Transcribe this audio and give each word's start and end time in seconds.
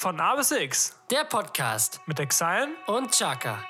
Von 0.00 0.20
A 0.20 0.36
bis 0.36 0.52
X 0.52 0.94
Der 1.10 1.24
Podcast 1.24 2.00
mit 2.06 2.20
Exile 2.20 2.68
und 2.86 3.10
Chaka. 3.10 3.64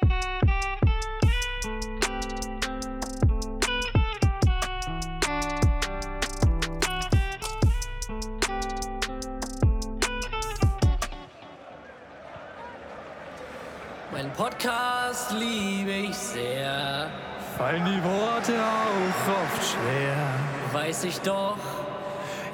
Mein 14.13 14.31
Podcast 14.35 15.31
liebe 15.31 15.91
ich 15.91 16.15
sehr, 16.15 17.11
fallen 17.57 17.87
die 17.87 18.05
Worte 18.05 18.53
auch 18.53 19.33
oft 19.33 19.67
schwer. 19.67 20.35
weiß 20.75 21.05
ich 21.05 21.19
doch, 21.23 21.57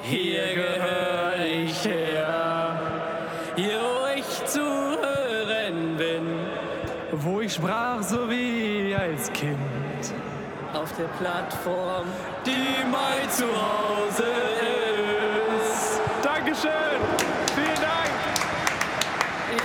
hier 0.01 0.55
gehöre 0.55 1.45
ich 1.45 1.83
her. 1.83 2.64
Wo 7.25 7.41
ich 7.41 7.55
sprach, 7.55 8.03
so 8.03 8.29
wie 8.29 8.93
als 8.93 9.33
Kind. 9.33 9.57
auf 10.75 10.95
der 10.95 11.05
Plattform, 11.19 12.05
die 12.45 12.85
mein 12.91 13.27
Zuhause 13.31 14.31
ist. 15.59 15.99
Dankeschön! 16.21 17.01
Vielen 17.55 17.81
Dank! 17.81 18.11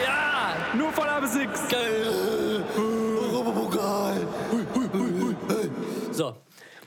Ja! 0.03 0.57
Nur 0.75 0.91
von 0.91 1.07
A 1.07 1.21
bis 1.21 1.37
X. 1.37 1.61
So. 6.13 6.35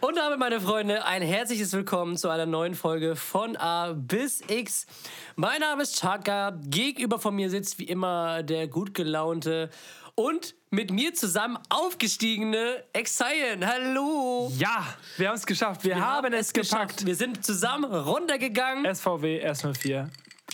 Und 0.02 0.18
damit, 0.18 0.40
meine 0.40 0.60
Freunde, 0.60 1.05
ein 1.05 1.21
herzliches 1.21 1.71
Willkommen 1.74 2.18
zu 2.18 2.30
einer 2.30 2.48
neuen 2.48 2.74
Folge 2.74 3.16
von 3.16 3.55
A 3.58 3.94
bis 3.94 4.41
X. 4.49 4.88
Mein 5.35 5.60
Name 5.60 5.84
ist 5.84 5.99
Chaka. 5.99 6.58
Gegenüber 6.66 7.20
von 7.20 7.35
mir 7.35 7.52
sitzt 7.52 7.77
wie 7.77 7.85
immer 7.85 8.41
der 8.41 8.68
gut 8.68 8.96
gelaunte 8.96 9.70
und 10.16 10.55
mit 10.73 10.90
mir 10.90 11.13
zusammen 11.13 11.60
aufgestiegene 11.70 12.84
Exile. 12.93 13.60
Hallo! 13.63 14.52
Ja, 14.57 14.88
wir 15.18 15.27
haben 15.30 15.35
es 15.35 15.46
geschafft. 15.46 15.84
Wir, 15.84 15.99
haben, 16.04 16.34
es 16.34 16.52
gepackt. 16.52 16.71
geschafft. 16.71 17.05
Wir 17.05 17.15
sind 17.15 17.46
zusammen 17.46 17.93
runtergegangen 17.93 18.84
SVW 18.93 19.48
S04. 19.48 20.07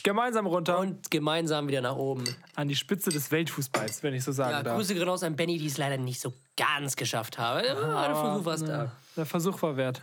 Gemeinsam 0.03 0.45
runter 0.45 0.79
und 0.79 1.09
gemeinsam 1.09 1.69
wieder 1.69 1.79
nach 1.79 1.95
oben. 1.95 2.25
an 2.55 2.67
die 2.67 2.75
Spitze 2.75 3.09
des 3.11 3.31
Weltfußballs, 3.31 4.03
wenn 4.03 4.13
ich 4.13 4.23
so 4.25 4.33
sagen 4.33 4.51
Ja, 4.51 4.63
darf. 4.63 4.75
Grüße 4.77 4.93
gehen 4.93 5.07
raus 5.07 5.23
an 5.23 5.37
Benny, 5.37 5.57
die 5.57 5.67
es 5.67 5.77
leider 5.77 5.97
nicht 5.97 6.19
so 6.19 6.33
ganz 6.57 6.97
geschafft 6.97 7.37
habe. 7.37 7.65
Ja, 7.65 8.07
der 8.07 8.15
Versuch 8.15 8.45
war 8.45 8.53
es 8.55 8.63
da. 8.65 8.91
Der 9.15 9.25
Versuch 9.25 9.61
war 9.61 9.77
wert. 9.77 10.01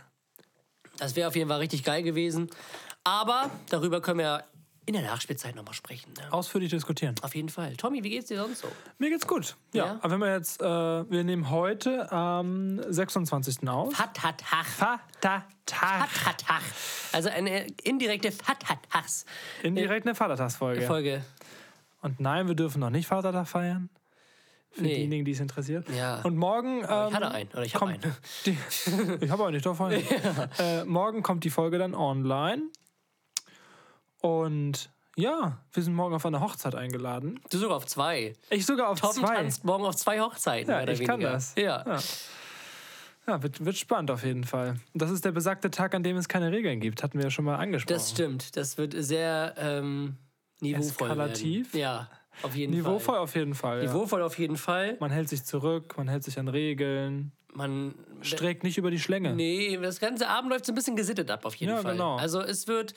Das 0.97 1.15
wäre 1.15 1.27
auf 1.27 1.35
jeden 1.35 1.47
Fall 1.47 1.59
richtig 1.59 1.83
geil 1.83 2.01
gewesen. 2.01 2.49
Aber 3.03 3.51
darüber 3.69 4.01
können 4.01 4.19
wir 4.19 4.43
in 4.87 4.93
der 4.93 5.03
Nachspielzeit 5.03 5.53
nochmal 5.55 5.73
sprechen. 5.75 6.13
Ne? 6.17 6.31
Ausführlich 6.33 6.69
diskutieren. 6.71 7.13
Auf 7.21 7.35
jeden 7.35 7.49
Fall. 7.49 7.75
Tommy, 7.75 8.03
wie 8.03 8.09
geht's 8.09 8.27
dir 8.29 8.37
sonst 8.37 8.59
so? 8.61 8.67
Mir 8.97 9.09
geht's 9.11 9.27
gut. 9.27 9.55
Ja, 9.73 9.85
Ja? 9.85 9.99
aber 10.01 10.13
wenn 10.13 10.19
wir 10.21 10.33
jetzt, 10.33 10.61
äh, 10.61 10.65
wir 10.65 11.23
nehmen 11.23 11.49
heute 11.51 12.11
am 12.11 12.81
26. 12.91 13.67
auf. 13.67 13.93
Fatatach. 13.93 14.65
Vatertag. 14.65 16.09
Fatatach. 16.09 16.61
Also 17.11 17.29
eine 17.29 17.67
indirekte 17.83 18.31
Fatatachs 18.31 19.25
Indirekt 19.61 20.05
eine 20.07 20.15
Vatertagsfolge. 20.15 20.81
Folge. 20.83 21.23
Und 22.01 22.19
nein, 22.19 22.47
wir 22.47 22.55
dürfen 22.55 22.79
noch 22.79 22.89
nicht 22.89 23.07
Vatertag 23.07 23.47
feiern. 23.47 23.89
Für 24.71 24.83
Nee. 24.83 24.95
diejenigen, 24.95 25.25
die 25.25 25.31
es 25.31 25.39
interessiert. 25.39 25.87
Ja. 25.89 26.21
Und 26.21 26.37
morgen. 26.37 26.79
Ähm, 26.79 26.83
Ich 27.09 27.13
hatte 27.15 27.31
einen. 27.31 27.49
Oder 27.51 27.63
ich 27.63 27.75
habe 27.75 27.87
einen. 27.87 28.15
Die, 28.45 28.51
ich 29.21 29.29
habe 29.31 29.43
aber 29.43 29.51
nicht 29.51 29.65
davon. 29.65 29.91
äh, 30.59 30.83
morgen 30.85 31.23
kommt 31.23 31.43
die 31.43 31.49
Folge 31.49 31.77
dann 31.77 31.95
online. 31.95 32.63
Und 34.27 34.89
ja, 35.15 35.57
wir 35.73 35.83
sind 35.83 35.95
morgen 35.95 36.13
auf 36.13 36.25
eine 36.25 36.41
Hochzeit 36.41 36.75
eingeladen. 36.75 37.39
Du 37.49 37.57
sogar 37.57 37.77
auf 37.77 37.85
zwei. 37.85 38.33
Ich 38.49 38.65
sogar 38.65 38.89
auf 38.89 38.99
Tom 38.99 39.11
zwei. 39.11 39.35
tanzt 39.35 39.63
morgen 39.63 39.85
auf 39.85 39.95
zwei 39.95 40.19
Hochzeiten. 40.19 40.69
Ja, 40.69 40.87
ich 40.87 41.03
kann 41.05 41.19
das. 41.21 41.55
Ja. 41.57 41.83
Ja. 41.87 41.99
Ja, 43.27 43.43
wird, 43.43 43.63
wird 43.65 43.75
spannend 43.77 44.09
auf 44.11 44.23
jeden 44.23 44.43
Fall. 44.45 44.75
Und 44.93 45.01
Das 45.01 45.11
ist 45.11 45.25
der 45.25 45.31
besagte 45.33 45.69
Tag, 45.69 45.93
an 45.95 46.01
dem 46.03 46.15
es 46.17 46.27
keine 46.29 46.51
Regeln 46.51 46.79
gibt. 46.79 47.03
Hatten 47.03 47.17
wir 47.17 47.25
ja 47.25 47.29
schon 47.31 47.43
mal 47.45 47.55
angesprochen. 47.57 47.97
Das 47.97 48.09
stimmt. 48.11 48.55
Das 48.55 48.77
wird 48.77 48.93
sehr 48.97 49.53
ähm, 49.57 50.15
niveauvoll. 50.61 51.09
Eskalativ? 51.09 51.73
Werden. 51.73 51.81
Ja, 51.81 52.09
auf 52.43 52.55
jeden 52.55 52.73
Niveauvoll 52.73 52.99
Fall. 53.15 53.17
auf 53.17 53.35
jeden 53.35 53.53
Fall. 53.53 53.83
Ja. 53.83 53.83
Niveauvoll 53.91 54.21
auf 54.23 54.37
jeden 54.39 54.55
Fall. 54.57 54.95
Man 55.01 55.11
hält 55.11 55.27
sich 55.29 55.43
zurück, 55.43 55.95
man 55.97 56.07
hält 56.07 56.23
sich 56.23 56.39
an 56.39 56.47
Regeln, 56.47 57.31
Man 57.53 57.95
streckt 58.21 58.63
nicht 58.63 58.77
über 58.77 58.91
die 58.91 58.99
Schlänge. 58.99 59.33
Nee, 59.33 59.77
das 59.81 59.99
ganze 59.99 60.29
Abend 60.29 60.49
läuft 60.51 60.65
so 60.65 60.71
ein 60.71 60.75
bisschen 60.75 60.95
gesittet 60.95 61.29
ab, 61.31 61.43
auf 61.45 61.55
jeden 61.55 61.73
Ja, 61.73 61.81
Fall. 61.81 61.93
genau. 61.93 62.15
Also 62.17 62.39
es 62.41 62.67
wird, 62.69 62.93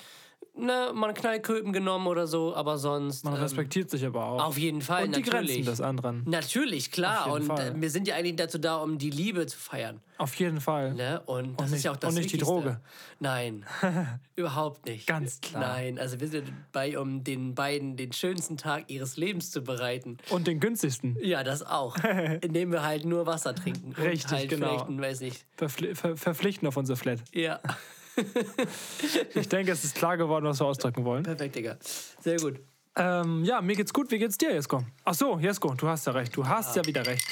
ne, 0.57 0.91
mal 0.95 1.13
Knallköpen 1.15 1.73
genommen 1.73 2.07
oder 2.07 2.27
so, 2.27 2.55
aber 2.55 2.79
sonst. 2.79 3.25
Man 3.25 3.35
ähm, 3.35 3.41
respektiert 3.43 3.91
sich 3.91 4.05
aber 4.05 4.25
auch. 4.25 4.45
auf 4.45 4.59
jeden 4.59 4.83
Fall, 4.83 5.05
Und 5.05 5.17
die 5.17 5.21
natürlich. 5.23 5.55
Grenzen 5.57 5.71
des 5.71 5.81
anderen. 5.81 6.23
Natürlich, 6.27 6.91
klar. 6.93 7.33
Und 7.33 7.45
Fall. 7.45 7.69
äh, 7.77 7.81
wir 7.81 7.91
sind 7.91 8.07
ja 8.09 8.15
eigentlich 8.17 8.37
dazu 8.37 8.59
da, 8.59 8.77
um 8.77 8.99
die 8.99 9.11
Liebe 9.11 9.47
zu 9.47 9.59
feiern. 9.59 10.01
Auf 10.19 10.35
jeden 10.35 10.61
Fall. 10.61 10.93
Ne? 10.95 11.23
Und 11.25 11.59
das 11.59 11.71
nicht- 11.71 11.79
ist 11.79 11.85
ja 11.85 11.93
auch 11.93 11.97
das 11.97 12.11
und 12.11 12.17
nicht 12.17 12.29
die 12.29 12.35
Wichtigste. 12.35 12.53
Droge. 12.55 12.81
Nein, 13.21 13.65
überhaupt 14.37 14.85
nicht. 14.87 15.07
Ganz 15.07 15.41
klar. 15.41 15.63
Nein, 15.63 15.99
also 15.99 16.21
wir 16.21 16.29
sind 16.29 16.53
dabei, 16.73 16.99
um 16.99 17.25
den 17.25 17.55
beiden 17.55 17.97
den 17.97 18.13
schönsten 18.13 18.57
Tag 18.59 18.91
ihres 18.91 19.17
Lebens 19.17 19.51
zu 19.51 19.63
bereiten. 19.63 20.19
Und 20.29 20.47
den 20.47 20.61
günstigsten. 20.61 21.17
Ja, 21.23 21.43
das 21.43 21.63
auch. 21.63 21.97
Indem 22.43 22.71
wir 22.73 22.83
halt 22.83 23.07
nur 23.07 23.25
Wasser 23.27 23.55
trinken. 23.55 23.93
Richtig, 23.93 24.25
und 24.31 24.37
halt 24.37 24.49
genau. 24.51 24.85
Vielleicht, 24.85 25.01
weiß 25.01 25.21
nicht. 25.21 25.47
Verpfli 25.57 25.95
ver 25.95 26.17
verpflichten 26.19 26.69
auf 26.69 26.77
unsere 26.77 26.97
Flat. 26.97 27.21
Ja, 27.33 27.61
Ich 29.35 29.49
denke, 29.49 29.73
es 29.73 29.85
ist 29.85 29.95
klar 29.95 30.17
geworden, 30.17 30.45
was 30.47 30.61
wir 30.61 30.67
ausdrücken 30.67 31.05
wollen. 31.05 31.23
perfekt, 31.23 31.57
Digga. 31.57 31.77
Sehr 32.21 32.37
gut. 32.39 32.61
Ähm, 32.97 33.45
ja, 33.45 33.61
mir 33.61 33.77
geht's 33.77 33.93
gut. 33.93 34.11
Wie 34.11 34.19
geht's 34.19 34.37
dir, 34.37 34.53
Jesko? 34.53 34.85
Ach 35.05 35.15
so, 35.15 35.39
Jesko, 35.39 35.75
du 35.75 35.89
hast 35.89 36.07
ja 36.07 36.13
recht. 36.13 36.37
Du 36.37 36.47
hast 36.47 36.77
ja 36.77 36.85
wieder 36.85 37.07
recht. 37.07 37.25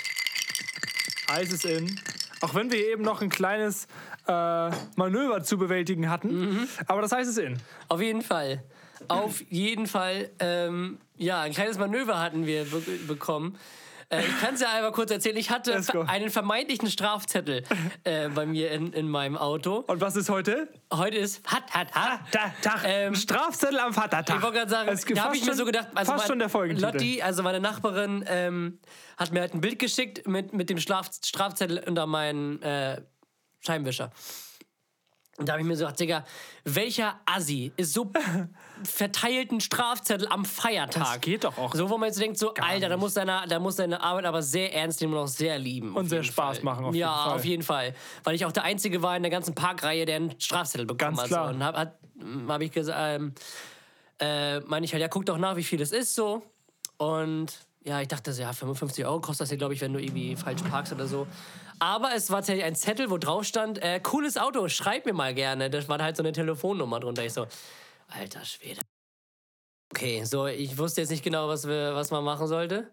Eis 1.28 1.52
ist 1.52 1.64
in. 1.64 2.00
Auch 2.40 2.54
wenn 2.54 2.70
wir 2.70 2.78
eben 2.88 3.02
noch 3.02 3.20
ein 3.20 3.28
kleines 3.28 3.86
äh, 4.26 4.70
Manöver 4.96 5.42
zu 5.42 5.58
bewältigen 5.58 6.08
hatten. 6.08 6.68
Aber 6.86 7.02
das 7.02 7.12
Eis 7.12 7.28
ist 7.28 7.38
in. 7.38 7.58
Auf 7.88 8.00
jeden 8.00 8.22
Fall. 8.22 8.62
Auf 9.08 9.42
jeden 9.50 9.86
Fall. 9.86 10.30
Ähm, 10.38 10.98
ja, 11.16 11.40
ein 11.42 11.52
kleines 11.52 11.78
Manöver 11.78 12.20
hatten 12.20 12.46
wir 12.46 12.64
be 12.64 12.80
bekommen. 13.06 13.56
Äh, 14.10 14.20
ich 14.22 14.40
kann 14.40 14.54
es 14.54 14.60
ja 14.60 14.72
einmal 14.72 14.92
kurz 14.92 15.10
erzählen. 15.10 15.36
Ich 15.36 15.50
hatte 15.50 15.80
einen 16.06 16.30
vermeintlichen 16.30 16.90
Strafzettel 16.90 17.64
äh, 18.04 18.28
bei 18.30 18.46
mir 18.46 18.70
in, 18.70 18.92
in 18.92 19.08
meinem 19.08 19.36
Auto. 19.36 19.84
Und 19.86 20.00
was 20.00 20.16
ist 20.16 20.30
heute? 20.30 20.68
Heute 20.92 21.18
ist 21.18 21.46
hat, 21.46 21.70
hat, 21.74 21.92
hat. 21.92 22.20
Da, 22.32 22.52
Tag. 22.62 22.82
Ähm, 22.84 23.14
Strafzettel 23.14 23.78
am 23.78 23.92
Vatertag. 23.92 24.36
Ich 24.36 24.42
wollte 24.42 24.58
gerade 24.58 24.70
sagen, 24.70 24.88
Es 24.90 25.04
da 25.04 25.24
habe 25.24 25.36
ich 25.36 25.44
mir 25.44 25.54
so 25.54 25.64
gedacht, 25.66 25.88
also 25.94 26.12
fast 26.12 26.22
mein- 26.22 26.28
schon 26.28 26.38
der 26.38 26.48
Folgentitel. 26.48 26.90
Lotti, 26.92 27.22
also 27.22 27.42
meine 27.42 27.60
Nachbarin, 27.60 28.24
ähm, 28.26 28.80
hat 29.18 29.32
mir 29.32 29.40
halt 29.40 29.54
ein 29.54 29.60
Bild 29.60 29.78
geschickt 29.78 30.26
mit, 30.26 30.52
mit 30.54 30.70
dem 30.70 30.78
Straf 30.78 31.10
Strafzettel 31.24 31.82
unter 31.86 32.06
meinen 32.06 32.62
äh, 32.62 33.02
Scheibenwischer. 33.60 34.10
Und 35.38 35.48
da 35.48 35.52
habe 35.52 35.62
ich 35.62 35.68
mir 35.68 35.76
so 35.76 35.84
gedacht, 35.84 36.00
Digga, 36.00 36.24
welcher 36.64 37.20
Assi 37.24 37.72
ist 37.76 37.94
so 37.94 38.10
verteilt 38.82 39.52
einen 39.52 39.60
Strafzettel 39.60 40.26
am 40.28 40.44
Feiertag? 40.44 41.04
Das 41.04 41.20
geht 41.20 41.44
doch 41.44 41.56
auch 41.56 41.74
So, 41.74 41.88
wo 41.88 41.96
man 41.96 42.08
jetzt 42.08 42.20
denkt, 42.20 42.38
so, 42.38 42.52
Alter, 42.54 42.88
da 42.88 42.96
muss, 42.96 43.14
deine, 43.14 43.44
da 43.48 43.60
muss 43.60 43.76
deine 43.76 44.02
Arbeit 44.02 44.24
aber 44.24 44.42
sehr 44.42 44.74
ernst 44.74 45.00
nehmen 45.00 45.14
und 45.14 45.20
auch 45.20 45.28
sehr 45.28 45.56
lieben. 45.58 45.94
Und 45.94 46.08
sehr 46.08 46.24
Spaß 46.24 46.58
Fall. 46.58 46.64
machen, 46.64 46.84
auf 46.86 46.94
ja, 46.94 47.06
jeden 47.06 47.22
Fall. 47.22 47.34
auf 47.36 47.44
jeden 47.44 47.62
Fall. 47.62 47.94
Weil 48.24 48.34
ich 48.34 48.44
auch 48.44 48.52
der 48.52 48.64
Einzige 48.64 49.00
war 49.00 49.16
in 49.16 49.22
der 49.22 49.30
ganzen 49.30 49.54
Parkreihe, 49.54 50.04
der 50.06 50.16
einen 50.16 50.40
Strafzettel 50.40 50.86
bekommen 50.86 51.16
Ganz 51.16 51.22
hat. 51.22 51.28
klar. 51.28 51.50
Und 51.50 51.62
habe 51.62 51.78
hab, 51.78 51.98
hab 52.48 52.60
ich 52.60 52.72
gesagt, 52.72 52.98
ähm, 53.00 53.32
äh, 54.18 54.58
meine 54.60 54.86
ich 54.86 54.92
halt, 54.92 55.00
ja, 55.00 55.08
guck 55.08 55.24
doch 55.24 55.38
nach, 55.38 55.54
wie 55.54 55.62
viel 55.62 55.78
das 55.78 55.92
ist 55.92 56.16
so. 56.16 56.42
Und 56.96 57.60
ja, 57.84 58.00
ich 58.00 58.08
dachte 58.08 58.32
so, 58.32 58.42
ja, 58.42 58.52
55 58.52 59.06
Euro 59.06 59.20
kostet 59.20 59.42
das 59.42 59.48
hier, 59.50 59.58
glaube 59.58 59.74
ich, 59.74 59.80
wenn 59.80 59.92
du 59.92 60.00
irgendwie 60.00 60.36
falsch 60.36 60.62
parkst 60.62 60.92
oder 60.92 61.06
so. 61.06 61.26
Aber 61.78 62.14
es 62.14 62.30
war 62.30 62.38
tatsächlich 62.38 62.64
ein 62.64 62.74
Zettel, 62.74 63.10
wo 63.10 63.18
drauf 63.18 63.44
stand, 63.44 63.82
äh, 63.82 64.00
cooles 64.00 64.36
Auto, 64.36 64.68
schreib 64.68 65.06
mir 65.06 65.12
mal 65.12 65.34
gerne. 65.34 65.70
Das 65.70 65.88
war 65.88 65.98
halt 66.02 66.16
so 66.16 66.22
eine 66.22 66.32
Telefonnummer 66.32 67.00
drunter. 67.00 67.24
Ich 67.24 67.32
so, 67.32 67.46
alter 68.08 68.44
Schwede. 68.44 68.80
Okay, 69.90 70.24
so, 70.24 70.46
ich 70.46 70.76
wusste 70.76 71.00
jetzt 71.00 71.10
nicht 71.10 71.24
genau, 71.24 71.48
was, 71.48 71.66
wir, 71.66 71.94
was 71.94 72.10
man 72.10 72.24
machen 72.24 72.46
sollte. 72.46 72.90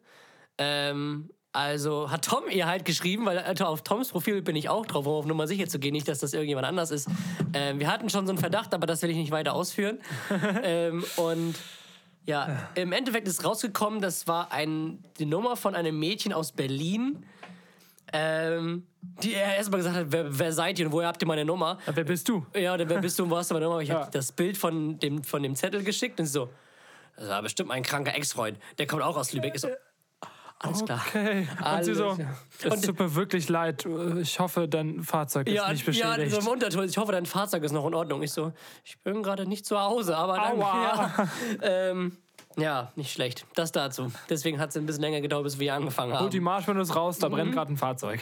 Ähm, 0.58 1.30
also 1.52 2.12
hat 2.12 2.26
Tom 2.26 2.50
ihr 2.50 2.68
halt 2.68 2.84
geschrieben, 2.84 3.26
weil 3.26 3.40
also 3.40 3.66
auf 3.66 3.82
Toms 3.82 4.10
Profil 4.10 4.42
bin 4.42 4.58
ich 4.58 4.68
auch 4.68 4.86
drauf, 4.86 5.06
um 5.06 5.14
auf 5.14 5.26
Nummer 5.26 5.48
sicher 5.48 5.68
zu 5.68 5.80
gehen, 5.80 5.94
nicht, 5.94 6.08
dass 6.08 6.20
das 6.20 6.34
irgendjemand 6.34 6.68
anders 6.68 6.92
ist. 6.92 7.08
Ähm, 7.54 7.80
wir 7.80 7.90
hatten 7.90 8.10
schon 8.10 8.26
so 8.26 8.32
einen 8.32 8.40
Verdacht, 8.40 8.74
aber 8.74 8.86
das 8.86 9.02
will 9.02 9.10
ich 9.10 9.18
nicht 9.18 9.32
weiter 9.32 9.54
ausführen. 9.54 10.00
ähm, 10.64 11.06
und 11.16 11.56
ja, 12.26 12.70
im 12.76 12.92
Endeffekt 12.92 13.28
ist 13.28 13.46
rausgekommen, 13.46 14.02
das 14.02 14.28
war 14.28 14.52
ein, 14.52 15.04
die 15.20 15.26
Nummer 15.26 15.56
von 15.56 15.76
einem 15.76 15.98
Mädchen 15.98 16.34
aus 16.34 16.52
Berlin, 16.52 17.26
ähm, 18.16 18.88
die 19.24 19.34
er 19.34 19.56
erstmal 19.58 19.80
gesagt 19.80 19.96
hat, 19.96 20.06
wer, 20.10 20.40
wer 20.40 20.52
seid 20.54 20.80
ihr 20.80 20.86
und 20.88 20.92
woher 20.92 21.08
habt 21.08 21.22
ihr 21.22 21.28
meine 21.28 21.46
Nummer? 21.46 21.78
Ja, 21.86 21.96
wer 21.96 22.04
bist 22.04 22.28
du? 22.30 22.46
Ja, 22.56 22.74
oder 22.74 22.88
wer 22.90 23.00
bist 23.00 23.20
du 23.20 23.24
und 23.24 23.30
wo 23.30 23.38
hast 23.38 23.50
du 23.52 23.54
meine 23.56 23.66
Nummer? 23.66 23.80
Ich 23.82 23.90
Ja. 23.90 24.02
hab 24.02 24.12
das 24.12 24.32
Bild 24.32 24.58
von 24.58 24.98
dem, 25.00 25.24
von 25.24 25.44
dem 25.44 25.56
Zettel 25.56 25.84
geschickt 25.84 26.20
und 26.20 26.26
so, 26.26 26.50
das 27.18 27.30
war 27.30 27.42
bestimmt 27.42 27.70
mein 27.70 27.84
kranker 27.84 28.16
Ex-Freund, 28.16 28.58
der 28.78 28.88
kommt 28.88 29.02
auch 29.04 29.16
aus 29.18 29.32
Lübeck. 29.34 29.54
Ich 29.56 29.62
so, 29.62 29.70
alles 30.60 30.84
klar. 30.86 31.04
Okay. 31.10 31.48
Und 31.58 31.64
Alles, 31.64 31.86
sie 31.86 31.94
so, 31.96 32.14
ja. 32.18 32.34
es 32.64 32.66
Und- 32.74 32.86
tut 32.86 32.98
mir 33.00 33.14
wirklich 33.14 33.50
leid. 33.50 33.86
Ich 34.22 34.40
hoffe, 34.40 34.68
dein 34.68 35.02
Fahrzeug 35.04 35.48
ist 35.48 35.54
Ja, 35.54 35.70
nicht 35.72 35.82
ja, 35.86 36.12
beschädigt. 36.14 36.32
so 36.34 36.40
im 36.42 36.48
Unterton. 36.48 36.86
Ich 36.88 36.98
hoffe, 36.98 37.12
dein 37.12 37.26
Fahrzeug 37.26 37.62
ist 37.64 37.74
noch 37.74 37.86
in 37.86 37.94
Ordnung. 37.94 38.24
Ich 38.24 38.32
so, 38.32 38.54
ich 38.86 38.98
bin 39.04 39.22
gerade 39.22 39.46
nicht 39.46 39.66
zu 39.66 39.80
Hause, 39.80 40.16
aber 40.18 40.36
dann, 40.38 40.54
Aua. 40.62 41.12
ja. 41.62 41.62
ähm, 41.62 42.18
Ja, 42.58 42.92
nicht 42.96 43.12
schlecht. 43.12 43.46
Das 43.56 43.72
dazu. 43.72 44.12
Deswegen 44.30 44.60
hat 44.60 44.70
es 44.70 44.78
ein 44.78 44.86
bisschen 44.86 45.02
länger 45.02 45.22
gedauert, 45.22 45.44
bis 45.44 45.60
wir 45.60 45.66
hier 45.66 45.74
angefangen 45.76 46.14
haben. 46.14 46.22
Holt 46.24 46.34
die 46.34 46.40
Marshmallows 46.40 46.96
raus, 46.96 47.20
da 47.20 47.28
Mhm. 47.30 47.34
brennt 47.34 47.54
gerade 47.54 47.74
ein 47.74 47.78
Fahrzeug. 47.78 48.20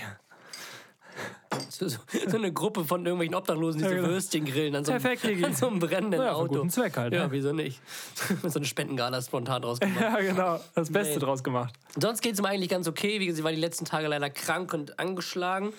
So, 1.69 1.87
so, 1.87 1.99
so 2.27 2.37
eine 2.37 2.51
Gruppe 2.51 2.83
von 2.83 3.05
irgendwelchen 3.05 3.35
Obdachlosen, 3.35 3.79
die 3.81 3.87
so 3.87 3.93
genau. 3.93 4.07
Würstchen 4.07 4.45
grillen 4.45 4.75
an 4.75 4.85
so, 4.85 4.91
einem, 4.91 5.01
Perfekt, 5.03 5.43
an 5.43 5.53
so 5.53 5.67
einem 5.67 5.77
brennenden 5.79 6.19
Ja, 6.21 6.33
Auto. 6.33 6.55
guten 6.55 6.69
Zweck 6.71 6.97
halt, 6.97 7.13
Ja, 7.13 7.25
ne? 7.25 7.31
wieso 7.31 7.53
nicht? 7.53 7.79
so 8.43 8.57
eine 8.57 8.65
Spendengala 8.65 9.21
spontan 9.21 9.61
draus 9.61 9.79
gemacht. 9.79 10.01
Ja, 10.01 10.15
genau. 10.19 10.59
Das 10.73 10.91
Beste 10.91 11.13
Nee. 11.15 11.19
draus 11.19 11.43
gemacht. 11.43 11.73
Sonst 11.99 12.21
geht 12.21 12.33
es 12.33 12.41
mir 12.41 12.47
eigentlich 12.47 12.69
ganz 12.69 12.87
okay. 12.87 13.19
Wie 13.19 13.27
gesagt, 13.27 13.39
ich 13.39 13.43
war 13.43 13.51
die 13.51 13.59
letzten 13.59 13.85
Tage 13.85 14.07
leider 14.07 14.31
krank 14.31 14.73
und 14.73 14.97
angeschlagen. 14.99 15.73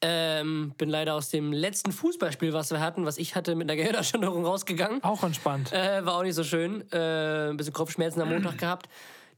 Ähm, 0.00 0.74
bin 0.76 0.88
leider 0.88 1.14
aus 1.14 1.30
dem 1.30 1.52
letzten 1.52 1.92
Fußballspiel, 1.92 2.52
was 2.52 2.70
wir 2.70 2.80
hatten, 2.80 3.06
was 3.06 3.16
ich 3.16 3.34
hatte, 3.34 3.54
mit 3.54 3.70
einer 3.70 3.76
Gehirnerschütterung 3.76 4.44
rausgegangen. 4.46 5.02
Auch 5.02 5.22
entspannt. 5.22 5.72
Äh, 5.72 6.04
war 6.04 6.16
auch 6.16 6.22
nicht 6.22 6.34
so 6.34 6.44
schön. 6.44 6.84
Äh, 6.92 7.50
ein 7.50 7.56
bisschen 7.56 7.72
Kopfschmerzen 7.72 8.20
am 8.20 8.28
Montag 8.28 8.58
gehabt. 8.58 8.88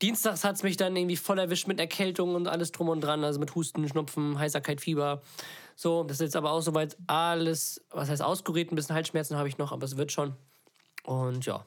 Dienstags 0.02 0.44
hat 0.44 0.56
es 0.56 0.62
mich 0.62 0.76
dann 0.76 0.94
irgendwie 0.94 1.16
voll 1.16 1.38
erwischt 1.38 1.68
mit 1.68 1.80
Erkältung 1.80 2.34
und 2.34 2.48
alles 2.48 2.72
drum 2.72 2.88
und 2.88 3.00
dran. 3.00 3.24
Also 3.24 3.40
mit 3.40 3.54
Husten, 3.54 3.88
Schnupfen, 3.88 4.38
Heißerkeit, 4.38 4.80
Fieber. 4.80 5.22
So, 5.74 6.04
das 6.04 6.18
ist 6.18 6.22
jetzt 6.22 6.36
aber 6.36 6.50
auch 6.50 6.60
soweit 6.60 6.96
alles, 7.06 7.84
was 7.90 8.08
heißt 8.08 8.22
auskuriert. 8.22 8.72
Ein 8.72 8.76
bisschen 8.76 8.94
Halsschmerzen 8.94 9.36
habe 9.36 9.48
ich 9.48 9.58
noch, 9.58 9.72
aber 9.72 9.84
es 9.84 9.96
wird 9.96 10.12
schon. 10.12 10.34
Und 11.04 11.46
ja. 11.46 11.64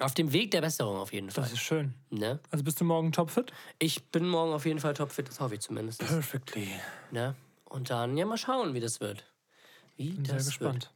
Auf 0.00 0.14
dem 0.14 0.32
Weg 0.32 0.50
der 0.50 0.60
Besserung 0.60 0.96
auf 0.98 1.12
jeden 1.12 1.30
Fall. 1.30 1.44
Das 1.44 1.54
ist 1.54 1.60
schön. 1.60 1.94
Ne? 2.10 2.38
Also 2.50 2.64
bist 2.64 2.80
du 2.80 2.84
morgen 2.84 3.12
topfit? 3.12 3.52
Ich 3.78 4.04
bin 4.10 4.28
morgen 4.28 4.52
auf 4.52 4.66
jeden 4.66 4.78
Fall 4.78 4.94
topfit, 4.94 5.28
das 5.28 5.40
hoffe 5.40 5.54
ich 5.54 5.60
zumindest. 5.60 6.00
Perfectly. 6.00 6.68
Ne? 7.10 7.34
Und 7.68 7.90
dann 7.90 8.16
ja 8.16 8.24
mal 8.26 8.36
schauen, 8.38 8.74
wie 8.74 8.80
das 8.80 9.00
wird. 9.00 9.24
Wie 9.96 10.10
Bin 10.10 10.24
das 10.24 10.44
sehr 10.44 10.52
gespannt. 10.52 10.92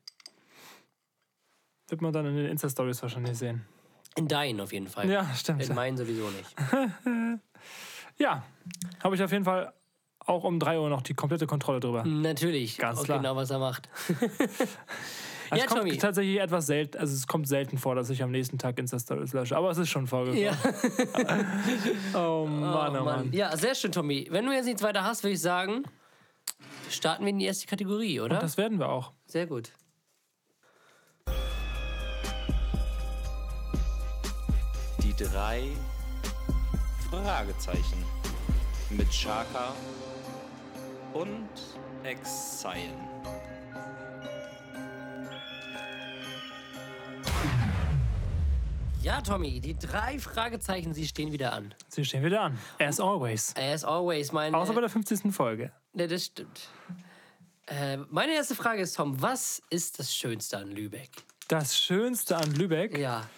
Wird 1.89 2.01
man 2.01 2.13
dann 2.13 2.27
in 2.27 2.37
den 2.37 2.47
Insta-Stories 2.47 3.03
wahrscheinlich 3.03 3.37
sehen. 3.37 3.65
wird. 4.07 4.19
In 4.19 4.29
deinen 4.29 4.61
auf 4.61 4.73
jeden 4.73 4.89
Fall. 4.89 5.09
Ja, 5.09 5.25
stimmt. 5.35 5.63
In 5.69 5.75
meinen 5.75 5.97
sowieso 5.97 6.29
nicht. 6.31 6.55
Ja, 8.19 8.43
habe 9.03 9.15
ich 9.15 9.23
auf 9.23 9.33
jeden 9.33 9.45
Fall 9.47 9.73
auch 10.19 10.45
um 10.45 10.61
3 10.61 10.79
Uhr 10.79 10.91
noch 10.91 11.01
die 11.01 11.15
komplette 11.15 11.47
Kontrolle 11.47 11.81
drüber. 11.81 12.05
Natürlich. 12.05 12.77
Ganz 12.77 13.03
klar. 13.03 13.17
Genau, 13.17 13.35
was 13.35 13.49
er 13.51 13.59
macht. 13.59 13.89
Also 14.09 14.27
ja, 15.51 15.57
es 15.57 15.67
kommt 15.67 15.81
Tommy. 15.81 15.97
tatsächlich 15.97 16.39
etwas 16.39 16.67
selten, 16.67 16.99
also 16.99 17.15
es 17.15 17.27
kommt 17.27 17.49
selten 17.49 17.79
vor, 17.79 17.95
dass 17.95 18.11
ich 18.11 18.23
am 18.23 18.31
nächsten 18.31 18.59
Tag 18.59 18.79
Insta-Stories 18.79 19.33
lösche, 19.33 19.57
aber 19.57 19.71
es 19.71 19.79
ist 19.79 19.89
schon 19.89 20.07
vorgekommen. 20.07 20.43
Ja. 20.43 20.53
Oh 22.15 22.47
Mann, 22.47 22.95
oh, 22.97 23.01
Oh, 23.01 23.05
Mann. 23.05 23.33
Ja, 23.33 23.57
sehr 23.57 23.75
schön, 23.75 23.91
Tommy. 23.93 24.27
Wenn 24.31 24.45
du 24.45 24.53
jetzt 24.53 24.67
nichts 24.67 24.83
weiter 24.83 25.03
hast, 25.03 25.23
würde 25.25 25.33
ich 25.35 25.41
sagen, 25.41 25.85
starten 26.91 27.25
wir 27.25 27.31
in 27.31 27.39
die 27.39 27.47
erste 27.47 27.67
Kategorie, 27.67 28.21
oder? 28.21 28.39
Das 28.39 28.57
werden 28.57 28.79
wir 28.79 28.89
auch. 28.89 29.13
sehr 29.27 29.47
gut. 29.47 29.73
Die 35.03 35.15
drei 35.17 35.69
Fragezeichen 37.11 38.05
mit 38.91 39.13
Shaka 39.13 39.75
und 41.13 41.49
Exile. 42.05 42.95
Ja, 49.03 49.23
Tommy, 49.23 49.61
die 49.61 49.77
drei 49.79 50.19
Fragezeichen, 50.19 50.93
sie 50.93 51.07
stehen 51.07 51.33
wieder 51.33 51.53
an. 51.55 51.75
Sie 51.89 52.05
stehen 52.05 52.23
wieder 52.23 52.43
an. 52.43 52.59
As 52.79 53.01
always. 53.01 53.55
As 53.57 53.83
always, 53.83 54.31
mein. 54.31 54.55
Außer 54.55 54.75
bei 54.75 54.81
der 54.83 54.91
50. 54.91 55.33
Folge. 55.35 55.73
Ne, 55.93 56.07
das 56.09 56.27
stimmt. 56.27 56.69
Äh, 57.67 57.99
meine 58.09 58.33
erste 58.35 58.55
Frage 58.55 58.83
ist, 58.83 58.97
Tom, 58.97 59.21
was 59.21 59.63
ist 59.71 59.99
das 59.99 60.15
Schönste 60.15 60.59
an 60.59 60.71
Lübeck? 60.71 61.11
Das 61.49 61.79
Schönste 61.79 62.37
an 62.37 62.55
Lübeck 62.55 62.97
Ja. 62.97 63.29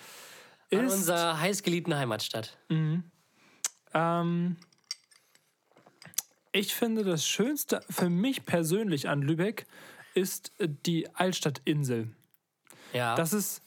An 0.72 0.86
ist. 0.86 0.92
unserer 0.94 1.38
heißgeliebten 1.40 1.94
Heimatstadt. 1.94 2.58
Ähm, 3.94 4.56
ich 6.52 6.74
finde, 6.74 7.04
das 7.04 7.26
Schönste 7.26 7.82
für 7.90 8.08
mich 8.10 8.44
persönlich 8.44 9.08
an 9.08 9.22
Lübeck 9.22 9.66
ist 10.14 10.52
die 10.58 11.08
Altstadtinsel. 11.14 12.14
Ja. 12.92 13.14
Das 13.14 13.32
ist. 13.32 13.62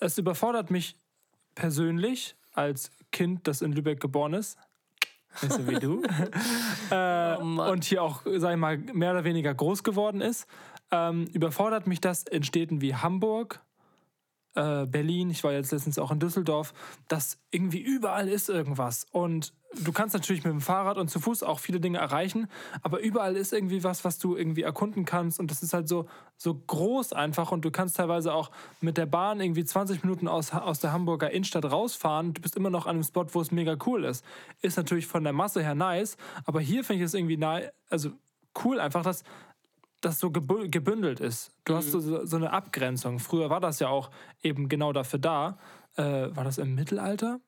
Es 0.00 0.16
überfordert 0.16 0.70
mich 0.70 0.94
persönlich 1.56 2.36
als 2.52 2.92
Kind, 3.10 3.48
das 3.48 3.62
in 3.62 3.72
Lübeck 3.72 3.98
geboren 4.00 4.32
ist. 4.34 4.56
Nicht 5.42 5.52
so 5.52 5.68
wie 5.68 5.78
du. 5.78 6.02
äh, 6.90 7.36
Oh 7.40 7.70
und 7.70 7.84
hier 7.84 8.02
auch, 8.02 8.22
sag 8.36 8.52
ich 8.52 8.58
mal, 8.58 8.78
mehr 8.78 9.12
oder 9.12 9.24
weniger 9.24 9.54
groß 9.54 9.82
geworden 9.82 10.20
ist. 10.20 10.46
Ähm, 10.90 11.26
überfordert 11.32 11.86
mich 11.86 12.00
das 12.00 12.22
in 12.24 12.42
Städten 12.42 12.80
wie 12.80 12.94
Hamburg, 12.94 13.60
äh, 14.58 14.86
Berlin, 14.86 15.30
ich 15.30 15.44
war 15.44 15.52
jetzt 15.52 15.70
letztens 15.70 15.98
auch 15.98 16.10
in 16.10 16.18
Düsseldorf, 16.18 16.74
dass 17.06 17.38
irgendwie 17.50 17.80
überall 17.80 18.28
ist 18.28 18.48
irgendwas. 18.48 19.06
Und 19.12 19.54
du 19.84 19.92
kannst 19.92 20.14
natürlich 20.14 20.42
mit 20.42 20.52
dem 20.52 20.60
Fahrrad 20.60 20.98
und 20.98 21.08
zu 21.08 21.20
Fuß 21.20 21.44
auch 21.44 21.60
viele 21.60 21.78
Dinge 21.78 21.98
erreichen, 21.98 22.48
aber 22.82 22.98
überall 22.98 23.36
ist 23.36 23.52
irgendwie 23.52 23.84
was, 23.84 24.04
was 24.04 24.18
du 24.18 24.34
irgendwie 24.36 24.62
erkunden 24.62 25.04
kannst. 25.04 25.38
Und 25.38 25.52
das 25.52 25.62
ist 25.62 25.74
halt 25.74 25.88
so, 25.88 26.08
so 26.36 26.54
groß 26.54 27.12
einfach. 27.12 27.52
Und 27.52 27.64
du 27.64 27.70
kannst 27.70 27.98
teilweise 27.98 28.34
auch 28.34 28.50
mit 28.80 28.96
der 28.96 29.06
Bahn 29.06 29.40
irgendwie 29.40 29.64
20 29.64 30.02
Minuten 30.02 30.26
aus, 30.26 30.52
aus 30.52 30.80
der 30.80 30.92
Hamburger 30.92 31.30
Innenstadt 31.30 31.64
rausfahren. 31.64 32.34
Du 32.34 32.40
bist 32.40 32.56
immer 32.56 32.70
noch 32.70 32.86
an 32.86 32.96
einem 32.96 33.04
Spot, 33.04 33.26
wo 33.32 33.40
es 33.40 33.52
mega 33.52 33.76
cool 33.86 34.04
ist. 34.04 34.24
Ist 34.60 34.76
natürlich 34.76 35.06
von 35.06 35.22
der 35.22 35.32
Masse 35.32 35.62
her 35.62 35.76
nice, 35.76 36.16
aber 36.44 36.60
hier 36.60 36.82
finde 36.82 37.04
ich 37.04 37.06
es 37.06 37.14
irgendwie 37.14 37.38
also 37.90 38.10
cool 38.64 38.80
einfach, 38.80 39.02
dass 39.02 39.22
das 40.00 40.18
so 40.20 40.28
gebü- 40.28 40.68
gebündelt 40.70 41.20
ist. 41.20 41.50
Du 41.64 41.74
hast 41.74 41.90
so, 41.90 42.24
so 42.24 42.36
eine 42.36 42.52
Abgrenzung. 42.52 43.18
Früher 43.18 43.50
war 43.50 43.60
das 43.60 43.78
ja 43.80 43.88
auch 43.88 44.10
eben 44.42 44.68
genau 44.68 44.92
dafür 44.92 45.18
da. 45.18 45.58
Äh, 45.96 46.34
war 46.36 46.44
das 46.44 46.58
im 46.58 46.74
Mittelalter? 46.74 47.40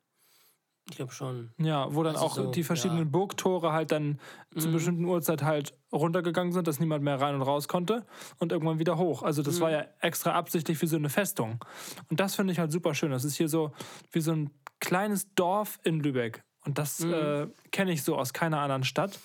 ich 0.89 0.97
glaube 0.97 1.13
schon. 1.13 1.53
Ja, 1.59 1.95
wo 1.95 2.03
dann 2.03 2.15
Also 2.17 2.27
auch 2.27 2.35
so, 2.35 2.51
die 2.51 2.65
verschiedenen 2.65 2.99
ja. 3.01 3.05
Mhm. 3.05 3.11
Burgtore 3.13 3.71
halt 3.73 3.93
dann 3.93 4.19
zu 4.57 4.65
einer 4.67 4.73
bestimmten 4.73 5.05
Uhrzeit 5.05 5.45
halt 5.45 5.73
runtergegangen 5.93 6.53
sind, 6.53 6.67
dass 6.67 6.81
niemand 6.81 7.05
mehr 7.05 7.21
rein 7.21 7.37
und 7.37 7.43
raus 7.43 7.69
konnte 7.69 8.05
und 8.39 8.51
irgendwann 8.51 8.81
wieder 8.81 8.99
hoch. 8.99 9.23
Also 9.23 9.43
das 9.43 9.59
Mhm. 9.59 9.61
war 9.61 9.71
ja 9.71 9.85
extra 10.01 10.33
absichtlich 10.33 10.83
wie 10.83 10.87
so 10.87 10.97
eine 10.97 11.09
Festung. 11.09 11.65
Und 12.09 12.19
das 12.19 12.35
finde 12.35 12.53
ich 12.53 12.59
halt 12.59 12.73
super 12.73 12.95
schön. 12.95 13.13
Das 13.13 13.25
ist 13.25 13.37
hier 13.37 13.49
so 13.49 13.71
wie 14.11 14.21
so 14.21 14.33
ein 14.33 14.51
kleines 14.81 15.33
Dorf 15.35 15.79
in 15.85 16.01
Lübeck. 16.01 16.43
Und 16.65 16.79
das 16.79 16.99
Mhm. 17.01 17.13
äh, 17.13 17.47
kenne 17.71 17.93
ich 17.93 18.03
so 18.03 18.17
aus 18.17 18.33
keiner 18.33 18.59
anderen 18.59 18.83
Stadt. 18.83 19.21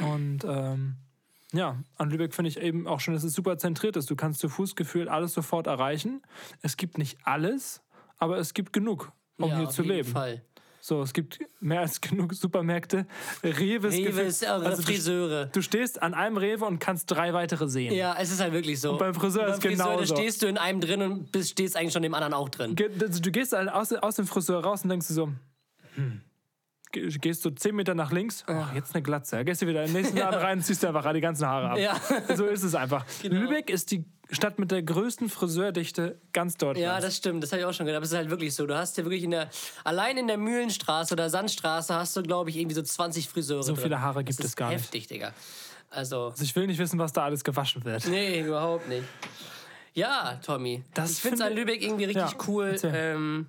Und 0.00 0.40
ähm, 0.44 0.96
ja, 1.52 1.82
an 1.96 2.10
Lübeck 2.10 2.34
finde 2.34 2.50
ich 2.50 2.60
eben 2.60 2.86
auch 2.86 3.00
schon, 3.00 3.14
dass 3.14 3.24
es 3.24 3.32
super 3.32 3.56
zentriert 3.58 3.96
ist. 3.96 4.10
Du 4.10 4.16
kannst 4.16 4.40
zu 4.40 4.48
Fuß 4.48 4.76
gefühlt 4.76 5.08
alles 5.08 5.32
sofort 5.32 5.66
erreichen. 5.66 6.22
Es 6.62 6.76
gibt 6.76 6.98
nicht 6.98 7.18
alles, 7.24 7.82
aber 8.18 8.38
es 8.38 8.52
gibt 8.54 8.72
genug, 8.72 9.12
um 9.38 9.48
ja, 9.48 9.56
hier 9.58 9.68
auf 9.68 9.74
zu 9.74 9.82
jeden 9.82 9.96
leben. 9.96 10.08
Fall. 10.10 10.42
So, 10.80 11.02
es 11.02 11.12
gibt 11.12 11.40
mehr 11.60 11.80
als 11.80 12.00
genug 12.02 12.34
Supermärkte. 12.34 13.06
Rewe 13.42 13.88
ist 13.88 14.44
also 14.46 14.76
du, 14.76 14.82
Friseure. 14.82 15.46
du 15.46 15.60
stehst 15.62 16.02
an 16.02 16.14
einem 16.14 16.36
Rewe 16.36 16.64
und 16.66 16.78
kannst 16.78 17.10
drei 17.10 17.32
weitere 17.32 17.68
sehen. 17.68 17.94
Ja, 17.94 18.16
es 18.18 18.30
ist 18.30 18.40
halt 18.40 18.52
wirklich 18.52 18.80
so. 18.80 18.96
beim 18.96 19.14
Friseur 19.14 19.44
beim 19.44 19.54
ist 19.54 19.62
Friseur, 19.62 19.76
da 19.86 19.92
genauso. 19.96 20.16
stehst 20.16 20.42
du 20.42 20.46
in 20.46 20.58
einem 20.58 20.80
drin 20.80 21.02
und 21.02 21.32
bist, 21.32 21.50
stehst 21.50 21.76
eigentlich 21.76 21.92
schon 21.92 22.04
im 22.04 22.14
anderen 22.14 22.34
auch 22.34 22.48
drin. 22.48 22.76
Also 23.00 23.20
Du 23.20 23.30
gehst 23.30 23.52
halt 23.52 23.68
aus, 23.70 23.92
aus 23.92 24.16
dem 24.16 24.26
Friseur 24.26 24.62
raus 24.62 24.82
und 24.82 24.90
denkst 24.90 25.08
dir 25.08 25.14
so, 25.14 25.32
hm. 25.94 26.20
Ge- 26.92 27.08
Gehst 27.18 27.44
du 27.44 27.50
zehn 27.50 27.74
Meter 27.76 27.94
nach 27.94 28.12
links, 28.12 28.44
oh, 28.48 28.52
jetzt 28.74 28.94
eine 28.94 29.02
Glatze. 29.02 29.44
Gehst 29.44 29.62
du 29.62 29.66
wieder 29.66 29.82
in 29.84 29.92
den 29.92 30.00
nächsten 30.02 30.16
Laden 30.18 30.40
rein 30.40 30.58
und 30.58 30.64
ziehst 30.64 30.82
dir 30.82 30.88
einfach 30.88 31.12
die 31.12 31.20
ganzen 31.20 31.46
Haare 31.46 31.70
ab. 31.70 31.78
Ja. 31.78 32.00
So 32.36 32.46
ist 32.46 32.62
es 32.62 32.74
einfach. 32.74 33.04
Lübeck 33.22 33.70
ist 33.70 33.90
die 33.90 34.04
Stadt 34.30 34.58
mit 34.58 34.70
der 34.70 34.82
größten 34.82 35.28
Friseurdichte 35.30 36.18
ganz 36.32 36.56
Deutschlands. 36.56 36.80
Ja, 36.82 37.00
das 37.00 37.16
stimmt, 37.16 37.42
das 37.42 37.50
habe 37.52 37.60
ich 37.60 37.66
auch 37.66 37.72
schon 37.72 37.86
gehört. 37.86 37.96
Aber 37.96 38.04
es 38.04 38.10
ist 38.12 38.16
halt 38.18 38.28
wirklich 38.30 38.54
so. 38.54 38.66
Du 38.66 38.76
hast 38.76 38.96
ja 38.98 39.04
wirklich 39.04 39.22
in 39.24 39.30
der, 39.30 39.48
allein 39.84 40.18
in 40.18 40.26
der 40.26 40.36
Mühlenstraße 40.36 41.14
oder 41.14 41.30
Sandstraße 41.30 41.94
hast 41.94 42.14
du, 42.16 42.22
glaube 42.22 42.50
ich, 42.50 42.56
irgendwie 42.56 42.74
so 42.74 42.82
20 42.82 43.28
Friseure. 43.28 43.62
So 43.62 43.72
drin. 43.74 43.84
viele 43.84 44.00
Haare 44.02 44.24
gibt 44.24 44.38
das 44.38 44.46
es 44.46 44.56
gar 44.56 44.68
nicht. 44.70 44.80
heftig, 44.80 45.06
Digga. 45.06 45.32
Also, 45.90 46.26
Also 46.28 46.44
ich 46.44 46.54
will 46.54 46.66
nicht 46.66 46.78
wissen, 46.78 46.98
was 46.98 47.12
da 47.14 47.24
alles 47.24 47.42
gewaschen 47.42 47.84
wird. 47.86 48.06
nee, 48.08 48.40
überhaupt 48.42 48.86
nicht. 48.88 49.04
Ja, 49.94 50.38
Tommy. 50.44 50.84
Das 50.94 51.12
ich 51.12 51.18
finde 51.20 51.36
es 51.36 51.40
an 51.40 51.54
Lübeck 51.54 51.82
irgendwie 51.82 52.04
richtig 52.04 52.30
Ja, 52.32 52.38
cool. 52.46 52.76
Ähm, 52.84 53.46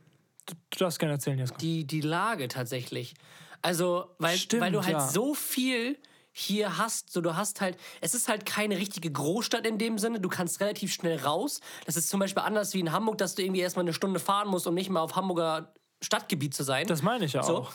Du 0.69 0.79
darfst 0.79 0.99
gerne 0.99 1.13
erzählen, 1.13 1.37
Jesko. 1.37 1.57
die, 1.57 1.85
die 1.85 2.01
Lage 2.01 2.47
tatsächlich. 2.47 3.13
Also, 3.61 4.05
weil, 4.19 4.37
Stimmt, 4.37 4.61
weil 4.61 4.71
du 4.71 4.83
halt 4.83 4.93
ja. 4.97 5.07
so 5.07 5.33
viel 5.33 5.97
hier 6.31 6.77
hast, 6.77 7.11
so 7.11 7.21
du 7.21 7.35
hast 7.35 7.59
halt, 7.59 7.77
es 8.01 8.13
ist 8.13 8.29
halt 8.29 8.45
keine 8.45 8.77
richtige 8.77 9.11
Großstadt 9.11 9.65
in 9.65 9.77
dem 9.77 9.97
Sinne, 9.97 10.19
du 10.21 10.29
kannst 10.29 10.61
relativ 10.61 10.93
schnell 10.93 11.17
raus. 11.19 11.59
Das 11.85 11.97
ist 11.97 12.09
zum 12.09 12.19
Beispiel 12.19 12.43
anders 12.43 12.73
wie 12.73 12.79
in 12.79 12.91
Hamburg, 12.91 13.17
dass 13.17 13.35
du 13.35 13.41
irgendwie 13.41 13.61
erstmal 13.61 13.83
eine 13.83 13.93
Stunde 13.93 14.19
fahren 14.19 14.47
musst, 14.47 14.65
um 14.67 14.73
nicht 14.75 14.89
mal 14.89 15.01
auf 15.01 15.15
Hamburger 15.15 15.73
Stadtgebiet 16.01 16.53
zu 16.53 16.63
sein. 16.63 16.87
Das 16.87 17.01
meine 17.01 17.25
ich 17.25 17.33
ja 17.33 17.43
So. 17.43 17.57
auch. 17.57 17.73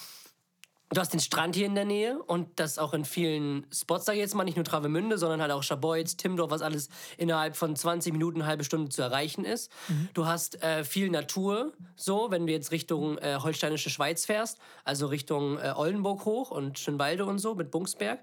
Du 0.91 1.01
hast 1.01 1.13
den 1.13 1.19
Strand 1.21 1.57
hier 1.57 1.67
in 1.67 1.75
der 1.75 1.87
Nähe 1.87 2.23
und 2.23 2.61
das 2.61 2.79
auch 2.79 2.95
in 2.95 3.05
vielen 3.05 3.67
Spots, 3.73 4.05
sag 4.05 4.13
ich 4.13 4.21
jetzt 4.21 4.35
mal, 4.35 4.45
nicht 4.45 4.55
nur 4.57 4.65
Travemünde, 4.65 5.19
sondern 5.19 5.41
halt 5.41 5.51
auch 5.51 5.63
Schabolz, 5.63 6.17
Timdorf, 6.17 6.51
was 6.51 6.63
alles 6.63 6.89
innerhalb 7.17 7.57
von 7.57 7.75
20 7.75 8.13
Minuten, 8.13 8.41
eine 8.41 8.47
halbe 8.49 8.63
Stunde 8.63 8.91
zu 8.91 9.03
erreichen 9.03 9.45
ist. 9.45 9.73
Du 10.13 10.27
hast 10.27 10.63
äh, 10.63 10.85
viel 10.85 11.11
Natur, 11.11 11.73
so, 11.97 12.31
wenn 12.31 12.47
du 12.47 12.53
jetzt 12.53 12.71
Richtung 12.71 13.19
äh, 13.19 13.39
Holsteinische 13.43 13.91
Schweiz 13.91 14.25
fährst, 14.27 14.59
also 14.85 15.07
Richtung 15.09 15.59
äh, 15.59 15.73
Oldenburg 15.75 16.27
hoch 16.27 16.51
und 16.53 16.79
Schönwalde 16.79 17.25
und 17.25 17.39
so 17.39 17.55
mit 17.57 17.71
Bungsberg. 17.73 18.21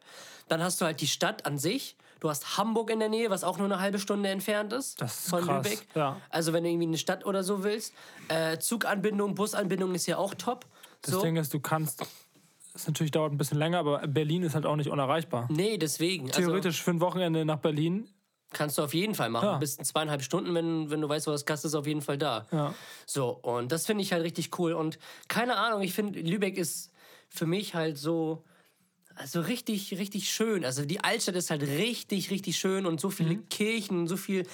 Dann 0.48 0.64
hast 0.64 0.80
du 0.80 0.86
halt 0.86 1.02
die 1.02 1.08
Stadt 1.08 1.46
an 1.46 1.58
sich. 1.58 1.98
Du 2.22 2.30
hast 2.30 2.58
Hamburg 2.58 2.92
in 2.92 3.00
der 3.00 3.10
Nähe, 3.10 3.30
was 3.32 3.44
auch 3.44 3.58
nur 3.58 3.66
eine 3.66 3.80
halbe 3.82 3.98
Stunde 4.00 4.30
entfernt 4.30 4.72
ist 4.72 5.02
Das 5.02 5.22
ist 5.22 5.30
von 5.30 5.44
krass, 5.44 5.66
Lübeck. 5.68 5.88
ja. 5.96 6.22
Also 6.30 6.54
wenn 6.54 6.64
du 6.64 6.70
irgendwie 6.70 6.86
in 6.86 6.90
eine 6.92 6.98
Stadt 7.00 7.26
oder 7.26 7.44
so 7.44 7.64
willst. 7.64 7.94
Äh, 8.30 8.60
Zuganbindung, 8.60 9.34
Busanbindung 9.36 9.94
ist 9.96 10.06
ja 10.06 10.18
auch 10.18 10.36
top. 10.36 10.68
Das 11.02 11.16
so. 11.16 11.22
Ding 11.22 11.36
ist, 11.36 11.54
du 11.54 11.60
kannst. 11.60 12.06
Es 12.74 12.88
natürlich 12.88 13.12
dauert 13.12 13.34
ein 13.34 13.38
bisschen 13.38 13.58
länger, 13.58 13.80
aber 13.80 14.08
Berlin 14.08 14.44
ist 14.44 14.56
halt 14.56 14.66
auch 14.66 14.76
nicht 14.78 14.90
unerreichbar. 14.90 15.48
Nee, 15.52 15.78
deswegen. 15.78 16.28
Also 16.28 16.40
Theoretisch 16.42 16.82
für 16.82 16.92
ein 16.92 17.02
Wochenende 17.02 17.44
nach 17.46 17.58
Berlin. 17.60 18.08
kannst 18.54 18.78
du 18.78 18.84
auf 18.84 18.94
jeden 18.94 19.16
Fall 19.16 19.30
machen. 19.30 19.46
Ja. 19.46 19.58
Bis 19.58 19.76
in 19.76 19.84
zweieinhalb 19.86 20.22
Stunden, 20.24 20.54
wenn, 20.56 20.90
wenn 20.90 21.02
du 21.02 21.08
weißt, 21.10 21.28
wo 21.28 21.32
das 21.32 21.46
Gast 21.46 21.66
ist, 21.66 21.74
auf 21.76 21.88
jeden 21.88 22.02
Fall 22.02 22.18
da. 22.18 22.48
Ja. 22.52 22.74
So, 23.06 23.30
und 23.30 23.72
das 23.72 23.86
finde 23.86 24.04
ich 24.04 24.12
halt 24.14 24.24
richtig 24.24 24.58
cool. 24.60 24.74
Und 24.74 25.00
keine 25.28 25.58
Ahnung, 25.58 25.82
ich 25.82 25.94
finde, 25.94 26.20
Lübeck 26.22 26.58
ist 26.58 26.92
für 27.30 27.46
mich 27.46 27.76
halt 27.76 27.98
so. 27.98 28.44
Also 29.16 29.42
richtig, 29.42 29.92
richtig 29.98 30.30
schön. 30.32 30.64
Also 30.64 30.86
die 30.86 31.04
Altstadt 31.04 31.36
ist 31.36 31.50
halt 31.50 31.64
richtig, 31.64 32.32
richtig 32.32 32.58
schön 32.58 32.86
und 32.86 33.00
so 33.02 33.10
viele 33.10 33.36
Mhm. 33.36 33.50
Kirchen 33.50 34.00
und 34.00 34.08
so 34.08 34.16
viel. 34.16 34.48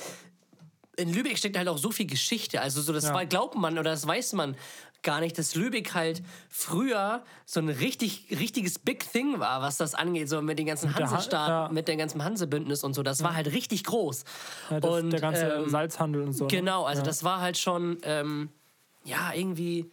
In 0.97 1.13
Lübeck 1.13 1.37
steckt 1.37 1.55
halt 1.57 1.67
auch 1.67 1.77
so 1.77 1.91
viel 1.91 2.07
Geschichte. 2.07 2.59
Also 2.59 2.81
so, 2.81 2.91
das 2.91 3.03
Ja. 3.03 3.23
glaubt 3.25 3.53
man 3.55 3.73
oder 3.77 3.91
das 3.91 4.07
weiß 4.07 4.33
man 4.33 4.55
gar 5.03 5.19
nicht, 5.19 5.37
dass 5.37 5.55
Lübeck 5.55 5.93
halt 5.93 6.21
früher 6.49 7.23
so 7.45 7.59
ein 7.59 7.69
richtig, 7.69 8.27
richtiges 8.31 8.79
Big 8.79 9.09
Thing 9.11 9.39
war, 9.39 9.61
was 9.61 9.77
das 9.77 9.95
angeht, 9.95 10.29
so 10.29 10.41
mit 10.41 10.59
den 10.59 10.65
ganzen 10.65 10.93
Hansestaaten, 10.95 11.51
ja. 11.51 11.69
mit 11.71 11.87
dem 11.87 11.97
ganzen 11.97 12.23
Hansebündnis 12.23 12.83
und 12.83 12.93
so. 12.93 13.03
Das 13.03 13.23
war 13.23 13.35
halt 13.35 13.51
richtig 13.51 13.83
groß. 13.83 14.23
Ja, 14.69 14.79
das, 14.79 14.91
und 14.91 15.09
der 15.11 15.21
ganze 15.21 15.47
ähm, 15.47 15.69
Salzhandel 15.69 16.21
und 16.23 16.33
so. 16.33 16.45
ne? 16.45 16.49
Genau, 16.49 16.83
also 16.83 17.01
das 17.01 17.23
war 17.23 17.41
halt 17.41 17.57
schon, 17.57 17.97
ähm, 18.03 18.49
ja, 19.03 19.33
irgendwie, 19.33 19.89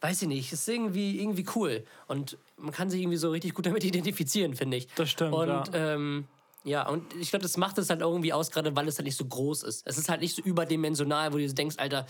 weiß 0.00 0.22
ich 0.22 0.28
nicht, 0.28 0.52
ist 0.52 0.68
irgendwie, 0.68 1.20
irgendwie 1.20 1.46
cool. 1.54 1.84
Und 2.06 2.38
man 2.56 2.72
kann 2.72 2.90
sich 2.90 3.02
irgendwie 3.02 3.18
so 3.18 3.30
richtig 3.30 3.54
gut 3.54 3.66
damit 3.66 3.84
identifizieren, 3.84 4.54
finde 4.54 4.78
ich. 4.78 4.88
Das 4.94 5.10
stimmt, 5.10 5.34
Und 5.34 5.48
ja. 5.48 5.64
ähm, 5.74 6.26
ja, 6.64 6.88
und 6.88 7.14
ich 7.16 7.28
glaube, 7.28 7.42
das 7.42 7.58
macht 7.58 7.76
es 7.76 7.90
halt 7.90 8.00
irgendwie 8.00 8.32
aus, 8.32 8.50
gerade 8.50 8.74
weil 8.74 8.88
es 8.88 8.96
halt 8.96 9.04
nicht 9.04 9.18
so 9.18 9.26
groß 9.26 9.64
ist. 9.64 9.86
Es 9.86 9.98
ist 9.98 10.08
halt 10.08 10.22
nicht 10.22 10.34
so 10.34 10.40
überdimensional, 10.40 11.34
wo 11.34 11.36
du 11.36 11.52
denkst, 11.52 11.76
Alter, 11.78 12.06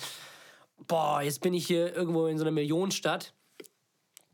boah, 0.87 1.23
jetzt 1.23 1.41
bin 1.41 1.55
ich 1.55 1.67
hier 1.67 1.95
irgendwo 1.95 2.27
in 2.27 2.39
so 2.39 2.45
einer 2.45 2.51
Millionenstadt 2.51 3.35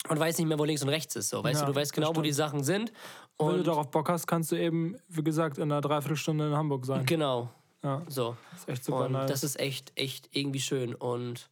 und 0.08 0.18
weiß 0.18 0.38
nicht 0.38 0.46
mehr, 0.46 0.58
wo 0.58 0.64
links 0.64 0.82
und 0.82 0.88
rechts 0.88 1.14
ist. 1.16 1.28
So, 1.30 1.42
weißt 1.44 1.60
Ja, 1.60 1.66
du, 1.66 1.72
du 1.72 1.78
weißt 1.78 1.90
das 1.90 1.94
genau, 1.94 2.16
wo 2.16 2.22
die 2.22 2.32
Sachen 2.32 2.64
sind. 2.64 2.92
Wenn 3.38 3.48
du 3.48 3.54
Und 3.54 3.66
darauf 3.66 3.90
Bock 3.90 4.08
hast, 4.08 4.26
kannst 4.26 4.50
du 4.52 4.56
eben, 4.56 4.96
wie 5.08 5.22
gesagt, 5.22 5.58
in 5.58 5.64
einer 5.64 5.80
Dreiviertelstunde 5.80 6.48
in 6.48 6.54
Hamburg 6.56 6.84
sein. 6.86 7.04
genau, 7.06 7.50
Ja, 7.82 8.02
so. 8.08 8.36
ist 8.54 8.68
echt 8.68 8.84
super 8.84 9.06
Und 9.06 9.12
nice. 9.12 9.30
das 9.30 9.44
ist 9.44 9.58
echt, 9.60 9.92
echt 9.96 10.28
irgendwie 10.32 10.60
schön. 10.60 10.94
Und 10.94 11.50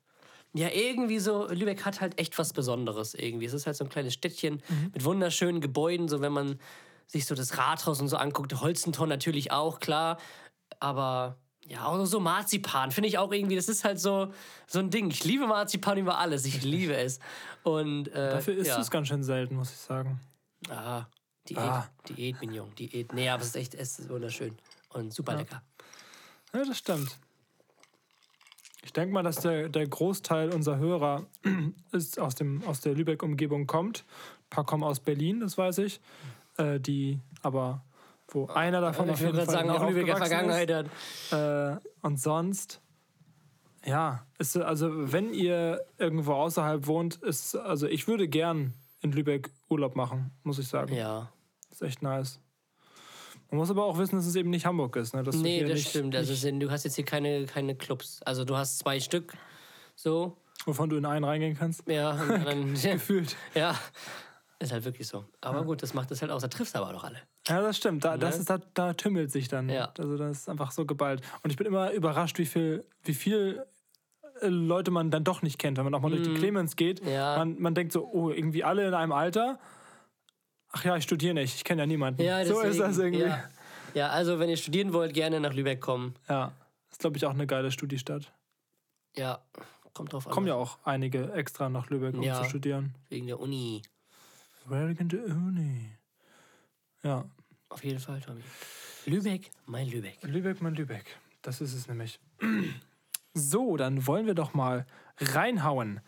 ja, 0.54 0.68
irgendwie 0.71 1.18
so, 1.18 1.47
Lübeck 1.49 1.85
hat 1.85 2.00
halt 2.00 2.18
echt 2.18 2.38
was 2.38 2.52
Besonderes 2.52 3.14
irgendwie. 3.14 3.45
Es 3.47 3.52
ist 3.52 3.66
halt 3.66 3.76
so 3.76 3.85
ein 3.85 3.90
kleines 3.90 4.14
Städtchen 4.14 4.62
Mhm. 4.68 4.90
mit 4.95 5.04
wunderschönen 5.04 5.61
Gebäuden, 5.61 6.09
so 6.09 6.21
wenn 6.21 6.33
man 6.33 6.59
sich 7.07 7.26
so 7.26 7.35
das 7.35 7.57
Rathaus 7.59 8.00
und 8.00 8.09
so 8.09 8.16
anguckt. 8.16 8.52
Holzentor 8.61 9.07
natürlich 9.07 9.52
auch, 9.52 9.78
klar. 9.78 10.18
Aber 10.80 11.37
ja, 11.68 11.84
auch 11.84 12.04
so 12.06 12.18
Marzipan 12.18 12.90
finde 12.90 13.08
ich 13.08 13.18
auch 13.18 13.30
irgendwie, 13.30 13.56
das 13.56 13.68
ist 13.68 13.84
halt 13.84 14.00
so, 14.00 14.32
so 14.66 14.78
ein 14.78 14.90
Ding. 14.90 15.10
Ich 15.10 15.25
liebe 15.25 15.46
Marzipan 15.46 15.98
über 15.98 16.18
alles. 16.18 16.46
Ich 16.46 16.62
liebe 16.62 16.96
es. 16.96 17.20
Und 17.62 18.08
äh, 18.08 18.32
Dafür 18.32 18.56
ist 18.56 18.68
ja. 18.68 18.80
es 18.80 18.90
ganz 18.90 19.08
schön 19.08 19.22
selten, 19.22 19.56
muss 19.56 19.70
ich 19.70 19.78
sagen. 19.78 20.18
Ah, 20.70 21.04
Diät, 21.48 21.58
Ah. 21.58 21.88
Diät, 22.08 22.40
Mignon, 22.40 22.75
Diät. 22.75 23.12
Nee, 23.12 23.28
aber 23.28 23.42
es 23.42 23.48
ist 23.48 23.56
echt, 23.56 23.75
es 23.75 23.98
ist 23.98 24.08
wunderschön 24.08 24.56
und 24.90 25.12
super 25.12 25.37
lecker. 25.37 25.62
Ja, 26.54 26.64
das 26.64 26.78
stimmt. 26.78 27.18
Ich 28.82 28.92
denke 28.92 29.12
mal, 29.12 29.22
dass 29.22 29.40
der, 29.40 29.68
der 29.68 29.87
Großteil 29.87 30.54
unserer 30.54 30.78
Hörer 30.78 31.26
ist 31.92 32.18
aus, 32.18 32.34
dem, 32.34 32.64
aus 32.64 32.80
der 32.80 32.94
Lübeck-Umgebung 32.94 33.66
kommt. 33.66 34.04
Ein 34.44 34.50
paar 34.50 34.64
kommen 34.64 34.84
aus 34.84 35.00
Berlin, 35.00 35.40
das 35.40 35.58
weiß 35.58 35.78
ich. 35.78 36.00
Äh, 36.56 36.80
die 36.80 37.20
aber, 37.42 37.84
wo 38.28 38.47
einer 38.47 38.80
davon 38.80 39.08
auf 39.11 39.16
Ich 39.16 39.20
jeden 39.23 39.35
würde 39.35 39.47
Fall 39.47 39.54
sagen, 39.54 39.70
auch 39.70 39.88
Lübecker 39.88 40.16
Vergangenheit 40.16 40.73
hat. 40.73 40.87
Äh, 41.32 41.80
und 42.02 42.20
sonst, 42.20 42.80
ja, 43.85 44.26
ist, 44.38 44.56
also 44.56 44.90
wenn 45.12 45.32
ihr 45.32 45.85
irgendwo 45.99 46.35
außerhalb 46.35 46.87
wohnt, 46.87 47.16
ist, 47.16 47.56
also 47.56 47.87
ich 47.87 48.06
würde 48.06 48.28
gern 48.28 48.75
in 49.00 49.12
Lübeck 49.12 49.50
Urlaub 49.68 49.97
machen, 49.97 50.30
muss 50.42 50.58
ich 50.58 50.68
sagen. 50.68 50.94
Ja. 50.94 51.32
ist 51.70 51.82
echt 51.82 52.02
nice. 52.02 52.40
Man 53.50 53.58
muss 53.58 53.70
aber 53.70 53.85
auch 53.85 53.97
wissen, 53.97 54.16
dass 54.16 54.26
es 54.26 54.37
eben 54.37 54.50
nicht 54.50 54.66
Hamburg 54.66 54.97
ist. 54.97 55.14
Ne? 55.14 55.23
Dass 55.23 55.37
Nee, 55.37 55.62
das 55.62 55.70
nicht, 55.70 55.88
stimmt. 55.88 56.14
Also 56.14 56.32
nicht, 56.32 56.40
sind, 56.42 56.61
du 56.61 56.70
hast 56.70 56.85
jetzt 56.85 56.97
hier 56.97 57.04
keine, 57.04 57.47
keine 57.47 57.75
Clubs. 57.75 58.20
Also 58.23 58.44
du 58.44 58.56
hast 58.56 58.78
zwei 58.78 59.00
Stück. 59.00 59.32
So. 59.94 60.37
wovon 60.66 60.90
du 60.90 60.97
in 60.97 61.06
einen 61.06 61.25
reingehen 61.25 61.56
kannst. 61.56 61.88
Ja, 61.88 62.11
und 62.11 62.44
dann, 62.44 62.75
Gefühlt. 62.82 63.37
ja. 63.54 63.75
Ist 64.61 64.73
halt 64.73 64.85
wirklich 64.85 65.07
so. 65.07 65.25
Aber 65.41 65.65
gut, 65.65 65.83
das 65.85 65.95
macht 65.95 66.11
es 66.11 66.21
halt 66.21 66.33
aus. 66.33 66.43
Da 66.43 66.49
triffst 66.49 66.75
du 66.75 66.81
aber 66.81 66.93
doch 66.93 67.05
alle. 67.05 67.19
Ja, 67.47 67.61
das 67.62 67.77
stimmt. 67.77 68.05
Da, 68.05 68.17
das 68.17 68.35
Ne? 68.35 68.41
ist, 68.41 68.50
da, 68.50 68.59
da 68.75 68.93
tümmelt 68.93 69.31
sich 69.31 69.47
dann. 69.47 69.69
Ja. 69.69 69.93
Also 69.97 70.17
das 70.17 70.38
ist 70.38 70.49
einfach 70.49 70.73
so 70.73 70.85
geballt. 70.85 71.23
Und 71.45 71.50
ich 71.50 71.57
bin 71.57 71.67
immer 71.67 71.93
überrascht, 71.93 72.38
wie 72.38 72.47
viel, 72.47 72.85
wie 73.05 73.15
viel 73.15 73.65
äh, 74.41 74.49
Leute 74.49 74.91
man 74.91 75.12
dann 75.12 75.23
doch 75.23 75.43
nicht 75.43 75.59
kennt, 75.61 75.79
wenn 75.79 75.85
man 75.85 75.95
auch 75.95 76.00
mal 76.00 76.11
durch 76.11 76.25
die 76.25 76.35
Clemens 76.35 76.75
geht. 76.75 77.03
Mhm. 77.05 77.09
Ja. 77.11 77.37
Man, 77.38 77.61
man 77.61 77.75
denkt 77.75 77.93
so, 77.93 78.05
oh, 78.11 78.31
irgendwie 78.31 78.65
alle 78.65 78.87
in 78.88 78.95
einem 78.95 79.12
Alter. 79.12 79.61
Ach 80.71 80.85
ja, 80.85 80.97
ich 80.97 81.05
studiere 81.05 81.35
nicht, 81.35 81.55
ich 81.55 81.65
kenne 81.65 81.83
ja 81.83 81.87
niemanden. 81.87 82.21
Ja, 82.23 82.45
so 82.45 82.61
ist 82.61 82.81
das 82.81 82.97
deswegen, 82.97 83.15
irgendwie. 83.17 83.31
Ja. 83.31 83.45
ja, 83.95 84.09
also 84.11 84.38
wenn 84.41 84.50
ihr 84.50 84.57
studieren 84.57 84.93
wollt, 84.93 85.15
gerne 85.15 85.38
nach 85.41 85.55
Lübeck 85.55 85.81
kommen. 85.81 86.15
Ja. 86.29 86.53
Ist, 86.91 86.99
glaube 87.00 87.17
ich, 87.17 87.25
auch 87.27 87.31
eine 87.33 87.47
geile 87.47 87.71
Studiestadt. 87.71 88.33
Ja, 89.17 89.38
kommt 89.95 90.12
drauf 90.12 90.27
an. 90.27 90.33
Kommen 90.33 90.47
ja 90.49 90.55
auch 90.57 90.79
einige 90.85 91.33
extra 91.33 91.69
nach 91.69 91.88
Lübeck, 91.91 92.15
um 92.15 92.23
Ja. 92.23 92.43
zu 92.43 92.49
studieren. 92.49 92.95
Wegen 93.09 93.29
der 93.29 93.38
Uni. 93.41 93.83
Welcome 94.68 95.08
to 95.08 95.16
Uni. 95.16 95.92
Ja, 97.02 97.25
Auf 97.70 97.82
jeden 97.84 98.00
Fall, 98.00 98.20
Tommy. 98.20 98.42
Lübeck, 99.06 99.50
mein 99.64 99.88
Lübeck. 99.88 100.18
Lübeck, 100.22 100.60
mein 100.60 100.75
Lübeck. 100.75 101.16
Das 101.40 101.60
ist 101.60 101.75
es 101.75 101.88
nämlich. 101.88 102.20
So, 103.34 103.76
dann 103.76 104.06
wollen 104.08 104.26
wir 104.26 104.34
doch 104.34 104.52
mal 104.54 104.84
reinhauen. 105.20 106.00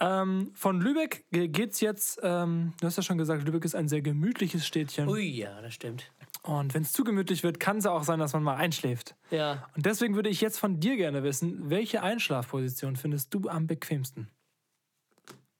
Ähm, 0.00 0.50
von 0.54 0.80
Lübeck 0.80 1.24
geht 1.30 1.72
es 1.72 1.80
jetzt, 1.80 2.18
ähm, 2.24 2.72
du 2.80 2.86
hast 2.86 2.96
ja 2.96 3.02
schon 3.04 3.18
gesagt, 3.18 3.44
Lübeck 3.44 3.64
ist 3.64 3.76
ein 3.76 3.86
sehr 3.86 4.00
gemütliches 4.02 4.66
Städtchen. 4.66 5.08
Ui, 5.08 5.22
ja, 5.22 5.60
das 5.60 5.74
stimmt. 5.74 6.10
Und 6.42 6.74
wenn 6.74 6.82
es 6.82 6.90
zu 6.90 7.04
gemütlich 7.04 7.44
wird, 7.44 7.60
kann 7.60 7.76
es 7.76 7.86
auch 7.86 8.02
sein, 8.02 8.18
dass 8.18 8.32
man 8.32 8.42
mal 8.42 8.56
einschläft. 8.56 9.14
Ja. 9.30 9.68
Und 9.76 9.86
deswegen 9.86 10.16
würde 10.16 10.30
ich 10.30 10.40
jetzt 10.40 10.58
von 10.58 10.80
dir 10.80 10.96
gerne 10.96 11.22
wissen, 11.22 11.70
welche 11.70 12.02
Einschlafposition 12.02 12.96
findest 12.96 13.32
du 13.34 13.48
am 13.48 13.68
bequemsten? 13.68 14.28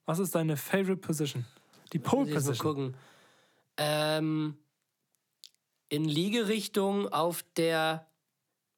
Was 0.05 0.19
ist 0.19 0.35
deine 0.35 0.57
Favorite 0.57 0.97
Position? 0.97 1.45
Die 1.93 1.99
Pole 1.99 2.29
ich 2.29 2.35
mal 2.35 2.41
Position. 2.43 2.75
gucken. 2.75 2.97
Ähm, 3.77 4.57
in 5.89 6.05
Liegerichtung 6.05 7.09
auf 7.13 7.45
der 7.57 8.07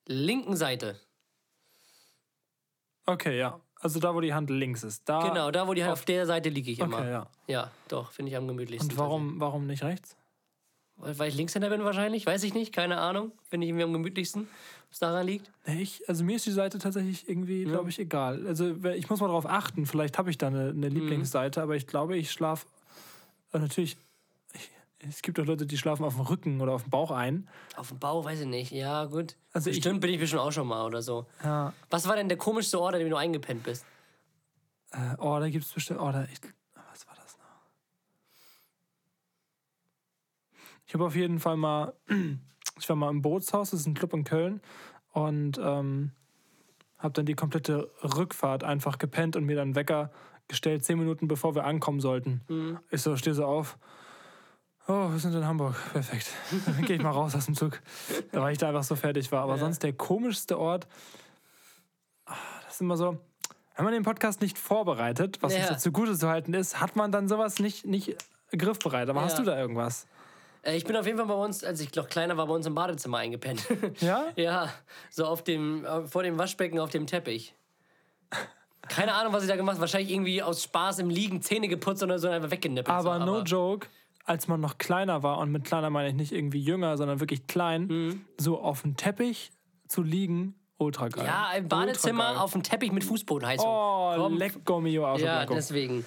linken 0.07 0.57
Seite. 0.57 0.99
Okay, 3.07 3.38
ja. 3.38 3.61
Also 3.81 3.99
da, 3.99 4.14
wo 4.14 4.21
die 4.21 4.35
Hand 4.35 4.50
links 4.50 4.83
ist. 4.85 5.09
Da, 5.09 5.26
Genau, 5.29 5.50
da 5.50 5.67
wo 5.67 5.75
die 5.75 5.83
Hand 5.83 5.93
auf 5.95 6.05
der 6.05 6.26
Seite 6.26 6.50
liege 6.50 6.71
ich 6.71 6.79
immer. 6.81 6.99
Okay, 6.99 7.11
ja. 7.11 7.26
Ja, 7.47 7.71
doch, 7.88 8.12
finde 8.12 8.31
ich 8.31 8.37
am 8.37 8.47
gemütlichsten. 8.47 8.90
Und 8.90 8.99
warum, 8.99 9.40
warum 9.40 9.67
nicht 9.67 9.83
rechts? 9.83 10.17
Weil 10.97 11.31
ich 11.31 11.35
Linkshänder 11.35 11.71
bin 11.71 11.83
wahrscheinlich, 11.83 12.26
weiß 12.26 12.43
ich 12.45 12.52
nicht, 12.52 12.75
keine 12.75 12.99
Ahnung. 12.99 13.33
Finde 13.49 13.64
ich 13.64 13.71
irgendwie 13.71 13.85
am 13.85 13.93
gemütlichsten, 13.95 14.49
was 14.90 14.99
daran 14.99 15.26
liegt. 15.26 15.50
Nee, 15.67 15.81
ich, 15.81 16.07
also 16.11 16.23
mir 16.25 16.37
ist 16.37 16.45
die 16.45 16.50
Seite 16.50 16.79
tatsächlich 16.79 17.26
irgendwie, 17.26 17.64
glaube 17.64 17.88
ich, 17.88 17.99
egal. 17.99 18.47
Also 18.47 18.75
ich 18.85 19.09
muss 19.09 19.21
mal 19.21 19.29
darauf 19.29 19.47
achten, 19.47 19.87
vielleicht 19.87 20.19
habe 20.19 20.29
ich 20.31 20.37
da 20.37 20.49
eine, 20.49 20.75
Mhm. 20.75 20.76
eine 20.85 20.88
Lieblingsseite, 20.90 21.62
aber 21.62 21.75
ich 21.75 21.87
glaube, 21.87 22.19
ich 22.19 22.31
schlafe 22.31 22.67
äh, 23.52 23.59
natürlich. 23.59 23.97
Ich, 24.52 24.71
es 25.09 25.23
gibt 25.23 25.38
auch 25.40 25.45
Leute, 25.45 25.66
die 25.66 25.78
schlafen 25.78 26.04
auf 26.04 26.14
dem 26.16 26.23
Rücken 26.26 26.61
oder 26.61 26.73
auf 26.73 26.83
dem 26.83 26.90
Bauch 26.90 27.11
ein. 27.11 27.49
Auf 27.76 27.88
dem 27.88 27.99
Bau, 27.99 28.25
weiß 28.25 28.40
ich 28.40 28.47
nicht. 28.47 28.71
Ja, 28.73 29.04
gut. 29.07 29.37
Also 29.52 29.71
ich- 29.71 29.76
Bestimmt 29.76 30.00
bin 30.00 30.11
ich 30.11 30.21
bestimmt 30.21 30.42
auch 30.42 30.52
schon 30.52 30.66
mal 30.69 30.85
oder 30.85 31.02
so. 31.02 31.26
Ja. 31.42 31.73
Was 31.90 32.07
war 32.09 32.16
denn 32.16 32.28
der 32.28 32.38
komischste 32.38 32.80
Ort, 32.80 32.95
an 32.95 33.00
dem 33.00 33.11
du 33.11 33.16
eingepennt 33.16 33.62
bist? 33.62 33.85
Äh, 34.92 35.14
oh, 35.19 35.38
da 35.38 35.49
gibt 35.49 35.64
es 35.64 35.73
bestimmt. 35.73 36.00
Oh, 36.00 36.11
da, 36.11 36.25
ich, 36.25 36.40
was 36.90 37.07
war 37.07 37.14
das 37.14 37.37
noch? 37.38 37.45
Ich 40.87 40.95
habe 40.95 41.04
auf 41.07 41.14
jeden 41.16 41.40
Fall 41.40 41.57
mal. 41.57 41.95
Ich 42.78 42.88
war 42.88 42.97
mal 42.97 43.11
im 43.11 43.21
Bootshaus, 43.21 43.71
das 43.73 43.80
ist 43.80 43.87
ein 43.87 43.92
Club 43.92 44.14
in 44.14 44.25
Köln. 44.25 44.62
Und 45.12 45.59
ähm, 45.59 46.12
habe 46.97 47.12
dann 47.12 47.26
die 47.26 47.35
komplette 47.35 47.90
Rückfahrt 48.02 48.64
einfach 48.64 48.97
gepennt 48.97 49.37
und 49.37 49.45
mir 49.45 49.57
dann 49.57 49.75
Wecker 49.75 50.11
gestellt, 50.50 50.85
zehn 50.85 50.99
Minuten 50.99 51.26
bevor 51.28 51.54
wir 51.54 51.64
ankommen 51.64 52.00
sollten. 52.00 52.80
Ich 52.90 53.00
so, 53.00 53.16
stehe 53.16 53.35
so 53.35 53.45
auf. 53.47 53.78
Oh, 54.88 55.11
wir 55.11 55.19
sind 55.19 55.35
in 55.35 55.47
Hamburg. 55.47 55.76
Perfekt. 55.92 56.33
Dann 56.66 56.85
gehe 56.85 56.97
ich 56.97 57.02
mal 57.02 57.11
raus 57.12 57.35
aus 57.35 57.47
dem 57.47 57.54
Zug. 57.54 57.80
Weil 58.33 58.52
ich 58.52 58.59
da 58.59 58.69
einfach 58.69 58.83
so 58.83 58.97
fertig 58.97 59.30
war. 59.30 59.42
Aber 59.42 59.57
sonst 59.57 59.83
der 59.83 59.92
komischste 59.92 60.59
Ort. 60.59 60.87
ah, 62.26 62.35
Das 62.64 62.75
ist 62.75 62.80
immer 62.80 62.97
so. 62.97 63.19
Wenn 63.76 63.85
man 63.85 63.95
den 63.95 64.02
Podcast 64.02 64.40
nicht 64.42 64.59
vorbereitet, 64.59 65.38
was 65.42 65.54
uns 65.54 65.62
Ja. 65.64 65.71
ja 65.73 65.78
zugute 65.78 66.16
zu 66.19 66.28
halten 66.28 66.52
ist, 66.54 66.80
hat 66.80 66.97
man 66.97 67.12
dann 67.12 67.28
sowas 67.28 67.61
nicht, 67.61 67.87
nicht 67.87 68.16
griffbereit. 68.52 69.09
Aber 69.09 69.23
hast 69.23 69.38
Ja. 69.38 69.45
du 69.45 69.50
da 69.50 69.59
irgendwas? 69.59 70.07
Äh, 70.62 70.76
ich 70.76 70.85
bin 70.85 70.97
auf 70.97 71.07
jeden 71.07 71.16
Fall 71.19 71.28
bei 71.28 71.35
uns, 71.35 71.62
als 71.62 71.80
ich 71.80 71.95
noch 71.95 72.09
kleiner 72.09 72.37
war, 72.37 72.47
bei 72.49 72.52
uns 72.54 72.66
im 72.66 72.75
Badezimmer 72.75 73.19
eingepennt. 73.19 73.66
Ja? 74.00 74.25
ja, 74.37 74.69
so 75.09 75.25
auf 75.26 75.45
dem, 75.45 75.85
äh, 75.85 76.07
vor 76.07 76.23
dem 76.25 76.37
Waschbecken 76.37 76.78
auf 76.80 76.90
dem 76.90 77.07
Teppich. 77.07 77.54
Keine 78.91 79.15
Ahnung, 79.15 79.33
was 79.33 79.43
ich 79.45 79.49
da 79.49 79.57
gemacht 79.57 79.75
habe. 79.75 79.83
Wahrscheinlich 79.83 80.11
irgendwie 80.13 80.43
aus 80.43 80.63
Spaß 80.65 80.99
im 80.99 81.11
Liegen 81.11 81.41
Zähne 81.43 81.69
geputzt 81.69 82.03
oder 82.03 82.19
so 82.19 82.27
und 82.29 82.35
einfach 82.35 82.51
weggenippelt. 82.51 82.89
Aber 82.95 83.19
so, 83.21 83.25
no 83.25 83.43
joke. 83.43 83.87
als 84.25 84.49
man 84.49 84.61
noch 84.61 84.79
kleiner 84.79 85.23
war, 85.23 85.39
und 85.39 85.51
mit 85.53 85.65
kleiner 85.65 85.91
meine 85.91 86.09
ich 86.09 86.15
nicht 86.15 86.33
irgendwie 86.33 86.61
jünger, 86.61 86.97
sondern 86.97 87.21
wirklich 87.21 87.47
klein, 87.47 87.87
Mhm. 87.87 88.25
so 88.37 88.61
auf 88.61 88.83
dem 88.83 88.97
Teppich 88.97 89.53
zu 89.89 90.03
liegen, 90.03 90.55
ultra 90.79 91.09
geil. 91.09 91.25
Ja, 91.27 91.53
im 91.57 91.69
Badezimmer 91.69 92.43
auf 92.43 92.53
dem 92.53 92.63
Teppich 92.63 92.91
mit 92.93 93.05
Fußbodenheizung. 93.05 93.67
Oh, 93.69 94.13
Komm, 94.17 94.37
lecco 94.39 94.81
mio 94.81 95.07
Auto 95.07 95.25
Ja, 95.25 95.37
Blanco. 95.39 95.55
deswegen. 95.55 96.05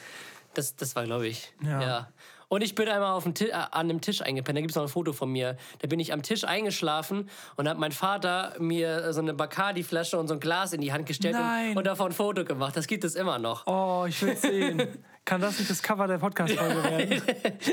Das, 0.53 0.75
das 0.75 0.95
war, 0.95 1.03
glaube 1.05 1.27
ich. 1.27 1.51
Ja. 1.63 1.81
Ja. 1.81 2.07
Und 2.53 2.61
ich 2.61 2.75
bin 2.75 2.87
einmal 2.87 3.13
auf 3.13 3.23
dem 3.23 3.33
äh, 3.47 3.51
an 3.51 3.67
einem 3.71 3.99
Tisch 3.99 4.21
eingepennt. 4.21 4.55
Da 4.55 4.61
gibt 4.61 4.69
es 4.69 4.75
noch 4.75 4.83
ein 4.83 4.87
Foto 4.87 5.11
von 5.11 5.27
mir. 5.31 5.57
Da 5.79 5.87
bin 5.87 5.99
ich 5.99 6.13
am 6.13 6.21
Tisch 6.21 6.43
eingeschlafen 6.43 7.27
und 7.55 7.67
hat 7.67 7.79
mein 7.79 7.91
Vater 7.91 8.53
mir 8.59 9.11
so 9.11 9.21
eine 9.21 9.33
Bacardi-Flasche 9.33 10.19
und 10.19 10.27
so 10.27 10.35
ein 10.35 10.39
Glas 10.39 10.71
in 10.71 10.79
die 10.79 10.93
Hand 10.93 11.07
gestellt 11.07 11.35
und, 11.35 11.77
und 11.77 11.87
davon 11.87 12.11
ein 12.11 12.13
Foto 12.13 12.45
gemacht. 12.45 12.77
Das 12.77 12.85
gibt 12.85 13.05
es 13.05 13.15
immer 13.15 13.39
noch. 13.39 13.65
Oh, 13.65 14.05
ich 14.07 14.21
will 14.21 14.37
sehen. 14.37 14.87
Kann 15.25 15.41
das 15.41 15.57
nicht 15.57 15.71
das 15.71 15.81
Cover 15.81 16.05
der 16.05 16.19
Podcast-Folge 16.19 16.83
werden? 16.83 17.21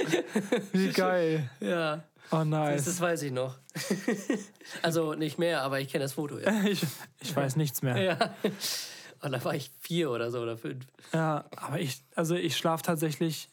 Wie 0.73 0.89
geil. 0.89 1.51
Ja, 1.61 2.03
Oh, 2.33 2.37
das, 2.37 2.47
nice. 2.47 2.85
das 2.87 3.01
weiß 3.03 3.23
ich 3.25 3.33
noch. 3.33 3.59
also 4.83 5.13
nicht 5.13 5.39
mehr, 5.39 5.61
aber 5.61 5.81
ich 5.81 5.89
kenne 5.89 6.05
das 6.05 6.15
Foto. 6.15 6.39
Ja. 6.39 6.63
Ich, 6.65 6.81
ich 7.21 7.37
weiß 7.37 7.57
nichts 7.57 7.83
mehr. 7.83 8.01
ja. 8.01 8.17
Und 9.21 9.33
da 9.33 9.45
war 9.45 9.55
ich 9.55 9.71
vier 9.79 10.11
oder 10.11 10.31
so 10.31 10.41
oder 10.41 10.57
fünf. 10.57 10.87
Ja, 11.13 11.45
aber 11.55 11.81
ich, 11.81 12.03
also 12.15 12.35
ich 12.35 12.57
schlafe 12.57 12.83
tatsächlich. 12.83 13.51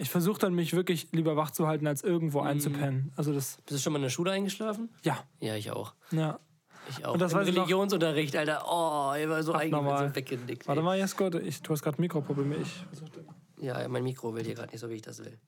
Ich 0.00 0.08
versuche 0.10 0.38
dann, 0.38 0.54
mich 0.54 0.72
wirklich 0.72 1.08
lieber 1.12 1.36
wach 1.36 1.50
zu 1.50 1.66
halten, 1.66 1.86
als 1.86 2.02
Mhm. 2.02 2.08
irgendwo 2.10 2.40
einzupennen. 2.40 3.12
Also 3.16 3.32
das, 3.34 3.56
Bist 3.66 3.70
du 3.70 3.78
schon 3.78 3.92
mal 3.92 3.98
in 3.98 4.04
der 4.04 4.10
Schule 4.10 4.30
eingeschlafen? 4.32 4.88
ja, 5.02 5.22
Ja, 5.40 5.54
ich 5.56 5.70
auch. 5.70 5.94
ja. 6.10 6.40
Ich 6.88 7.04
auch. 7.04 7.12
Und 7.12 7.20
das 7.20 7.32
Im 7.34 7.40
Religionsunterricht, 7.40 8.34
Alter. 8.34 8.64
Oh, 8.66 9.12
ich 9.14 9.28
war 9.28 9.42
so 9.42 9.52
eingepennt, 9.52 9.98
so 10.08 10.16
weggenickt. 10.16 10.66
Warte 10.66 10.80
mal, 10.82 10.96
Jesko, 10.98 11.28
ich, 11.38 11.60
du 11.62 11.72
hast 11.72 11.82
gerade 11.82 12.00
Mikroprobleme. 12.00 12.56
Ich 12.56 12.72
versuchte. 12.88 13.24
Ja, 13.58 13.86
mein 13.88 14.02
Mikro 14.02 14.34
will 14.34 14.42
hier 14.44 14.54
gerade 14.54 14.70
nicht 14.72 14.80
so, 14.80 14.88
wie 14.88 14.94
ich 14.94 15.02
das 15.02 15.18
will. 15.22 15.38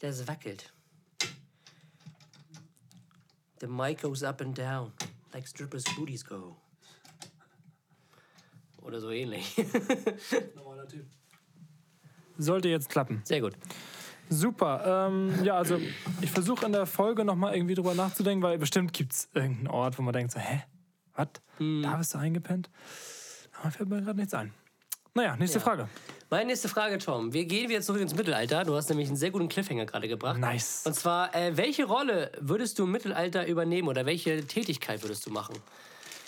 Das 0.00 0.26
wackelt. 0.26 0.72
The 3.60 3.68
mic 3.68 4.02
goes 4.02 4.22
up 4.24 4.40
and 4.40 4.58
down, 4.58 4.92
like 5.32 5.46
strippers' 5.46 5.84
booties 5.96 6.24
go. 6.24 6.56
Oder 8.82 9.00
so 9.00 9.10
ähnlich. 9.10 9.54
Sollte 12.42 12.68
jetzt 12.68 12.88
klappen. 12.88 13.20
Sehr 13.24 13.40
gut. 13.40 13.54
Super. 14.28 15.08
Ähm, 15.08 15.44
ja, 15.44 15.56
also 15.56 15.78
ich 16.20 16.30
versuche 16.30 16.64
in 16.66 16.72
der 16.72 16.86
Folge 16.86 17.24
nochmal 17.24 17.54
irgendwie 17.54 17.74
drüber 17.74 17.94
nachzudenken, 17.94 18.42
weil 18.42 18.58
bestimmt 18.58 18.92
gibt 18.92 19.12
es 19.12 19.28
irgendeinen 19.34 19.66
Ort, 19.68 19.98
wo 19.98 20.02
man 20.02 20.12
denkt 20.12 20.32
so, 20.32 20.38
hä? 20.38 20.62
Was? 21.16 21.28
Hm. 21.58 21.82
Da 21.82 21.96
bist 21.96 22.14
du 22.14 22.18
eingepennt? 22.18 22.70
Aber 23.60 23.70
fällt 23.72 23.88
mir 23.88 24.00
gerade 24.00 24.18
nichts 24.18 24.32
ein. 24.34 24.54
Naja, 25.14 25.36
nächste 25.36 25.58
Ja. 25.58 25.64
Frage. 25.64 25.88
Meine 26.30 26.46
nächste 26.46 26.68
Frage, 26.68 26.98
Tom. 26.98 27.32
Wir 27.32 27.44
gehen 27.44 27.68
wieder 27.68 27.80
zurück 27.80 28.00
ins 28.00 28.14
Mittelalter. 28.14 28.62
Du 28.64 28.76
hast 28.76 28.88
nämlich 28.88 29.08
einen 29.08 29.16
sehr 29.16 29.32
guten 29.32 29.48
Cliffhanger 29.48 29.84
gerade 29.84 30.06
gebracht. 30.06 30.38
Nice. 30.38 30.84
Und 30.86 30.94
zwar, 30.94 31.34
äh, 31.34 31.56
welche 31.56 31.84
Rolle 31.84 32.30
würdest 32.38 32.78
du 32.78 32.84
im 32.84 32.92
Mittelalter 32.92 33.46
übernehmen 33.48 33.88
oder 33.88 34.06
welche 34.06 34.46
Tätigkeit 34.46 35.02
würdest 35.02 35.26
du 35.26 35.30
machen? 35.30 35.56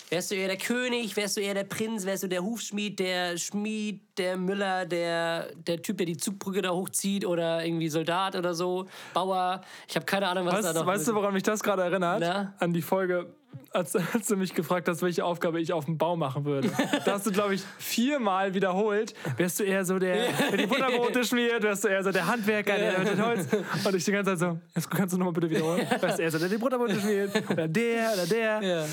Wärst 0.09 0.29
du 0.29 0.35
eher 0.35 0.49
der 0.49 0.57
König, 0.57 1.15
wärst 1.15 1.37
du 1.37 1.41
eher 1.41 1.53
der 1.53 1.63
Prinz, 1.63 2.05
wärst 2.05 2.23
du 2.23 2.27
der 2.27 2.43
Hufschmied, 2.43 2.99
der 2.99 3.37
Schmied, 3.37 4.01
der 4.17 4.37
Müller, 4.37 4.85
der, 4.85 5.47
der 5.55 5.81
Typ, 5.81 5.97
der 5.97 6.05
die 6.05 6.17
Zugbrücke 6.17 6.61
da 6.61 6.71
hochzieht 6.71 7.25
oder 7.25 7.65
irgendwie 7.65 7.89
Soldat 7.89 8.35
oder 8.35 8.53
so, 8.53 8.87
Bauer? 9.13 9.61
Ich 9.87 9.95
habe 9.95 10.05
keine 10.05 10.27
Ahnung, 10.27 10.45
was 10.45 10.61
da 10.61 10.67
Weißt, 10.67 10.75
noch 10.75 10.85
weißt 10.85 11.07
du, 11.07 11.15
woran 11.15 11.33
mich 11.33 11.43
das 11.43 11.63
gerade 11.63 11.83
erinnert? 11.83 12.19
Na? 12.21 12.53
An 12.59 12.73
die 12.73 12.81
Folge, 12.81 13.33
als, 13.71 13.95
als 14.13 14.27
du 14.27 14.35
mich 14.35 14.53
gefragt 14.53 14.87
hast, 14.87 15.01
welche 15.01 15.25
Aufgabe 15.25 15.59
ich 15.59 15.73
auf 15.73 15.85
dem 15.85 15.97
Bau 15.97 16.15
machen 16.15 16.45
würde. 16.45 16.71
da 17.05 17.13
hast 17.13 17.25
du, 17.25 17.31
glaube 17.31 17.55
ich, 17.55 17.63
viermal 17.77 18.53
wiederholt. 18.53 19.13
Wärst 19.37 19.59
du 19.59 19.63
eher 19.63 19.85
so 19.85 19.99
der, 19.99 20.31
der 20.51 20.57
die 20.57 20.67
Butterbrote 20.67 21.23
schmiert? 21.25 21.63
Wärst 21.63 21.83
du 21.83 21.87
eher 21.87 22.03
so 22.03 22.11
der 22.11 22.27
Handwerker, 22.27 22.77
der 22.77 22.99
mit 22.99 23.09
dem 23.09 23.25
Holz? 23.25 23.47
Und 23.83 23.95
ich 23.95 24.03
die 24.03 24.11
ganze 24.11 24.31
Zeit 24.31 24.39
so, 24.39 24.59
jetzt 24.75 24.89
kannst 24.91 25.13
du 25.13 25.17
nochmal 25.17 25.33
bitte 25.33 25.49
wiederholen. 25.49 25.87
Wärst 25.99 26.19
du 26.19 26.23
eher 26.23 26.31
so 26.31 26.37
der, 26.37 26.47
der 26.47 26.57
die 26.57 26.61
Butterbrote 26.61 26.99
schmiert? 26.99 27.49
Oder 27.49 27.67
der, 27.67 28.13
oder 28.13 28.27
der? 28.27 28.61
Ja. 28.61 28.85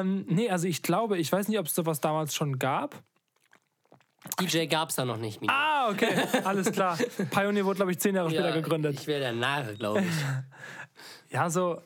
Ähm, 0.00 0.26
nee, 0.28 0.50
also 0.50 0.66
ich 0.66 0.82
glaube, 0.82 1.18
ich 1.18 1.30
weiß 1.30 1.48
nicht, 1.48 1.58
ob 1.58 1.66
es 1.66 1.74
sowas 1.74 2.00
damals 2.00 2.34
schon 2.34 2.58
gab. 2.58 3.02
DJ 4.40 4.66
gab's 4.66 4.94
da 4.96 5.04
noch 5.04 5.16
nicht. 5.18 5.40
Mino. 5.40 5.52
Ah, 5.54 5.90
okay, 5.90 6.08
alles 6.44 6.70
klar. 6.72 6.98
Pioneer 7.30 7.64
wurde, 7.64 7.76
glaube 7.76 7.92
ich, 7.92 7.98
zehn 7.98 8.14
Jahre 8.14 8.30
später 8.30 8.48
Ja, 8.50 8.54
gegründet. 8.54 8.94
Ich 9.00 9.06
wäre 9.06 9.20
der 9.20 9.32
Narre, 9.32 9.74
glaube 9.74 10.00
ich. 10.00 10.06
Ja, 11.32 11.48
so, 11.48 11.80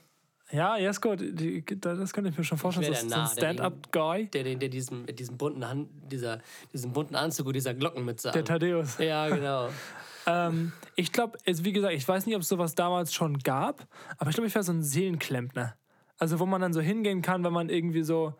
ja, 0.51 0.77
Jesko, 0.79 1.17
die- 1.17 1.63
die- 1.63 1.81
das 1.81 2.13
könnte 2.15 2.31
ich 2.31 2.39
mir 2.39 2.45
schon 2.45 2.57
vorstellen. 2.59 2.87
So, 2.87 2.93
der 2.93 3.01
so 3.01 3.07
ein 3.07 3.11
Narr, 3.11 3.29
der 3.35 3.41
Stand-up-Guy. 3.43 4.27
Der, 4.31 4.43
der, 4.43 4.55
der 4.57 4.69
diesen, 4.71 5.05
mit 5.05 5.19
diesem 5.19 5.37
bunten, 5.37 5.69
Hand, 5.69 5.89
dieser, 6.11 6.41
diesem 6.73 6.93
bunten 6.93 7.15
Anzug 7.15 7.47
und 7.49 7.53
dieser 7.55 7.75
Glockenmütze 7.75 8.31
Der. 8.31 8.45
Thaddeus. 8.45 8.99
Ja, 8.99 9.29
genau. 9.29 9.69
Ähm, 10.27 10.73
ich 10.97 11.13
glaube, 11.13 11.37
wie 11.45 11.73
gesagt, 11.75 11.93
ich 11.93 12.09
weiß 12.09 12.25
nicht, 12.25 12.35
ob 12.35 12.41
es 12.41 12.49
sowas 12.49 12.75
damals 12.75 13.13
schon 13.13 13.39
gab, 13.41 13.87
aber 14.17 14.31
ich 14.31 14.35
glaube, 14.37 14.47
ich 14.49 14.55
wäre 14.55 14.65
so 14.65 14.73
ein 14.73 14.83
Seelenklempner. 14.83 15.75
Also, 16.19 16.39
wo 16.41 16.47
man 16.47 16.63
dann 16.63 16.73
so 16.73 16.81
hingehen 16.81 17.21
kann, 17.21 17.45
wenn 17.45 17.53
man 17.53 17.69
irgendwie 17.69 18.03
so, 18.03 18.33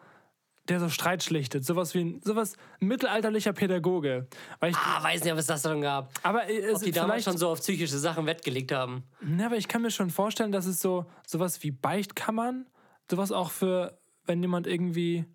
der 0.69 0.81
so 0.81 0.89
Streit 0.89 1.23
schlichtet. 1.23 1.65
Sowas 1.65 1.95
wie 1.95 2.01
ein, 2.05 2.21
sowas 2.25 2.57
ein 2.81 2.87
mittelalterlicher 2.89 3.53
Pädagoge. 3.53 4.27
Weil 4.61 4.71
ich, 4.71 4.77
Ah, 4.77 5.03
weiß 5.03 5.23
nicht, 5.25 5.33
ob 5.33 5.39
es 5.39 5.47
das 5.47 5.63
schon 5.63 5.81
gab. 5.83 6.11
aber 6.23 6.49
äh, 6.49 6.59
es 6.59 6.77
Ob 6.77 6.83
die 6.83 6.91
damals 6.93 7.25
schon 7.25 7.37
so 7.37 7.49
auf 7.51 7.61
psychische 7.61 7.99
Sachen 7.99 8.25
Wert 8.27 8.43
gelegt 8.45 8.73
haben. 8.73 9.05
ja, 9.39 9.47
aber 9.47 9.57
ich 9.57 9.69
kann 9.69 9.83
mir 9.83 9.91
schon 9.91 10.11
vorstellen, 10.11 10.53
dass 10.53 10.67
es 10.67 10.81
so 10.81 11.05
sowas 11.27 11.63
wie 11.63 11.71
Beichtkammern, 11.71 12.67
sowas 13.11 13.31
auch 13.33 13.51
für, 13.51 13.99
wenn 14.25 14.41
jemand 14.43 14.67
irgendwie 14.67 15.27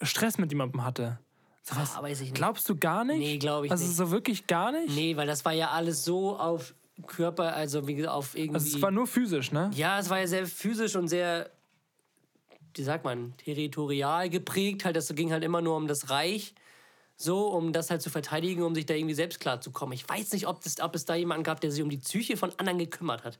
Stress 0.00 0.38
mit 0.38 0.50
jemandem 0.50 0.84
hatte. 0.84 1.18
Sowas 1.62 1.94
Ah, 1.96 2.02
weiß 2.02 2.18
ich 2.22 2.30
nicht. 2.30 2.34
glaubst 2.34 2.68
du 2.68 2.76
gar 2.76 3.04
nicht? 3.04 3.18
Nee, 3.18 3.38
glaube 3.38 3.66
ich 3.66 3.72
also 3.72 3.84
nicht. 3.86 3.96
so 3.96 4.10
wirklich 4.10 4.48
gar 4.48 4.72
nicht? 4.72 4.94
Nee, 4.96 5.16
weil 5.16 5.28
das 5.28 5.44
war 5.44 5.52
ja 5.52 5.70
alles 5.70 6.04
so 6.04 6.36
auf 6.36 6.74
Körper, 7.06 7.54
also 7.54 7.86
wie 7.86 7.94
gesagt, 7.94 8.12
auf 8.12 8.34
irgendwie. 8.36 8.54
Also 8.56 8.76
es 8.76 8.82
war 8.82 8.90
nur 8.90 9.06
physisch, 9.06 9.52
ne? 9.52 9.70
ja, 9.74 9.98
es 10.00 10.10
war 10.10 10.18
ja 10.18 10.26
sehr 10.26 10.46
physisch 10.46 10.96
und 10.96 11.06
sehr, 11.08 11.50
wie 12.74 12.82
sagt 12.82 13.04
man, 13.04 13.34
territorial 13.38 14.28
geprägt. 14.30 14.84
Halt, 14.84 14.96
das 14.96 15.14
ging 15.14 15.32
halt 15.32 15.44
immer 15.44 15.60
nur 15.60 15.76
um 15.76 15.86
das 15.86 16.10
Reich. 16.10 16.54
So, 17.16 17.48
um 17.48 17.72
das 17.72 17.90
halt 17.90 18.02
zu 18.02 18.10
verteidigen, 18.10 18.62
um 18.62 18.74
sich 18.74 18.86
da 18.86 18.94
irgendwie 18.94 19.14
selbst 19.14 19.38
klar 19.38 19.60
zu 19.60 19.70
kommen. 19.70 19.92
Ich 19.92 20.08
weiß 20.08 20.32
nicht, 20.32 20.48
ob, 20.48 20.62
das, 20.62 20.80
ob 20.80 20.94
es 20.94 21.04
da 21.04 21.14
jemanden 21.14 21.44
gab, 21.44 21.60
der 21.60 21.70
sich 21.70 21.82
um 21.82 21.90
die 21.90 21.98
Psyche 21.98 22.36
von 22.36 22.52
anderen 22.58 22.78
gekümmert 22.78 23.22
hat. 23.24 23.38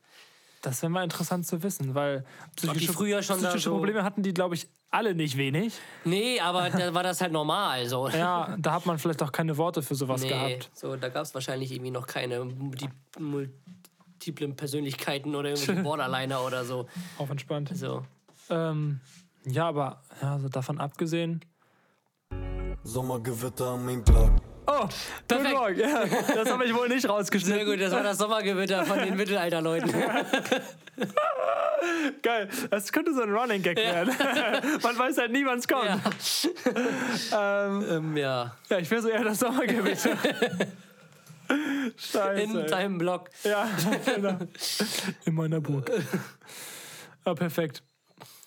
Das 0.60 0.80
wäre 0.82 0.90
mal 0.90 1.02
interessant 1.02 1.44
zu 1.46 1.62
wissen, 1.64 1.94
weil 1.96 2.24
psychische, 2.54 2.92
früher 2.92 3.22
schon 3.22 3.38
psychische 3.38 3.70
so- 3.70 3.74
Probleme 3.74 4.04
hatten 4.04 4.22
die, 4.22 4.32
glaube 4.32 4.54
ich, 4.54 4.68
alle 4.92 5.14
nicht 5.14 5.36
wenig. 5.36 5.74
Nee, 6.04 6.38
aber 6.38 6.70
da 6.70 6.94
war 6.94 7.02
das 7.02 7.20
halt 7.20 7.32
normal. 7.32 7.86
So. 7.88 8.08
Ja, 8.12 8.56
da 8.58 8.74
hat 8.74 8.86
man 8.86 8.98
vielleicht 8.98 9.22
auch 9.22 9.32
keine 9.32 9.56
Worte 9.56 9.82
für 9.82 9.96
sowas 9.96 10.22
nee, 10.22 10.28
gehabt. 10.28 10.70
so, 10.74 10.94
da 10.94 11.08
gab 11.08 11.24
es 11.24 11.34
wahrscheinlich 11.34 11.72
irgendwie 11.72 11.90
noch 11.90 12.06
keine 12.06 12.44
multi 12.44 12.88
multiplen 13.18 14.54
Persönlichkeiten 14.54 15.34
oder 15.34 15.50
irgendwelche 15.50 15.82
Borderliner 15.82 16.44
oder 16.44 16.64
so. 16.64 16.86
Auf 17.18 17.30
entspannt. 17.30 17.70
so. 17.74 18.04
Ähm, 18.50 19.00
ja, 19.44 19.68
aber 19.68 20.02
ja, 20.20 20.32
also 20.32 20.48
davon 20.48 20.80
abgesehen. 20.80 21.44
Sommergewitter 22.84 23.66
am 23.66 23.86
Mainplan. 23.86 24.40
Oh, 24.66 24.80
guten 24.82 24.92
Perfekt. 25.26 25.54
Morgen. 25.54 25.80
Ja, 25.80 26.04
das 26.34 26.50
habe 26.50 26.64
ich 26.64 26.74
wohl 26.74 26.88
nicht 26.88 27.02
Sehr 27.02 27.10
rausgeschnitten. 27.10 27.66
gut, 27.66 27.80
das 27.80 27.92
war 27.92 28.02
das 28.02 28.18
Sommergewitter 28.18 28.84
von 28.84 28.98
den 28.98 29.16
Mittelalterleuten. 29.16 29.92
Geil. 32.22 32.48
Das 32.70 32.92
könnte 32.92 33.12
so 33.12 33.22
ein 33.22 33.34
Running 33.34 33.62
Gag 33.62 33.76
werden. 33.76 34.14
man 34.82 34.98
weiß 34.98 35.18
halt 35.18 35.32
nie, 35.32 35.44
wann 35.44 35.58
es 35.58 35.66
kommt. 35.66 35.86
Ja. 35.86 36.00
Ähm, 37.34 37.84
ähm, 37.90 38.16
ja. 38.16 38.54
ja, 38.68 38.78
ich 38.78 38.90
wäre 38.90 39.02
so 39.02 39.08
eher 39.08 39.24
das 39.24 39.40
Sommergewitter. 39.40 40.16
Scheiße. 41.96 42.42
In 42.42 42.66
deinem 42.66 42.98
Blog. 42.98 43.30
Ja, 43.42 43.68
genau. 44.04 44.38
In 45.24 45.34
meiner 45.34 45.60
Burg. 45.60 45.90
Ja, 47.26 47.34
perfekt. 47.34 47.82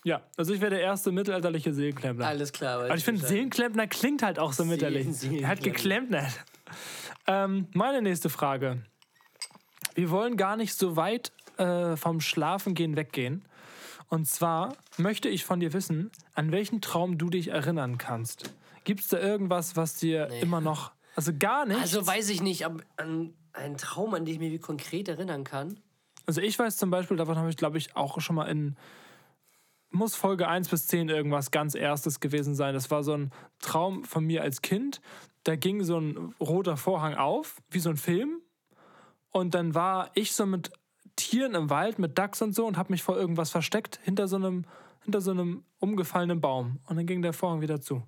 Ja, 0.06 0.22
also 0.36 0.54
ich 0.54 0.60
wäre 0.60 0.70
der 0.70 0.82
erste 0.82 1.10
mittelalterliche 1.10 1.74
Seelenklempner. 1.74 2.28
Alles 2.28 2.52
klar. 2.52 2.84
Aber 2.84 2.94
ich 2.94 3.02
finde. 3.02 3.26
Seelenklempner 3.26 3.88
klingt 3.88 4.22
halt 4.22 4.38
auch 4.38 4.52
so 4.52 4.64
mittelalterlich. 4.64 5.42
Er 5.42 5.48
hat 5.48 5.64
geklempnert. 5.64 6.30
Ähm, 7.26 7.66
meine 7.72 8.00
nächste 8.02 8.28
Frage. 8.28 8.84
Wir 9.96 10.10
wollen 10.10 10.36
gar 10.36 10.56
nicht 10.56 10.74
so 10.74 10.94
weit 10.94 11.32
äh, 11.56 11.96
vom 11.96 12.20
Schlafengehen 12.20 12.94
weggehen. 12.94 13.44
Und 14.08 14.28
zwar 14.28 14.76
möchte 14.96 15.28
ich 15.28 15.44
von 15.44 15.58
dir 15.58 15.72
wissen, 15.72 16.12
an 16.34 16.52
welchen 16.52 16.80
Traum 16.80 17.18
du 17.18 17.28
dich 17.28 17.48
erinnern 17.48 17.98
kannst. 17.98 18.54
Gibt 18.84 19.00
es 19.00 19.08
da 19.08 19.18
irgendwas, 19.18 19.74
was 19.74 19.94
dir 19.94 20.28
immer 20.40 20.60
noch. 20.60 20.92
Also 21.16 21.32
gar 21.36 21.66
nicht. 21.66 21.80
Also 21.80 22.06
weiß 22.06 22.30
ich 22.30 22.42
nicht, 22.42 22.64
ob 22.64 22.84
an 22.96 23.34
einen 23.54 23.76
Traum, 23.76 24.14
an 24.14 24.24
den 24.24 24.34
ich 24.34 24.38
mich 24.38 24.62
konkret 24.62 25.08
erinnern 25.08 25.42
kann. 25.42 25.80
Also 26.26 26.40
ich 26.40 26.56
weiß 26.56 26.76
zum 26.76 26.90
Beispiel, 26.90 27.16
davon 27.16 27.36
habe 27.36 27.50
ich, 27.50 27.56
glaube 27.56 27.78
ich, 27.78 27.96
auch 27.96 28.20
schon 28.20 28.36
mal 28.36 28.44
in, 28.44 28.76
muss 29.90 30.14
Folge 30.14 30.48
1 30.48 30.68
bis 30.68 30.86
10 30.86 31.08
irgendwas 31.08 31.50
ganz 31.50 31.74
erstes 31.74 32.20
gewesen 32.20 32.54
sein. 32.54 32.74
Das 32.74 32.90
war 32.90 33.02
so 33.02 33.12
ein 33.12 33.32
Traum 33.60 34.04
von 34.04 34.24
mir 34.24 34.42
als 34.42 34.62
Kind. 34.62 35.00
Da 35.44 35.56
ging 35.56 35.82
so 35.84 35.98
ein 35.98 36.34
roter 36.40 36.76
Vorhang 36.76 37.14
auf, 37.14 37.62
wie 37.70 37.78
so 37.78 37.90
ein 37.90 37.96
Film. 37.96 38.40
Und 39.30 39.54
dann 39.54 39.74
war 39.74 40.10
ich 40.14 40.32
so 40.32 40.46
mit 40.46 40.70
Tieren 41.14 41.54
im 41.54 41.70
Wald, 41.70 41.98
mit 41.98 42.18
Dachs 42.18 42.42
und 42.42 42.54
so 42.54 42.66
und 42.66 42.76
habe 42.76 42.92
mich 42.92 43.02
vor 43.02 43.16
irgendwas 43.16 43.50
versteckt, 43.50 44.00
hinter 44.02 44.28
so 44.28 44.36
einem, 44.36 44.64
hinter 45.02 45.20
so 45.20 45.30
einem 45.30 45.64
umgefallenen 45.78 46.40
Baum. 46.40 46.80
Und 46.86 46.96
dann 46.96 47.06
ging 47.06 47.22
der 47.22 47.32
Vorhang 47.32 47.60
wieder 47.60 47.80
zu. 47.80 48.02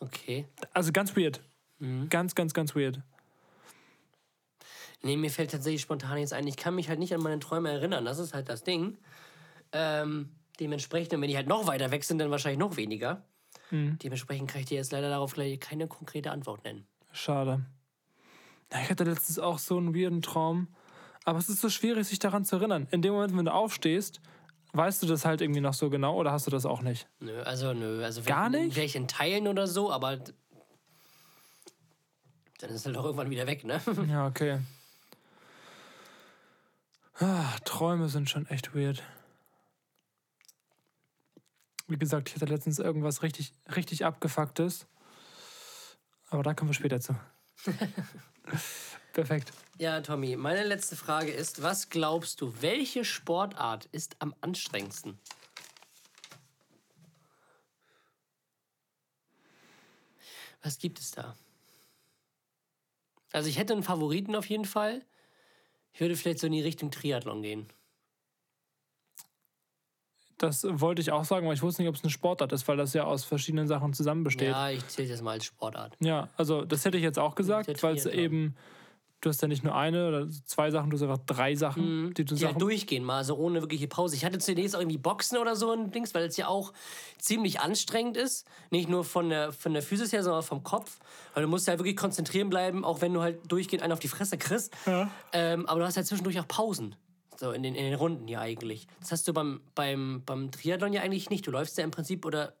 Okay. 0.00 0.46
Also 0.72 0.92
ganz 0.92 1.16
weird. 1.16 1.42
Ganz, 2.08 2.34
ganz, 2.34 2.54
ganz 2.54 2.74
weird. 2.74 3.00
Nee, 5.02 5.16
mir 5.16 5.30
fällt 5.30 5.50
tatsächlich 5.50 5.82
spontan 5.82 6.16
jetzt 6.18 6.32
ein, 6.32 6.46
ich 6.46 6.56
kann 6.56 6.74
mich 6.74 6.88
halt 6.88 6.98
nicht 6.98 7.14
an 7.14 7.20
meine 7.20 7.38
Träume 7.38 7.70
erinnern. 7.70 8.06
Das 8.06 8.18
ist 8.18 8.32
halt 8.32 8.48
das 8.48 8.64
Ding. 8.64 8.96
Ähm, 9.72 10.30
dementsprechend, 10.60 11.14
und 11.14 11.22
wenn 11.22 11.28
die 11.28 11.36
halt 11.36 11.48
noch 11.48 11.66
weiter 11.66 11.90
weg 11.90 12.04
sind, 12.04 12.18
dann 12.18 12.30
wahrscheinlich 12.30 12.58
noch 12.58 12.76
weniger. 12.76 13.24
Dementsprechend 13.70 14.50
kann 14.50 14.60
ich 14.60 14.66
dir 14.66 14.76
jetzt 14.76 14.92
leider 14.92 15.08
darauf 15.08 15.32
gleich 15.34 15.58
keine 15.58 15.88
konkrete 15.88 16.30
Antwort 16.30 16.62
nennen. 16.64 16.86
Schade. 17.12 17.64
Ja, 18.72 18.80
ich 18.82 18.90
hatte 18.90 19.04
letztens 19.04 19.38
auch 19.38 19.58
so 19.58 19.76
einen 19.76 19.94
weirden 19.94 20.22
Traum. 20.22 20.68
Aber 21.24 21.38
es 21.38 21.48
ist 21.48 21.60
so 21.60 21.68
schwierig, 21.68 22.06
sich 22.06 22.18
daran 22.18 22.44
zu 22.44 22.56
erinnern. 22.56 22.86
In 22.90 23.02
dem 23.02 23.14
Moment, 23.14 23.36
wenn 23.36 23.46
du 23.46 23.52
aufstehst, 23.52 24.20
weißt 24.74 25.02
du 25.02 25.06
das 25.06 25.24
halt 25.24 25.40
irgendwie 25.40 25.60
noch 25.60 25.74
so 25.74 25.90
genau 25.90 26.16
oder 26.16 26.30
hast 26.30 26.46
du 26.46 26.50
das 26.50 26.66
auch 26.66 26.82
nicht? 26.82 27.08
Nö, 27.18 27.42
also 27.42 27.72
nö. 27.72 28.04
Also 28.04 28.22
Gar 28.22 28.50
nicht? 28.50 28.74
Vielleicht 28.74 28.94
in 28.94 29.08
Teilen 29.08 29.48
oder 29.48 29.66
so, 29.66 29.90
aber 29.90 30.18
dann 32.58 32.70
ist 32.70 32.86
halt 32.86 32.96
auch 32.96 33.04
irgendwann 33.04 33.30
wieder 33.30 33.46
weg, 33.46 33.64
ne? 33.64 33.80
Ja, 34.08 34.26
okay. 34.26 34.60
Ah, 37.18 37.56
Träume 37.64 38.08
sind 38.08 38.28
schon 38.28 38.46
echt 38.46 38.74
weird. 38.74 39.02
Wie 41.86 41.98
gesagt, 41.98 42.28
ich 42.28 42.34
hatte 42.34 42.46
letztens 42.46 42.78
irgendwas 42.78 43.22
richtig, 43.22 43.52
richtig 43.76 44.04
abgefucktes. 44.04 44.86
Aber 46.30 46.42
da 46.42 46.54
kommen 46.54 46.70
wir 46.70 46.74
später 46.74 47.00
zu. 47.00 47.14
Perfekt. 49.12 49.52
Ja, 49.78 50.00
Tommy, 50.00 50.36
meine 50.36 50.64
letzte 50.64 50.96
Frage 50.96 51.30
ist, 51.30 51.62
was 51.62 51.90
glaubst 51.90 52.40
du, 52.40 52.54
welche 52.60 53.04
Sportart 53.04 53.86
ist 53.92 54.16
am 54.18 54.34
anstrengendsten? 54.40 55.18
Was 60.62 60.78
gibt 60.78 60.98
es 60.98 61.10
da? 61.10 61.36
Also 63.32 63.48
ich 63.48 63.58
hätte 63.58 63.74
einen 63.74 63.82
Favoriten 63.82 64.34
auf 64.34 64.48
jeden 64.48 64.64
Fall. 64.64 65.04
Ich 65.92 66.00
würde 66.00 66.16
vielleicht 66.16 66.38
so 66.38 66.46
in 66.46 66.52
die 66.52 66.62
Richtung 66.62 66.90
Triathlon 66.90 67.42
gehen. 67.42 67.68
Das 70.38 70.66
wollte 70.68 71.00
ich 71.00 71.12
auch 71.12 71.24
sagen, 71.24 71.46
aber 71.46 71.54
ich 71.54 71.62
wusste 71.62 71.82
nicht, 71.82 71.88
ob 71.88 71.94
es 71.94 72.02
eine 72.02 72.10
Sportart 72.10 72.52
ist, 72.52 72.66
weil 72.66 72.76
das 72.76 72.92
ja 72.92 73.04
aus 73.04 73.24
verschiedenen 73.24 73.68
Sachen 73.68 73.92
zusammen 73.92 74.24
besteht. 74.24 74.48
Ja, 74.50 74.68
Ja, 74.68 74.76
ich 74.76 74.86
zähle 74.88 75.08
das 75.08 75.22
mal 75.22 75.32
als 75.32 75.44
Sportart. 75.44 75.96
also 76.36 76.64
das 76.64 76.84
hätte 76.84 76.96
ich 76.98 77.04
jetzt 77.04 77.18
auch 77.18 77.34
gesagt, 77.34 77.82
weil 77.82 77.96
es 77.96 78.06
eben, 78.06 78.56
du 79.20 79.30
hast 79.30 79.40
ja 79.40 79.48
nicht 79.48 79.62
nur 79.64 79.74
eine 79.74 80.08
oder 80.08 80.26
zwei 80.44 80.70
Sachen, 80.70 80.90
du 80.90 80.96
hast 80.96 81.02
einfach 81.02 81.24
drei 81.24 81.54
Sachen, 81.54 82.12
die 82.14 82.24
du 82.24 82.34
Die 82.34 82.44
halt 82.44 82.54
Sachen. 82.54 82.58
durchgehen 82.58 83.04
mal, 83.04 83.22
so 83.24 83.36
ohne 83.36 83.60
wirkliche 83.62 83.86
Pause. 83.88 84.16
Ich 84.16 84.24
hatte 84.24 84.38
zunächst 84.38 84.74
auch 84.76 84.80
irgendwie 84.80 84.98
Boxen 84.98 85.38
oder 85.38 85.54
so 85.56 85.70
ein 85.72 85.92
Dings, 85.92 86.14
weil 86.14 86.24
es 86.24 86.36
ja 86.36 86.48
auch 86.48 86.72
ziemlich 87.18 87.60
anstrengend 87.60 88.16
ist. 88.16 88.46
Nicht 88.70 88.88
nur 88.88 89.04
von 89.04 89.28
der, 89.30 89.52
von 89.52 89.72
der 89.72 89.82
Physis 89.82 90.12
her, 90.12 90.22
sondern 90.24 90.42
vom 90.42 90.62
Kopf. 90.62 90.98
Weil 91.32 91.44
du 91.44 91.48
musst 91.48 91.68
halt 91.68 91.78
wirklich 91.78 91.96
konzentrieren 91.96 92.50
bleiben, 92.50 92.84
auch 92.84 93.00
wenn 93.00 93.14
du 93.14 93.22
halt 93.22 93.38
durchgehend 93.50 93.82
einen 93.82 93.92
auf 93.92 94.00
die 94.00 94.08
Fresse 94.08 94.36
kriegst. 94.36 94.74
Ja. 94.84 95.10
Ähm, 95.32 95.64
aber 95.66 95.80
du 95.80 95.86
hast 95.86 95.96
halt 95.96 96.06
zwischendurch 96.06 96.38
auch 96.40 96.48
Pausen. 96.48 96.96
So 97.44 97.52
in 97.52 97.62
den, 97.62 97.74
in 97.74 97.84
den 97.84 97.94
Runden 97.94 98.26
ja 98.26 98.40
eigentlich. 98.40 98.86
Das 99.00 99.12
hast 99.12 99.28
du 99.28 99.34
beim, 99.34 99.60
beim, 99.74 100.22
beim 100.24 100.50
Triathlon 100.50 100.94
ja 100.94 101.02
eigentlich 101.02 101.28
nicht. 101.28 101.46
Du 101.46 101.50
läufst 101.50 101.76
ja 101.76 101.84
im 101.84 101.90
Prinzip 101.90 102.24
oder 102.24 102.54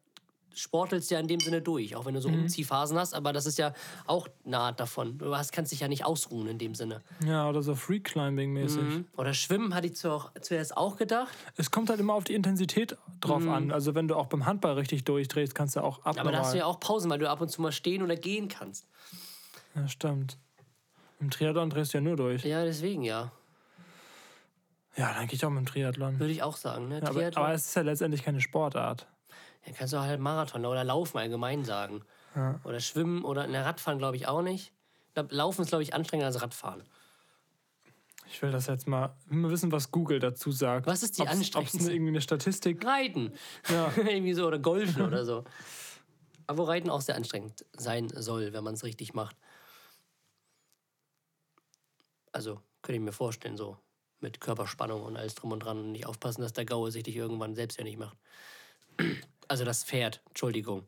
sportelst 0.52 1.10
ja 1.10 1.18
in 1.18 1.26
dem 1.26 1.40
Sinne 1.40 1.62
durch, 1.62 1.96
auch 1.96 2.04
wenn 2.04 2.12
du 2.12 2.20
so 2.20 2.28
Umziehphasen 2.28 2.98
hast, 2.98 3.14
aber 3.14 3.32
das 3.32 3.46
ist 3.46 3.56
ja 3.56 3.72
auch 4.06 4.28
eine 4.44 4.58
Art 4.58 4.78
davon. 4.78 5.16
Du 5.16 5.34
hast, 5.34 5.52
kannst 5.52 5.72
dich 5.72 5.80
ja 5.80 5.88
nicht 5.88 6.04
ausruhen 6.04 6.48
in 6.48 6.58
dem 6.58 6.74
Sinne. 6.74 7.00
Ja, 7.26 7.48
oder 7.48 7.62
so 7.62 7.74
Free 7.74 8.00
Climbing 8.00 8.52
mäßig. 8.52 9.04
Oder 9.16 9.32
Schwimmen 9.32 9.74
hatte 9.74 9.86
ich 9.86 9.94
zuerst 9.96 10.76
auch 10.76 10.96
gedacht. 10.96 11.32
Es 11.56 11.70
kommt 11.70 11.88
halt 11.88 11.98
immer 11.98 12.12
auf 12.12 12.24
die 12.24 12.34
Intensität 12.34 12.98
drauf 13.22 13.48
an. 13.48 13.72
Also 13.72 13.94
wenn 13.94 14.06
du 14.06 14.16
auch 14.16 14.26
beim 14.26 14.44
Handball 14.44 14.74
richtig 14.74 15.04
durchdrehst, 15.04 15.54
kannst 15.54 15.76
du 15.76 15.80
auch. 15.80 16.04
Mhm. 16.04 16.20
Aber 16.20 16.30
da 16.30 16.40
hast 16.40 16.52
du 16.52 16.58
ja 16.58 16.66
auch 16.66 16.78
Pausen, 16.78 17.10
weil 17.10 17.18
du 17.18 17.30
ab 17.30 17.40
und 17.40 17.48
zu 17.48 17.62
mal 17.62 17.72
stehen 17.72 18.02
oder 18.02 18.16
gehen 18.16 18.48
kannst. 18.48 18.86
ja, 19.74 19.88
stimmt. 19.88 20.36
Im 21.20 21.30
Triathlon 21.30 21.70
drehst 21.70 21.94
du 21.94 21.98
ja 21.98 22.02
nur 22.02 22.16
durch. 22.16 22.44
Ja, 22.44 22.64
deswegen 22.64 23.02
ja. 23.02 23.32
Ja, 24.96 25.12
dann 25.14 25.26
gehe 25.26 25.34
ich 25.34 25.44
auch 25.44 25.50
mit 25.50 25.64
dem 25.64 25.66
Triathlon. 25.66 26.20
Würde 26.20 26.32
ich 26.32 26.42
auch 26.42 26.56
sagen. 26.56 26.88
Ne? 26.88 27.00
Ja, 27.00 27.08
aber, 27.08 27.26
aber 27.34 27.52
es 27.52 27.66
ist 27.66 27.74
ja 27.74 27.82
letztendlich 27.82 28.22
keine 28.22 28.40
Sportart. 28.40 29.06
Ja, 29.66 29.72
kannst 29.72 29.92
du 29.92 29.98
halt 29.98 30.20
Marathon 30.20 30.64
oder 30.64 30.84
Laufen 30.84 31.18
allgemein 31.18 31.64
sagen. 31.64 32.02
Ja. 32.34 32.60
Oder 32.64 32.80
Schwimmen 32.80 33.24
oder 33.24 33.46
ne, 33.46 33.64
Radfahren 33.64 33.98
glaube 33.98 34.16
ich 34.16 34.26
auch 34.26 34.42
nicht. 34.42 34.72
Laufen 35.30 35.62
ist, 35.62 35.68
glaube 35.68 35.82
ich, 35.82 35.94
anstrengender 35.94 36.26
als 36.26 36.42
Radfahren. 36.42 36.82
Ich 38.26 38.42
will 38.42 38.50
das 38.50 38.66
jetzt 38.66 38.88
mal, 38.88 39.14
mal 39.28 39.50
wissen, 39.50 39.70
was 39.70 39.90
Google 39.90 40.18
dazu 40.18 40.50
sagt. 40.50 40.86
Was 40.86 41.02
ist 41.02 41.18
die 41.18 41.26
anstrengendste? 41.26 41.78
Ob's 41.78 41.88
irgendwie 41.88 42.10
eine 42.10 42.20
Statistik. 42.20 42.84
Reiten. 42.84 43.32
Ja. 43.68 43.92
Irgendwie 43.96 44.34
so. 44.34 44.46
Oder 44.46 44.58
Golfen 44.58 45.02
oder 45.02 45.24
so. 45.24 45.44
Aber 46.46 46.58
wo 46.58 46.62
Reiten 46.64 46.90
auch 46.90 47.00
sehr 47.00 47.14
anstrengend 47.14 47.64
sein 47.76 48.08
soll, 48.08 48.52
wenn 48.52 48.64
man 48.64 48.74
es 48.74 48.82
richtig 48.82 49.14
macht. 49.14 49.36
Also, 52.32 52.60
könnte 52.82 52.98
ich 52.98 53.04
mir 53.04 53.12
vorstellen, 53.12 53.56
so. 53.56 53.78
Mit 54.20 54.40
Körperspannung 54.40 55.02
und 55.02 55.16
alles 55.16 55.34
drum 55.34 55.52
und 55.52 55.60
dran 55.60 55.78
und 55.78 55.92
nicht 55.92 56.06
aufpassen, 56.06 56.42
dass 56.42 56.52
der 56.52 56.64
Gaue 56.64 56.90
sich 56.90 57.02
dich 57.02 57.16
irgendwann 57.16 57.54
selbstständig 57.54 57.96
macht. 57.96 58.16
Also 59.46 59.66
das 59.66 59.84
Pferd, 59.84 60.22
Entschuldigung. 60.28 60.86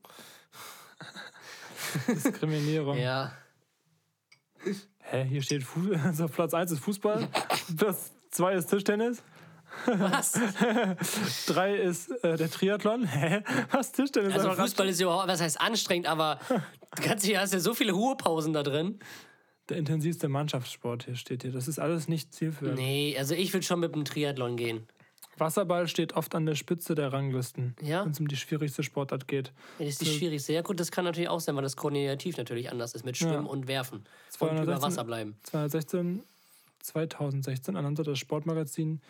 Diskriminierung. 2.09 2.97
Ja. 2.97 3.37
Hä, 4.99 5.25
hier 5.25 5.43
steht 5.43 5.63
Fu 5.63 5.93
also 6.05 6.27
Platz 6.27 6.55
1 6.55 6.73
ist 6.73 6.81
Fußball, 6.81 7.29
Platz 7.77 8.13
2 8.31 8.55
ist 8.55 8.71
Tischtennis, 8.71 9.23
Was? 9.87 10.41
3 11.47 11.77
ist 11.77 12.11
äh, 12.25 12.37
der 12.37 12.51
Triathlon. 12.51 13.05
Hä? 13.05 13.43
Was 13.71 13.93
Tischtennis? 13.93 14.35
Also 14.35 14.53
Fußball 14.53 14.89
ist 14.89 15.01
ja 15.01 15.07
überhaupt, 15.07 15.29
was 15.29 15.41
heißt 15.41 15.61
anstrengend, 15.61 16.07
aber 16.07 16.41
du 16.49 17.03
kannst 17.03 17.25
hier 17.25 17.41
hast 17.41 17.53
ja 17.53 17.61
so 17.61 17.75
viele 17.75 17.93
Ruhepausen 17.93 18.53
da 18.53 18.63
drin. 18.63 18.99
Der 19.69 19.77
intensivste 19.79 20.29
Mannschaftssport 20.29 21.05
hier 21.05 21.17
steht 21.17 21.43
hier. 21.43 21.53
Das 21.53 21.67
ist 21.69 21.79
alles 21.79 22.07
nicht 22.09 22.33
zielführend. 22.33 22.77
Nee, 22.79 23.17
also 23.19 23.35
ich 23.35 23.53
würde 23.53 23.67
schon 23.67 23.81
mit 23.81 23.95
dem 23.95 24.05
Triathlon 24.05 24.57
gehen. 24.57 24.87
Wasserball 25.39 25.87
steht 25.89 26.15
oft 26.15 26.35
an 26.35 26.47
der 26.47 26.55
Spitze 26.55 26.95
der 26.95 27.13
Ranglisten, 27.13 27.75
Ja? 27.83 28.05
wenn 28.05 28.13
es 28.13 28.21
um 28.21 28.29
die 28.29 28.37
schwierigste 28.37 28.83
Sportart 28.83 29.29
geht. 29.29 29.49
Ja, 29.79 29.85
Das 29.85 29.89
ist 29.89 30.01
die 30.03 30.07
schwierigste. 30.07 30.53
Ja 30.55 30.63
gut, 30.63 30.81
das 30.81 30.91
kann 30.91 31.05
natürlich 31.05 31.29
auch 31.29 31.41
sein, 31.41 31.55
weil 31.57 31.63
das 31.63 31.77
koordinativ 31.77 32.37
natürlich 32.39 32.71
anders 32.71 32.95
ist 32.95 33.05
mit 33.05 33.17
Schwimmen 33.19 33.45
Ja. 33.45 33.51
und 33.51 33.67
Werfen. 33.69 33.99
Und 33.99 34.07
216 34.31 34.63
über 34.73 34.83
Wasser 34.83 35.05
bleiben. 35.05 35.37
2016, 35.43 36.23
2016 36.81 37.75
ernannte 37.75 38.03
das 38.03 38.19
Sportmagazin 38.19 39.01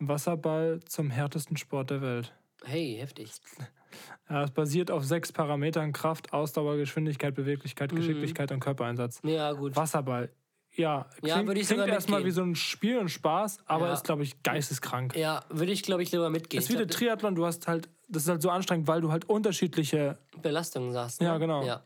Wasserball 0.00 0.80
zum 0.86 1.08
härtesten 1.10 1.56
Sport 1.56 1.90
der 1.90 2.02
Welt. 2.02 2.34
Hey, 2.64 2.96
heftig. 2.98 3.30
Ja, 4.28 4.44
es 4.44 4.50
basiert 4.50 4.90
auf 4.90 5.04
sechs 5.04 5.32
Parametern: 5.32 5.92
Kraft, 5.92 6.32
Ausdauer, 6.32 6.76
Geschwindigkeit, 6.76 7.32
Mhm. 7.32 7.42
Beweglichkeit, 7.42 7.94
Geschicklichkeit 7.94 8.52
und 8.52 8.60
Körpereinsatz. 8.60 9.20
Ja, 9.24 9.52
gut. 9.52 9.74
Wasserball. 9.76 10.30
Ja, 10.76 11.06
Ja, 11.22 11.34
klingt, 11.34 11.48
würde 11.48 11.60
ich 11.60 11.66
klingt 11.66 11.88
erstmal 11.88 12.24
wie 12.24 12.30
so 12.30 12.42
ein 12.42 12.54
Spiel 12.54 12.98
und 12.98 13.08
Spaß, 13.08 13.58
aber 13.66 13.88
Ja. 13.88 13.92
ist, 13.94 14.04
glaube 14.04 14.22
ich, 14.22 14.40
geisteskrank. 14.44 15.16
Ja, 15.16 15.44
würde 15.48 15.72
ich, 15.72 15.82
glaube 15.82 16.04
ich, 16.04 16.12
lieber 16.12 16.30
mitgehen. 16.30 16.60
Das 16.62 16.70
ist 16.70 16.72
wie 16.72 16.78
der 16.78 16.86
Triathlon, 16.86 17.34
du 17.34 17.44
hast 17.44 17.66
halt, 17.66 17.88
das 18.08 18.22
ist 18.22 18.28
halt 18.28 18.40
so 18.40 18.50
anstrengend, 18.50 18.86
weil 18.86 19.00
du 19.00 19.10
halt 19.10 19.24
unterschiedliche. 19.28 20.16
Belastungen 20.40 20.92
sagst. 20.92 21.20
Ne? 21.20 21.26
Ja, 21.26 21.38
genau. 21.38 21.64
Ja. 21.64 21.82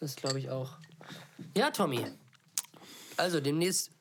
Das 0.00 0.16
glaube 0.16 0.40
ich 0.40 0.50
auch. 0.50 0.72
Ja, 1.56 1.70
Tommy. 1.70 2.04
Also 3.16 3.38
demnächst. 3.40 3.91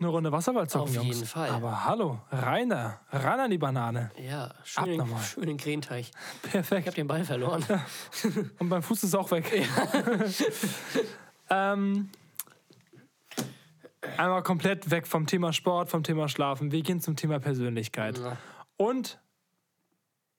Eine 0.00 0.08
Runde 0.08 0.32
Wasserball 0.32 0.66
zocken, 0.66 0.88
Auf 0.88 0.94
Jungs. 0.94 1.14
jeden 1.16 1.26
Fall. 1.26 1.50
Aber 1.50 1.84
hallo, 1.84 2.18
reiner, 2.30 3.00
ran 3.10 3.38
an 3.38 3.50
die 3.50 3.58
Banane. 3.58 4.10
Ja, 4.16 4.54
schön, 4.64 4.98
Abnormal. 4.98 5.22
schön 5.22 5.44
den 5.46 5.58
Krähenteich. 5.58 6.10
Ich 6.42 6.50
Perfekt. 6.50 6.86
habe 6.86 6.94
den 6.96 7.06
Ball 7.06 7.22
verloren. 7.22 7.62
Und 8.58 8.70
beim 8.70 8.82
Fuß 8.82 9.02
ist 9.04 9.14
auch 9.14 9.30
weg. 9.30 9.44
ähm, 11.50 12.08
einmal 14.16 14.42
komplett 14.42 14.90
weg 14.90 15.06
vom 15.06 15.26
Thema 15.26 15.52
Sport, 15.52 15.90
vom 15.90 16.02
Thema 16.02 16.30
Schlafen. 16.30 16.72
Wir 16.72 16.80
gehen 16.80 17.00
zum 17.02 17.14
Thema 17.16 17.38
Persönlichkeit. 17.38 18.16
Ja. 18.16 18.38
Und 18.78 19.20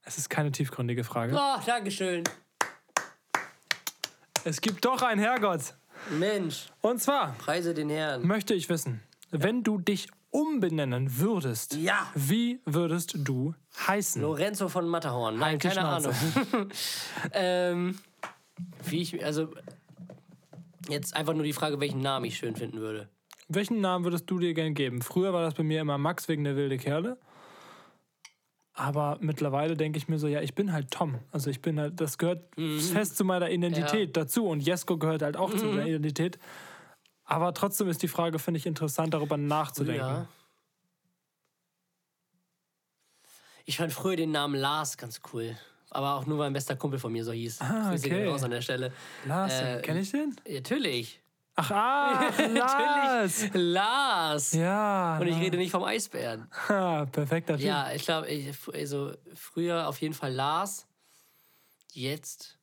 es 0.02 0.18
ist 0.18 0.32
keine 0.32 0.52
tiefgründige 0.52 1.04
Frage. 1.04 1.36
Oh, 1.40 1.60
Dankeschön. 1.68 2.24
Es 4.44 4.60
gibt 4.60 4.86
doch 4.86 5.04
einen 5.04 5.22
Herrgott. 5.22 5.76
Mensch, 6.10 6.72
Und 6.82 7.00
zwar 7.00 7.34
preise 7.34 7.76
den 7.76 7.92
Herrn. 7.92 8.26
möchte 8.26 8.56
ich 8.56 8.68
wissen, 8.70 9.04
wenn 9.32 9.64
du 9.64 9.78
dich 9.80 10.08
umbenennen 10.30 11.18
würdest, 11.20 11.76
Ja. 11.76 12.08
wie 12.16 12.60
würdest 12.66 13.16
du 13.18 13.54
heißen? 13.88 14.22
Lorenzo 14.22 14.70
von 14.70 14.88
Matterhorn. 14.88 15.38
Nein, 15.38 15.60
Halt 15.62 15.62
keine. 15.62 15.86
Ahnung. 15.86 16.14
ähm, 17.34 17.98
wie 18.86 19.02
ich, 19.02 19.24
also, 19.26 19.50
jetzt 20.90 21.16
einfach 21.16 21.34
nur 21.34 21.44
die 21.44 21.54
Frage, 21.54 21.80
welchen 21.80 22.00
Namen 22.02 22.26
ich 22.26 22.38
schön 22.38 22.56
finden 22.56 22.80
würde. 22.80 23.10
Welchen 23.50 23.82
Namen 23.82 24.06
würdest 24.06 24.30
du 24.30 24.40
dir 24.40 24.54
gern 24.54 24.74
geben? 24.74 25.02
Früher 25.02 25.34
war 25.34 25.42
das 25.44 25.54
bei 25.56 25.64
mir 25.64 25.82
immer 25.82 25.98
Max 25.98 26.30
wegen 26.30 26.44
der 26.46 26.56
wilde 26.56 26.78
Kerle. 26.78 27.18
Aber 28.74 29.18
mittlerweile 29.20 29.76
denke 29.76 29.98
ich 29.98 30.08
mir 30.08 30.18
so, 30.18 30.28
ja, 30.28 30.42
ich 30.42 30.56
bin 30.56 30.72
halt 30.72 30.92
Tom. 30.92 31.20
Also 31.32 31.50
ich 31.50 31.62
bin 31.62 31.78
halt, 31.78 32.00
das 32.00 32.18
gehört 32.18 32.46
fest 32.56 33.18
zu 33.18 33.26
meiner 33.26 33.50
Identität 33.50 34.16
dazu. 34.16 34.48
Und 34.48 34.62
Jesko 34.62 34.98
gehört 34.98 35.22
halt 35.22 35.36
auch 35.36 35.54
zu 35.54 35.66
meiner 35.66 35.86
Identität. 35.86 36.40
Aber 37.32 37.54
trotzdem 37.54 37.88
ist 37.88 38.02
die 38.04 38.10
Frage, 38.10 38.40
finde 38.40 38.58
ich, 38.58 38.66
interessant, 38.66 39.14
darüber 39.14 39.38
nachzudenken. 39.38 40.02
Ja. 40.06 40.28
Ich 43.64 43.78
fand 43.78 43.94
früher 43.94 44.18
den 44.18 44.32
Namen 44.32 44.56
Lars 44.56 44.98
ganz 44.98 45.22
cool. 45.32 45.58
Aber 45.92 46.16
auch 46.16 46.26
nur, 46.26 46.40
weil 46.40 46.48
ein 46.48 46.54
bester 46.54 46.76
Kumpel 46.76 47.00
von 47.00 47.10
mir 47.10 47.24
so 47.24 47.32
hieß. 47.32 47.62
Ah, 47.62 47.92
Grüße 47.92 48.08
okay. 48.08 48.28
raus 48.28 48.44
an 48.44 48.52
der 48.52 48.60
Stelle. 48.60 48.92
Lars, 49.24 49.62
Äh, 49.62 49.82
kenn 49.82 49.96
ich 49.96 50.12
den? 50.12 50.36
Natürlich. 50.46 51.22
Ach, 51.56 51.72
ah, 51.72 52.32
Lars. 52.50 53.48
Lars. 53.54 54.52
Ja. 54.52 55.18
Und 55.18 55.28
ich 55.28 55.38
rede 55.38 55.56
nicht 55.56 55.72
vom 55.72 55.86
Eisbären. 55.86 56.50
Ha, 56.68 57.06
perfekter 57.06 57.56
Typ. 57.56 57.66
Ja, 57.66 57.94
ich 57.94 58.04
glaube, 58.04 58.28
also 58.74 59.14
früher 59.36 59.88
auf 59.88 60.02
jeden 60.02 60.16
Fall 60.16 60.34
Lars. 60.34 60.86
Jetzt 61.94 62.60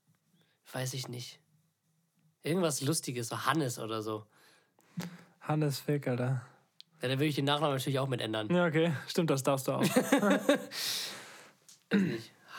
weiß 0.75 0.93
ich 0.93 1.09
nicht. 1.09 1.41
Irgendwas 2.43 2.83
Lustiges, 2.83 3.29
so 3.29 3.47
Hannes 3.47 3.79
oder 3.79 4.03
so. 4.03 4.27
Hannes 5.41 5.81
Fick, 5.81 6.07
Alter. 6.07 6.43
Ja, 7.01 7.09
dann 7.09 7.19
würde 7.19 7.27
ich 7.27 7.37
den 7.37 7.45
Nachnamen 7.45 7.77
natürlich 7.77 7.99
auch 7.99 8.09
mit 8.09 8.21
ändern. 8.21 8.49
Ja, 8.53 8.67
okay. 8.67 8.93
Stimmt, 9.07 9.31
das 9.31 9.43
darfst 9.43 9.69
du 9.69 9.73
auch. 9.73 9.85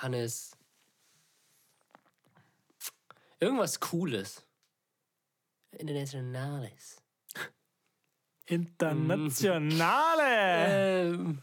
Hannes. 0.01 0.51
Irgendwas 3.39 3.79
Cooles. 3.79 4.45
Internationales. 5.71 7.01
Internationale. 8.45 10.23
Ähm. 11.13 11.41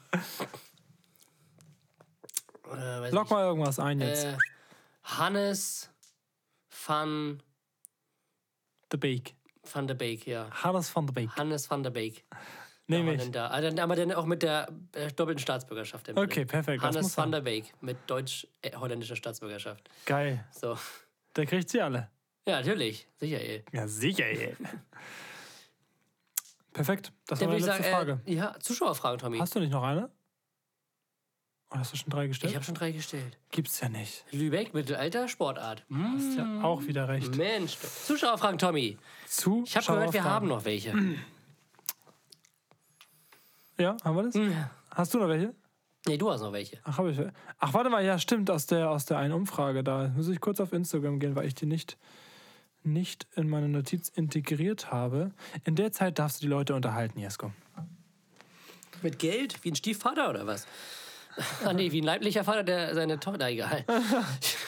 Äh, 2.72 3.11
Lock 3.11 3.24
nicht. 3.24 3.30
mal 3.30 3.44
irgendwas 3.44 3.78
ein 3.78 4.00
jetzt. 4.00 4.24
Äh, 4.24 4.37
Hannes 5.04 5.90
van, 6.87 7.40
The 8.90 8.96
Beek. 8.96 9.36
Van 9.74 9.87
der 9.87 9.94
Beek, 9.94 10.26
ja. 10.26 10.48
Hannes 10.50 10.94
van 10.94 11.07
der 11.07 11.12
Beek. 11.14 11.31
Hannes 11.37 11.70
van 11.70 11.83
der 11.83 11.90
Beek. 11.90 12.24
Nehme 12.88 13.14
ich. 13.14 13.20
dann 13.20 13.33
da. 13.33 13.48
Ah, 13.48 13.61
dann- 13.61 13.79
Aber 13.81 13.96
dann 13.96 14.12
auch 14.12 14.26
mit 14.26 14.42
der 14.42 14.68
äh, 14.92 15.11
doppelten 15.12 15.40
Staatsbürgerschaft. 15.42 16.09
Okay, 16.16 16.44
perfekt, 16.44 16.83
Hannes 16.83 17.16
van 17.16 17.33
der 17.33 17.40
Beek 17.40 17.72
mit 17.81 17.96
deutsch-holländischer 18.07 19.16
Staatsbürgerschaft. 19.16 19.88
Geil. 20.05 20.44
So. 20.52 20.79
Der 21.35 21.46
kriegt 21.46 21.68
sie 21.68 21.81
alle. 21.81 22.11
Ja, 22.46 22.57
natürlich. 22.61 23.09
Sicher, 23.16 23.40
ey. 23.40 23.64
Ja, 23.72 23.88
sicher, 23.88 24.24
ey. 24.26 24.57
Perfekt. 26.72 27.12
Das 27.26 27.38
Dann 27.38 27.48
war 27.48 27.57
ich 27.57 27.64
letzte 27.64 27.83
sagen, 27.83 27.94
Frage. 27.94 28.20
äh, 28.26 28.35
ja, 28.35 28.55
Zuschauerfragen, 28.61 29.18
Tommy. 29.18 29.38
Hast 29.38 29.55
du 29.55 29.61
nicht 29.61 29.72
noch 29.72 29.83
eine? 29.83 30.11
Oder 31.76 31.80
hast 31.82 31.92
du 31.92 31.98
schon 31.98 32.08
drei 32.08 32.24
ich 32.24 32.30
gestellt? 32.30 32.54
habe 32.54 32.64
schon 32.64 32.74
drei 32.74 32.90
gestellt. 32.90 33.36
Gibt's 33.50 33.80
ja 33.82 33.90
nicht. 33.90 34.24
Lübeck, 34.32 34.72
Mittelalter, 34.72 35.28
Sportart. 35.28 35.84
Hm, 35.90 36.14
Hast 36.16 36.38
ja 36.38 36.62
auch 36.62 36.82
wieder 36.84 37.06
recht. 37.06 37.36
Mensch. 37.36 37.76
Zuschauerfragen, 37.76 38.58
Tommy. 38.58 38.96
Zu 39.28 39.62
Ich 39.66 39.76
habe 39.76 39.84
gehört, 39.86 40.12
wir 40.14 40.24
haben 40.24 40.48
noch 40.48 40.64
welche. 40.64 40.94
Ja, 43.78 43.94
haben 44.02 44.16
wir 44.16 44.22
das? 44.22 44.34
Hm. 44.36 44.54
Hast 44.90 45.12
du 45.12 45.18
noch 45.18 45.28
welche? 45.28 45.54
Nee, 46.06 46.16
du 46.16 46.30
hast 46.30 46.40
noch 46.40 46.54
welche. 46.54 46.80
Ach, 46.84 46.96
habe 46.96 47.10
ich. 47.10 47.20
Ach, 47.58 47.74
warte 47.74 47.90
mal, 47.90 48.02
ja, 48.02 48.18
stimmt, 48.18 48.50
aus 48.50 48.64
der, 48.64 48.88
aus 48.88 49.04
der 49.04 49.18
einen 49.18 49.34
Umfrage. 49.34 49.84
Da 49.84 50.08
muss 50.16 50.28
ich 50.28 50.40
kurz 50.40 50.60
auf 50.60 50.72
Instagram 50.72 51.20
gehen, 51.20 51.36
weil 51.36 51.46
ich 51.46 51.54
die 51.54 51.66
nicht, 51.66 51.98
nicht 52.84 53.26
in 53.36 53.50
meine 53.50 53.68
Notiz 53.68 54.08
integriert 54.08 54.90
habe. 54.92 55.32
In 55.64 55.74
der 55.76 55.92
Zeit 55.92 56.18
darfst 56.18 56.38
du 56.40 56.46
die 56.46 56.50
Leute 56.50 56.74
unterhalten, 56.74 57.18
Jesko. 57.20 57.52
Mit 59.02 59.18
Geld? 59.18 59.62
Wie 59.62 59.72
ein 59.72 59.76
Stiefvater 59.76 60.30
oder 60.30 60.46
was? 60.46 60.66
Ah, 61.64 61.72
nee, 61.72 61.92
wie 61.92 62.01
ein 62.01 62.05
leiblicher 62.05 62.44
Vater, 62.44 62.64
der 62.64 62.94
seine 62.94 63.20
Tochter, 63.20 63.49
egal. 63.49 63.85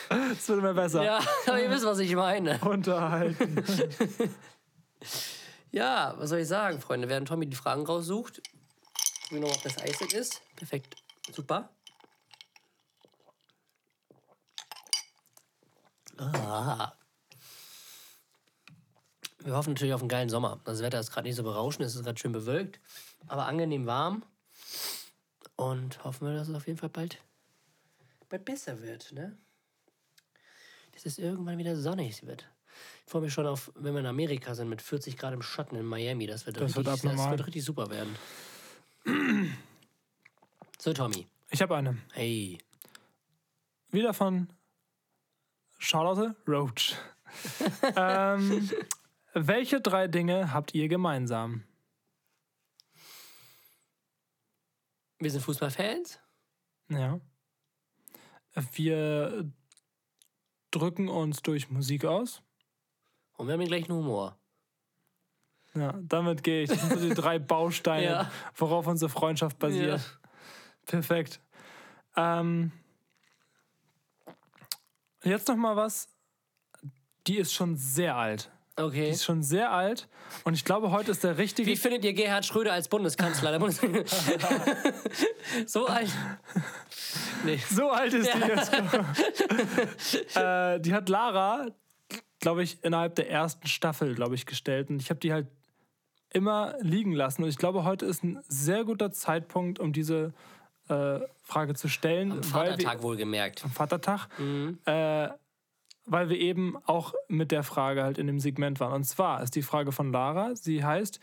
Das 0.09 0.49
wird 0.49 0.61
immer 0.61 0.73
besser. 0.73 1.05
Ja, 1.05 1.21
aber 1.47 1.61
ihr 1.61 1.71
wisst, 1.71 1.85
was 1.85 1.99
ich 1.99 2.15
meine. 2.15 2.59
Unterhalten. 2.61 3.65
Ja, 5.71 6.15
was 6.17 6.31
soll 6.31 6.39
ich 6.39 6.49
sagen, 6.49 6.81
Freunde? 6.81 7.11
Während 7.11 7.29
Tommy 7.29 7.47
die 7.47 7.55
Fragen 7.55 7.85
raussucht, 7.85 8.41
gucken 9.25 9.43
wir 9.43 9.49
noch, 9.49 9.55
ob 9.55 9.63
das 9.63 9.77
Eis 9.79 10.01
ist. 10.01 10.41
Perfekt. 10.57 10.97
Super. 11.31 11.69
Ah. 16.17 16.95
Wir 19.41 19.55
hoffen 19.55 19.75
natürlich 19.75 19.95
auf 19.95 20.01
einen 20.01 20.09
geilen 20.09 20.31
Sommer. 20.31 20.61
Das 20.65 20.83
Wetter 20.83 20.99
ist 20.99 21.13
gerade 21.13 21.29
nicht 21.29 21.37
so 21.37 21.43
berauschend, 21.43 21.87
es 21.87 21.95
ist 21.95 22.05
gerade 22.05 22.19
schön 22.19 22.33
bewölkt, 22.33 22.81
aber 23.27 23.47
angenehm 23.47 23.87
warm. 23.87 24.25
Und 25.59 26.05
hoffen 26.05 26.29
wir, 26.29 26.35
dass 26.35 26.49
es 26.49 26.55
auf 26.55 26.69
jeden 26.69 26.79
Fall 26.79 26.89
bald, 26.89 27.21
bald 28.29 28.45
besser 28.45 28.81
wird, 28.81 29.11
ne? 29.13 29.37
Dass 30.93 31.05
es 31.05 31.19
irgendwann 31.19 31.59
wieder 31.59 31.75
sonnig 31.75 32.25
wird. 32.25 32.49
Ich 33.05 33.11
freue 33.11 33.23
mich 33.23 33.33
schon 33.33 33.45
auf, 33.45 33.73
wenn 33.75 33.93
wir 33.93 33.99
in 33.99 34.07
Amerika 34.07 34.55
sind, 34.55 34.69
mit 34.69 34.81
40 34.81 35.17
Grad 35.17 35.35
im 35.35 35.43
Schatten 35.43 35.75
in 35.75 35.85
Miami. 35.85 36.29
Das 36.29 36.47
wird, 36.47 36.61
Das 36.61 36.77
wird 36.77 36.87
richtig, 36.87 37.03
das 37.03 37.11
abnormal. 37.11 37.31
wird 37.39 37.47
richtig 37.49 37.65
super 37.65 37.91
werden. 37.91 38.17
So, 40.81 40.93
Tommy. 40.93 41.27
Ich 41.51 41.61
habe 41.61 41.77
eine. 41.77 41.99
Hey. 42.13 42.57
Wieder 43.91 44.15
von 44.15 44.49
Charlotte 45.81 46.37
Roach. 46.47 46.95
ähm, 47.97 48.71
welche 49.35 49.81
drei 49.81 50.07
Dinge 50.07 50.53
habt 50.53 50.77
ihr 50.77 50.87
gemeinsam? 50.87 51.65
Wir 55.19 55.31
sind 55.31 55.41
Fußballfans. 55.43 56.21
Ja. 56.89 57.21
Wir 58.73 59.51
drücken 60.71 61.09
uns 61.09 61.43
durch 61.43 61.71
Musik 61.71 62.05
aus. 62.05 62.43
Und 63.37 63.47
wir 63.47 63.53
haben 63.55 63.61
den 63.61 63.69
gleichen 63.69 63.93
Humor. 63.93 64.37
Ja, 65.75 65.93
damit 66.03 66.43
gehe 66.43 66.63
ich. 66.63 66.71
Das 66.71 66.81
sind 66.81 66.99
so 66.99 67.09
die 67.09 67.15
drei 67.15 67.39
Bausteine, 67.39 68.05
Ja. 68.05 68.33
worauf 68.57 68.87
unsere 68.87 69.09
Freundschaft 69.09 69.59
basiert. 69.59 70.19
Perfekt. 70.87 71.41
Ähm, 72.17 72.73
jetzt 75.23 75.47
noch 75.49 75.57
mal 75.57 75.77
was. 75.77 76.09
Die 77.27 77.37
ist 77.37 77.53
schon 77.53 77.77
sehr 77.77 78.17
alt. 78.17 78.51
Die 78.79 78.83
Okay. 78.83 79.11
ist 79.11 79.25
schon 79.25 79.43
sehr 79.43 79.73
alt. 79.73 80.09
Und 80.45 80.55
ich 80.55 80.65
glaube, 80.65 80.91
heute 80.93 81.11
ist 81.11 81.25
der 81.25 81.37
richtige. 81.37 81.69
Wie 81.71 81.77
findet 81.77 82.05
ihr 82.05 82.13
Gerhard 82.13 82.45
Schröder 82.47 82.73
als 82.73 82.89
Bundeskanzler 82.89 83.51
der 83.51 83.59
Bundesrepublik? 83.59 84.07
so 85.67 85.87
alt. 85.87 86.11
Nee. 87.45 87.59
So 87.71 87.91
alt 87.91 88.15
ist 88.15 88.31
die 88.33 88.39
jetzt. 88.39 88.73
äh, 90.37 90.79
die 90.81 90.95
hat 90.95 91.09
Lara, 91.09 91.67
glaube 92.41 92.63
ich, 92.63 92.83
innerhalb 92.85 93.15
der 93.17 93.31
ersten 93.31 93.67
Staffel, 93.67 94.15
glaube 94.15 94.35
ich, 94.35 94.47
gestellt. 94.47 94.91
Und 94.91 95.03
ich 95.03 95.11
habe 95.11 95.21
die 95.21 95.33
halt 95.33 95.49
immer 96.31 96.75
liegen 96.81 97.13
lassen. 97.13 97.43
Und 97.43 97.49
ich 97.49 97.57
glaube, 97.59 97.85
heute 97.85 98.07
ist 98.07 98.23
ein 98.23 98.39
sehr 98.49 98.85
guter 98.85 99.11
Zeitpunkt, 99.13 99.79
um 99.81 99.93
diese 99.93 100.33
äh, 100.89 101.21
Frage 101.43 101.75
zu 101.75 101.89
stellen. 101.89 102.31
weil 102.31 102.39
wir- 102.39 102.71
Vatertag 102.73 103.03
wohlgemerkt. 103.03 103.65
am 103.65 103.71
Vatertag, 103.71 104.29
Mhm. 104.39 104.79
äh, 104.87 105.29
weil 106.09 106.29
wir 106.29 106.39
eben 106.39 106.77
auch 106.85 107.15
mit 107.29 107.51
der 107.51 107.63
Frage 107.63 108.03
halt 108.03 108.19
in 108.19 108.27
dem 108.27 108.39
Segment 108.41 108.81
waren. 108.81 108.93
Und 108.93 109.05
zwar 109.05 109.43
ist 109.43 109.55
die 109.55 109.63
Frage 109.63 109.93
von 109.93 110.13
Lara, 110.13 110.57
sie 110.57 110.85
heißt, 110.85 111.21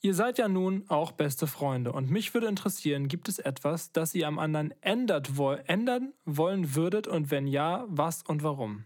ihr 0.00 0.14
seid 0.14 0.38
ja 0.38 0.48
nun 0.48 0.84
auch 0.88 1.12
beste 1.12 1.46
Freunde 1.46 1.92
und 1.92 2.10
mich 2.10 2.34
würde 2.34 2.46
interessieren, 2.46 3.08
gibt 3.08 3.28
es 3.28 3.38
etwas, 3.38 3.92
das 3.92 4.14
ihr 4.14 4.26
am 4.26 4.38
anderen 4.38 4.74
ändert 4.80 5.36
wo 5.36 5.52
ändern 5.52 6.12
wollen 6.24 6.74
würdet 6.74 7.06
und 7.06 7.30
wenn 7.30 7.46
ja, 7.46 7.84
was 7.88 8.22
und 8.22 8.42
warum? 8.42 8.84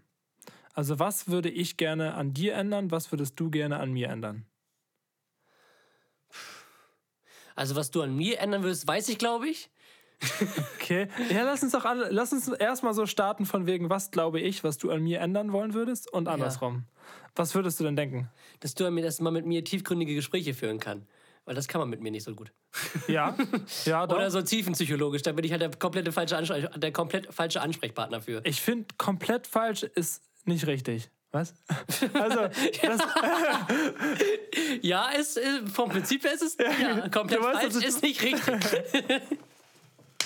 Also 0.75 0.99
was 0.99 1.29
würde 1.29 1.51
ich 1.51 1.77
gerne 1.77 2.15
an 2.15 2.35
dir 2.35 2.55
ändern, 2.55 2.91
was 2.91 3.13
würdest 3.13 3.39
du 3.41 3.51
gerne 3.51 3.79
an 3.79 3.93
mir 3.93 4.09
ändern? 4.09 4.47
Also, 7.57 7.75
was 7.75 7.91
du 7.91 8.03
an 8.03 8.15
mir 8.15 8.39
ändern 8.39 8.63
würdest, 8.63 8.87
weiß 8.87 9.09
ich, 9.09 9.19
glaube 9.19 9.49
ich. 9.49 9.71
Okay, 10.77 11.09
ja, 11.31 11.43
lass 11.43 11.63
uns 11.63 11.73
doch 11.73 11.85
alle, 11.85 12.09
lass 12.11 12.33
uns 12.33 12.49
erstmal 12.49 12.95
so 12.95 13.07
starten 13.07 13.45
von 13.45 13.67
wegen, 13.67 13.91
was 13.91 14.11
glaube 14.11 14.41
ich, 14.41 14.65
was 14.65 14.79
du 14.79 14.91
an 14.91 15.03
mir 15.03 15.21
ändern 15.21 15.53
wollen 15.53 15.75
würdest 15.75 16.13
und 16.13 16.29
andersrum. 16.29 16.85
Was 17.35 17.55
würdest 17.55 17.79
du 17.79 17.85
denn 17.85 17.97
denken? 17.97 18.31
Dass 18.61 18.75
du 18.75 18.87
an 18.87 18.95
mir, 18.95 19.03
dass 19.03 19.21
man 19.21 19.33
mit 19.35 19.45
mir 19.45 19.63
tiefgründige 19.63 20.15
Gespräche 20.15 20.55
führen 20.55 20.81
kann. 20.81 21.07
Weil 21.45 21.55
das 21.55 21.69
kann 21.69 21.81
man 21.81 21.89
mit 21.89 22.01
mir 22.01 22.11
nicht 22.11 22.25
so 22.25 22.35
gut. 22.35 22.53
Ja, 23.07 23.37
ja, 23.85 24.07
doch. 24.07 24.17
Oder 24.17 24.31
so 24.31 24.43
tiefenpsychologisch. 24.43 25.23
Da 25.23 25.33
bin 25.33 25.45
ich 25.45 25.53
halt 25.53 25.63
der 25.63 25.71
komplette 25.71 26.11
falsche, 26.13 26.37
Ansprech 26.37 26.67
der 26.75 26.93
komplett 26.93 27.33
falsche 27.33 27.61
Ansprechpartner 27.61 28.21
für. 28.21 28.41
Ich 28.45 28.61
finde, 28.61 28.87
komplett 28.99 29.47
falsch 29.47 29.85
ist 29.85 30.23
nicht 30.45 30.67
richtig. 30.67 31.11
Was? 31.31 31.55
Also, 32.15 32.49
das, 32.83 33.01
Ja, 34.83 35.11
ist, 35.11 35.37
äh, 35.37 35.67
vom 35.73 35.91
Prinzip 35.91 36.25
her 36.25 36.33
ist 36.33 36.43
es 36.43 36.57
ja, 36.59 37.09
komplett 37.09 37.43
weißt, 37.43 37.73
falsch, 37.73 37.85
ist 37.85 38.03
nicht 38.03 38.23
richtig. 38.23 38.55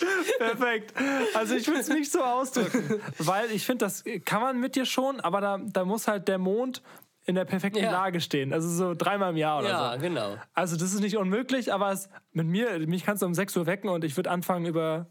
perfekt. 0.39 0.95
Also, 1.35 1.55
ich 1.55 1.67
will 1.69 1.77
es 1.77 1.89
nicht 1.89 2.11
so 2.11 2.23
ausdrücken, 2.23 3.01
weil 3.19 3.51
ich 3.51 3.65
finde, 3.67 3.85
das 3.87 4.05
kann 4.25 4.41
man 4.41 4.59
mit 4.61 4.77
dir 4.77 4.85
schon, 4.87 5.21
aber 5.21 5.41
da, 5.41 5.59
da 5.59 5.85
muss 5.85 6.09
halt 6.09 6.29
der 6.29 6.39
Mond 6.39 6.83
in 7.27 7.35
der 7.35 7.45
perfekten 7.45 7.83
Ja. 7.83 7.93
Lage 7.93 8.21
stehen. 8.21 8.53
Also, 8.53 8.69
so 8.69 8.95
dreimal 8.95 9.31
im 9.31 9.37
Jahr 9.37 9.59
oder 9.61 9.69
Ja, 9.69 9.93
so. 9.95 10.01
genau. 10.01 10.37
Also, 10.55 10.77
das 10.77 10.93
ist 10.95 11.01
nicht 11.01 11.17
unmöglich, 11.17 11.73
aber 11.73 11.93
es, 11.93 12.09
mit 12.33 12.47
mir, 12.47 12.79
mich 12.87 13.05
kannst 13.05 13.23
du 13.23 13.27
um 13.27 13.35
6 13.35 13.57
Uhr 13.57 13.67
wecken 13.67 13.89
und 13.91 14.05
ich 14.05 14.17
würde 14.17 14.31
anfangen, 14.31 14.67
über 14.67 15.07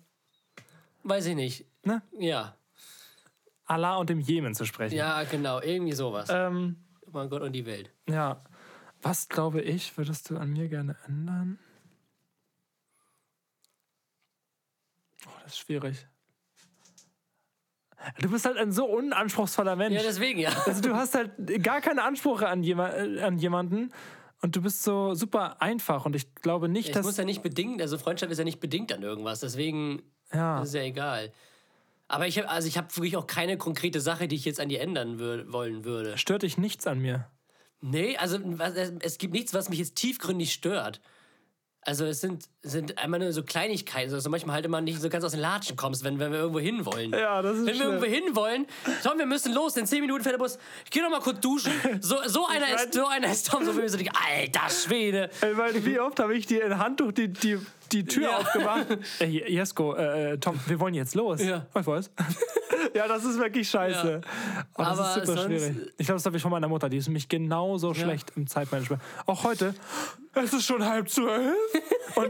Weiß 1.04 1.25
ich 1.28 1.36
nicht. 1.36 1.65
Ne? 1.86 2.02
Ja, 2.17 2.56
Allah 3.65 3.97
und 3.97 4.10
dem 4.10 4.19
Jemen 4.19 4.54
zu 4.56 4.65
sprechen. 4.65 4.95
ja, 4.95 5.23
genau. 5.23 5.62
Irgendwie 5.62 5.93
sowas. 5.93 6.28
Ähm, 6.32 6.78
mein 7.12 7.30
Gott 7.30 7.41
und 7.43 7.54
die 7.54 7.65
Welt. 7.65 7.91
Ja. 8.10 8.43
Was 9.02 9.30
glaube 9.30 9.62
ich, 9.62 9.95
würdest 9.97 10.30
du 10.30 10.38
an 10.38 10.49
mir 10.52 10.67
gerne 10.67 10.97
ändern? 11.08 11.58
Oh, 15.25 15.32
das 15.43 15.53
ist 15.53 15.60
schwierig. 15.60 16.08
Du 18.21 18.29
bist 18.29 18.45
halt 18.45 18.58
ein 18.58 18.71
so 18.71 18.86
unanspruchsvoller 18.86 19.75
Mensch. 19.75 19.95
Ja, 19.95 20.01
deswegen, 20.01 20.39
ja. 20.39 20.51
Also 20.65 20.82
du 20.82 20.95
hast 20.95 21.15
halt 21.15 21.63
gar 21.63 21.82
keine 21.82 22.03
Ansprüche 22.03 22.47
an, 22.47 22.63
jema 22.63 22.89
äh, 22.89 23.21
an 23.21 23.38
jemanden 23.38 23.91
und 24.41 24.55
du 24.55 24.62
bist 24.62 24.84
so 24.84 25.13
super 25.15 25.62
einfach 25.62 26.05
und 26.05 26.15
ich 26.15 26.34
glaube 26.36 26.69
nicht, 26.69 26.89
Es 26.89 26.95
dass... 26.95 27.05
muss 27.05 27.17
ja 27.17 27.25
nicht 27.25 27.43
bedingt, 27.43 27.82
also 27.82 27.97
Freundschaft 27.97 28.32
ist 28.32 28.38
ja 28.38 28.45
nicht 28.45 28.62
bedingt 28.62 28.93
an 28.93 29.03
irgendwas, 29.03 29.41
deswegen 29.41 30.01
ja, 30.34 30.62
ist 30.62 30.73
ja 30.73 30.82
egal. 30.82 31.34
Aber 32.08 32.25
ich 32.25 32.38
habe 32.38 32.49
also 32.49 32.67
ich 32.67 32.77
habe 32.77 32.95
wirklich 32.95 33.17
auch 33.17 33.27
keine 33.27 33.58
konkrete 33.58 33.99
Sache, 33.99 34.27
die 34.27 34.36
ich 34.36 34.45
jetzt 34.45 34.62
an 34.62 34.69
dir 34.69 34.79
ändern 34.79 35.19
wür 35.19 35.51
wollen 35.51 35.84
würde. 35.84 36.17
stört 36.17 36.43
dich 36.43 36.58
nichts 36.58 36.88
an 36.88 36.99
mir. 36.99 37.29
Nee, 37.82 38.17
also 38.17 38.39
es 39.01 39.17
gibt 39.17 39.34
nichts, 39.34 39.53
was 39.53 39.69
mich 39.69 39.79
jetzt 39.79 39.95
tiefgründig 39.95 40.53
stört. 40.53 41.01
Also 41.82 42.05
es 42.05 42.19
sind, 42.19 42.49
sind 42.62 42.98
einmal 42.98 43.22
nur 43.22 43.32
so 43.32 43.41
Kleinigkeiten, 43.43 44.12
dass 44.12 44.24
du 44.26 44.30
manchmal 44.30 44.56
halt 44.56 44.65
immer 44.65 44.82
nicht 44.82 45.02
so 45.02 45.08
ganz 45.10 45.24
aus 45.24 45.32
den 45.32 45.39
Latschen 45.39 45.78
kommst, 45.78 46.04
wenn, 46.04 46.19
wenn 46.19 46.32
wir 46.34 46.39
irgendwo 46.39 46.60
hinwollen. 46.60 47.12
Ja, 47.12 47.41
das 47.41 47.54
ist 47.58 47.65
Wenn 47.65 47.67
wir 47.67 47.76
schlimm. 47.76 47.91
irgendwo 47.93 48.06
hinwollen, 48.06 48.67
Tom, 49.02 49.17
wir 49.17 49.26
müssen 49.26 49.54
los, 49.54 49.78
in 49.78 49.86
10 49.86 50.02
Minuten 50.02 50.24
fährt 50.24 50.34
der 50.34 50.39
Bus. 50.39 50.58
Ich 50.84 50.91
geh 50.91 51.00
noch 51.02 51.10
mal 51.10 51.22
kurz 51.22 51.39
duschen. 51.39 51.72
So, 52.02 52.17
so 52.28 52.45
einer 52.48 52.67
ist, 52.76 52.93
so 52.93 53.06
einer 53.08 53.32
ist 53.32 53.48
Tom, 53.50 53.63
so 53.63 53.76
wie 53.78 53.82
wir 53.82 53.89
so 53.89 53.95
denken, 53.98 54.13
alter 54.38 54.69
Schwede. 54.69 55.30
Ey, 55.39 55.58
weil 55.58 55.86
wie 55.86 56.00
oft 56.02 56.19
habe 56.19 56.36
ich 56.36 56.48
dir 56.48 56.65
in 56.65 56.78
Handtuch 56.78 57.13
die, 57.13 57.30
die, 57.30 57.60
die 57.93 58.04
Tür 58.06 58.24
Ja. 58.30 58.38
aufgemacht? 58.39 58.88
Ey, 59.19 59.52
Jesko, 59.54 59.95
äh, 59.95 60.34
äh, 60.34 60.38
Tom, 60.38 60.60
wir 60.67 60.80
wollen 60.82 60.93
jetzt 60.95 61.15
los. 61.15 61.41
Ja. 61.41 61.65
Ich 61.80 61.88
weiß. 61.88 62.12
ja, 62.93 63.08
das 63.08 63.24
ist 63.24 63.39
wirklich 63.39 63.69
scheiße. 63.69 64.19
Oh, 64.78 64.84
das 64.84 65.00
Aber 65.00 65.08
ist 65.22 65.28
super 65.28 65.43
schwierig. 65.48 65.78
Ich 65.98 66.06
glaube, 66.08 66.17
das 66.17 66.26
habe 66.26 66.36
ich 66.36 66.43
von 66.43 66.52
meiner 66.52 66.67
Mutter. 66.67 66.89
Die 66.89 66.98
ist 66.98 67.08
nämlich 67.08 67.30
genauso 67.30 67.93
schlecht 67.93 68.34
im 68.36 68.48
Zeitmanagement. 68.48 69.02
Auch 69.26 69.45
heute, 69.45 69.74
es 70.34 70.52
ist 70.54 70.65
schon 70.65 70.86
halb 70.86 71.10
zwölf. 71.10 71.56
Und, 72.15 72.28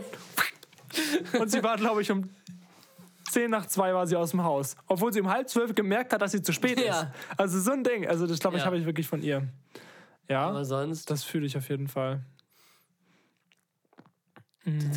und 1.40 1.50
sie 1.52 1.64
war, 1.64 1.78
glaube 1.78 2.02
ich, 2.02 2.12
um 2.12 2.30
zehn 3.30 3.52
nach 3.52 3.68
zwei 3.68 3.94
war 3.94 4.08
sie 4.08 4.16
aus 4.16 4.32
dem 4.32 4.44
Haus. 4.44 4.76
Obwohl 4.88 5.14
sie 5.14 5.22
um 5.22 5.30
halb 5.30 5.50
zwölf 5.50 5.76
gemerkt 5.76 6.14
hat, 6.14 6.22
dass 6.22 6.32
sie 6.32 6.42
zu 6.42 6.52
spät 6.52 6.80
Ja. 6.80 7.02
ist. 7.02 7.08
Also 7.38 7.60
so 7.60 7.72
ein 7.72 7.84
Ding. 7.84 8.08
Also 8.08 8.26
das, 8.26 8.40
glaube 8.40 8.58
ich, 8.58 8.62
Ja. 8.62 8.66
habe 8.66 8.78
ich 8.78 8.86
wirklich 8.86 9.08
von 9.08 9.22
ihr. 9.22 9.48
Ja, 10.28 10.48
Aber 10.50 10.66
sonst 10.66 11.10
das 11.10 11.24
fühle 11.24 11.46
ich 11.46 11.58
auf 11.58 11.70
jeden 11.70 11.88
Fall. 11.88 12.24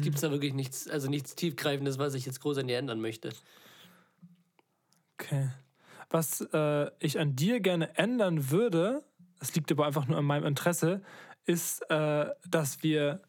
gibt 0.02 0.16
es 0.16 0.20
da 0.20 0.30
wirklich 0.30 0.52
nichts, 0.52 0.88
also 0.88 1.08
nichts 1.08 1.34
Tiefgreifendes, 1.34 1.98
was 1.98 2.12
ich 2.14 2.26
jetzt 2.26 2.40
groß 2.40 2.58
an 2.58 2.66
dir 2.68 2.76
ändern 2.78 3.00
möchte. 3.00 3.30
Okay. 5.18 5.50
Was 6.10 6.42
äh, 6.52 6.90
ich 6.98 7.18
an 7.18 7.36
dir 7.36 7.60
gerne 7.60 7.96
ändern 7.96 8.50
würde, 8.50 9.02
es 9.40 9.54
liegt 9.54 9.72
aber 9.72 9.86
einfach 9.86 10.06
nur 10.06 10.18
an 10.18 10.24
meinem 10.26 10.44
Interesse, 10.44 11.00
ist, 11.46 11.80
äh, 11.90 12.26
dass 12.46 12.82
wir 12.82 13.22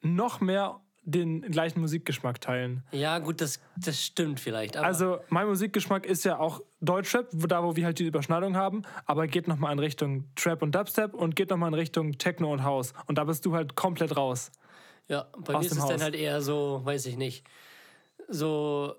noch 0.00 0.40
mehr 0.40 0.80
den 1.04 1.42
gleichen 1.42 1.80
Musikgeschmack 1.80 2.40
teilen. 2.40 2.82
Ja, 2.90 3.18
gut, 3.18 3.40
das, 3.40 3.60
das 3.76 4.02
stimmt 4.02 4.40
vielleicht. 4.40 4.76
Also 4.76 5.18
mein 5.28 5.46
Musikgeschmack 5.46 6.06
ist 6.06 6.24
ja 6.24 6.38
auch 6.38 6.62
Deutschrap, 6.80 7.28
da 7.32 7.62
wo 7.62 7.76
wir 7.76 7.84
halt 7.84 7.98
die 7.98 8.06
Überschneidung 8.06 8.56
haben, 8.56 8.82
aber 9.06 9.26
geht 9.26 9.48
nochmal 9.48 9.72
in 9.72 9.78
Richtung 9.78 10.24
Trap 10.34 10.62
und 10.62 10.74
Dubstep 10.74 11.14
und 11.14 11.36
geht 11.36 11.50
nochmal 11.50 11.68
in 11.68 11.74
Richtung 11.74 12.18
Techno 12.18 12.52
und 12.52 12.64
House. 12.64 12.92
Und 13.06 13.18
da 13.18 13.24
bist 13.24 13.44
du 13.44 13.54
halt 13.54 13.74
komplett 13.76 14.16
raus. 14.16 14.50
Ja, 15.08 15.26
bei 15.38 15.54
mir 15.58 15.60
ist 15.60 15.72
es 15.72 15.78
dann 15.78 15.90
Haus. 15.90 16.02
halt 16.02 16.14
eher 16.14 16.40
so, 16.40 16.80
weiß 16.84 17.06
ich 17.06 17.16
nicht, 17.16 17.46
so 18.28 18.94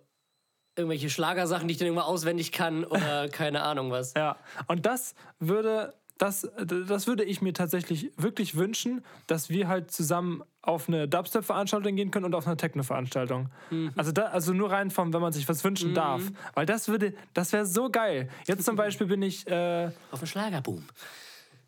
irgendwelche 0.76 1.10
Schlagersachen, 1.10 1.68
die 1.68 1.74
ich 1.74 1.78
dann 1.78 1.88
irgendwann 1.88 2.08
auswendig 2.08 2.52
kann 2.52 2.84
oder 2.84 3.30
keine 3.32 3.63
Ahnung 3.63 3.91
was. 3.91 4.13
Ja, 4.13 4.38
und 4.68 4.86
das 4.86 5.15
würde, 5.39 5.94
das, 6.17 6.49
das 6.88 7.08
würde 7.08 7.23
ich 7.23 7.41
mir 7.41 7.54
tatsächlich 7.54 8.12
wirklich 8.17 8.56
wünschen, 8.56 9.04
dass 9.28 9.49
wir 9.49 9.67
halt 9.67 9.91
zusammen 9.91 10.43
auf 10.62 10.88
eine 10.88 11.08
Dubstep-Veranstaltung 11.08 11.95
gehen 11.95 12.10
können 12.10 12.25
und 12.25 12.36
auf 12.36 12.47
eine 12.47 12.58
Techno-Veranstaltung. 12.58 13.49
Also, 13.95 14.12
da, 14.12 14.28
also 14.28 14.54
nur 14.54 14.71
rein 14.71 14.91
vom, 14.91 15.13
wenn 15.13 15.21
man 15.21 15.34
sich 15.34 15.47
was 15.47 15.63
wünschen 15.63 15.93
darf. 15.93 16.23
Weil 16.54 16.65
das 16.65 16.88
würde, 16.88 17.13
das 17.34 17.51
wäre 17.54 17.65
so 17.65 17.89
geil. 17.89 18.30
Jetzt 18.47 18.63
zum 18.63 18.75
Beispiel 18.75 19.08
bin 19.08 19.21
ich, 19.21 19.45
äh, 19.47 19.91
Auf 20.12 20.19
den 20.19 20.28
Schlagerboom. 20.28 20.84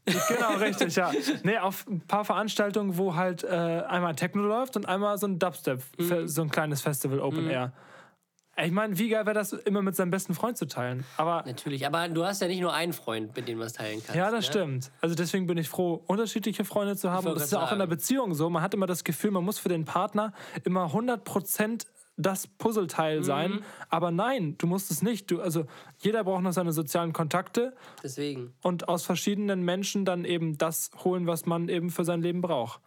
genau, 0.05 0.53
richtig, 0.60 0.95
ja. 0.95 1.12
Nee, 1.43 1.57
auf 1.57 1.86
ein 1.88 1.99
paar 1.99 2.23
Veranstaltungen, 2.23 2.97
wo 2.97 3.15
halt 3.15 3.43
äh, 3.43 3.47
einmal 3.47 4.15
Techno 4.15 4.43
läuft 4.43 4.77
und 4.77 4.88
einmal 4.88 5.17
so 5.17 5.27
ein 5.27 5.38
Dubstep, 5.38 5.83
so 6.25 6.41
ein 6.41 6.49
kleines 6.49 6.81
Festival 6.81 7.19
Open 7.19 7.49
Air. 7.49 7.73
Ich 8.63 8.71
meine, 8.71 8.97
wie 8.97 9.09
geil 9.09 9.25
wäre 9.25 9.35
das, 9.35 9.53
immer 9.53 9.83
mit 9.83 9.95
seinem 9.95 10.09
besten 10.09 10.33
Freund 10.33 10.57
zu 10.57 10.65
teilen. 10.65 11.03
Aber 11.17 11.43
Natürlich, 11.45 11.85
aber 11.85 12.09
du 12.09 12.25
hast 12.25 12.41
ja 12.41 12.47
nicht 12.47 12.61
nur 12.61 12.73
einen 12.73 12.93
Freund, 12.93 13.35
mit 13.35 13.47
dem 13.47 13.59
du 13.59 13.65
was 13.65 13.73
teilen 13.73 14.01
kannst. 14.03 14.15
Ja, 14.15 14.31
das 14.31 14.45
ne? 14.45 14.51
stimmt. 14.51 14.91
Also 14.99 15.13
deswegen 15.13 15.45
bin 15.45 15.57
ich 15.57 15.69
froh, 15.69 16.03
unterschiedliche 16.07 16.65
Freunde 16.65 16.95
zu 16.95 17.11
haben. 17.11 17.25
das 17.33 17.43
ist 17.43 17.51
ja 17.51 17.63
auch 17.63 17.71
in 17.71 17.79
der. 17.79 17.87
Beziehung 17.87 18.33
so. 18.33 18.49
Man 18.49 18.61
hat 18.61 18.73
immer 18.73 18.85
das 18.85 19.03
Gefühl, 19.03 19.31
man 19.31 19.45
muss 19.45 19.59
für 19.59 19.69
den 19.69 19.85
Partner 19.85 20.33
immer 20.65 20.87
100% 20.87 21.85
das 22.17 22.47
Puzzleteil 22.47 23.23
sein. 23.23 23.51
Mhm. 23.51 23.61
Aber 23.89 24.11
nein, 24.11 24.55
du 24.57 24.67
musst 24.67 24.91
es 24.91 25.01
nicht. 25.01 25.29
Du, 25.31 25.39
also 25.39 25.65
jeder 25.99 26.23
braucht 26.23 26.41
noch 26.43 26.51
seine 26.51 26.73
sozialen 26.73 27.13
Kontakte 27.13 27.75
Deswegen. 28.03 28.53
und 28.61 28.89
aus 28.89 29.03
verschiedenen 29.03 29.63
Menschen 29.63 30.03
dann 30.03 30.25
eben 30.25 30.57
das 30.57 30.91
holen, 31.03 31.27
was 31.27 31.45
man 31.45 31.69
eben 31.69 31.91
für 31.91 32.03
sein 32.03 32.21
Leben 32.21 32.41
braucht. 32.41 32.81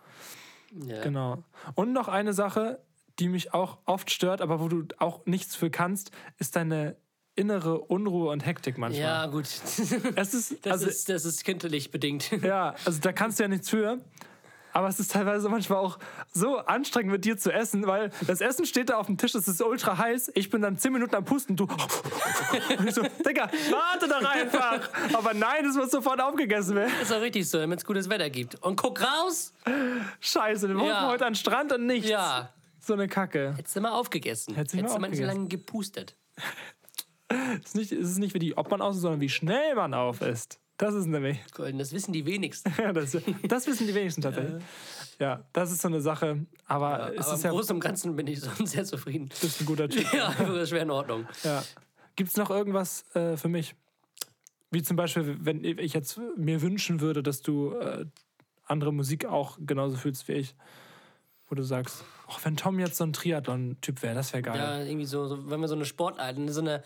Ja. 0.84 1.00
Genau. 1.02 1.42
Und 1.74 1.92
noch 1.92 2.08
eine 2.08 2.32
Sache, 2.32 2.80
die 3.18 3.28
mich 3.28 3.52
auch 3.54 3.78
oft 3.84 4.10
stört, 4.10 4.40
aber 4.40 4.60
wo 4.60 4.68
du 4.68 4.84
auch 4.98 5.24
nichts 5.26 5.56
für 5.56 5.70
kannst, 5.70 6.10
ist 6.38 6.56
deine 6.56 6.96
innere 7.36 7.78
Unruhe 7.80 8.30
und 8.30 8.44
Hektik 8.44 8.76
manchmal. 8.76 9.02
Ja, 9.02 9.26
gut. 9.26 9.46
Es 10.16 10.34
ist, 10.34 10.64
Das, 10.66 10.72
also, 10.72 10.86
ist, 10.88 11.08
das 11.08 11.24
ist 11.24 11.44
kindlich 11.44 11.90
bedingt. 11.90 12.30
Ja, 12.42 12.74
also 12.84 13.00
da 13.00 13.12
kannst 13.12 13.38
du 13.38 13.44
ja 13.44 13.48
nichts 13.48 13.70
für. 13.70 13.98
Aber 14.72 14.86
es 14.86 15.00
ist 15.00 15.10
teilweise 15.10 15.48
manchmal 15.48 15.78
auch 15.80 15.98
so 16.32 16.58
anstrengend 16.58 17.10
mit 17.10 17.24
dir 17.24 17.36
zu 17.36 17.52
essen, 17.52 17.88
weil 17.88 18.10
das 18.28 18.40
Essen 18.40 18.64
steht 18.66 18.88
da 18.90 18.98
auf 18.98 19.06
dem 19.06 19.16
Tisch, 19.18 19.34
es 19.34 19.48
ist 19.48 19.60
ultra 19.60 19.98
heiß. 19.98 20.30
Ich 20.36 20.48
bin 20.48 20.62
dann 20.62 20.78
10 20.78 20.92
Minuten 20.92 21.12
am 21.16 21.24
Pusten, 21.24 21.56
du. 21.56 21.64
Und 22.78 22.86
ich 22.88 22.94
so, 22.94 23.02
Digga, 23.26 23.50
warte 23.70 24.06
doch 24.08 24.24
einfach. 24.30 24.88
Aber 25.12 25.34
nein, 25.34 25.64
es 25.66 25.74
muss 25.74 25.90
sofort 25.90 26.20
aufgegessen 26.20 26.76
werden. 26.76 26.92
ist 27.02 27.12
auch 27.12 27.20
richtig 27.20 27.48
so, 27.50 27.58
damit 27.58 27.80
es 27.80 27.84
gutes 27.84 28.08
Wetter 28.08 28.30
gibt. 28.30 28.62
Und 28.62 28.76
guck 28.76 29.00
raus! 29.02 29.52
Scheiße, 30.20 30.68
wir 30.68 30.76
wollten 30.76 30.88
Ja. 30.88 31.08
heute 31.08 31.26
an 31.26 31.32
den 31.32 31.36
Strand 31.38 31.72
und 31.72 31.86
nichts. 31.86 32.08
Ja. 32.08 32.50
So 32.80 32.94
eine 32.94 33.08
Kacke. 33.08 33.54
Hättest 33.56 33.76
du 33.76 33.80
mal 33.80 33.92
aufgegessen. 33.92 34.54
Hättest 34.54 34.74
du 34.74 34.78
mal 34.78 34.82
Hättest 34.82 34.96
du 34.96 35.00
mal 35.00 35.14
so 35.14 35.24
lange 35.24 35.48
gepustet. 35.48 36.16
Es 37.28 37.58
ist, 37.66 37.74
nicht, 37.76 37.92
es 37.92 38.10
ist 38.10 38.18
nicht 38.18 38.34
wie 38.34 38.38
die, 38.38 38.56
ob 38.56 38.70
man 38.70 38.80
auf 38.80 38.94
ist, 38.94 39.02
sondern 39.02 39.20
wie 39.20 39.28
schnell 39.28 39.74
man 39.74 39.94
auf 39.94 40.20
ist. 40.22 40.58
Das 40.80 40.94
ist 40.94 41.06
nämlich. 41.06 41.38
Das 41.54 41.92
wissen 41.92 42.12
die 42.12 42.24
wenigsten. 42.24 42.72
Ja, 42.78 42.92
das, 42.92 43.14
das 43.42 43.66
wissen 43.66 43.86
die 43.86 43.94
wenigsten 43.94 44.22
tatsächlich. 44.22 44.62
Ja, 45.18 45.44
das 45.52 45.70
ist 45.72 45.82
so 45.82 45.88
eine 45.88 46.00
Sache. 46.00 46.46
Aber 46.66 47.12
es 47.14 47.26
Aber 47.26 47.34
ist 47.34 47.44
im 47.44 47.44
ja 47.44 47.50
Großen 47.50 47.76
und 47.76 47.80
Ganzen 47.80 48.16
bin 48.16 48.26
ich 48.26 48.40
sonst 48.40 48.70
sehr 48.70 48.86
zufrieden. 48.86 49.28
bist 49.28 49.60
ein 49.60 49.66
guter 49.66 49.88
Typ. 49.90 50.10
Ja, 50.14 50.32
das 50.32 50.70
wäre 50.70 50.82
in 50.82 50.90
Ordnung. 50.90 51.26
Ja. 51.44 51.62
Gibt 52.16 52.30
es 52.30 52.36
noch 52.38 52.48
irgendwas 52.48 53.04
äh, 53.14 53.36
für 53.36 53.48
mich? 53.48 53.74
Wie 54.70 54.82
zum 54.82 54.96
Beispiel, 54.96 55.36
wenn 55.40 55.64
ich 55.64 55.92
jetzt 55.92 56.18
mir 56.36 56.62
wünschen 56.62 57.00
würde, 57.02 57.22
dass 57.22 57.42
du 57.42 57.74
äh, 57.74 58.06
andere 58.64 58.92
Musik 58.92 59.26
auch 59.26 59.58
genauso 59.60 59.96
fühlst 59.96 60.28
wie 60.28 60.32
ich. 60.32 60.54
Wo 61.48 61.56
du 61.56 61.62
sagst, 61.62 62.04
oh, 62.30 62.36
wenn 62.42 62.56
Tom 62.56 62.78
jetzt 62.78 62.96
so 62.96 63.04
ein 63.04 63.12
Triathlon-Typ 63.12 64.02
wäre, 64.02 64.14
das 64.14 64.32
wäre 64.32 64.42
geil. 64.42 64.56
Ja, 64.56 64.78
irgendwie 64.82 65.06
so, 65.06 65.26
so, 65.26 65.50
wenn 65.50 65.60
wir 65.60 65.68
so 65.68 65.74
eine 65.74 65.84
Sportart, 65.84 66.36
so 66.48 66.60
eine 66.60 66.82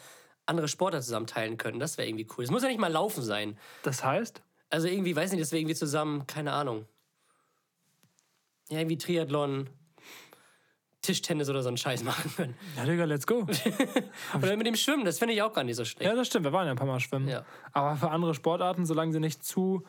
andere 0.46 0.68
Sportart 0.68 1.04
zusammen 1.04 1.26
teilen 1.26 1.56
können, 1.56 1.78
das 1.78 1.98
wäre 1.98 2.08
irgendwie 2.08 2.26
cool. 2.36 2.44
Es 2.44 2.50
muss 2.50 2.62
ja 2.62 2.68
nicht 2.68 2.80
mal 2.80 2.92
laufen 2.92 3.22
sein. 3.22 3.58
Das 3.82 4.04
heißt? 4.04 4.42
Also 4.70 4.88
irgendwie, 4.88 5.14
weiß 5.14 5.30
nicht, 5.32 5.42
dass 5.42 5.52
wir 5.52 5.60
irgendwie 5.60 5.74
zusammen, 5.74 6.26
keine 6.26 6.52
Ahnung. 6.52 6.86
Ja, 8.70 8.78
irgendwie 8.78 8.98
Triathlon, 8.98 9.68
Tischtennis 11.04 11.50
oder 11.50 11.62
so 11.62 11.68
einen 11.68 11.76
Scheiß 11.76 12.02
machen 12.02 12.32
können. 12.34 12.54
Ja, 12.76 12.84
Digga, 12.84 13.04
let's 13.04 13.26
go. 13.26 13.46
Oder 14.34 14.56
mit 14.56 14.66
dem 14.66 14.74
Schwimmen, 14.74 15.04
das 15.04 15.18
finde 15.18 15.34
ich 15.34 15.42
auch 15.42 15.52
gar 15.52 15.62
nicht 15.62 15.76
so 15.76 15.84
schlecht. 15.84 16.08
ja, 16.08 16.16
das 16.16 16.26
stimmt, 16.26 16.44
wir 16.44 16.52
waren 16.52 16.66
ja 16.66 16.72
ein 16.72 16.78
paar 16.78 16.86
Mal 16.86 17.00
schwimmen. 17.00 17.28
Ja. 17.28 17.44
Aber 17.72 17.96
für 17.96 18.10
andere 18.10 18.34
Sportarten, 18.34 18.86
solange 18.86 19.12
sie 19.12 19.20
nicht 19.20 19.44
zu, 19.44 19.84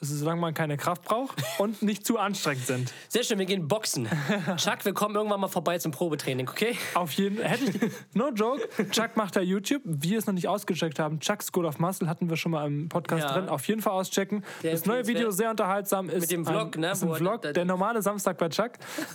also 0.00 0.14
solange 0.16 0.40
man 0.40 0.54
keine 0.54 0.76
Kraft 0.76 1.02
braucht 1.04 1.42
und 1.58 1.82
nicht 1.82 2.06
zu 2.06 2.18
anstrengend 2.18 2.66
sind. 2.66 2.92
Sehr 3.08 3.24
schön, 3.24 3.38
wir 3.38 3.46
gehen 3.46 3.66
boxen. 3.68 4.08
Chuck, 4.56 4.84
wir 4.84 4.94
kommen 4.94 5.14
irgendwann 5.16 5.40
mal 5.40 5.48
vorbei 5.48 5.78
zum 5.78 5.92
Probetraining, 5.92 6.48
okay? 6.48 6.76
Auf 6.94 7.12
jeden 7.12 7.38
ich, 7.40 7.90
no 8.14 8.30
joke, 8.30 8.68
Chuck 8.90 9.16
macht 9.16 9.34
da 9.36 9.40
YouTube. 9.40 9.82
Wir 9.84 10.18
es 10.18 10.26
noch 10.26 10.34
nicht 10.34 10.46
ausgecheckt 10.48 10.98
haben. 10.98 11.18
Chuck 11.20 11.42
School 11.42 11.64
of 11.66 11.78
Muscle 11.78 12.08
hatten 12.08 12.28
wir 12.30 12.36
schon 12.36 12.52
mal 12.52 12.66
im 12.66 12.88
Podcast 12.88 13.24
Ja. 13.24 13.32
drin. 13.32 13.48
Auf 13.48 13.66
jeden 13.66 13.82
Fall 13.82 13.92
auschecken. 13.94 14.44
Sehr 14.62 14.72
das 14.72 14.84
neue 14.86 14.98
Video 15.06 15.28
empfehlenswert. 15.28 15.36
sehr 15.36 15.50
unterhaltsam 15.50 16.08
ist. 16.08 16.20
Mit 16.20 16.30
dem 16.30 16.46
Vlog, 16.46 16.76
ein, 16.76 16.80
ne, 16.80 16.90
Ist 16.92 17.02
ein 17.02 17.14
Vlog, 17.14 17.42
der 17.52 17.64
normale 17.64 18.00
Samstag 18.02 18.38
bei 18.38 18.48
Chuck. 18.48 18.72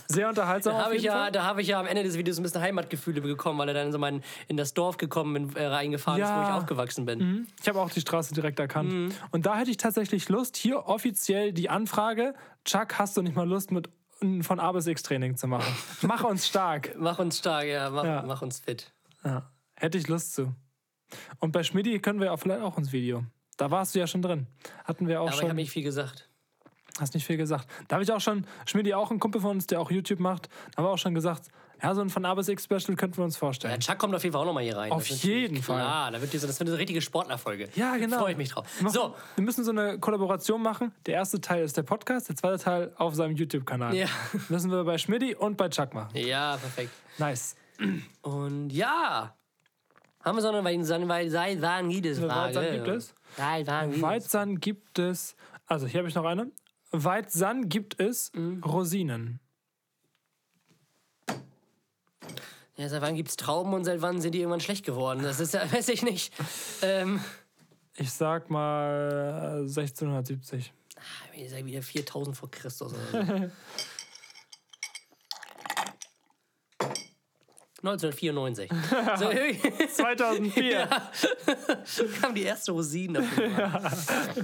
Sehr 0.08 0.28
unterhaltsam 0.28 0.74
Da 0.76 0.84
habe 0.84 0.96
ich, 0.96 1.02
ja, 1.02 1.12
Fall. 1.12 1.32
da 1.32 1.44
hab 1.44 1.58
ich 1.58 1.68
ja 1.68 1.80
am 1.80 1.86
Ende 1.86 2.02
des 2.02 2.16
Videos 2.18 2.38
ein 2.38 2.42
bisschen 2.42 2.60
Heimatgefühle 2.60 3.20
bekommen, 3.20 3.58
weil 3.58 3.68
er 3.68 3.74
dann 3.74 3.90
so 3.92 3.98
mal 3.98 4.20
in, 4.48 4.56
das 4.56 4.74
Dorf 4.74 4.96
gekommen 4.98 5.32
bin, 5.48 5.56
äh, 5.56 5.66
reingefahren 5.66 6.20
ist, 6.20 6.28
wo 6.28 6.32
Ja. 6.32 6.48
ich 6.50 6.54
aufgewachsen 6.54 7.06
bin. 7.06 7.46
Ich 7.62 7.68
habe 7.68 7.80
auch 7.80 7.90
die 7.90 8.00
Straße 8.00 8.34
direkt 8.34 8.58
erkannt. 8.60 8.92
Mhm. 8.92 9.08
Und 9.30 9.46
da 9.46 9.56
hätte 9.56 9.70
ich 9.70 9.76
tatsächlich 9.76 10.28
Lust, 10.28 10.56
hier 10.56 10.73
offiziell 10.76 11.52
die 11.52 11.68
Anfrage, 11.70 12.34
Chuck, 12.64 12.98
hast 12.98 13.16
du 13.16 13.22
nicht 13.22 13.36
mal 13.36 13.48
Lust, 13.48 13.70
mit 13.70 13.88
von 14.40 14.60
A 14.60 14.72
bis 14.72 14.86
X 14.86 15.02
Training 15.02 15.36
zu 15.36 15.46
machen? 15.46 15.74
Mach 16.02 16.24
uns 16.24 16.46
stark. 16.46 16.94
Mach 16.98 17.18
uns 17.18 17.38
stark, 17.38 17.66
ja 17.66 17.90
mach, 17.90 18.04
Ja. 18.04 18.22
mach 18.26 18.42
uns 18.42 18.60
fit. 18.60 18.92
Ja, 19.24 19.50
hätte 19.74 19.98
ich 19.98 20.08
Lust 20.08 20.34
zu. 20.34 20.54
Und 21.40 21.52
bei 21.52 21.62
Schmidti 21.62 21.98
können 22.00 22.20
wir 22.20 22.32
auch 22.32 22.38
vielleicht 22.38 22.62
auch 22.62 22.78
ins 22.78 22.92
Video. 22.92 23.24
Da 23.56 23.70
warst 23.70 23.94
du 23.94 23.98
ja 23.98 24.06
schon 24.06 24.22
drin. 24.22 24.46
Hatten 24.84 25.06
wir 25.08 25.20
auch 25.20 25.26
Aber 25.26 25.34
ich 25.34 25.40
schon. 25.40 25.48
habe 25.48 25.56
nicht 25.56 25.70
viel 25.70 25.82
gesagt. 25.82 26.28
Hast 26.98 27.14
nicht 27.14 27.26
viel 27.26 27.36
gesagt. 27.36 27.68
Da 27.88 27.96
habe 27.96 28.04
ich 28.04 28.12
auch 28.12 28.20
schon, 28.20 28.46
Schmidti 28.66 28.94
auch 28.94 29.10
ein 29.10 29.18
Kumpel 29.20 29.40
von 29.40 29.50
uns, 29.52 29.66
der 29.66 29.80
auch 29.80 29.90
YouTube 29.90 30.20
macht, 30.20 30.48
da 30.72 30.78
haben 30.78 30.84
wir 30.86 30.90
auch 30.90 30.98
schon 30.98 31.14
gesagt, 31.14 31.48
Ja, 31.82 31.94
so 31.94 32.00
ein 32.00 32.08
von 32.10 32.24
A 32.24 32.34
bis 32.34 32.48
X 32.48 32.64
Special 32.64 32.96
könnten 32.96 33.18
wir 33.18 33.24
uns 33.24 33.36
vorstellen. 33.36 33.78
Chuck 33.80 33.98
kommt 33.98 34.14
auf 34.14 34.22
jeden 34.22 34.32
Fall 34.32 34.42
auch 34.42 34.46
nochmal 34.46 34.62
hier 34.62 34.76
rein. 34.76 34.90
Auf 34.92 35.06
jeden 35.06 35.62
Fall. 35.62 35.76
Klar, 35.80 36.10
da 36.12 36.20
wird 36.20 36.32
diese, 36.32 36.46
das 36.46 36.58
wird 36.58 36.68
eine 36.70 36.78
richtige 36.78 37.00
Sportlerfolge. 37.02 37.68
Ja, 37.74 37.96
genau. 37.96 38.18
Freue 38.18 38.32
ich 38.32 38.38
mich 38.38 38.50
drauf. 38.50 38.66
Machen- 38.80 38.92
So, 38.94 39.14
Wir 39.36 39.44
müssen 39.44 39.64
so 39.64 39.70
eine 39.70 39.98
Kollaboration 39.98 40.62
machen. 40.62 40.92
Der 41.06 41.14
erste 41.14 41.40
Teil 41.40 41.62
ist 41.64 41.76
der 41.76 41.82
Podcast, 41.82 42.28
der 42.28 42.36
zweite 42.36 42.62
Teil 42.62 42.92
auf 42.96 43.14
seinem 43.14 43.36
YouTube-Kanal. 43.36 43.94
Ja. 43.94 44.06
Müssen 44.48 44.70
wir 44.70 44.84
bei 44.84 44.96
Schmidti 44.98 45.34
und 45.34 45.56
bei 45.56 45.68
Chuck 45.68 45.92
machen. 45.94 46.16
ja, 46.16 46.56
perfekt. 46.56 46.90
Nice. 47.18 47.56
Und 48.22 48.70
ja, 48.70 49.34
haben 50.24 50.36
wir 50.38 50.42
so 50.42 50.48
eine 50.48 50.64
weil- 50.64 50.82
so 50.84 50.94
eine 50.94 51.08
weil- 51.08 51.28
seit 51.28 51.60
wann 51.60 51.88
gibt 51.90 52.06
es 52.06 52.18
Frage? 52.18 52.54
Weizen 52.56 52.72
gibt 52.74 52.88
es? 52.88 53.14
Seit 53.36 53.66
wann 53.66 53.90
gibt 53.90 53.96
es? 53.96 54.02
Weizen 54.02 54.60
gibt 54.60 54.98
es. 54.98 55.36
Also, 55.66 55.86
hier 55.86 55.98
habe 55.98 56.08
ich 56.08 56.14
noch 56.14 56.24
eine. 56.24 56.50
Weizen 56.92 57.68
gibt 57.68 57.98
es 58.00 58.30
Mhm. 58.34 58.62
Rosinen. 58.62 59.40
Ja, 62.76 62.88
seit 62.88 63.02
wann 63.02 63.14
gibt 63.14 63.28
es 63.28 63.36
Trauben 63.36 63.72
und 63.72 63.84
seit 63.84 64.02
wann 64.02 64.20
sind 64.20 64.32
die 64.32 64.40
irgendwann 64.40 64.60
schlecht 64.60 64.84
geworden? 64.84 65.22
Das 65.22 65.40
ist 65.40 65.54
ja, 65.54 65.70
weiß 65.72 65.88
ich 65.88 66.02
nicht. 66.02 66.32
Ähm, 66.82 67.20
Ich 67.96 68.10
sag 68.12 68.50
mal 68.50 69.58
äh, 69.58 69.68
1670. 69.68 70.72
ich 71.36 71.50
sage 71.50 71.66
wieder 71.66 71.82
4000 71.82 72.36
vor 72.36 72.50
Christus 72.50 72.92
oder 72.92 73.26
so. 73.26 73.50
1994. 77.84 78.70
So, 79.18 79.30
irgendwie 79.30 79.86
2004. 79.88 80.88
kam 82.20 82.34
die 82.34 82.42
erste 82.44 82.72
Rosine. 82.72 83.20
Markt. 83.20 84.36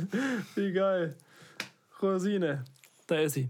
Wie 0.54 0.72
geil. 0.72 1.16
Rosine. 2.02 2.64
Da 3.06 3.16
ist 3.16 3.32
sie. 3.34 3.48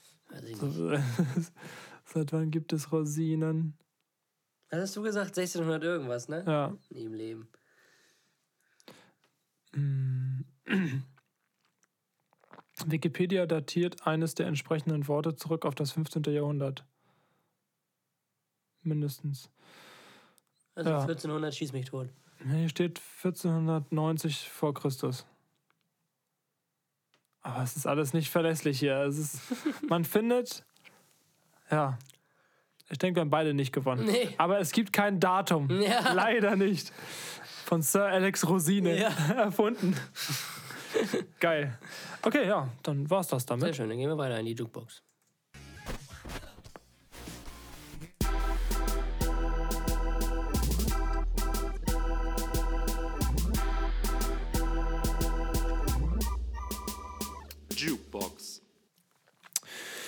Weiß 0.00 0.06
ich 0.06 0.25
nicht. 0.25 0.25
Seit 2.04 2.32
wann 2.32 2.50
gibt 2.50 2.72
es 2.72 2.92
Rosinen? 2.92 3.76
Was 4.70 4.80
hast 4.80 4.96
du 4.96 5.02
gesagt? 5.02 5.28
1600 5.38 5.82
irgendwas, 5.82 6.28
ne? 6.28 6.44
Ja. 6.46 6.76
Nie 6.90 7.04
im 7.04 7.14
Leben. 7.14 7.48
Wikipedia 12.86 13.46
datiert 13.46 14.06
eines 14.06 14.34
der 14.34 14.46
entsprechenden 14.46 15.08
Worte 15.08 15.34
zurück 15.36 15.64
auf 15.64 15.74
das 15.74 15.92
15. 15.92 16.22
Jahrhundert. 16.24 16.84
Mindestens. 18.82 19.50
Also 20.74 20.90
Ja. 20.90 21.00
1400 21.00 21.54
schieß 21.54 21.72
mich 21.72 21.86
tot. 21.86 22.08
Hier 22.44 22.68
steht 22.68 23.00
1490 23.22 24.48
vor 24.50 24.74
Christus. 24.74 25.26
Aber 27.46 27.62
es 27.62 27.76
ist 27.76 27.86
alles 27.86 28.12
nicht 28.12 28.28
verlässlich 28.28 28.80
hier. 28.80 28.96
Es 29.02 29.16
ist, 29.18 29.40
man 29.88 30.04
findet, 30.04 30.64
ja, 31.70 31.96
ich 32.88 32.98
denke, 32.98 33.16
wir 33.18 33.20
haben 33.22 33.30
beide 33.30 33.54
nicht 33.54 33.72
gewonnen. 33.72 34.04
Nee. 34.04 34.34
Aber 34.36 34.58
es 34.58 34.72
gibt 34.72 34.92
kein 34.92 35.20
Datum. 35.20 35.70
Ja. 35.80 36.12
Leider 36.12 36.56
nicht. 36.56 36.92
Von 37.64 37.82
Sir 37.82 38.04
Alex 38.06 38.48
Rosine 38.48 38.98
Ja. 38.98 39.08
erfunden. 39.36 39.96
Geil. 41.40 41.78
Okay, 42.22 42.48
ja, 42.48 42.68
dann 42.82 43.08
war's 43.10 43.28
das 43.28 43.42
Sehr 43.44 43.56
damit. 43.56 43.76
schön, 43.76 43.88
dann 43.88 43.98
gehen 43.98 44.08
wir 44.08 44.18
weiter 44.18 44.38
in 44.40 44.46
die. 44.46 44.52
Jukebox. 44.54 45.02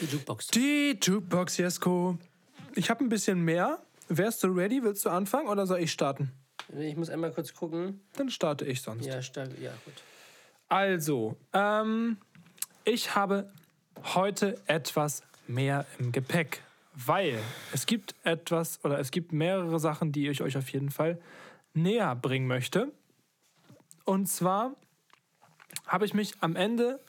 Die 0.00 0.06
Jukebox. 0.06 0.46
Die 0.48 0.98
Jukebox, 1.02 1.56
Jesko. 1.56 2.18
Ich 2.74 2.88
habe 2.88 3.04
ein 3.04 3.08
bisschen 3.08 3.40
mehr. 3.44 3.82
Wärst 4.08 4.44
du 4.44 4.48
ready? 4.48 4.82
Willst 4.82 5.04
du 5.04 5.10
anfangen 5.10 5.48
oder 5.48 5.66
soll 5.66 5.80
ich 5.80 5.90
starten? 5.90 6.30
Ich 6.78 6.96
muss 6.96 7.10
einmal 7.10 7.32
kurz 7.32 7.52
gucken. 7.52 8.00
Dann 8.14 8.30
starte 8.30 8.64
ich 8.64 8.80
sonst. 8.80 9.04
Ja, 9.04 9.20
stark. 9.22 9.50
Ja, 9.60 9.72
gut. 9.84 9.94
Also, 10.68 11.36
ähm, 11.52 12.18
ich 12.84 13.14
habe 13.16 13.50
heute 14.14 14.60
etwas 14.66 15.22
mehr 15.48 15.84
im 15.98 16.12
Gepäck, 16.12 16.62
weil 16.94 17.40
es 17.72 17.86
gibt 17.86 18.14
etwas 18.22 18.84
oder 18.84 19.00
es 19.00 19.10
gibt 19.10 19.32
mehrere 19.32 19.80
Sachen, 19.80 20.12
die 20.12 20.28
ich 20.28 20.42
euch 20.42 20.56
auf 20.56 20.68
jeden 20.68 20.90
Fall 20.90 21.20
näher 21.74 22.14
bringen 22.14 22.46
möchte. 22.46 22.92
Und 24.04 24.26
zwar 24.28 24.76
habe 25.86 26.04
ich 26.04 26.14
mich 26.14 26.34
am 26.40 26.54
Ende 26.54 27.00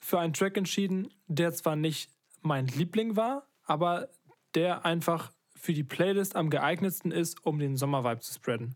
für 0.00 0.20
einen 0.20 0.32
Track 0.32 0.56
entschieden, 0.56 1.12
der 1.26 1.52
zwar 1.52 1.74
nicht 1.74 2.10
mein 2.42 2.66
Liebling 2.66 3.16
war, 3.16 3.46
aber 3.64 4.08
der 4.54 4.84
einfach 4.84 5.32
für 5.56 5.74
die 5.74 5.84
Playlist 5.84 6.36
am 6.36 6.50
geeignetsten 6.50 7.12
ist, 7.12 7.44
um 7.44 7.58
den 7.58 7.76
Sommervibe 7.76 8.20
zu 8.20 8.32
spreaden. 8.32 8.74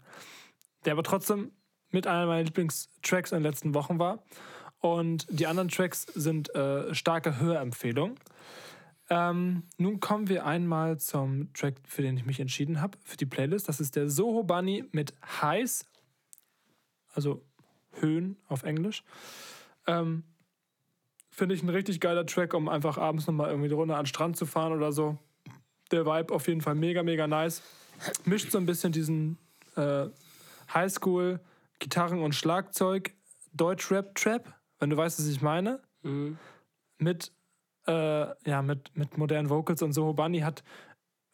Der 0.85 0.93
aber 0.93 1.03
trotzdem 1.03 1.53
mit 1.91 2.07
einer 2.07 2.27
meiner 2.27 2.43
Lieblingstracks 2.43 3.33
in 3.33 3.39
den 3.39 3.45
letzten 3.45 3.75
Wochen 3.75 3.99
war. 3.99 4.23
Und 4.81 5.27
die 5.31 5.47
anderen 5.47 5.71
Tracks 5.71 6.03
sind 6.15 6.55
äh, 6.55 6.95
starke 6.95 7.41
Hörempfehlungen. 7.41 8.19
Ähm, 9.09 9.63
nun 9.79 10.01
kommen 10.01 10.29
wir 10.29 10.45
einmal 10.45 10.99
zum 10.99 11.53
Track, 11.55 11.77
für 11.87 12.03
den 12.03 12.17
ich 12.17 12.27
mich 12.27 12.41
entschieden 12.41 12.81
habe, 12.81 12.99
für 13.03 13.17
die 13.17 13.27
Playlist. 13.27 13.69
Das 13.69 13.81
ist 13.81 13.97
der 13.97 14.11
Soho 14.11 14.43
Bunny 14.45 14.85
mit 14.93 15.15
Highs, 15.41 15.87
also 17.13 17.43
Höhen 17.93 18.37
auf 18.49 18.63
Englisch. 18.63 19.05
Ähm, 19.87 20.25
Finde 21.35 21.57
ich 21.57 21.65
ein 21.65 21.69
richtig 21.69 21.99
geiler 21.99 22.27
Track, 22.27 22.55
um 22.55 22.69
einfach 22.69 22.97
abends 22.97 23.27
nochmal 23.27 23.49
irgendwie 23.51 23.67
eine 23.67 23.75
Runde 23.75 23.97
an 23.97 24.03
den 24.03 24.07
Strand 24.07 24.37
zu 24.37 24.47
fahren 24.47 24.73
oder 24.73 24.93
so. 24.93 25.19
Der 25.91 26.07
Vibe 26.07 26.33
auf 26.33 26.47
jeden 26.47 26.61
Fall 26.61 26.77
mega, 26.77 27.03
mega 27.03 27.27
nice. 27.27 27.61
Mischt 28.25 28.53
so 28.53 28.59
ein 28.59 28.67
bisschen 28.67 28.93
diesen 28.93 29.37
äh, 29.75 30.07
Highschool, 30.73 31.41
Gitarren 31.81 32.23
und 32.23 32.37
Schlagzeug, 32.37 33.15
Deutsch-Rap-Trap, 33.53 34.55
wenn 34.79 34.91
du 34.91 34.97
weißt, 34.97 35.19
was 35.19 35.27
ich 35.27 35.43
meine. 35.43 35.81
Mit, 36.99 37.33
äh, 37.89 38.49
ja, 38.49 38.63
mit, 38.63 38.97
mit 38.97 39.19
modernen 39.19 39.51
Vocals 39.51 39.83
und 39.83 39.93
so. 39.93 40.13
Bunny 40.13 40.39
hat, 40.39 40.63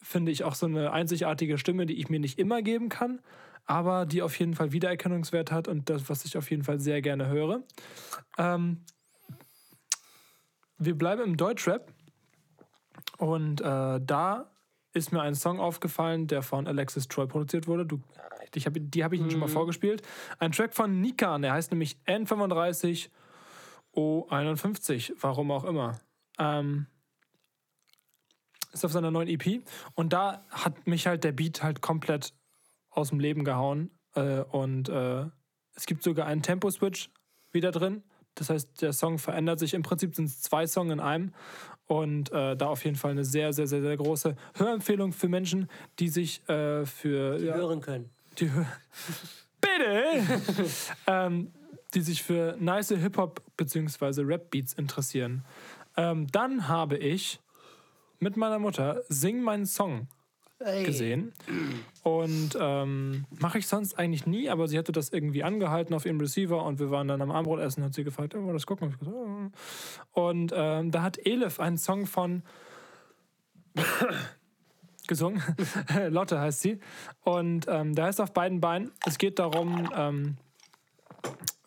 finde 0.01 0.32
ich, 0.32 0.44
auch 0.44 0.55
so 0.55 0.64
eine 0.64 0.92
einzigartige 0.92 1.59
Stimme, 1.59 1.84
die 1.84 2.01
ich 2.01 2.09
mir 2.09 2.20
nicht 2.20 2.38
immer 2.38 2.62
geben 2.62 2.88
kann, 2.88 3.20
aber 3.66 4.07
die 4.07 4.22
auf 4.22 4.38
jeden 4.38 4.55
Fall 4.55 4.72
Wiedererkennungswert 4.72 5.53
hat 5.53 5.68
und 5.68 5.90
das, 5.90 6.09
was 6.09 6.24
ich 6.24 6.38
auf 6.38 6.51
jeden 6.51 6.64
Fall 6.64 6.80
sehr 6.80 7.03
gerne 7.03 7.28
höre. 7.28 7.62
Ähm, 8.38 8.80
wir 10.81 10.97
bleiben 10.97 11.22
im 11.22 11.37
Deutschrap 11.37 11.93
und 13.18 13.61
äh, 13.61 14.01
da 14.03 14.51
ist 14.93 15.12
mir 15.12 15.20
ein 15.22 15.35
Song 15.35 15.61
aufgefallen, 15.61 16.26
der 16.26 16.43
von 16.43 16.66
Alexis 16.66 17.07
Troy 17.07 17.26
produziert 17.26 17.68
wurde. 17.68 17.87
Du, 17.87 18.01
ich 18.55 18.66
hab, 18.66 18.72
die 18.76 19.05
habe 19.05 19.14
ich 19.14 19.20
Ihnen 19.20 19.31
schon 19.31 19.41
mal 19.41 19.49
vorgespielt. 19.49 20.03
Ein 20.39 20.53
Track 20.53 20.74
von 20.74 21.01
Nikan, 21.01 21.43
der 21.43 21.53
heißt 21.53 21.70
nämlich 21.70 21.99
N35 22.07 23.11
O51, 23.95 25.12
warum 25.20 25.51
auch 25.51 25.64
immer. 25.64 26.01
Ähm, 26.39 26.87
ist 28.72 28.85
auf 28.85 28.93
seiner 28.93 29.11
neuen 29.11 29.28
EP. 29.28 29.62
Und 29.95 30.12
da 30.12 30.45
hat 30.49 30.87
mich 30.87 31.07
halt 31.07 31.24
der 31.24 31.33
Beat 31.33 31.62
halt 31.62 31.83
komplett 31.83 32.33
aus 32.89 33.11
dem 33.11 33.20
Leben 33.20 33.45
gehauen. 33.45 33.91
Äh, 34.14 34.41
und 34.41 34.89
äh, 34.89 35.26
es 35.74 35.87
gibt 35.87 36.03
sogar 36.03 36.26
einen 36.26 36.43
Tempo-Switch 36.43 37.11
wieder 37.53 37.70
drin. 37.70 38.03
Das 38.41 38.49
heißt, 38.49 38.80
der 38.80 38.95
Song 38.95 39.18
verändert 39.18 39.59
sich. 39.59 39.74
Im 39.74 39.82
Prinzip 39.82 40.14
sind 40.14 40.24
es 40.24 40.41
zwei 40.41 40.66
Songs 40.66 40.91
in 40.91 40.99
einem. 40.99 41.34
Und 41.86 42.32
äh, 42.32 42.57
da 42.57 42.68
auf 42.68 42.86
jeden 42.86 42.97
Fall 42.97 43.11
eine 43.11 43.24
sehr, 43.26 43.53
sehr, 43.53 43.66
sehr, 43.66 43.82
sehr 43.82 43.97
große 43.99 44.34
Hörempfehlung 44.55 45.12
für 45.12 45.28
Menschen, 45.28 45.68
die 45.99 46.09
sich 46.09 46.49
äh, 46.49 46.86
für. 46.86 47.38
ja, 47.38 47.55
Hören 47.55 47.82
können. 47.82 48.09
die 48.38 48.51
Hör 48.51 48.64
Bitte! 49.61 50.41
ähm, 51.07 51.53
die 51.93 52.01
sich 52.01 52.22
für 52.22 52.57
nice 52.59 52.88
Hip-Hop 52.88 53.43
bzw. 53.59 54.22
Rap-Beats 54.22 54.72
interessieren. 54.72 55.45
Ähm, 55.99 56.26
dann 56.28 56.66
habe 56.66 56.97
ich 56.97 57.41
mit 58.20 58.38
meiner 58.38 58.59
Mutter 58.59 59.03
Sing 59.11 59.43
meinen 59.43 59.66
Song 59.66 60.09
Gesehen. 60.84 61.32
Und 62.02 62.56
ähm, 62.61 63.24
mache 63.38 63.58
ich 63.58 63.66
sonst 63.66 63.98
eigentlich 63.98 64.26
nie, 64.26 64.50
aber 64.50 64.68
sie 64.68 64.78
hatte 64.78 64.92
das 64.92 65.08
irgendwie 65.08 65.42
angehalten 65.42 65.94
auf 65.94 66.04
ihrem 66.04 66.20
Receiver 66.20 66.62
und 66.62 66.78
wir 66.78 66.90
waren 66.90 67.08
dann 67.08 67.22
am 67.22 67.30
Abendbrotessen, 67.30 67.82
hat 67.82 67.94
sie 67.94 68.04
gefragt, 68.04 68.34
oh, 68.34 68.52
das 68.52 68.66
gucken. 68.66 68.94
Oh. 69.06 70.20
Und 70.20 70.52
ähm, 70.54 70.90
da 70.90 71.02
hat 71.02 71.18
Elif 71.24 71.61
einen 71.61 71.78
Song 71.78 72.06
von 72.06 72.42
gesungen. 75.06 75.42
Lotte 76.11 76.38
heißt 76.38 76.61
sie. 76.61 76.78
Und 77.22 77.66
ähm, 77.68 77.94
der 77.94 78.04
heißt 78.06 78.20
auf 78.20 78.34
beiden 78.34 78.61
Beinen. 78.61 78.90
Es 79.06 79.16
geht 79.16 79.38
darum, 79.38 79.90
ähm, 79.94 80.36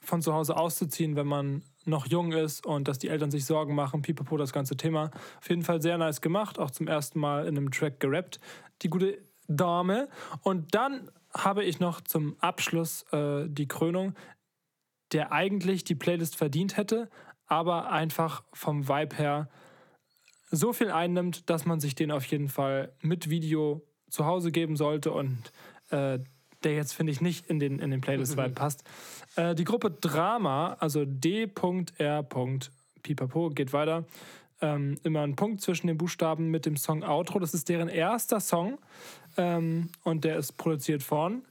von 0.01 0.21
zu 0.21 0.33
Hause 0.33 0.55
auszuziehen, 0.55 1.15
wenn 1.15 1.27
man 1.27 1.63
noch 1.85 2.07
jung 2.07 2.31
ist 2.31 2.65
und 2.65 2.87
dass 2.87 2.99
die 2.99 3.09
Eltern 3.09 3.31
sich 3.31 3.45
Sorgen 3.45 3.75
machen. 3.75 4.01
Pipapo, 4.01 4.37
das 4.37 4.53
ganze 4.53 4.77
Thema. 4.77 5.11
Auf 5.39 5.49
jeden 5.49 5.63
Fall 5.63 5.81
sehr 5.81 5.97
nice 5.97 6.21
gemacht. 6.21 6.59
Auch 6.59 6.71
zum 6.71 6.87
ersten 6.87 7.19
Mal 7.19 7.47
in 7.47 7.57
einem 7.57 7.71
Track 7.71 7.99
gerappt. 7.99 8.39
Die 8.81 8.89
gute 8.89 9.19
Dame. 9.47 10.09
Und 10.41 10.73
dann 10.75 11.09
habe 11.33 11.63
ich 11.63 11.79
noch 11.79 12.01
zum 12.01 12.35
Abschluss 12.39 13.03
äh, 13.11 13.47
die 13.47 13.67
Krönung, 13.67 14.13
der 15.11 15.31
eigentlich 15.31 15.83
die 15.83 15.95
Playlist 15.95 16.35
verdient 16.35 16.77
hätte, 16.77 17.09
aber 17.45 17.91
einfach 17.91 18.43
vom 18.53 18.87
Vibe 18.87 19.15
her 19.15 19.49
so 20.51 20.71
viel 20.71 20.91
einnimmt, 20.91 21.49
dass 21.49 21.65
man 21.65 21.79
sich 21.79 21.95
den 21.95 22.11
auf 22.11 22.25
jeden 22.25 22.47
Fall 22.47 22.93
mit 23.01 23.29
Video 23.29 23.81
zu 24.09 24.25
Hause 24.25 24.51
geben 24.51 24.75
sollte 24.75 25.11
und 25.11 25.51
äh, 25.89 26.19
der 26.65 26.75
jetzt, 26.75 26.93
finde 26.93 27.11
ich, 27.11 27.21
nicht 27.21 27.47
in 27.47 27.59
den, 27.59 27.79
in 27.79 27.91
den 27.91 28.01
Playlist-Vibe 28.01 28.51
passt. 28.51 28.83
Äh, 29.35 29.55
die 29.55 29.63
Gruppe 29.63 29.91
Drama, 29.91 30.77
also 30.79 31.05
D.R. 31.05 32.23
Pipapo, 33.03 33.49
geht 33.49 33.73
weiter. 33.73 34.05
Ähm, 34.61 34.97
immer 35.03 35.21
ein 35.21 35.35
Punkt 35.35 35.61
zwischen 35.61 35.87
den 35.87 35.97
Buchstaben 35.97 36.49
mit 36.49 36.65
dem 36.65 36.77
Song 36.77 37.03
Outro. 37.03 37.39
Das 37.39 37.53
ist 37.53 37.67
deren 37.67 37.89
erster 37.89 38.39
Song 38.39 38.77
ähm, 39.37 39.89
und 40.03 40.23
der 40.23 40.37
ist 40.37 40.53
produziert 40.53 41.03
von 41.03 41.43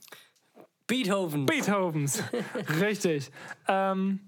Beethoven. 0.87 1.47
Beethovens. 1.47 2.23
Richtig. 2.81 3.31
Ähm, 3.69 4.21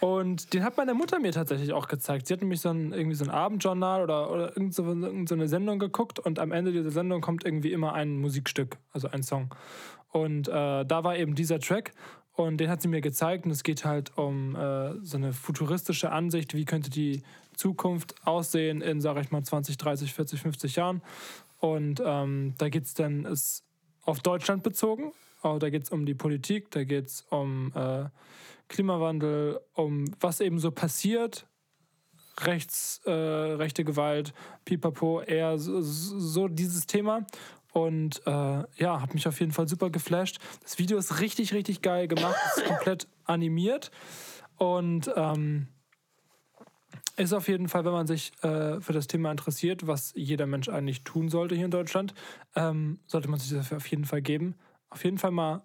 und 0.00 0.54
den 0.54 0.62
hat 0.62 0.76
meine 0.76 0.94
Mutter 0.94 1.18
mir 1.18 1.32
tatsächlich 1.32 1.72
auch 1.72 1.88
gezeigt. 1.88 2.26
Sie 2.26 2.34
hat 2.34 2.40
nämlich 2.40 2.60
so 2.60 2.68
ein, 2.68 2.92
irgendwie 2.92 3.16
so 3.16 3.24
ein 3.24 3.30
Abendjournal 3.30 4.02
oder, 4.02 4.30
oder 4.30 4.56
irgend 4.56 4.74
so, 4.74 4.84
irgend 4.84 5.28
so 5.28 5.34
eine 5.34 5.48
Sendung 5.48 5.78
geguckt 5.78 6.18
und 6.18 6.38
am 6.38 6.52
Ende 6.52 6.72
dieser 6.72 6.90
Sendung 6.90 7.20
kommt 7.20 7.44
irgendwie 7.44 7.72
immer 7.72 7.94
ein 7.94 8.18
Musikstück, 8.20 8.76
also 8.92 9.08
ein 9.08 9.22
Song. 9.22 9.54
Und 10.10 10.48
äh, 10.48 10.52
da 10.84 11.04
war 11.04 11.16
eben 11.16 11.34
dieser 11.34 11.60
Track 11.60 11.92
und 12.32 12.58
den 12.58 12.70
hat 12.70 12.80
sie 12.80 12.88
mir 12.88 13.00
gezeigt 13.00 13.44
und 13.44 13.50
es 13.50 13.62
geht 13.62 13.84
halt 13.84 14.16
um 14.16 14.54
äh, 14.54 14.94
so 15.02 15.16
eine 15.16 15.32
futuristische 15.32 16.10
Ansicht, 16.10 16.54
wie 16.54 16.64
könnte 16.64 16.88
die 16.88 17.22
Zukunft 17.56 18.14
aussehen 18.24 18.80
in, 18.80 19.00
sag 19.00 19.18
ich 19.18 19.30
mal, 19.30 19.42
20, 19.42 19.76
30, 19.76 20.14
40, 20.14 20.40
50 20.40 20.76
Jahren. 20.76 21.02
Und 21.58 22.00
ähm, 22.04 22.54
da 22.58 22.68
geht 22.68 22.84
es 22.84 22.94
dann 22.94 23.24
ist 23.24 23.64
auf 24.02 24.20
Deutschland 24.20 24.62
bezogen. 24.62 25.12
Oh, 25.42 25.58
da 25.58 25.68
geht 25.70 25.84
es 25.84 25.90
um 25.90 26.06
die 26.06 26.14
Politik, 26.14 26.70
da 26.70 26.84
geht 26.84 27.06
es 27.06 27.22
um 27.30 27.72
äh, 27.74 28.04
Klimawandel, 28.68 29.60
um 29.74 30.04
was 30.20 30.40
eben 30.40 30.58
so 30.58 30.70
passiert. 30.70 31.46
Rechts, 32.40 33.00
äh, 33.04 33.10
rechte 33.10 33.82
Gewalt, 33.82 34.32
pipapo, 34.64 35.20
eher 35.22 35.58
so, 35.58 35.80
so 35.82 36.46
dieses 36.46 36.86
Thema. 36.86 37.26
Und 37.72 38.26
äh, 38.26 38.64
ja, 38.76 39.00
hat 39.00 39.14
mich 39.14 39.28
auf 39.28 39.40
jeden 39.40 39.52
Fall 39.52 39.68
super 39.68 39.90
geflasht. 39.90 40.38
Das 40.62 40.78
Video 40.78 40.98
ist 40.98 41.20
richtig, 41.20 41.52
richtig 41.52 41.82
geil 41.82 42.08
gemacht, 42.08 42.36
ist 42.56 42.64
komplett 42.64 43.08
animiert. 43.24 43.90
Und 44.56 45.10
ähm, 45.14 45.68
ist 47.16 47.32
auf 47.32 47.48
jeden 47.48 47.68
Fall, 47.68 47.84
wenn 47.84 47.92
man 47.92 48.06
sich 48.06 48.32
äh, 48.42 48.80
für 48.80 48.92
das 48.92 49.06
Thema 49.06 49.30
interessiert, 49.30 49.86
was 49.86 50.12
jeder 50.14 50.46
Mensch 50.46 50.68
eigentlich 50.68 51.04
tun 51.04 51.28
sollte 51.28 51.54
hier 51.54 51.64
in 51.66 51.70
Deutschland, 51.70 52.14
ähm, 52.54 53.00
sollte 53.06 53.28
man 53.28 53.38
sich 53.40 53.56
das 53.56 53.72
auf 53.72 53.86
jeden 53.88 54.04
Fall 54.04 54.22
geben. 54.22 54.54
Auf 54.90 55.04
jeden 55.04 55.18
Fall 55.18 55.32
mal, 55.32 55.62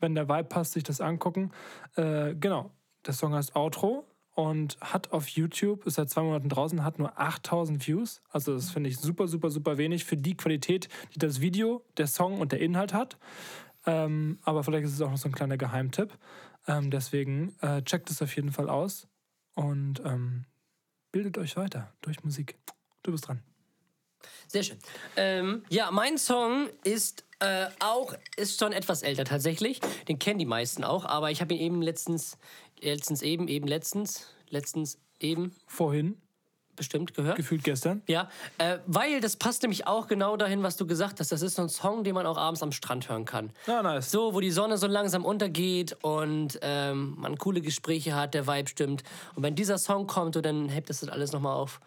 wenn 0.00 0.14
der 0.14 0.28
Vibe 0.28 0.44
passt, 0.44 0.72
sich 0.72 0.84
das 0.84 1.00
angucken. 1.00 1.50
Äh, 1.96 2.34
genau, 2.34 2.70
der 3.06 3.14
Song 3.14 3.34
heißt 3.34 3.56
Outro 3.56 4.06
und 4.34 4.78
hat 4.80 5.12
auf 5.12 5.28
YouTube, 5.28 5.86
ist 5.86 5.94
seit 5.94 6.10
zwei 6.10 6.22
Monaten 6.22 6.48
draußen, 6.48 6.84
hat 6.84 6.98
nur 6.98 7.18
8000 7.18 7.86
Views. 7.86 8.22
Also 8.30 8.54
das 8.54 8.70
finde 8.70 8.88
ich 8.88 8.98
super, 8.98 9.28
super, 9.28 9.50
super 9.50 9.76
wenig 9.76 10.04
für 10.04 10.16
die 10.16 10.36
Qualität, 10.36 10.88
die 11.14 11.18
das 11.18 11.40
Video, 11.40 11.84
der 11.98 12.06
Song 12.06 12.40
und 12.40 12.52
der 12.52 12.60
Inhalt 12.60 12.94
hat. 12.94 13.18
Ähm, 13.84 14.38
aber 14.42 14.64
vielleicht 14.64 14.86
ist 14.86 14.94
es 14.94 15.00
auch 15.02 15.10
noch 15.10 15.18
so 15.18 15.28
ein 15.28 15.34
kleiner 15.34 15.58
Geheimtipp. 15.58 16.16
Ähm, 16.66 16.90
deswegen 16.90 17.54
äh, 17.60 17.82
checkt 17.82 18.10
es 18.10 18.22
auf 18.22 18.34
jeden 18.36 18.52
Fall 18.52 18.70
aus 18.70 19.08
und 19.54 20.00
ähm, 20.04 20.46
bildet 21.10 21.36
euch 21.38 21.56
weiter 21.56 21.92
durch 22.00 22.24
Musik. 22.24 22.56
Du 23.02 23.12
bist 23.12 23.28
dran. 23.28 23.42
Sehr 24.46 24.62
schön. 24.62 24.78
Ähm, 25.16 25.64
ja, 25.68 25.90
mein 25.90 26.16
Song 26.16 26.68
ist 26.84 27.24
äh, 27.40 27.66
auch, 27.80 28.14
ist 28.36 28.60
schon 28.60 28.72
etwas 28.72 29.02
älter 29.02 29.24
tatsächlich. 29.24 29.80
Den 30.08 30.18
kennen 30.18 30.38
die 30.38 30.46
meisten 30.46 30.84
auch, 30.84 31.04
aber 31.04 31.30
ich 31.30 31.40
habe 31.40 31.54
ihn 31.54 31.60
eben 31.60 31.82
letztens, 31.82 32.38
letztens 32.82 33.22
eben, 33.22 33.48
eben 33.48 33.66
letztens, 33.66 34.28
letztens 34.48 34.98
eben 35.20 35.54
Vorhin, 35.66 36.20
bestimmt 36.76 37.14
gehört. 37.14 37.36
gefühlt 37.36 37.64
gestern. 37.64 38.02
Ja, 38.06 38.28
äh, 38.58 38.78
weil 38.86 39.20
das 39.20 39.36
passt 39.36 39.62
nämlich 39.62 39.86
auch 39.86 40.06
genau 40.08 40.36
dahin, 40.36 40.62
was 40.62 40.76
du 40.76 40.86
gesagt 40.86 41.20
hast. 41.20 41.30
Das 41.32 41.42
ist 41.42 41.56
so 41.56 41.62
ein 41.62 41.68
Song, 41.68 42.04
den 42.04 42.14
man 42.14 42.26
auch 42.26 42.38
abends 42.38 42.62
am 42.62 42.72
Strand 42.72 43.08
hören 43.08 43.24
kann. 43.24 43.50
Ah, 43.66 43.82
nice. 43.82 44.10
So, 44.10 44.34
wo 44.34 44.40
die 44.40 44.50
Sonne 44.50 44.78
so 44.78 44.86
langsam 44.86 45.24
untergeht 45.24 45.96
und 46.02 46.58
ähm, 46.62 47.14
man 47.18 47.36
coole 47.38 47.60
Gespräche 47.60 48.14
hat, 48.14 48.34
der 48.34 48.46
Vibe 48.46 48.68
stimmt. 48.68 49.02
Und 49.34 49.42
wenn 49.42 49.54
dieser 49.54 49.78
Song 49.78 50.06
kommt, 50.06 50.34
so, 50.34 50.40
dann 50.40 50.68
hebt 50.68 50.90
das 50.90 51.00
das 51.00 51.08
alles 51.08 51.32
nochmal 51.32 51.54
auf, 51.54 51.80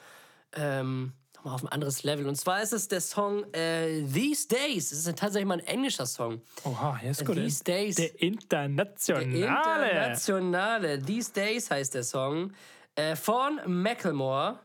ähm, 0.53 1.13
mal 1.45 1.53
auf 1.53 1.63
ein 1.63 1.69
anderes 1.69 2.03
Level. 2.03 2.27
Und 2.27 2.35
zwar 2.35 2.61
ist 2.61 2.73
es 2.73 2.87
der 2.87 3.01
Song 3.01 3.43
äh, 3.53 4.03
These 4.03 4.47
Days. 4.47 4.89
Das 4.89 4.99
ist 4.99 5.17
tatsächlich 5.17 5.47
mal 5.47 5.59
ein 5.59 5.67
englischer 5.67 6.05
Song. 6.05 6.41
Oha, 6.63 6.97
hier 6.97 7.11
ist 7.11 7.25
gut. 7.25 7.35
These 7.35 7.63
Days. 7.63 7.95
Der 7.95 8.21
internationale. 8.21 9.25
Internationale. 9.25 11.01
These 11.01 11.31
Days 11.31 11.71
heißt 11.71 11.93
der 11.93 12.03
Song. 12.03 12.51
Äh, 12.95 13.15
von 13.15 13.61
Macklemore 13.65 14.59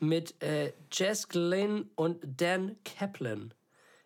mit 0.00 0.42
äh, 0.42 0.72
Jess 0.92 1.28
Glynn 1.28 1.88
und 1.94 2.18
Dan 2.36 2.76
Kaplan. 2.84 3.54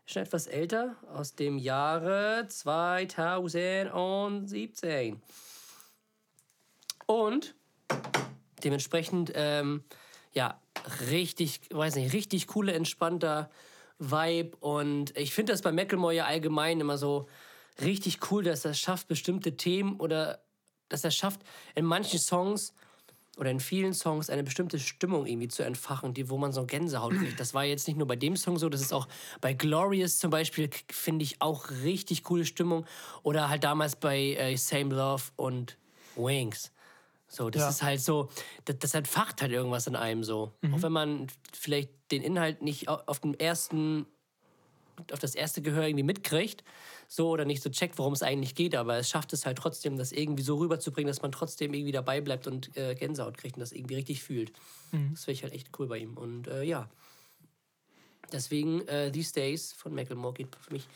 Schon 0.06 0.22
etwas 0.22 0.46
älter, 0.46 0.94
aus 1.12 1.34
dem 1.34 1.58
Jahre 1.58 2.46
2017. 2.48 5.20
Und 7.06 7.54
dementsprechend, 8.64 9.32
ähm, 9.34 9.84
ja, 10.32 10.60
richtig, 11.10 11.60
weiß 11.70 11.96
nicht, 11.96 12.12
richtig 12.12 12.46
cooler, 12.46 12.74
entspannter 12.74 13.50
Vibe. 13.98 14.56
Und 14.60 15.16
ich 15.16 15.34
finde 15.34 15.52
das 15.52 15.62
bei 15.62 15.72
Macklemore 15.72 16.14
ja 16.14 16.26
allgemein 16.26 16.80
immer 16.80 16.98
so 16.98 17.28
richtig 17.80 18.30
cool, 18.30 18.42
dass 18.42 18.64
er 18.64 18.74
schafft, 18.74 19.08
bestimmte 19.08 19.56
Themen 19.56 19.96
oder 19.96 20.40
dass 20.88 21.04
er 21.04 21.10
schafft, 21.10 21.40
in 21.74 21.84
manchen 21.84 22.18
Songs 22.18 22.72
oder 23.38 23.50
in 23.50 23.60
vielen 23.60 23.94
Songs 23.94 24.30
eine 24.30 24.42
bestimmte 24.42 24.78
Stimmung 24.78 25.26
irgendwie 25.26 25.48
zu 25.48 25.62
entfachen, 25.62 26.12
die, 26.12 26.28
wo 26.28 26.38
man 26.38 26.52
so 26.52 26.66
Gänsehaut 26.66 27.14
kriegt. 27.14 27.38
Das 27.38 27.54
war 27.54 27.64
jetzt 27.64 27.86
nicht 27.86 27.96
nur 27.96 28.06
bei 28.06 28.16
dem 28.16 28.36
Song 28.36 28.58
so, 28.58 28.68
das 28.68 28.80
ist 28.80 28.92
auch 28.92 29.06
bei 29.40 29.52
Glorious 29.52 30.18
zum 30.18 30.30
Beispiel, 30.30 30.70
finde 30.90 31.24
ich 31.24 31.40
auch 31.40 31.70
richtig 31.82 32.24
coole 32.24 32.44
Stimmung. 32.44 32.84
Oder 33.22 33.48
halt 33.48 33.62
damals 33.62 33.94
bei 33.96 34.34
äh, 34.34 34.56
Same 34.56 34.94
Love 34.94 35.22
und 35.36 35.78
Wings. 36.16 36.72
So, 37.28 37.50
das 37.50 37.62
Ja. 37.62 37.68
ist 37.68 37.82
halt 37.82 38.00
so, 38.00 38.30
das, 38.64 38.78
das 38.78 38.94
entfacht 38.94 39.42
halt 39.42 39.52
irgendwas 39.52 39.86
in 39.86 39.96
einem 39.96 40.24
so. 40.24 40.52
Auch 40.72 40.82
wenn 40.82 40.92
man 40.92 41.26
vielleicht 41.52 41.90
den 42.10 42.22
Inhalt 42.22 42.62
nicht 42.62 42.88
au- 42.88 43.02
auf 43.06 43.20
dem 43.20 43.34
ersten 43.34 44.06
auf 45.12 45.20
das 45.20 45.36
erste 45.36 45.62
Gehör 45.62 45.84
irgendwie 45.86 46.02
mitkriegt, 46.02 46.64
so 47.06 47.28
oder 47.30 47.44
nicht 47.44 47.62
so 47.62 47.70
checkt, 47.70 47.98
worum 47.98 48.14
es 48.14 48.22
eigentlich 48.24 48.56
geht, 48.56 48.74
aber 48.74 48.96
es 48.96 49.08
schafft 49.08 49.32
es 49.32 49.46
halt 49.46 49.56
trotzdem, 49.56 49.96
das 49.96 50.10
irgendwie 50.10 50.42
so 50.42 50.56
rüberzubringen, 50.56 51.06
dass 51.06 51.22
man 51.22 51.30
trotzdem 51.30 51.72
irgendwie 51.72 51.92
dabei 51.92 52.20
bleibt 52.20 52.48
und 52.48 52.76
äh, 52.76 52.96
Gänsehaut 52.96 53.38
kriegt 53.38 53.54
und 53.56 53.60
das 53.60 53.70
irgendwie 53.70 53.94
richtig 53.94 54.24
fühlt. 54.24 54.52
Das 55.12 55.24
finde 55.24 55.32
ich 55.32 55.42
halt 55.44 55.52
echt 55.52 55.68
cool 55.78 55.86
bei 55.86 55.98
ihm. 55.98 56.16
Und 56.16 56.48
äh, 56.48 56.64
ja, 56.64 56.88
deswegen 58.32 58.86
äh, 58.88 59.10
These 59.12 59.32
Days 59.34 59.72
von 59.72 59.94
Macklemore 59.94 60.34
geht 60.34 60.56
für 60.56 60.72
mich 60.72 60.86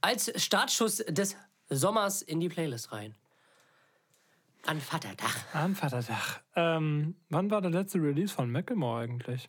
als 0.00 0.30
Startschuss 0.40 0.96
des 1.08 1.34
Sommers 1.70 2.22
in 2.22 2.40
die 2.40 2.48
Playlist 2.48 2.92
rein. 2.92 3.14
An 4.66 4.80
Vaterdach. 4.80 5.54
Am 5.54 5.74
Vatertag. 5.74 6.42
Ähm, 6.54 7.16
wann 7.30 7.50
war 7.50 7.60
der 7.60 7.70
letzte 7.70 7.98
Release 7.98 8.34
von 8.34 8.50
Macklemore 8.50 9.00
eigentlich? 9.00 9.48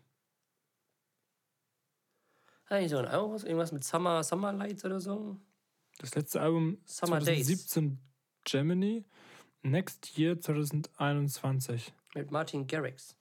Nicht 2.69 2.89
so 2.91 2.97
ein 2.97 3.05
Album, 3.05 3.33
irgendwas 3.33 3.71
mit 3.71 3.83
Summer, 3.83 4.23
Summer 4.23 4.53
Lights 4.53 4.85
oder 4.85 4.99
so? 4.99 5.37
Das 5.97 6.13
letzte 6.15 6.39
Album 6.39 6.77
Summer 6.85 7.19
Days. 7.19 7.47
2017 7.47 7.99
Germany. 8.45 9.05
Next 9.61 10.17
Year 10.17 10.39
2021. 10.39 11.93
Mit 12.15 12.31
Martin 12.31 12.65
Garrix. 12.67 13.15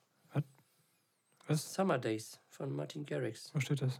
Was? 1.47 1.73
Summer 1.73 1.97
Days 1.97 2.39
von 2.47 2.71
Martin 2.75 3.05
Garrix. 3.05 3.53
Wo 3.55 3.59
steht 3.59 3.81
das? 3.81 3.99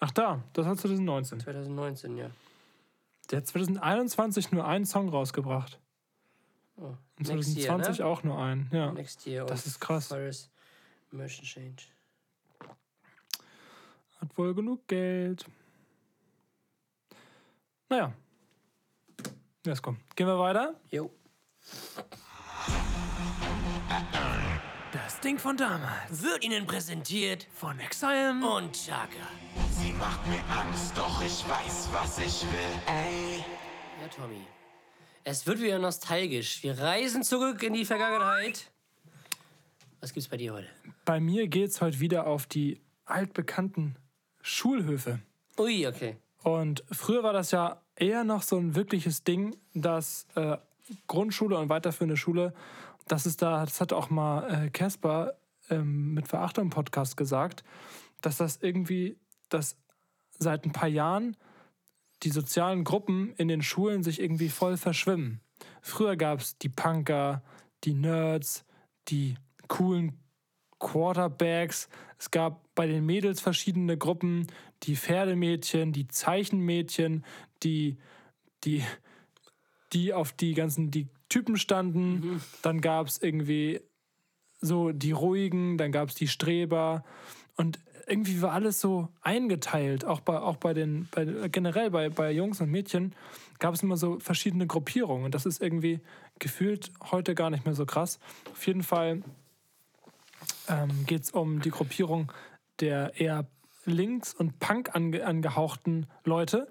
Ach 0.00 0.10
da, 0.10 0.42
das 0.52 0.66
hat 0.66 0.80
2019. 0.80 1.38
2019, 1.40 2.16
ja. 2.16 2.30
Der 3.30 3.38
hat 3.38 3.46
2021 3.46 4.50
nur 4.50 4.66
einen 4.66 4.86
Song 4.86 5.08
rausgebracht. 5.08 5.78
Oh, 6.76 6.82
Und 7.18 7.28
next 7.28 7.54
2020 7.54 7.98
year, 7.98 8.06
ne? 8.06 8.12
auch 8.12 8.22
nur 8.24 8.38
einen. 8.38 8.68
Ja. 8.72 8.92
Next 8.92 9.26
Year. 9.26 9.44
Das 9.46 9.66
ist 9.66 9.80
krass. 9.80 10.08
Paris 10.08 10.50
Merchant 11.10 11.46
Change. 11.46 11.82
Hat 14.20 14.36
wohl 14.36 14.54
genug 14.54 14.86
Geld. 14.88 15.44
Naja. 17.88 18.12
Jetzt 19.64 19.82
komm. 19.82 19.98
Gehen 20.16 20.26
wir 20.26 20.38
weiter. 20.38 20.74
Jo. 20.90 21.10
Das 24.92 25.20
Ding 25.20 25.38
von 25.38 25.56
damals. 25.56 26.22
Wird 26.22 26.44
Ihnen 26.44 26.66
präsentiert 26.66 27.46
Von 27.54 27.78
Exile. 27.80 28.30
und 28.44 28.72
Chaka. 28.72 29.08
Sie 29.70 29.92
macht 29.92 30.26
mir 30.26 30.42
Angst, 30.50 30.96
doch 30.96 31.20
ich 31.22 31.44
weiß, 31.48 31.88
was 31.92 32.18
ich 32.18 32.42
will. 32.42 32.80
Ey. 32.86 33.38
Ja, 34.00 34.08
Tommy. 34.08 34.46
Es 35.26 35.46
wird 35.46 35.62
wieder 35.62 35.78
nostalgisch. 35.78 36.62
Wir 36.62 36.78
reisen 36.78 37.22
zurück 37.22 37.62
in 37.62 37.72
die 37.72 37.86
Vergangenheit. 37.86 38.70
Was 40.00 40.12
gibt's 40.12 40.28
bei 40.28 40.36
dir 40.36 40.52
heute? 40.52 40.66
Bei 41.06 41.18
mir 41.18 41.48
geht's 41.48 41.80
heute 41.80 41.98
wieder 42.00 42.26
auf 42.26 42.44
die 42.44 42.82
altbekannten 43.06 43.96
Schulhöfe. 44.42 45.20
Ui, 45.58 45.86
okay. 45.86 46.18
Und 46.42 46.84
früher 46.90 47.22
war 47.22 47.32
das 47.32 47.52
ja 47.52 47.80
eher 47.96 48.22
noch 48.22 48.42
so 48.42 48.58
ein 48.58 48.74
wirkliches 48.74 49.24
Ding, 49.24 49.56
dass 49.72 50.26
äh, 50.34 50.58
Grundschule 51.06 51.56
und 51.56 51.70
weiterführende 51.70 52.18
Schule, 52.18 52.52
das 53.08 53.24
ist 53.24 53.40
da, 53.40 53.64
das 53.64 53.80
hat 53.80 53.94
auch 53.94 54.10
mal 54.10 54.66
äh, 54.66 54.68
Casper 54.68 55.38
ähm, 55.70 56.12
mit 56.12 56.28
Verachtung 56.28 56.64
im 56.64 56.70
Podcast 56.70 57.16
gesagt, 57.16 57.64
dass 58.20 58.36
das 58.36 58.58
irgendwie, 58.60 59.16
dass 59.48 59.78
seit 60.38 60.66
ein 60.66 60.72
paar 60.72 60.88
Jahren 60.88 61.34
die 62.22 62.30
sozialen 62.30 62.84
Gruppen 62.84 63.34
in 63.36 63.48
den 63.48 63.62
Schulen 63.62 64.02
sich 64.02 64.20
irgendwie 64.20 64.48
voll 64.48 64.76
verschwimmen. 64.76 65.40
Früher 65.82 66.16
gab 66.16 66.40
es 66.40 66.58
die 66.58 66.68
Punker, 66.68 67.42
die 67.84 67.94
Nerds, 67.94 68.64
die 69.08 69.36
coolen 69.68 70.12
Quarterbacks. 70.78 71.88
Es 72.18 72.30
gab 72.30 72.74
bei 72.74 72.86
den 72.86 73.04
Mädels 73.04 73.40
verschiedene 73.40 73.96
Gruppen, 73.96 74.46
die 74.82 74.96
Pferdemädchen, 74.96 75.92
die 75.92 76.08
Zeichenmädchen, 76.08 77.24
die, 77.62 77.96
die, 78.64 78.82
die 79.92 80.12
auf 80.12 80.32
die 80.32 80.54
ganzen 80.54 80.90
die 80.90 81.08
Typen 81.28 81.56
standen. 81.56 82.40
Dann 82.62 82.80
gab 82.80 83.06
es 83.06 83.20
irgendwie 83.20 83.80
so 84.60 84.92
die 84.92 85.12
ruhigen, 85.12 85.78
dann 85.78 85.92
gab 85.92 86.08
es 86.08 86.14
die 86.14 86.28
Streber 86.28 87.04
und 87.56 87.78
irgendwie 88.06 88.42
war 88.42 88.52
alles 88.52 88.80
so 88.80 89.08
eingeteilt, 89.22 90.04
auch 90.04 90.20
bei, 90.20 90.38
auch 90.38 90.56
bei 90.56 90.74
den, 90.74 91.08
bei, 91.10 91.24
generell 91.48 91.90
bei, 91.90 92.08
bei 92.08 92.30
Jungs 92.32 92.60
und 92.60 92.70
Mädchen 92.70 93.14
gab 93.58 93.74
es 93.74 93.82
immer 93.82 93.96
so 93.96 94.18
verschiedene 94.20 94.66
Gruppierungen. 94.66 95.24
Und 95.24 95.34
das 95.34 95.46
ist 95.46 95.62
irgendwie 95.62 96.00
gefühlt 96.38 96.92
heute 97.10 97.34
gar 97.34 97.50
nicht 97.50 97.64
mehr 97.64 97.74
so 97.74 97.86
krass. 97.86 98.18
Auf 98.50 98.66
jeden 98.66 98.82
Fall 98.82 99.22
ähm, 100.68 101.06
geht 101.06 101.22
es 101.22 101.30
um 101.30 101.60
die 101.60 101.70
Gruppierung 101.70 102.32
der 102.80 103.20
eher 103.20 103.46
links- 103.84 104.34
und 104.34 104.58
Punk 104.58 104.94
ange 104.94 105.24
angehauchten 105.24 106.06
Leute. 106.24 106.68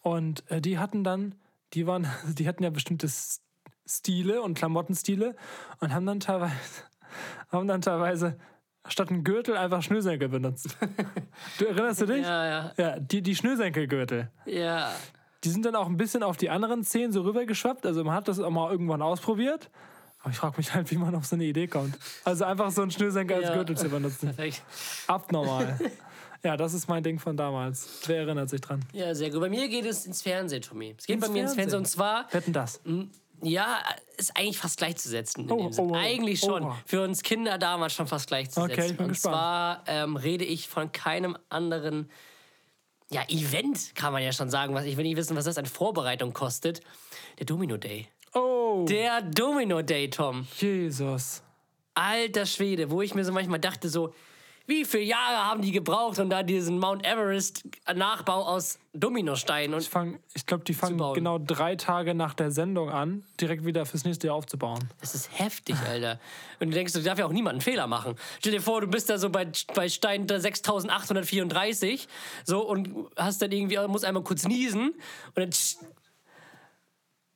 Und 0.00 0.48
äh, 0.50 0.60
die 0.60 0.78
hatten 0.78 1.04
dann, 1.04 1.34
die 1.74 1.86
waren, 1.86 2.06
die 2.26 2.48
hatten 2.48 2.62
ja 2.62 2.70
bestimmte 2.70 3.08
Stile 3.86 4.42
und 4.42 4.54
Klamottenstile 4.54 5.36
und 5.80 5.92
haben 5.92 6.06
dann 6.06 6.20
teilweise 6.20 6.54
haben 7.50 7.68
dann 7.68 7.82
teilweise 7.82 8.38
statt 8.88 9.10
einen 9.10 9.24
Gürtel 9.24 9.56
einfach 9.56 9.82
Schnürsenkel 9.82 10.28
benutzt. 10.28 10.76
Du 11.58 11.66
erinnerst 11.66 12.00
du 12.02 12.06
dich? 12.06 12.22
Ja, 12.22 12.46
ja. 12.46 12.72
Ja, 12.76 12.98
die, 12.98 13.22
die 13.22 13.34
Schnürsenkelgürtel. 13.34 14.30
Ja. 14.46 14.90
Die 15.44 15.48
sind 15.48 15.64
dann 15.64 15.74
auch 15.74 15.86
ein 15.86 15.96
bisschen 15.96 16.22
auf 16.22 16.36
die 16.36 16.50
anderen 16.50 16.84
Zehen 16.84 17.10
so 17.12 17.22
rübergeschwappt. 17.22 17.84
Also 17.86 18.04
man 18.04 18.14
hat 18.14 18.28
das 18.28 18.38
auch 18.38 18.50
mal 18.50 18.70
irgendwann 18.70 19.02
ausprobiert. 19.02 19.70
Aber 20.20 20.30
ich 20.30 20.36
frage 20.36 20.54
mich 20.58 20.72
halt, 20.72 20.90
wie 20.92 20.96
man 20.98 21.14
auf 21.16 21.24
so 21.26 21.34
eine 21.34 21.44
Idee 21.44 21.66
kommt. 21.66 21.98
Also 22.24 22.44
einfach 22.44 22.70
so 22.70 22.82
einen 22.82 22.90
Schnürsenkel 22.92 23.38
als 23.38 23.48
Ja. 23.48 23.54
Gürtel 23.54 23.76
zu 23.76 23.88
benutzen. 23.88 24.26
Perfekt. 24.34 24.62
Abnormal. 25.06 25.78
Ja, 26.44 26.56
das 26.56 26.74
ist 26.74 26.88
mein 26.88 27.04
Ding 27.04 27.20
von 27.20 27.36
damals. 27.36 28.00
Wer 28.06 28.22
erinnert 28.22 28.50
sich 28.50 28.60
dran? 28.60 28.80
Ja, 28.92 29.14
sehr 29.14 29.30
gut. 29.30 29.40
Bei 29.40 29.48
mir 29.48 29.68
geht 29.68 29.84
es 29.84 30.04
ins 30.06 30.22
Fernsehen, 30.22 30.60
Tommy. 30.60 30.92
Es 30.98 31.06
geht 31.06 31.14
Ins 31.14 31.24
bei 31.28 31.32
mir 31.32 31.42
ins 31.42 31.54
Fernsehen. 31.54 31.70
Fernsehen? 31.70 31.78
Und 31.78 31.86
zwar, 31.86 32.26
Wetten 32.32 32.52
das? 32.52 32.80
Ja, 33.42 33.82
ist 34.16 34.36
eigentlich 34.36 34.58
fast 34.58 34.78
gleichzusetzen. 34.78 35.44
In 35.44 35.50
Oh, 35.50 35.70
oh, 35.76 35.82
oh. 35.90 35.94
Eigentlich 35.94 36.40
schon. 36.40 36.62
Oha. 36.64 36.78
Für 36.86 37.02
uns 37.02 37.22
Kinder 37.22 37.58
damals 37.58 37.92
schon 37.92 38.06
fast 38.06 38.28
gleichzusetzen. 38.28 38.72
Okay, 38.72 38.90
ich 38.90 38.96
bin 38.96 39.06
Und 39.06 39.12
gespannt. 39.12 39.34
zwar 39.34 39.84
ähm, 39.86 40.16
rede 40.16 40.44
ich 40.44 40.68
von 40.68 40.92
keinem 40.92 41.36
anderen 41.48 42.10
ja, 43.10 43.22
Event, 43.28 43.94
kann 43.94 44.12
man 44.12 44.22
ja 44.22 44.32
schon 44.32 44.48
sagen. 44.48 44.74
Was, 44.74 44.84
ich 44.84 44.96
will 44.96 45.04
nicht 45.04 45.16
wissen, 45.16 45.36
was 45.36 45.44
das 45.44 45.58
an 45.58 45.66
Vorbereitung 45.66 46.32
kostet. 46.32 46.80
Der 47.38 47.46
Domino 47.46 47.76
Day. 47.76 48.08
Oh, 48.32 48.86
Der 48.88 49.20
Domino 49.20 49.82
Day, 49.82 50.08
Tom. 50.08 50.46
Jesus. 50.58 51.42
Alter 51.94 52.46
Schwede, 52.46 52.90
wo 52.90 53.02
ich 53.02 53.14
mir 53.14 53.24
so 53.24 53.32
manchmal 53.32 53.58
dachte, 53.58 53.90
so, 53.90 54.14
wie 54.72 54.84
viele 54.86 55.04
Jahre 55.04 55.44
haben 55.44 55.60
die 55.60 55.70
gebraucht, 55.70 56.18
um 56.18 56.30
da 56.30 56.42
diesen 56.42 56.78
Mount 56.78 57.06
Everest 57.06 57.64
Nachbau 57.94 58.44
aus 58.46 58.78
Dominosteinen 58.94 59.74
und 59.74 59.82
Ich, 59.82 59.88
fang, 59.88 60.18
ich 60.34 60.46
glaube, 60.46 60.64
die 60.64 60.72
fangen 60.72 60.98
genau 61.14 61.38
drei 61.38 61.76
Tage 61.76 62.14
nach 62.14 62.34
der 62.34 62.50
Sendung 62.50 62.90
an, 62.90 63.22
direkt 63.40 63.66
wieder 63.66 63.84
fürs 63.84 64.04
nächste 64.04 64.28
Jahr 64.28 64.36
aufzubauen. 64.36 64.80
Das 65.00 65.14
ist 65.14 65.28
heftig, 65.38 65.76
Alter. 65.86 66.18
Und 66.58 66.68
du 66.68 66.74
denkst, 66.74 66.92
du 66.94 67.02
darf 67.02 67.18
ja 67.18 67.26
auch 67.26 67.32
niemand 67.32 67.54
einen 67.54 67.60
Fehler 67.60 67.86
machen. 67.86 68.16
Stell 68.38 68.52
dir 68.52 68.62
vor, 68.62 68.80
du 68.80 68.86
bist 68.86 69.10
da 69.10 69.18
so 69.18 69.28
bei, 69.28 69.46
bei 69.74 69.88
Stein 69.88 70.26
6834 70.26 72.08
so 72.44 72.66
und 72.66 72.88
hast 73.16 73.42
dann 73.42 73.52
irgendwie, 73.52 73.78
musst 73.88 74.04
einmal 74.04 74.22
kurz 74.22 74.46
niesen 74.46 74.94
und 75.34 75.36
dann. 75.36 75.50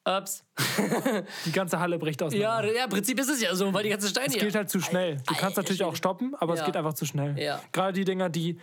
Ups. 0.06 0.44
Die 1.46 1.52
ganze 1.52 1.80
Halle 1.80 1.98
bricht 1.98 2.22
auseinander. 2.22 2.68
Ja, 2.68 2.74
ja, 2.78 2.84
im 2.84 2.90
Prinzip 2.90 3.18
ist 3.18 3.28
es 3.28 3.40
ja 3.42 3.54
so, 3.54 3.74
weil 3.74 3.82
die 3.82 3.88
ganzen 3.90 4.08
Steine. 4.08 4.28
Es 4.28 4.34
geht 4.38 4.54
halt 4.54 4.70
zu 4.70 4.80
schnell. 4.80 5.16
Du 5.26 5.34
kannst 5.34 5.56
natürlich 5.56 5.82
auch 5.82 5.96
stoppen, 5.96 6.34
aber 6.38 6.54
es 6.54 6.60
Ja. 6.60 6.66
geht 6.66 6.76
einfach 6.76 6.94
zu 6.94 7.06
schnell. 7.06 7.36
Ja. 7.38 7.60
Gerade 7.72 7.92
die 7.94 8.04
Dinger, 8.04 8.28
die 8.28 8.58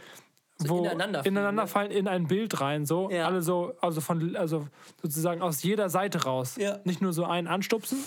wo 0.59 0.79
ineinander 0.85 1.25
ineinander 1.25 1.63
ne? 1.63 1.67
fallen 1.67 1.91
in 1.91 2.07
ein 2.07 2.27
Bild 2.27 2.61
rein, 2.61 2.85
so 2.85 3.09
Ja. 3.09 3.25
alle 3.25 3.41
so, 3.41 3.73
also 3.81 3.99
von, 3.99 4.35
also 4.37 4.67
sozusagen 5.01 5.41
aus 5.41 5.63
jeder 5.63 5.89
Seite 5.89 6.23
raus. 6.23 6.55
Ja. 6.57 6.79
Nicht 6.85 7.01
nur 7.01 7.11
so 7.11 7.25
einen 7.25 7.47
anstupsen. 7.47 7.97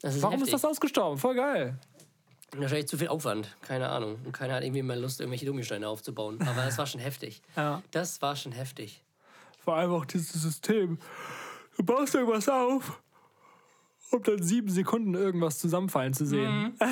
das 0.00 0.16
ist 0.16 0.22
Warum 0.22 0.38
heftig. 0.40 0.52
ist 0.54 0.64
das 0.64 0.68
ausgestorben? 0.68 1.18
Voll 1.18 1.36
geil. 1.36 1.78
Wahrscheinlich 2.56 2.88
zu 2.88 2.98
viel 2.98 3.08
Aufwand, 3.08 3.56
keine 3.62 3.88
Ahnung. 3.88 4.16
Und 4.24 4.32
keiner 4.32 4.54
hat 4.54 4.62
irgendwie 4.64 4.82
mehr 4.82 4.96
Lust, 4.96 5.20
irgendwelche 5.20 5.46
Dominosteine 5.46 5.88
aufzubauen. 5.88 6.38
Aber 6.40 6.64
das 6.64 6.78
war 6.78 6.86
schon 6.86 7.00
heftig. 7.00 7.42
Ja. 7.56 7.82
Das 7.90 8.22
war 8.22 8.34
schon 8.36 8.52
heftig. 8.52 9.02
Vor 9.58 9.76
allem 9.76 9.92
auch 9.92 10.04
dieses 10.04 10.32
System. 10.32 10.98
Du 11.76 11.82
baust 11.82 12.14
irgendwas 12.14 12.48
auf, 12.48 13.00
um 14.10 14.22
dann 14.22 14.42
sieben 14.42 14.68
Sekunden 14.68 15.14
irgendwas 15.14 15.58
zusammenfallen 15.58 16.14
zu 16.14 16.24
sehen. 16.26 16.76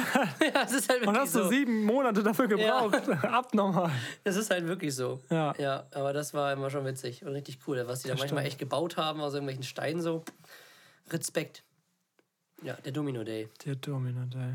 Ja, 0.42 0.64
das 0.64 0.72
ist 0.72 0.88
halt 0.88 1.00
Und 1.02 1.06
wirklich 1.08 1.22
hast 1.22 1.34
du 1.36 1.42
so. 1.44 1.48
sieben 1.48 1.84
Monate 1.84 2.22
dafür 2.22 2.48
gebraucht. 2.48 3.08
Abnormal. 3.24 3.92
Das 4.24 4.36
ist 4.36 4.50
halt 4.50 4.66
wirklich 4.66 4.94
so. 4.94 5.20
Ja. 5.30 5.54
Ja, 5.56 5.86
aber 5.92 6.12
das 6.12 6.34
war 6.34 6.52
immer 6.52 6.68
schon 6.68 6.84
witzig 6.84 7.24
und 7.24 7.32
richtig 7.32 7.60
cool, 7.66 7.82
was 7.86 8.02
die 8.02 8.08
da 8.08 8.16
manchmal 8.16 8.44
echt 8.44 8.58
gebaut 8.58 8.96
haben 8.96 9.20
aus 9.20 9.34
irgendwelchen 9.34 9.62
Steinen 9.62 10.02
so. 10.02 10.24
Respekt. 11.10 11.62
Ja, 12.62 12.74
der 12.74 12.92
Domino 12.92 13.22
Day. 13.24 13.48
Der 13.64 13.76
Domino 13.76 14.24
Day. 14.26 14.54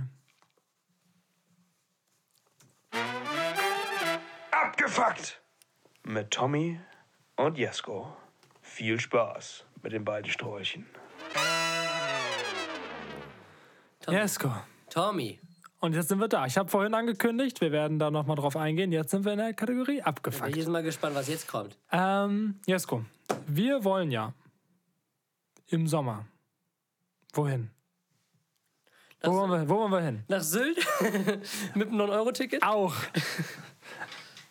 Abgefuckt! 4.52 5.42
Mit 6.04 6.32
Tommy 6.32 6.80
und 7.36 7.58
Jesko. 7.58 8.16
Viel 8.62 9.00
Spaß 9.00 9.67
mit 9.82 9.92
den 9.94 10.04
beiden 10.06 10.30
Sträuchen. 10.32 10.86
Tommy. 14.02 14.18
Jesko. 14.18 14.52
Tommy. 14.90 15.40
Und 15.80 15.94
jetzt 15.94 16.10
sind 16.10 16.20
wir 16.20 16.28
da. 16.28 16.46
Ich 16.46 16.58
habe 16.58 16.70
vorhin 16.70 16.94
angekündigt, 16.94 17.62
wir 17.62 17.72
werden 17.72 18.00
da 18.00 18.10
nochmal 18.10 18.36
drauf 18.36 18.56
eingehen. 18.58 18.92
Jetzt 18.92 19.12
sind 19.12 19.26
wir 19.26 19.34
in 19.34 19.38
der 19.38 19.54
Kategorie 19.54 19.98
Ich 19.98 20.06
abgefuckt. 20.06 20.52
bin 20.52 20.72
mal 20.72 20.82
gespannt, 20.82 21.16
was 21.16 21.28
jetzt 21.28 21.48
kommt. 21.48 21.78
Ähm, 21.92 22.60
Jesko, 22.66 23.06
wir 23.46 23.84
wollen 23.84 24.10
ja 24.10 24.34
im 25.68 25.88
Sommer. 25.88 26.26
Wohin? 27.34 27.70
Wo 29.22 29.34
wollen, 29.34 29.52
wir, 29.52 29.70
wo 29.70 29.80
wollen 29.80 29.92
wir 29.92 30.02
hin? 30.02 30.24
Nach 30.28 30.42
Sylt? 30.42 30.78
Mit 31.76 31.90
einem 31.90 32.02
9-Euro-Ticket? 32.02 32.64
Auch. 32.64 32.96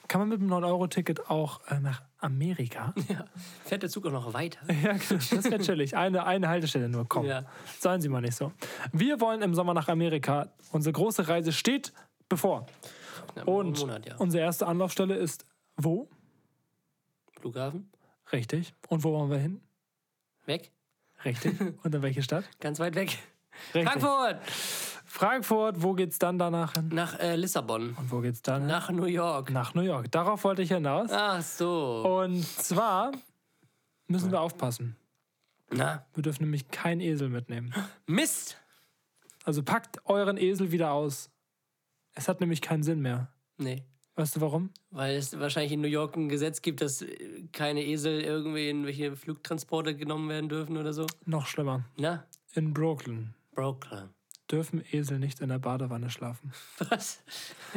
Kann 0.09 0.21
man 0.21 0.29
mit 0.29 0.41
dem 0.41 0.49
9-Euro-Ticket 0.49 1.29
auch 1.31 1.61
äh, 1.69 1.81
nach 1.81 2.03
Amerika? 2.19 2.95
Fährt 3.65 3.83
der 3.83 3.91
Zug 3.91 4.07
auch 4.07 4.13
noch 4.13 4.35
weiter? 4.35 4.59
Ja, 4.83 4.93
genau. 4.93 5.21
das 5.31 5.45
wäre 5.45 5.59
chillig. 5.59 5.97
Eine, 5.97 6.25
eine 6.25 6.49
Haltestelle 6.49 6.89
nur, 6.89 7.07
komm. 7.09 7.27
Ja. 7.27 7.45
Seien 7.79 8.01
Sie 8.01 8.09
mal 8.09 8.21
nicht 8.21 8.37
so. 8.37 8.53
Wir 8.93 9.21
wollen 9.21 9.43
im 9.43 9.55
Sommer 9.55 9.75
nach 9.75 9.89
Amerika. 9.89 10.53
Unsere 10.73 10.93
große 10.93 11.29
Reise 11.29 11.53
steht 11.53 11.93
bevor. 12.29 12.67
Ja, 13.35 13.45
Und 13.45 13.79
Monat, 13.81 14.07
ja. 14.07 14.17
unsere 14.17 14.45
erste 14.45 14.67
Anlaufstelle 14.67 15.15
ist 15.15 15.45
wo? 15.77 16.09
Flughafen? 17.39 17.91
Richtig. 18.33 18.75
Und 18.89 19.05
wo 19.05 19.13
wollen 19.13 19.31
wir 19.31 19.39
hin? 19.39 19.61
Weg? 20.47 20.73
Richtig. 21.25 21.61
Und 21.83 21.95
in 21.95 22.03
welche 22.03 22.23
Stadt? 22.23 22.45
Ganz 22.61 22.79
weit 22.79 22.95
weg. 22.95 23.19
Richtig. 23.75 23.91
Frankfurt! 23.93 24.41
Frankfurt. 25.17 25.83
Wo 25.83 25.95
geht's 25.95 26.19
dann 26.19 26.39
danach 26.39 26.75
hin? 26.75 26.91
Nach 26.93 27.19
äh, 27.19 27.37
Lissabon. 27.37 27.95
Und 27.99 28.13
wo 28.13 28.21
geht's 28.21 28.43
dann? 28.43 28.61
hin? 28.63 28.69
Nach 28.69 28.91
New 28.91 29.07
York. 29.07 29.51
Nach 29.51 29.73
New 29.73 29.81
York. 29.81 30.11
Darauf 30.13 30.45
wollte 30.45 30.61
ich 30.61 30.69
hinaus. 30.71 31.11
Ach 31.11 31.41
so. 31.41 32.21
Und 32.21 32.45
zwar 32.47 33.13
müssen 34.09 34.31
wir 34.31 34.43
aufpassen. 34.43 34.95
Na, 35.71 36.05
Wir 36.13 36.23
dürfen 36.23 36.43
nämlich 36.45 36.69
keinen 36.69 37.01
Esel 37.01 37.31
mitnehmen. 37.31 37.73
Mist! 38.07 38.59
Also 39.45 39.63
packt 39.63 40.05
euren 40.05 40.37
Esel 40.37 40.71
wieder 40.71 40.91
aus. 40.93 41.31
Es 42.13 42.29
hat 42.29 42.41
nämlich 42.41 42.61
keinen 42.61 42.83
Sinn 42.83 43.01
mehr. 43.01 43.29
Nee. 43.57 43.85
Weißt 44.17 44.37
du 44.37 44.43
warum? 44.43 44.71
Weil 44.91 45.17
es 45.17 45.39
wahrscheinlich 45.41 45.73
in 45.73 45.81
New 45.81 45.89
York 45.89 46.15
ein 46.17 46.29
Gesetz 46.29 46.61
gibt, 46.61 46.83
dass 46.83 47.01
äh, 47.01 47.47
keine 47.53 47.83
Esel 47.85 48.21
irgendwie 48.21 48.69
in 48.69 48.85
welche 48.85 49.17
Flugtransporte 49.17 49.97
genommen 49.97 50.29
werden 50.29 50.51
dürfen 50.51 50.77
oder 50.77 50.93
so. 50.93 51.07
Noch 51.25 51.47
schlimmer. 51.47 51.85
Na, 51.97 52.25
In 52.55 52.75
Brooklyn 52.75 53.35
Brooklyn. 53.55 54.11
Dürfen 54.51 54.83
Esel 54.93 55.19
nicht 55.19 55.41
in 55.41 55.49
der 55.49 55.59
Badewanne 55.59 56.09
schlafen. 56.11 56.53
Was? 56.89 57.23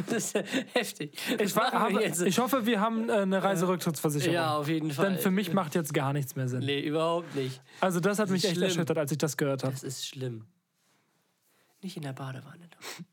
Das 0.06 0.16
ist 0.26 0.34
ja 0.34 0.42
heftig. 0.72 1.12
Ich, 1.38 1.38
Was 1.40 1.56
wa- 1.56 1.60
machen 1.78 1.98
wir 1.98 2.10
habe, 2.10 2.28
ich 2.28 2.38
hoffe, 2.38 2.66
wir 2.66 2.80
haben 2.80 3.08
äh, 3.08 3.12
eine 3.14 3.42
Reiserücktrittsversicherung. 3.42 4.34
ja, 4.34 4.56
auf 4.56 4.68
jeden 4.68 4.90
Fall. 4.92 5.10
Denn 5.10 5.18
für 5.18 5.30
mich 5.30 5.52
macht 5.52 5.74
jetzt 5.74 5.92
gar 5.94 6.12
nichts 6.12 6.36
mehr 6.36 6.48
Sinn. 6.48 6.60
Nee, 6.64 6.80
überhaupt 6.80 7.34
nicht. 7.34 7.60
Also 7.80 8.00
das 8.00 8.18
hat 8.18 8.30
mich 8.30 8.44
ist 8.44 8.50
echt 8.50 8.56
schlimm. 8.56 8.68
erschüttert, 8.68 8.98
als 8.98 9.12
ich 9.12 9.18
das 9.18 9.36
gehört 9.36 9.62
habe. 9.64 9.72
Das 9.72 9.82
ist 9.82 10.06
schlimm. 10.06 10.46
Nicht 11.82 11.96
in 11.96 12.02
der 12.02 12.12
Badewanne. 12.12 12.68
Doch. 12.68 13.04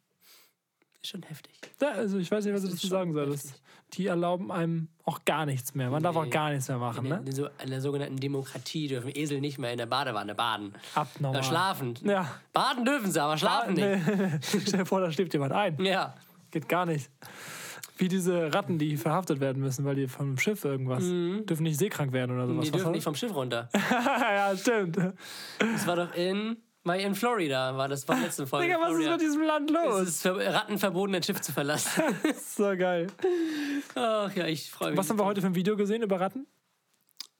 Ist 1.07 1.11
schon 1.11 1.23
heftig. 1.23 1.53
Ja, 1.81 1.91
also 1.91 2.17
ich 2.17 2.29
weiß 2.29 2.43
nicht, 2.43 2.53
was 2.53 2.63
Das 2.63 2.71
ist 2.71 2.77
dazu 2.79 2.87
schon 2.87 2.97
sagen 2.97 3.13
soll. 3.13 3.27
Das, 3.27 3.43
heftig. 3.45 3.61
die 3.93 4.07
erlauben 4.07 4.51
einem 4.51 4.89
auch 5.05 5.23
gar 5.23 5.45
nichts 5.45 5.73
mehr. 5.73 5.89
Man 5.89 6.03
darf 6.03 6.17
auch 6.17 6.25
Nee. 6.25 6.29
gar 6.31 6.49
nichts 6.49 6.67
mehr 6.67 6.77
machen, 6.79 7.05
In, 7.05 7.09
ne? 7.11 7.21
in, 7.25 7.31
so, 7.31 7.47
in 7.63 7.69
der 7.69 7.79
sogenannten 7.79 8.17
Demokratie 8.17 8.89
dürfen 8.89 9.09
Esel 9.15 9.39
nicht 9.39 9.57
mehr 9.57 9.71
in 9.71 9.77
der 9.77 9.85
Badewanne 9.85 10.35
baden. 10.35 10.73
Abnormal. 10.95 11.39
Ja, 11.41 11.47
schlafen. 11.47 11.93
Ja. 12.03 12.29
Baden 12.51 12.83
dürfen 12.83 13.09
sie, 13.09 13.21
aber 13.23 13.37
schlafen 13.37 13.75
nicht. 13.75 14.05
Nee. 14.05 14.39
Stell 14.41 14.79
dir 14.79 14.85
vor, 14.85 14.99
da 14.99 15.09
schläft 15.11 15.31
jemand 15.33 15.53
ein. 15.53 15.79
Ja. 15.83 16.13
geht 16.51 16.67
gar 16.67 16.85
nicht. 16.85 17.09
Wie 17.99 18.09
diese 18.09 18.53
Ratten, 18.53 18.77
die 18.77 18.97
verhaftet 18.97 19.39
werden 19.39 19.61
müssen, 19.61 19.85
weil 19.85 19.95
die 19.95 20.07
vom 20.09 20.37
Schiff 20.37 20.65
irgendwas 20.65 21.03
dürfen 21.03 21.63
nicht 21.63 21.79
seekrank 21.79 22.11
werden 22.11 22.35
oder 22.35 22.47
sowas. 22.47 22.65
Die 22.65 22.71
dürfen 22.71 22.91
nicht 22.91 23.03
vom 23.05 23.15
Schiff 23.15 23.33
runter. 23.33 23.69
ja, 23.91 24.55
stimmt. 24.57 24.97
Das 24.97 25.87
war 25.87 25.95
doch 25.95 26.13
in, 26.13 26.57
mal 26.87 26.99
in 26.99 27.13
Florida, 27.13 27.77
war 27.77 27.87
das 27.87 28.07
war 28.07 28.19
letzte 28.19 28.47
Folge. 28.47 28.65
Digga, 28.67 28.79
was 28.79 28.89
ist 28.89 28.95
Florida. 28.95 29.11
mit 29.11 29.21
diesem 29.21 29.41
Land 29.43 29.69
Es 29.71 29.75
los? 29.75 30.01
ist 30.07 30.21
für 30.23 30.35
Ratten 30.53 30.77
verboten, 30.79 31.13
ein 31.15 31.21
Schiff 31.23 31.39
zu 31.41 31.51
verlassen. 31.51 32.01
Das 32.23 32.37
ist 32.37 32.55
so 32.55 32.75
geil. 32.75 33.07
Ach 33.95 34.33
ja, 34.35 34.47
ich 34.47 34.71
freue 34.71 34.89
mich. 34.91 34.97
Was 34.97 35.09
haben 35.09 35.19
wir 35.19 35.25
heute 35.25 35.41
für 35.41 35.47
ein 35.47 35.55
Video 35.55 35.77
gesehen 35.77 36.01
über 36.01 36.19
Ratten? 36.19 36.47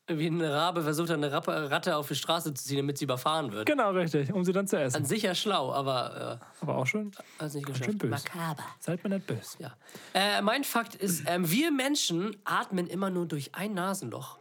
Wie 0.10 0.28
ein 0.28 0.40
Rabe 0.42 0.84
versucht, 0.84 1.12
eine 1.12 1.30
Rappe, 1.34 1.70
Ratte 1.70 1.98
auf 1.98 2.08
die 2.08 2.16
Straße 2.16 2.54
zu 2.54 2.64
ziehen, 2.64 2.78
damit 2.78 2.98
sie 2.98 3.04
überfahren 3.04 3.52
wird. 3.52 3.66
Genau, 3.66 3.92
richtig, 3.92 4.32
um 4.32 4.46
sie 4.46 4.54
dann 4.54 4.66
zu 4.66 4.78
An 4.78 4.84
essen. 4.84 5.04
sich 5.04 5.24
ja 5.24 5.36
schlau, 5.36 5.74
aber 5.74 6.40
Aber 6.62 6.78
auch 6.78 6.86
schön, 6.88 7.12
äh, 7.12 7.42
hat 7.42 7.48
es 7.48 7.54
nicht 7.56 7.68
schön 7.68 7.98
geschafft. 7.98 7.98
böse. 7.98 8.12
Makaber. 8.12 8.64
Seid 8.80 9.04
mir 9.04 9.10
nicht 9.10 9.28
böse. 9.28 9.58
Ja. 9.60 9.76
Äh, 10.14 10.42
mein 10.42 10.64
Fakt 10.64 10.96
ist, 10.96 11.24
ähm, 11.28 11.52
wir 11.52 11.72
Menschen 11.72 12.38
atmen 12.46 12.88
immer 12.88 13.10
nur 13.10 13.26
durch 13.26 13.54
ein 13.54 13.74
Nasenloch. 13.74 14.40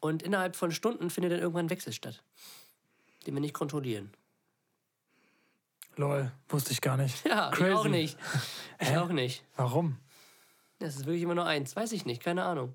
Und 0.00 0.22
innerhalb 0.22 0.56
von 0.56 0.72
Stunden 0.72 1.10
findet 1.10 1.32
dann 1.32 1.40
irgendwann 1.40 1.66
ein 1.66 1.70
Wechsel 1.70 1.92
statt, 1.92 2.22
den 3.26 3.34
wir 3.34 3.40
nicht 3.42 3.54
kontrollieren. 3.54 4.12
Lol, 5.96 6.30
wusste 6.48 6.72
ich 6.72 6.80
gar 6.80 6.96
nicht. 6.96 7.24
Ja, 7.28 7.50
ich 7.50 7.56
Crazy. 7.58 7.72
auch 7.74 7.84
nicht. 7.88 8.18
Ich 8.80 8.96
auch 8.96 9.08
nicht. 9.10 9.44
Warum? 9.56 9.98
Das 10.78 10.96
ist 10.96 11.04
wirklich 11.06 11.22
immer 11.22 11.34
nur 11.34 11.46
eins. 11.46 11.76
Weiß 11.76 11.92
ich 11.92 12.04
nicht, 12.06 12.22
keine 12.22 12.44
Ahnung. 12.44 12.74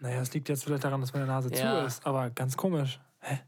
Naja, 0.00 0.20
es 0.20 0.32
liegt 0.34 0.48
jetzt 0.48 0.64
vielleicht 0.64 0.84
daran, 0.84 1.00
dass 1.00 1.12
meine 1.12 1.26
Nase 1.26 1.50
Ja. 1.54 1.80
zu 1.80 1.86
ist, 1.86 2.06
aber 2.06 2.30
ganz 2.30 2.56
komisch. 2.56 3.00
Hä? 3.20 3.40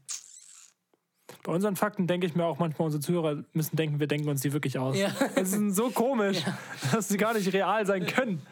Bei 1.43 1.51
unseren 1.53 1.75
Fakten 1.75 2.05
denke 2.07 2.27
ich 2.27 2.35
mir 2.35 2.45
auch 2.45 2.57
manchmal, 2.59 2.87
unsere 2.87 3.01
Zuhörer 3.01 3.43
müssen 3.53 3.75
denken, 3.75 3.99
wir 3.99 4.07
denken 4.07 4.27
uns 4.29 4.41
die 4.41 4.51
wirklich 4.51 4.77
aus. 4.77 4.97
Ja. 4.97 5.11
Das 5.35 5.53
ist 5.53 5.75
so 5.75 5.89
komisch, 5.91 6.43
dass 6.91 7.07
sie 7.07 7.17
gar 7.17 7.33
nicht 7.33 7.51
real 7.53 7.85
sein 7.85 8.05
können. 8.05 8.45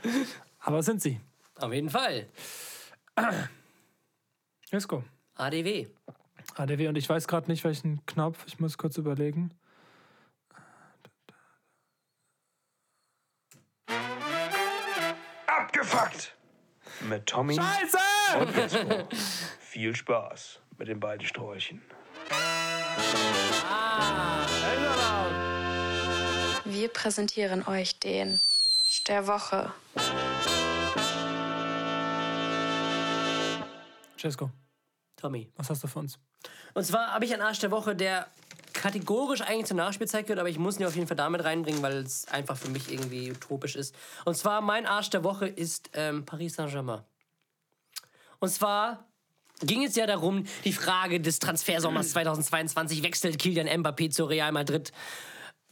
Aber 0.59 0.81
sind 0.83 1.01
sie. 1.01 1.19
Auf 1.59 1.73
jeden 1.73 1.89
Fall. 1.89 2.27
Let's 4.71 4.87
go. 4.87 5.03
ADW. 5.35 5.87
ADW 6.57 6.87
und 6.87 6.97
ich 6.97 7.07
weiß 7.07 7.27
gerade 7.27 7.49
nicht, 7.51 7.63
welchen 7.63 8.03
Knopf. 8.07 8.43
Ich 8.47 8.59
muss 8.59 8.77
kurz 8.77 8.97
überlegen. 8.97 9.51
Abgefuckt! 15.45 16.35
Mit 17.01 17.27
Tommy 17.27 17.55
Scheiße! 17.55 17.97
und 18.39 18.55
Jesko. 18.55 19.07
Viel 19.59 19.95
Spaß 19.95 20.59
mit 20.77 20.87
den 20.87 20.99
beiden 20.99 21.27
Sträuchen. 21.27 21.81
Wir 26.65 26.89
präsentieren 26.89 27.67
euch 27.67 27.99
den 27.99 28.39
der 29.07 29.27
Woche. 29.27 29.71
Cesco, 34.19 34.49
Tommy. 35.17 35.51
was 35.55 35.69
hast 35.69 35.83
du 35.83 35.87
für 35.87 35.99
uns? 35.99 36.17
Und 36.73 36.85
zwar 36.85 37.13
habe 37.13 37.25
ich 37.25 37.33
einen 37.33 37.41
Arsch 37.41 37.59
der 37.59 37.71
Woche, 37.71 37.95
der 37.95 38.27
kategorisch 38.73 39.41
eigentlich 39.41 39.65
zur 39.65 39.77
Nachspielzeit 39.77 40.27
gehört, 40.27 40.39
aber 40.39 40.49
ich 40.49 40.59
muss 40.59 40.79
ihn 40.79 40.85
auf 40.85 40.95
jeden 40.95 41.07
Fall 41.07 41.17
damit 41.17 41.43
reinbringen, 41.43 41.81
weil 41.81 41.97
es 41.97 42.27
einfach 42.27 42.55
für 42.55 42.69
mich 42.69 42.91
irgendwie 42.91 43.31
utopisch 43.31 43.75
ist. 43.75 43.95
Und 44.23 44.37
zwar 44.37 44.61
mein 44.61 44.85
Arsch 44.85 45.09
der 45.09 45.23
Woche 45.23 45.47
ist 45.47 45.89
ähm, 45.93 46.25
Paris 46.25 46.55
Saint-Germain. 46.55 47.01
Und 48.39 48.49
zwar 48.49 49.05
ging 49.61 49.83
es 49.83 49.95
ja 49.95 50.05
darum, 50.05 50.45
die 50.63 50.73
Frage 50.73 51.19
des 51.19 51.39
Transfersommers 51.39 52.09
2022, 52.11 53.01
wechselt 53.01 53.39
Kylian 53.39 53.67
Mbappé 53.67 54.11
zu 54.11 54.25
Real 54.25 54.51
Madrid? 54.51 54.91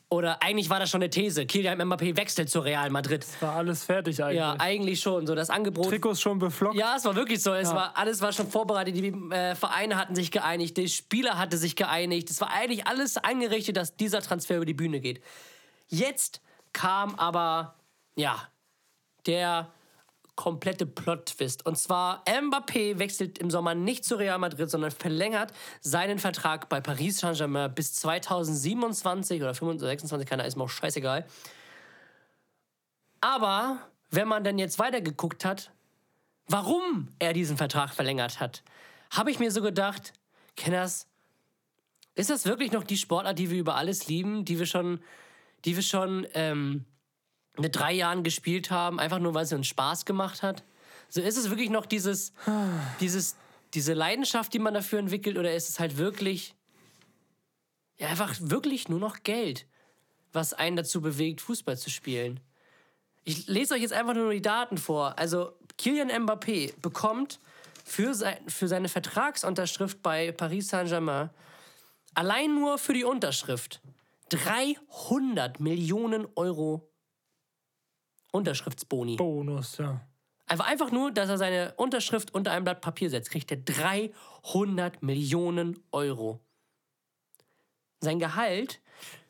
Oder 0.10 0.42
eigentlich 0.44 0.70
war 0.70 0.80
das 0.80 0.92
schon 0.92 1.02
eine 1.02 1.10
These, 1.10 1.46
Kylian 1.48 1.82
Mbappé 1.82 2.16
wechselt 2.16 2.50
zu 2.50 2.60
Real 2.60 2.90
Madrid. 2.92 3.26
War 3.40 3.56
alles 3.56 3.84
fertig 3.84 4.24
eigentlich. 4.24 4.38
Ja, 4.38 4.56
eigentlich 4.60 5.00
schon. 5.00 5.26
So 5.26 5.34
das 5.34 5.50
Angebot 5.50 5.90
Trikots 5.90 6.22
schon 6.22 6.38
beflockt. 6.38 6.76
ja, 6.76 6.96
es 6.96 7.06
war 7.06 7.16
wirklich 7.16 7.42
so. 7.42 7.54
Es 7.54 7.74
war, 7.74 7.98
alles 7.98 8.22
war 8.22 8.32
schon 8.32 8.48
vorbereitet. 8.48 8.96
Die 8.96 9.08
äh, 9.08 9.56
Vereine 9.56 9.98
hatten 9.98 10.14
sich 10.16 10.32
geeinigt, 10.32 10.78
der 10.78 10.88
Spieler 10.88 11.40
hatte 11.40 11.58
sich 11.58 11.76
geeinigt. 11.76 12.30
Es 12.30 12.40
war 12.40 12.52
eigentlich 12.52 12.86
alles 12.86 13.18
eingerichtet, 13.18 13.78
dass 13.78 13.96
dieser 13.98 14.22
Transfer 14.22 14.58
über 14.58 14.66
die 14.66 14.76
Bühne 14.76 15.00
geht. 15.00 15.22
Jetzt 15.88 16.42
kam 16.72 17.16
aber, 17.16 17.76
ja, 18.16 18.48
der 19.26 19.72
komplette 20.36 20.86
Plot-Twist. 20.86 21.66
Und 21.66 21.78
zwar, 21.78 22.24
Mbappé 22.26 23.00
wechselt 23.00 23.38
im 23.38 23.50
Sommer 23.50 23.76
nicht 23.76 24.06
zu 24.06 24.16
Real 24.16 24.38
Madrid, 24.38 24.70
sondern 24.70 24.92
verlängert 24.92 25.54
seinen 25.82 26.20
Vertrag 26.20 26.70
bei 26.70 26.82
Paris 26.82 27.20
Saint-Germain 27.20 27.74
bis 27.74 27.94
2027 27.94 29.42
oder 29.42 29.54
25, 29.54 29.88
26, 29.88 30.30
keiner 30.30 30.46
ist 30.46 30.56
mir 30.56 30.64
auch 30.64 30.70
scheißegal. 30.70 31.26
Aber 33.22 33.80
wenn 34.12 34.28
man 34.28 34.44
dann 34.44 34.60
jetzt 34.60 34.78
weitergeguckt 34.78 35.46
hat, 35.46 35.72
warum 36.48 37.10
er 37.20 37.34
diesen 37.34 37.58
Vertrag 37.58 37.94
verlängert 37.94 38.40
hat, 38.40 38.64
habe 39.12 39.32
ich 39.32 39.40
mir 39.40 39.52
so 39.52 39.62
gedacht, 39.62 40.14
Kenners, 40.56 41.08
ist 42.16 42.30
das 42.30 42.46
wirklich 42.46 42.72
noch 42.72 42.84
die 42.84 42.98
Sportart, 42.98 43.38
die 43.40 43.50
wir 43.50 43.60
über 43.60 43.76
alles 43.76 44.08
lieben, 44.08 44.46
die 44.46 44.60
wir 44.60 44.66
schon, 44.66 45.02
die 45.66 45.76
wir 45.76 45.84
schon 45.84 46.26
ähm, 46.34 46.86
mit 47.60 47.76
drei 47.76 47.94
Jahren 47.94 48.24
gespielt 48.24 48.72
haben, 48.72 49.00
einfach 49.00 49.20
nur 49.20 49.34
weil 49.34 49.46
sie 49.46 49.56
uns 49.56 49.68
Spaß 49.68 50.06
gemacht 50.06 50.44
hat? 50.44 50.64
So 51.10 51.22
ist 51.22 51.38
es 51.38 51.50
wirklich 51.50 51.70
noch 51.70 51.86
dieses, 51.86 52.34
dieses, 53.00 53.36
diese 53.74 53.94
Leidenschaft, 53.94 54.54
die 54.54 54.60
man 54.60 54.74
dafür 54.74 55.00
entwickelt, 55.00 55.38
oder 55.38 55.54
ist 55.54 55.70
es 55.70 55.80
halt 55.80 55.98
wirklich, 55.98 56.56
ja, 57.98 58.08
einfach 58.08 58.36
wirklich 58.40 58.90
nur 58.90 59.00
noch 59.00 59.24
Geld, 59.24 59.66
was 60.34 60.54
einen 60.54 60.76
dazu 60.76 61.02
bewegt, 61.02 61.42
Fußball 61.42 61.78
zu 61.78 61.90
spielen? 61.90 62.40
Ich 63.24 63.48
lese 63.48 63.74
euch 63.74 63.82
jetzt 63.82 63.94
einfach 63.94 64.14
nur 64.14 64.32
die 64.32 64.42
Daten 64.42 64.78
vor. 64.78 65.18
Also 65.18 65.54
Kylian 65.78 66.12
Mbappé 66.12 66.74
bekommt 66.82 67.40
für, 67.84 68.14
sein, 68.14 68.38
für 68.48 68.68
seine 68.68 68.90
Vertragsunterschrift 68.90 70.02
bei 70.04 70.32
Paris 70.32 70.68
Saint-Germain 70.68 71.30
allein 72.16 72.56
nur 72.56 72.78
für 72.78 72.94
die 72.94 73.04
Unterschrift 73.04 73.82
300 74.30 75.60
Millionen 75.60 76.28
Euro 76.36 76.90
Unterschriftsboni. 78.36 79.16
Bonus, 79.16 79.78
ja. 79.78 80.02
Einfach, 80.48 80.68
einfach 80.68 80.92
nur, 80.92 81.12
dass 81.12 81.30
er 81.30 81.38
seine 81.38 81.74
Unterschrift 81.78 82.34
unter 82.34 82.52
ein 82.52 82.64
Blatt 82.64 82.82
Papier 82.82 83.10
setzt, 83.10 83.32
kriegt 83.32 83.50
er 83.52 83.58
300 83.58 85.02
Millionen 85.02 85.80
Euro. 85.92 86.40
Sein 88.00 88.20
Gehalt 88.20 88.82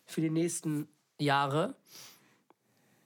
für 0.06 0.22
die 0.22 0.30
nächsten 0.30 0.90
Jahre 1.20 1.76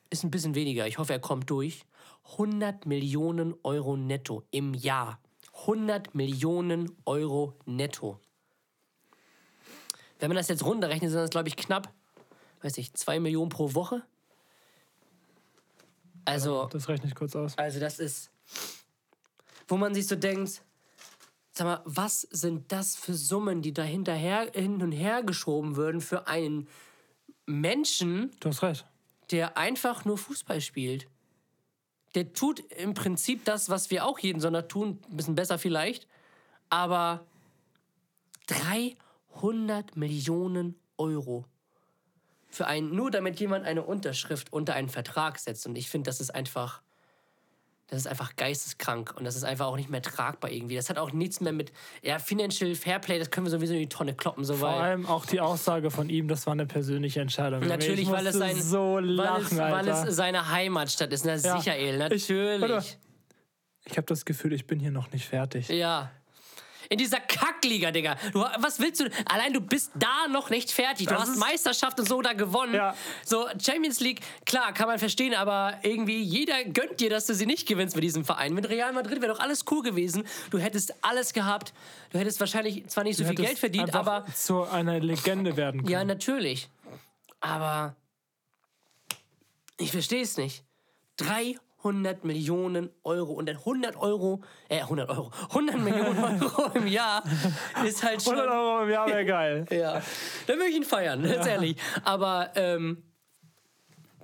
ist 0.09 0.23
ein 0.23 0.31
bisschen 0.31 0.55
weniger. 0.55 0.87
Ich 0.87 0.97
hoffe, 0.97 1.13
er 1.13 1.19
kommt 1.19 1.49
durch. 1.49 1.85
100 2.31 2.85
Millionen 2.85 3.53
Euro 3.63 3.95
netto 3.95 4.43
im 4.49 4.73
Jahr. 4.73 5.19
100 5.61 6.15
Millionen 6.15 6.95
Euro 7.05 7.53
netto. 7.65 8.19
Wenn 10.19 10.29
man 10.29 10.37
das 10.37 10.47
jetzt 10.47 10.65
runterrechnet, 10.65 11.11
sind 11.11 11.19
das, 11.19 11.29
glaube 11.29 11.47
ich, 11.47 11.57
knapp, 11.57 11.93
weiß 12.61 12.77
ich, 12.77 12.93
2 12.93 13.19
Millionen 13.19 13.49
pro 13.49 13.73
Woche. 13.73 14.03
Also, 16.29 16.67
Das 16.71 16.87
rechne 16.87 17.07
ich 17.07 17.15
kurz 17.15 17.35
aus. 17.35 17.57
also 17.57 17.79
das 17.79 17.99
ist, 17.99 18.29
wo 19.67 19.77
man 19.77 19.93
sich 19.93 20.07
so 20.07 20.15
denkt, 20.15 20.61
sag 21.51 21.65
mal, 21.65 21.81
was 21.85 22.21
sind 22.21 22.71
das 22.71 22.95
für 22.95 23.13
Summen, 23.13 23.61
die 23.61 23.73
da 23.73 23.83
hinterher, 23.83 24.51
hin 24.53 24.81
und 24.81 24.91
her 24.91 25.23
geschoben 25.23 25.75
würden 25.75 26.01
für 26.01 26.27
einen 26.27 26.67
Menschen, 27.45 28.31
Du 28.39 28.49
hast 28.49 28.61
recht. 28.61 28.85
der 29.31 29.57
einfach 29.57 30.05
nur 30.05 30.17
Fußball 30.17 30.61
spielt? 30.61 31.07
Der 32.15 32.33
tut 32.33 32.59
im 32.73 32.93
Prinzip 32.95 33.45
das, 33.45 33.69
was 33.69 33.91
wir 33.91 34.05
auch 34.05 34.17
jeden 34.19 34.39
Sonntag 34.39 34.69
tun, 34.69 34.99
ein 35.11 35.17
bisschen 35.17 35.35
besser 35.35 35.59
vielleicht, 35.59 36.07
aber 36.69 37.25
300 38.47 39.95
Millionen 39.95 40.75
Euro 40.97 41.45
für 42.49 42.67
einen, 42.67 42.95
nur 42.95 43.11
damit 43.11 43.39
jemand 43.39 43.65
eine 43.65 43.83
Unterschrift 43.83 44.51
unter 44.51 44.73
einen 44.73 44.89
Vertrag 44.89 45.37
setzt. 45.39 45.65
Und 45.67 45.77
ich 45.77 45.89
finde, 45.89 46.09
das 46.09 46.19
ist 46.19 46.33
einfach, 46.33 46.81
das 47.87 47.99
ist 47.99 48.07
einfach 48.07 48.35
geisteskrank 48.35 49.13
und 49.17 49.23
das 49.23 49.35
ist 49.35 49.43
einfach 49.43 49.67
auch 49.67 49.75
nicht 49.75 49.89
mehr 49.89 50.01
tragbar 50.01 50.51
irgendwie. 50.51 50.75
Das 50.75 50.89
hat 50.89 50.97
auch 50.97 51.11
nichts 51.11 51.41
mehr 51.41 51.53
mit, 51.53 51.71
ja, 52.01 52.19
Financial 52.19 52.73
Fairplay, 52.75 53.17
das 53.19 53.29
können 53.31 53.45
wir 53.45 53.51
sowieso 53.51 53.73
in 53.73 53.79
die 53.79 53.89
Tonne 53.89 54.13
kloppen, 54.13 54.43
so 54.43 54.55
Vor 54.55 54.69
weil. 54.69 54.79
allem 54.81 55.05
auch 55.05 55.25
die 55.25 55.39
Aussage 55.39 55.89
von 55.91 56.09
ihm, 56.09 56.27
das 56.27 56.45
war 56.47 56.53
eine 56.53 56.65
persönliche 56.65 57.21
Entscheidung. 57.21 57.65
Natürlich, 57.67 58.01
ich 58.01 58.11
weil 58.11 58.25
es, 58.27 58.35
sein, 58.35 58.55
so 58.61 58.95
weil, 58.95 59.05
lachen, 59.05 59.43
es, 59.45 59.57
weil 59.57 59.87
es 59.87 60.15
seine 60.15 60.49
Heimatstadt 60.51 61.11
ist. 61.13 61.25
Na, 61.25 61.35
Ja. 61.35 61.57
sicher, 61.57 61.77
Ich- 61.79 61.97
natürlich. 61.97 62.61
mal. 62.69 62.83
Ich 63.85 63.97
habe 63.97 64.05
das 64.05 64.25
Gefühl, 64.25 64.53
ich 64.53 64.67
bin 64.67 64.79
hier 64.79 64.91
noch 64.91 65.11
nicht 65.11 65.27
fertig. 65.27 65.69
Ja. 65.69 66.11
In 66.91 66.97
dieser 66.97 67.19
Kackliga, 67.19 67.91
Digga. 67.91 68.15
Du, 68.33 68.39
was 68.57 68.79
willst 68.79 68.99
du? 69.01 69.09
Allein 69.25 69.53
du 69.53 69.61
bist 69.61 69.91
da 69.93 70.27
noch 70.27 70.49
nicht 70.49 70.71
fertig. 70.71 71.05
Du 71.05 71.13
Das 71.13 71.21
hast 71.21 71.29
ist- 71.29 71.37
Meisterschaft 71.37 71.99
und 71.99 72.07
so 72.09 72.19
da 72.23 72.33
gewonnen. 72.33 72.73
Ja. 72.73 72.95
So, 73.23 73.47
Champions 73.63 73.99
League, 73.99 74.21
klar, 74.45 74.73
kann 74.73 74.87
man 74.87 74.97
verstehen, 74.97 75.35
aber 75.35 75.77
irgendwie 75.83 76.19
jeder 76.23 76.63
gönnt 76.63 76.99
dir, 76.99 77.11
dass 77.11 77.27
du 77.27 77.35
sie 77.35 77.45
nicht 77.45 77.67
gewinnst 77.67 77.95
mit 77.95 78.03
diesem 78.03 78.25
Verein. 78.25 78.55
Mit 78.55 78.67
Real 78.69 78.91
Madrid 78.91 79.21
wäre 79.21 79.31
doch 79.33 79.39
alles 79.39 79.65
cool 79.69 79.83
gewesen. 79.83 80.25
Du 80.49 80.57
hättest 80.57 80.95
alles 81.03 81.33
gehabt. 81.33 81.73
Du 82.11 82.17
hättest 82.17 82.39
wahrscheinlich 82.39 82.87
zwar 82.87 83.03
nicht 83.03 83.17
so 83.17 83.23
Du 83.23 83.29
viel 83.29 83.45
Geld 83.45 83.59
verdient, 83.59 83.93
aber 83.93 84.25
zu 84.33 84.63
einer 84.63 84.99
Legende 84.99 85.55
werden 85.57 85.81
können. 85.81 85.91
ja, 85.91 86.03
natürlich. 86.03 86.69
Aber 87.39 87.95
ich 89.77 89.91
verstehe 89.91 90.23
es 90.23 90.37
nicht. 90.37 90.63
300 91.81 92.23
Millionen 92.23 92.89
Euro 93.03 93.33
und 93.33 93.47
dann 93.47 93.57
100 93.57 93.95
Euro, 93.97 94.41
äh 94.67 94.81
100 94.81 95.09
Euro, 95.09 95.31
100 95.49 95.77
Millionen 95.79 96.17
Euro 96.43 96.71
im 96.73 96.87
Jahr 96.87 97.23
ist 97.85 98.03
halt 98.03 98.21
schon... 98.21 98.33
100 98.33 98.53
Euro 98.53 98.83
im 98.83 98.89
Jahr 98.89 99.07
wäre 99.07 99.25
geil. 99.25 99.65
Ja, 99.71 100.01
dann 100.47 100.57
würde 100.57 100.69
ich 100.69 100.75
ihn 100.75 100.83
feiern, 100.83 101.23
ganz 101.23 101.45
ehrlich. 101.45 101.77
Aber 102.03 102.51
ähm, 102.55 103.03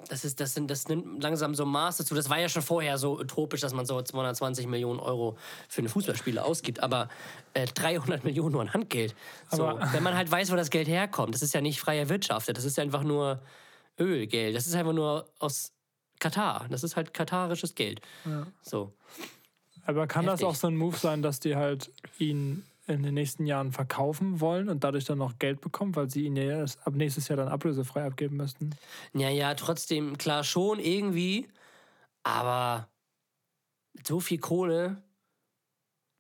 das, 0.10 0.26
ist, 0.26 0.40
das, 0.40 0.54
sind, 0.54 0.70
das 0.70 0.88
nimmt 0.88 1.24
langsam 1.24 1.56
so 1.56 1.66
Maß 1.66 1.98
dazu. 1.98 2.14
Das 2.14 2.30
war 2.30 2.40
ja 2.40 2.50
schon 2.50 2.62
vorher 2.62 2.98
so 2.98 3.18
utopisch, 3.20 3.62
dass 3.62 3.74
man 3.74 3.86
so 3.86 4.02
220 4.02 4.68
Millionen 4.68 5.00
Euro 5.00 5.38
für 5.70 5.80
einen 5.80 5.90
Fußballspieler 5.90 6.46
ausgibt. 6.46 6.82
Aber 6.82 7.10
äh, 7.54 7.66
300 7.66 8.24
Millionen 8.24 8.52
nur 8.52 8.62
an 8.62 8.74
Handgeld. 8.74 9.16
So, 9.50 9.66
Aber- 9.66 9.94
wenn 9.94 10.04
man 10.04 10.16
halt 10.16 10.30
weiß, 10.30 10.52
wo 10.52 10.56
das 10.56 10.70
Geld 10.70 10.88
herkommt. 10.88 11.34
Das 11.34 11.42
ist 11.42 11.54
ja 11.54 11.62
nicht 11.62 11.80
freie 11.80 12.10
Wirtschaft. 12.10 12.50
Das 12.50 12.66
ist 12.66 12.78
einfach 12.80 13.04
nur 13.04 13.42
Ölgeld. 14.00 14.56
Das 14.56 14.68
ist 14.68 14.76
einfach 14.76 14.94
nur 14.94 15.30
aus 15.40 15.75
Katar. 16.26 16.66
Das 16.70 16.84
ist 16.84 16.96
halt 16.96 17.14
katarisches 17.14 17.76
Geld. 17.76 18.02
So. 18.64 18.92
Aber 19.86 20.08
kann 20.08 20.26
das 20.26 20.40
Heftig. 20.40 20.48
auch 20.48 20.56
so 20.56 20.66
ein 20.66 20.76
Move 20.76 20.98
sein, 20.98 21.22
dass 21.22 21.40
die 21.40 21.56
halt 21.56 21.92
ihn 22.18 22.66
in 22.88 23.04
den 23.04 23.14
nächsten 23.14 23.46
Jahren 23.46 23.72
verkaufen 23.72 24.42
wollen 24.42 24.70
und 24.70 24.84
dadurch 24.84 25.06
dann 25.06 25.20
noch 25.20 25.38
Geld 25.38 25.62
bekommen, 25.62 25.96
weil 25.96 26.10
sie 26.10 26.26
ihn 26.26 26.36
ja 26.36 26.44
erst 26.44 26.86
ab 26.88 26.96
nächstes 26.96 27.28
Jahr 27.28 27.38
dann 27.38 27.48
ablösefrei 27.48 28.04
abgeben 28.06 28.38
müssten? 28.38 28.72
Ja, 29.14 29.30
ja, 29.30 29.54
trotzdem, 29.54 30.18
klar 30.18 30.44
schon 30.44 30.80
irgendwie. 30.80 31.48
Aber 32.24 32.90
mit 33.94 34.08
so 34.08 34.20
viel 34.20 34.40
Kohle. 34.40 35.04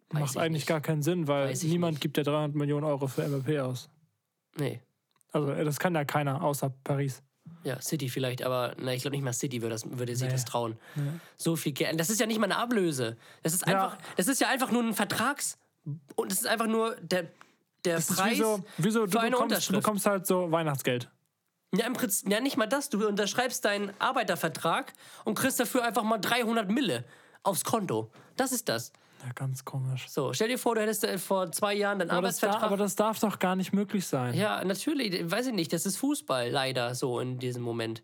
weiß 0.10 0.22
Macht 0.22 0.32
ich 0.36 0.38
eigentlich 0.40 0.52
nicht. 0.52 0.68
gar 0.68 0.82
keinen 0.82 1.02
Sinn, 1.02 1.28
weil 1.28 1.52
niemand 1.64 1.94
nicht. 1.96 2.02
gibt 2.02 2.18
ja 2.18 2.24
300 2.24 2.54
Millionen 2.54 2.84
Euro 2.86 3.08
für 3.08 3.28
MVP 3.28 3.60
aus. 3.60 3.90
Nee. 4.56 4.82
Also 5.32 5.50
äh, 5.50 5.66
das 5.66 5.80
kann 5.80 5.96
ja 5.96 6.06
keiner, 6.06 6.44
außer 6.44 6.70
Paris. 6.84 7.24
Ja, 7.64 7.82
City 7.82 8.10
vielleicht, 8.10 8.44
aber 8.44 8.76
na, 8.78 8.94
ich 8.94 9.02
glaube 9.02 9.16
nicht 9.16 9.24
mal 9.24 9.34
City 9.34 9.62
würde, 9.62 9.74
das, 9.76 9.84
würde 9.90 10.16
sich 10.16 10.28
Nee. 10.28 10.34
das 10.34 10.46
trauen. 10.46 10.78
So 11.38 11.56
viel 11.56 11.72
Geld. 11.72 12.00
Das 12.00 12.10
ist 12.10 12.20
ja 12.20 12.26
nicht 12.28 12.40
mal 12.40 12.46
eine 12.46 12.58
Ablöse. 12.58 13.18
Das 13.44 13.54
ist 13.54 13.68
einfach, 13.68 13.98
das 14.18 14.28
ist 14.28 14.40
ja 14.42 14.50
einfach 14.50 14.72
nur 14.72 14.84
ein 14.84 14.94
Vertrags. 14.94 15.58
Und 16.16 16.32
das 16.32 16.40
ist 16.42 16.48
einfach 16.48 16.68
nur 16.68 16.96
der, 17.02 17.24
der 17.84 17.96
Das 17.98 18.10
ist 18.10 18.16
Preis 18.18 18.34
wie 18.34 18.42
so, 18.42 18.64
wie 18.78 18.92
so 18.92 19.02
für 19.02 19.08
du, 19.10 19.18
eine 19.20 19.32
bekommst, 19.32 19.40
du 19.40 19.44
Unterschrift. 19.56 19.80
bekommst 19.84 20.06
halt 20.06 20.26
so 20.28 20.52
Weihnachtsgeld. 20.52 21.10
Ja, 21.74 21.86
im 21.88 21.94
Prinzip, 21.94 22.32
ja, 22.32 22.40
nicht 22.40 22.58
mal 22.58 22.68
das. 22.68 22.90
Du 22.90 23.06
unterschreibst 23.08 23.66
deinen 23.66 23.92
Arbeitervertrag 24.00 24.94
und 25.24 25.36
kriegst 25.36 25.60
dafür 25.60 25.84
einfach 25.84 26.04
mal 26.04 26.18
300 26.20 26.70
Mille 26.70 27.04
aufs 27.44 27.64
Konto. 27.64 28.12
Das 28.38 28.52
ist 28.52 28.70
das. 28.70 28.92
Ja, 29.26 29.32
ganz 29.34 29.66
komisch. 29.66 30.08
So, 30.08 30.34
stell 30.34 30.50
dir 30.50 30.60
vor, 30.60 30.76
du 30.76 30.82
hättest 30.82 31.04
äh, 31.04 31.18
vor 31.18 31.52
zwei 31.52 31.74
Jahren 31.74 31.98
deinen 31.98 32.12
Aber 32.12 32.28
das, 32.28 32.38
da, 32.40 32.48
Arbeitsvertrag. 32.48 32.72
aber 32.72 32.78
das 32.78 32.96
darf 32.96 33.20
doch 33.20 33.40
gar 33.40 33.56
nicht 33.56 33.74
möglich 33.74 34.06
sein. 34.06 34.36
ja, 34.36 34.64
natürlich, 34.64 35.30
weiß 35.32 35.48
ich 35.48 35.54
nicht. 35.54 35.74
Das 35.74 35.86
ist 35.86 35.98
Fußball 35.98 36.50
leider 36.52 36.94
so 36.94 37.20
in 37.20 37.40
diesem 37.40 37.64
Moment. 37.64 38.04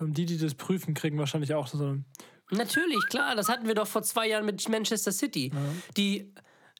Die, 0.00 0.26
die 0.26 0.38
das 0.38 0.54
prüfen, 0.54 0.94
kriegen 0.94 1.18
wahrscheinlich 1.18 1.54
auch 1.54 1.66
so 1.68 1.84
ein. 1.84 2.04
Natürlich, 2.50 2.98
klar, 3.10 3.36
das 3.36 3.48
hatten 3.48 3.66
wir 3.66 3.74
doch 3.74 3.86
vor 3.86 4.02
zwei 4.02 4.26
Jahren 4.28 4.46
mit 4.46 4.68
Manchester 4.68 5.12
City, 5.12 5.52
die 5.96 6.32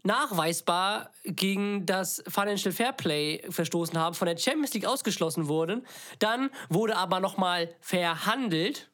nachweisbar 0.03 1.11
gegen 1.24 1.84
das 1.84 2.22
Financial 2.26 2.72
Fairplay 2.72 3.43
verstoßen 3.51 3.99
haben, 3.99 4.14
von 4.14 4.26
der 4.26 4.36
Champions 4.36 4.72
League 4.72 4.86
ausgeschlossen 4.86 5.47
wurden. 5.49 5.86
Dann 6.20 6.51
wurde 6.70 6.97
aber 6.97 7.20
nochmal 7.20 7.74
verhandelt. 7.80 8.91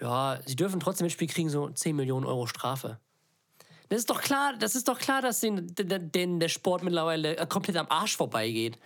Ja, 0.00 0.38
sie 0.46 0.56
dürfen 0.56 0.80
trotzdem 0.80 1.04
ins 1.06 1.12
Spiel 1.12 1.28
kriegen, 1.28 1.50
so 1.50 1.68
10 1.68 1.94
Millionen 1.96 2.24
Euro 2.24 2.46
Strafe. 2.46 2.98
Das 3.88 4.00
ist 4.00 4.10
doch 4.10 4.20
klar, 4.20 4.54
das 4.58 4.74
ist 4.74 4.88
doch 4.88 4.98
klar, 4.98 5.22
dass 5.22 5.40
den, 5.40 5.74
den, 5.74 6.12
den 6.12 6.40
der 6.40 6.48
Sport 6.48 6.82
mittlerweile 6.82 7.36
äh, 7.36 7.46
komplett 7.46 7.76
am 7.76 7.86
Arsch 7.88 8.16
vorbeigeht. 8.16 8.78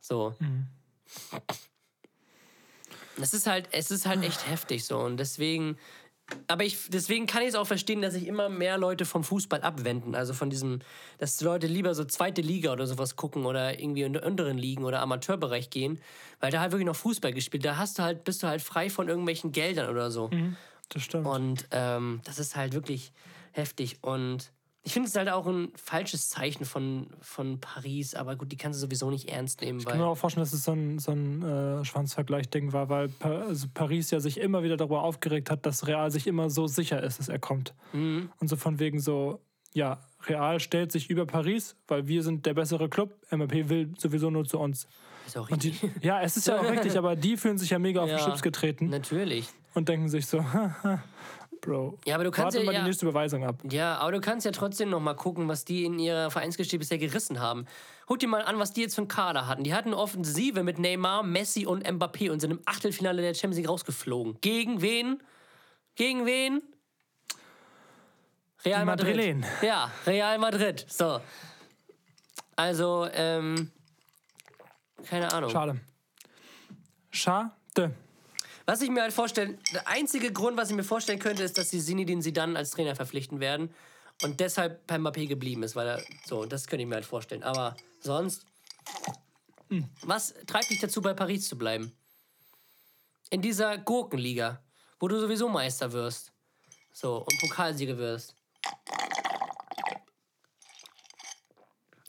So. 0.00 0.34
Das 3.16 3.34
ist 3.34 3.46
halt, 3.46 3.68
es 3.72 3.90
ist 3.90 4.06
halt 4.06 4.22
echt 4.22 4.48
heftig 4.48 4.84
so. 4.84 4.98
Und 4.98 5.16
deswegen, 5.16 5.76
aber 6.46 6.64
ich, 6.64 6.88
deswegen 6.88 7.26
kann 7.26 7.42
ich 7.42 7.48
es 7.48 7.54
auch 7.54 7.66
verstehen, 7.66 8.02
dass 8.02 8.14
sich 8.14 8.26
immer 8.26 8.48
mehr 8.48 8.78
Leute 8.78 9.04
vom 9.04 9.24
Fußball 9.24 9.62
abwenden. 9.62 10.14
Also 10.14 10.34
von 10.34 10.50
diesem, 10.50 10.80
dass 11.18 11.40
Leute 11.40 11.66
lieber 11.66 11.94
so 11.94 12.04
zweite 12.04 12.42
Liga 12.42 12.72
oder 12.72 12.86
sowas 12.86 13.16
gucken 13.16 13.46
oder 13.46 13.80
irgendwie 13.80 14.02
in 14.02 14.16
unteren 14.16 14.58
Ligen 14.58 14.84
oder 14.84 15.00
Amateurbereich 15.00 15.70
gehen, 15.70 16.00
weil 16.38 16.50
da 16.50 16.60
halt 16.60 16.72
wirklich 16.72 16.86
noch 16.86 16.96
Fußball 16.96 17.32
gespielt. 17.32 17.64
Da 17.64 17.76
hast 17.76 17.98
du 17.98 18.02
halt, 18.02 18.24
bist 18.24 18.42
du 18.42 18.46
halt 18.46 18.62
frei 18.62 18.90
von 18.90 19.08
irgendwelchen 19.08 19.52
Geldern 19.52 19.90
oder 19.90 20.10
so. 20.10 20.30
Das 20.90 21.02
stimmt. 21.02 21.26
Und 21.26 21.66
ähm, 21.70 22.20
das 22.24 22.38
ist 22.38 22.56
halt 22.56 22.74
wirklich 22.74 23.12
heftig. 23.52 23.98
Und 24.02 24.52
ich 24.82 24.92
finde 24.94 25.08
es 25.08 25.14
halt 25.16 25.28
auch 25.28 25.46
ein 25.46 25.72
falsches 25.76 26.30
Zeichen 26.30 26.64
von, 26.64 27.08
von 27.20 27.60
Paris, 27.60 28.14
aber 28.14 28.36
gut, 28.36 28.50
die 28.50 28.56
kannst 28.56 28.78
du 28.78 28.86
sowieso 28.86 29.10
nicht 29.10 29.28
ernst 29.28 29.60
nehmen, 29.60 29.78
Ich 29.78 29.84
kann 29.84 29.98
mir 29.98 30.06
auch 30.06 30.16
vorstellen, 30.16 30.44
dass 30.44 30.54
es 30.54 30.64
so 30.64 30.72
ein, 30.72 30.98
so 30.98 31.12
ein 31.12 31.42
äh, 31.42 31.84
Schwanzvergleich-Ding 31.84 32.72
war, 32.72 32.88
weil 32.88 33.08
pa 33.08 33.40
also 33.42 33.66
Paris 33.74 34.10
ja 34.10 34.20
sich 34.20 34.40
immer 34.40 34.62
wieder 34.62 34.78
darüber 34.78 35.02
aufgeregt 35.02 35.50
hat, 35.50 35.66
dass 35.66 35.86
Real 35.86 36.10
sich 36.10 36.26
immer 36.26 36.48
so 36.48 36.66
sicher 36.66 37.02
ist, 37.02 37.18
dass 37.18 37.28
er 37.28 37.38
kommt. 37.38 37.74
Mhm. 37.92 38.30
Und 38.40 38.48
so 38.48 38.56
von 38.56 38.78
wegen 38.78 39.00
so, 39.00 39.40
ja, 39.74 40.00
Real 40.26 40.60
stellt 40.60 40.92
sich 40.92 41.10
über 41.10 41.26
Paris, 41.26 41.76
weil 41.86 42.06
wir 42.08 42.22
sind 42.22 42.46
der 42.46 42.54
bessere 42.54 42.88
Club. 42.88 43.14
MAP 43.30 43.68
will 43.68 43.92
sowieso 43.98 44.30
nur 44.30 44.46
zu 44.46 44.58
uns. 44.58 44.88
Ist 45.26 45.36
auch 45.36 45.50
Und 45.50 45.62
die, 45.62 45.70
richtig. 45.70 45.92
ja, 46.02 46.22
es 46.22 46.36
ist 46.38 46.46
ja 46.46 46.58
auch 46.58 46.70
richtig, 46.70 46.96
aber 46.98 47.16
die 47.16 47.36
fühlen 47.36 47.58
sich 47.58 47.70
ja 47.70 47.78
mega 47.78 48.00
auf 48.00 48.08
den 48.08 48.18
Ja, 48.18 48.24
Chips 48.24 48.40
getreten 48.42 48.88
Natürlich. 48.88 49.48
und 49.74 49.88
denken 49.90 50.08
sich 50.08 50.26
so, 50.26 50.38
Bro, 51.60 51.98
Ja, 52.06 52.14
aber 52.14 52.24
du 52.24 52.30
kannst 52.30 52.54
warte 52.54 52.58
ja- 52.60 52.64
mal 52.64 52.72
ja- 52.72 52.80
die 52.80 52.86
nächste 52.86 53.06
Überweisung 53.06 53.44
ab. 53.44 53.56
Ja, 53.70 53.98
aber 53.98 54.12
du 54.12 54.20
kannst 54.20 54.46
ja 54.46 54.52
trotzdem 54.52 54.90
noch 54.90 55.00
mal 55.00 55.14
gucken, 55.14 55.46
was 55.48 55.64
die 55.64 55.84
in 55.84 55.98
ihrer 55.98 56.30
Vereinsgeschichte 56.30 56.78
bisher 56.78 56.98
gerissen 56.98 57.38
haben. 57.40 57.66
Guck 58.06 58.18
dir 58.18 58.28
mal 58.28 58.42
an, 58.42 58.58
was 58.58 58.72
die 58.72 58.80
jetzt 58.80 58.94
für 58.94 59.02
einen 59.02 59.08
Kader 59.08 59.46
hatten. 59.46 59.62
Die 59.64 59.74
hatten 59.74 59.92
Offensive 59.94 60.62
mit 60.62 60.78
Neymar, 60.78 61.22
Messi 61.22 61.66
und 61.66 61.86
Mbappé 61.86 62.30
und 62.30 62.40
sind 62.40 62.50
im 62.50 62.60
Achtelfinale 62.64 63.22
der 63.22 63.34
Champions 63.34 63.56
League 63.58 63.68
rausgeflogen. 63.68 64.38
Gegen 64.40 64.80
wen? 64.82 65.22
Gegen 65.96 66.24
wen? 66.26 66.62
Real 68.64 68.80
Die 68.80 68.86
Madrid. 68.86 69.16
Madrilen. 69.16 69.46
Ja, 69.62 69.90
Real 70.06 70.38
Madrid. 70.38 70.84
So. 70.88 71.20
Also, 72.56 73.06
ähm, 73.12 73.70
keine 75.08 75.32
Ahnung. 75.32 75.50
Schade. 75.50 75.80
Schade. 77.10 77.50
Was 78.70 78.82
ich 78.82 78.90
mir 78.90 79.02
halt 79.02 79.12
vorstellen, 79.12 79.58
der 79.72 79.88
einzige 79.88 80.32
Grund, 80.32 80.56
was 80.56 80.70
ich 80.70 80.76
mir 80.76 80.84
vorstellen 80.84 81.18
könnte, 81.18 81.42
ist, 81.42 81.58
dass 81.58 81.70
sie 81.70 81.80
Zinedine 81.80 82.22
Zidane 82.22 82.56
als 82.56 82.70
Trainer 82.70 82.94
verpflichten 82.94 83.40
werden 83.40 83.74
und 84.22 84.38
deshalb 84.38 84.86
bei 84.86 84.94
Mbappé 84.94 85.26
geblieben 85.26 85.64
ist, 85.64 85.74
weil 85.74 85.88
er 85.88 86.02
so, 86.24 86.44
das 86.44 86.68
könnte 86.68 86.84
ich 86.84 86.88
mir 86.88 86.94
halt 86.94 87.04
vorstellen. 87.04 87.42
Aber 87.42 87.76
sonst, 88.00 88.46
was 90.02 90.34
treibt 90.46 90.70
dich 90.70 90.78
dazu, 90.78 91.02
bei 91.02 91.14
Paris 91.14 91.48
zu 91.48 91.58
bleiben? 91.58 91.90
In 93.30 93.42
dieser 93.42 93.76
Gurkenliga, 93.76 94.62
wo 95.00 95.08
du 95.08 95.18
sowieso 95.18 95.48
Meister 95.48 95.90
wirst, 95.90 96.30
so 96.92 97.26
und 97.28 97.40
Pokalsieger 97.40 97.98
wirst. 97.98 98.36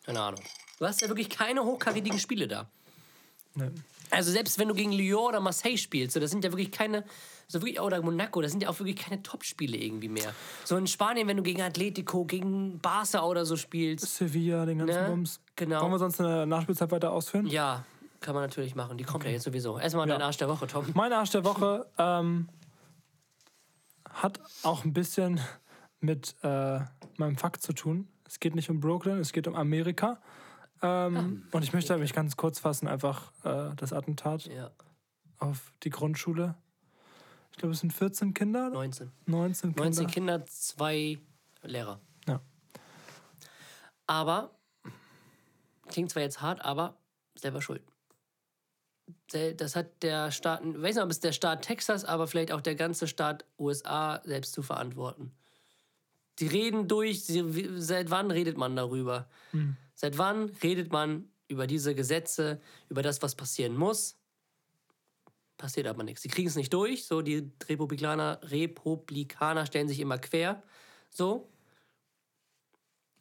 Keine 0.03 0.22
Ahnung. 0.22 0.43
Du 0.78 0.86
hast 0.86 1.01
ja 1.01 1.07
wirklich 1.07 1.32
keine 1.32 1.64
hochkarätigen 1.64 2.20
Spiele 2.20 2.47
da. 2.47 2.70
Ne. 3.55 3.74
Also 4.12 4.32
selbst 4.32 4.59
wenn 4.59 4.68
du 4.68 4.74
gegen 4.74 4.91
Lyon 4.91 5.30
oder 5.30 5.39
Marseille 5.39 5.78
spielst, 5.78 6.14
so, 6.14 6.20
das 6.20 6.32
sind 6.32 6.43
ja 6.43 6.51
wirklich 6.51 6.72
keine, 6.72 7.03
so 7.47 7.62
wirklich, 7.62 7.80
oder 7.80 8.01
Monaco, 8.01 8.41
das 8.41 8.51
sind 8.51 8.62
ja 8.62 8.70
auch 8.70 8.78
wirklich 8.80 8.97
keine 8.97 9.24
Top-Spiele 9.24 9.78
irgendwie 9.78 10.09
mehr. 10.09 10.34
So 10.66 10.76
in 10.78 10.86
Spanien, 10.88 11.28
wenn 11.28 11.38
du 11.38 11.43
gegen 11.43 11.62
Atletico, 11.62 12.26
gegen 12.26 12.80
Barca 12.80 13.24
oder 13.24 13.45
so 13.45 13.55
spielst, 13.55 14.05
Sevilla, 14.16 14.66
den 14.66 14.80
ganzen 14.80 15.01
Ne? 15.01 15.07
Bums. 15.09 15.39
Genau. 15.55 15.82
Wollen 15.82 15.91
wir 15.91 15.99
sonst 15.99 16.20
eine 16.20 16.45
Nachspielzeit 16.45 16.91
weiter 16.91 17.12
ausführen? 17.12 17.47
ja, 17.47 17.86
kann 18.20 18.36
man 18.36 18.43
natürlich 18.43 18.76
machen. 18.76 18.97
Die 18.99 19.03
kommt 19.03 19.24
ja 19.24 19.32
jetzt 19.32 19.43
sowieso. 19.43 19.80
Erstmal 19.80 20.05
dein 20.07 20.22
Arsch 20.22 20.38
der 20.38 20.47
Woche, 20.47 20.68
Tom. 20.68 20.86
Mein 20.93 21.12
Arsch 21.12 21.32
der 21.32 21.43
Woche 21.43 21.88
ähm, 21.97 22.47
hat 24.07 24.39
auch 24.62 24.86
ein 24.86 24.93
bisschen 24.93 25.39
mit 26.01 26.36
äh, 26.43 26.80
meinem 27.18 27.38
Fakt 27.38 27.64
zu 27.64 27.74
tun. 27.74 28.07
Es 28.28 28.39
geht 28.39 28.53
nicht 28.53 28.70
um 28.70 28.80
Brooklyn, 28.80 29.18
es 29.18 29.34
geht 29.34 29.47
um 29.47 29.55
Amerika. 29.55 30.20
Ähm, 30.82 31.43
und 31.51 31.63
ich 31.63 31.73
möchte 31.73 31.97
mich 31.97 32.13
ganz 32.13 32.36
kurz 32.38 32.59
fassen, 32.59 32.88
einfach 32.88 33.32
äh, 33.43 33.75
das 33.75 33.93
Attentat 33.93 34.45
Ja, 34.45 34.71
auf 35.38 35.73
die 35.84 35.89
Grundschule. 35.89 36.55
Ich 37.51 37.57
glaube, 37.57 37.73
es 37.73 37.82
sind 37.82 37.91
14 37.91 38.34
Kinder, 38.34 38.69
19. 38.69 39.11
19 39.25 39.69
Kinder. 39.71 39.84
19 39.84 40.07
Kinder, 40.07 40.45
zwei 40.45 41.19
Lehrer. 41.63 41.99
Ja. 42.27 42.41
Aber, 44.07 44.55
klingt 45.89 46.09
zwar 46.09 46.23
jetzt 46.23 46.41
hart, 46.41 46.63
aber 46.63 46.97
selber 47.36 47.61
schuld. 47.61 47.84
Das 49.32 49.75
hat 49.75 50.03
der 50.03 50.32
Staat, 50.32 50.61
ich 50.63 50.82
weiß 50.82 50.95
nicht, 50.95 51.03
ob 51.03 51.11
es 51.11 51.19
der 51.19 51.32
Staat 51.32 51.63
Texas, 51.63 52.05
aber 52.05 52.27
vielleicht 52.27 52.51
auch 52.51 52.61
der 52.61 52.75
ganze 52.75 53.07
Staat 53.07 53.45
USA 53.59 54.21
selbst 54.23 54.53
zu 54.53 54.61
verantworten. 54.61 55.32
Die 56.39 56.47
reden 56.47 56.88
durch, 56.88 57.23
seit 57.75 58.09
wann 58.09 58.32
redet 58.32 58.57
man 58.57 58.75
darüber? 58.75 59.29
Seit 60.02 60.18
wann 60.18 60.49
redet 60.64 60.91
man 60.91 61.30
über 61.47 61.68
diese 61.68 61.93
Gesetze, 61.93 62.60
über 62.89 63.04
das, 63.04 63.22
was 63.22 63.36
passieren 63.36 63.78
muss? 63.78 64.18
Passiert 65.58 65.86
aber 65.86 66.02
nichts. 66.02 66.24
Sie 66.24 66.28
kriegen 66.28 66.47
es 66.47 66.56
nicht 66.56 66.74
durch. 66.74 67.06
So, 67.06 67.22
die 67.22 67.52
Republikaner, 67.70 68.39
Republikaner 68.41 69.68
stellen 69.68 69.88
sich 69.88 69.99
immer 69.99 70.18
quer. 70.18 70.64
So. 71.12 71.47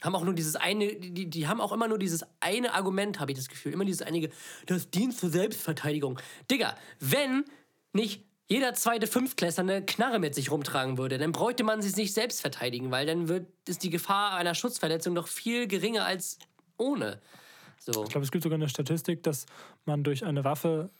haben 0.00 0.14
auch 0.14 0.24
nur 0.24 0.32
dieses 0.32 0.56
eine, 0.56 0.94
die, 0.94 1.28
die 1.28 1.48
haben 1.48 1.60
auch 1.60 1.72
immer 1.72 1.86
nur 1.86 1.98
dieses 1.98 2.24
eine 2.40 2.72
Argument, 2.72 3.20
habe 3.20 3.32
ich 3.32 3.36
das 3.36 3.50
Gefühl. 3.50 3.74
Immer 3.74 3.84
dieses 3.84 4.00
einige, 4.00 4.30
das 4.64 4.90
dient 4.90 5.14
zur 5.14 5.28
Selbstverteidigung. 5.28 6.18
Digga, 6.50 6.78
wenn 6.98 7.44
nicht 7.92 8.24
jeder 8.50 8.72
zweite 8.72 9.06
Fünftklässler 9.06 9.62
eine 9.62 9.84
Knarre 9.84 10.18
mit 10.18 10.34
sich 10.34 10.50
rumtragen 10.50 10.98
würde, 10.98 11.18
dann 11.18 11.30
bräuchte 11.30 11.62
man 11.62 11.82
sich 11.82 11.94
nicht 11.96 12.12
selbst 12.12 12.40
verteidigen, 12.40 12.90
weil 12.90 13.06
dann 13.06 13.28
wird, 13.28 13.46
ist 13.68 13.84
die 13.84 13.90
Gefahr 13.90 14.32
einer 14.32 14.56
Schutzverletzung 14.56 15.14
doch 15.14 15.28
viel 15.28 15.68
geringer 15.68 16.04
als 16.04 16.38
ohne. 16.80 17.20
So. 17.78 18.04
Ich 18.04 18.10
glaube, 18.10 18.24
es 18.24 18.30
gibt 18.30 18.42
sogar 18.42 18.56
eine 18.56 18.68
Statistik, 18.68 19.22
dass 19.22 19.46
man 19.84 20.02
durch 20.04 20.24
eine 20.24 20.44
Waffe 20.44 20.90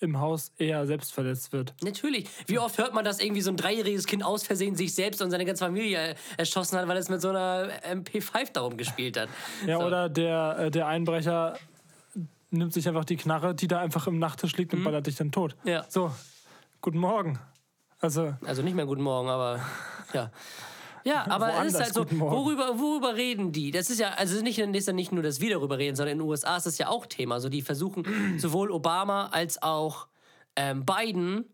im 0.00 0.18
Haus 0.18 0.50
eher 0.56 0.86
selbst 0.86 1.12
verletzt 1.12 1.52
wird. 1.52 1.74
Natürlich. 1.82 2.26
Wie 2.46 2.58
oft 2.58 2.78
hört 2.78 2.94
man, 2.94 3.04
dass 3.04 3.20
irgendwie 3.20 3.42
so 3.42 3.50
ein 3.50 3.58
dreijähriges 3.58 4.06
Kind 4.06 4.24
aus 4.24 4.42
Versehen 4.44 4.74
sich 4.74 4.94
selbst 4.94 5.20
und 5.20 5.30
seine 5.30 5.44
ganze 5.44 5.64
Familie 5.64 6.14
erschossen 6.38 6.78
hat, 6.78 6.88
weil 6.88 6.96
es 6.96 7.10
mit 7.10 7.20
so 7.20 7.28
einer 7.28 7.68
MP5 7.84 8.52
darum 8.52 8.76
gespielt 8.78 9.18
hat? 9.18 9.28
Ja, 9.66 9.78
So. 9.78 9.84
oder 9.84 10.08
der, 10.08 10.56
äh, 10.58 10.70
der 10.70 10.86
Einbrecher 10.86 11.58
nimmt 12.50 12.72
sich 12.72 12.88
einfach 12.88 13.04
die 13.04 13.16
Knarre, 13.16 13.54
die 13.54 13.68
da 13.68 13.78
einfach 13.80 14.06
im 14.06 14.18
Nachttisch 14.18 14.56
liegt 14.56 14.72
und 14.72 14.82
ballert 14.84 15.06
dich 15.06 15.16
dann 15.16 15.32
tot. 15.32 15.54
Mhm. 15.64 15.70
Ja. 15.70 15.84
So, 15.88 16.10
guten 16.80 16.98
Morgen. 16.98 17.38
Also, 18.00 18.34
Also 18.46 18.62
nicht 18.62 18.74
mehr 18.74 18.86
guten 18.86 19.02
Morgen, 19.02 19.28
aber 19.28 19.60
ja. 20.14 20.32
Ja, 21.04 21.26
aber 21.30 21.64
es 21.64 21.74
ist 21.74 21.80
halt 21.80 21.94
so, 21.94 22.06
worüber, 22.10 22.78
worüber 22.78 23.14
reden 23.14 23.52
die? 23.52 23.70
Das 23.70 23.90
ist 23.90 24.00
ja, 24.00 24.10
also 24.10 24.40
nicht, 24.42 24.58
ist 24.58 24.86
ja 24.86 24.92
nicht 24.92 25.12
nur, 25.12 25.22
dass 25.22 25.40
wir 25.40 25.50
darüber 25.50 25.78
reden, 25.78 25.96
sondern 25.96 26.12
in 26.12 26.18
den 26.18 26.28
USA 26.28 26.56
ist 26.56 26.66
das 26.66 26.78
ja 26.78 26.88
auch 26.88 27.06
Thema. 27.06 27.36
Also 27.36 27.48
die 27.48 27.62
versuchen, 27.62 28.04
sowohl 28.38 28.70
Obama 28.70 29.28
als 29.28 29.62
auch 29.62 30.08
ähm, 30.56 30.84
Biden 30.84 31.44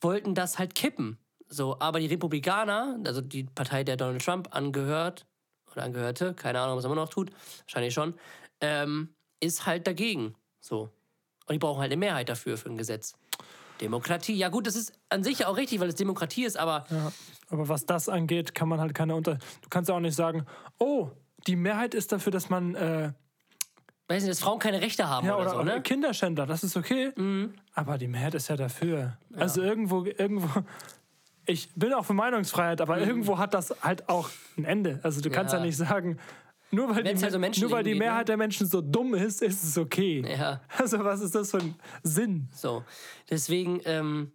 wollten 0.00 0.34
das 0.34 0.58
halt 0.58 0.74
kippen. 0.74 1.18
So, 1.48 1.76
aber 1.78 2.00
die 2.00 2.06
Republikaner, 2.06 2.98
also 3.04 3.20
die 3.20 3.44
Partei, 3.44 3.84
der 3.84 3.96
Donald 3.96 4.24
Trump 4.24 4.48
angehört, 4.54 5.26
oder 5.72 5.84
angehörte, 5.84 6.34
keine 6.34 6.60
Ahnung, 6.60 6.76
was 6.76 6.84
er 6.84 6.90
immer 6.90 7.00
noch 7.00 7.08
tut, 7.08 7.30
wahrscheinlich 7.64 7.94
schon, 7.94 8.14
ähm, 8.60 9.14
ist 9.40 9.66
halt 9.66 9.86
dagegen. 9.86 10.34
So. 10.60 10.90
Und 11.46 11.52
die 11.52 11.58
brauchen 11.58 11.80
halt 11.80 11.92
eine 11.92 11.98
Mehrheit 11.98 12.28
dafür, 12.28 12.56
für 12.56 12.68
ein 12.68 12.76
Gesetz. 12.76 13.14
Demokratie, 13.80 14.34
ja 14.34 14.48
gut, 14.48 14.66
das 14.66 14.76
ist 14.76 14.92
an 15.08 15.22
sich 15.22 15.44
auch 15.46 15.56
richtig, 15.56 15.80
weil 15.80 15.88
es 15.88 15.94
Demokratie 15.94 16.44
ist, 16.44 16.58
aber 16.58 16.86
ja. 16.90 17.12
Aber 17.48 17.68
was 17.68 17.86
das 17.86 18.08
angeht, 18.08 18.54
kann 18.54 18.68
man 18.68 18.80
halt 18.80 18.94
keine 18.94 19.14
Unter... 19.14 19.34
Du 19.34 19.68
kannst 19.70 19.88
ja 19.88 19.94
auch 19.94 20.00
nicht 20.00 20.16
sagen, 20.16 20.46
oh, 20.78 21.10
die 21.46 21.56
Mehrheit 21.56 21.94
ist 21.94 22.12
dafür, 22.12 22.32
dass 22.32 22.50
man... 22.50 22.74
Äh, 22.74 23.12
weiß 24.08 24.22
nicht, 24.22 24.30
dass 24.32 24.40
Frauen 24.40 24.58
keine 24.58 24.80
Rechte 24.80 25.08
haben 25.08 25.26
ja, 25.26 25.36
oder, 25.36 25.50
oder, 25.50 25.58
so, 25.58 25.62
ne? 25.62 25.82
Kinderschänder, 25.82 26.46
das 26.46 26.64
ist 26.64 26.76
okay. 26.76 27.12
Aber 27.74 27.98
die 27.98 28.08
Mehrheit 28.08 28.34
ist 28.34 28.48
ja 28.48 28.56
dafür. 28.56 29.16
Also 29.36 29.62
irgendwo, 29.62 30.04
irgendwo. 30.04 30.48
Ich 31.44 31.72
bin 31.74 31.92
auch 31.92 32.04
für 32.04 32.14
Meinungsfreiheit, 32.14 32.80
aber 32.80 32.98
irgendwo 32.98 33.38
hat 33.38 33.54
das 33.54 33.74
halt 33.82 34.08
auch 34.08 34.30
ein 34.56 34.64
Ende. 34.64 34.98
Also 35.04 35.20
du 35.20 35.30
kannst 35.30 35.52
ja, 35.52 35.60
Ja. 35.60 35.64
nicht 35.64 35.76
sagen, 35.76 36.18
nur 36.70 36.94
weil, 36.94 37.04
Wenn's 37.04 37.22
die, 37.22 37.30
so 37.30 37.38
Menschen 37.38 37.62
nur 37.62 37.70
weil 37.70 37.84
die 37.84 37.92
ne? 37.92 38.00
Mehrheit 38.00 38.28
der 38.28 38.36
Menschen 38.36 38.66
so 38.66 38.80
dumm 38.80 39.14
ist, 39.14 39.42
ist 39.42 39.62
es 39.62 39.78
okay. 39.78 40.24
Ja. 40.28 40.60
Also 40.76 41.02
was 41.04 41.20
ist 41.20 41.34
das 41.34 41.50
für 41.50 41.58
ein 41.58 41.74
Sinn? 42.02 42.48
So. 42.52 42.84
Deswegen, 43.30 43.80
ähm, 43.84 44.32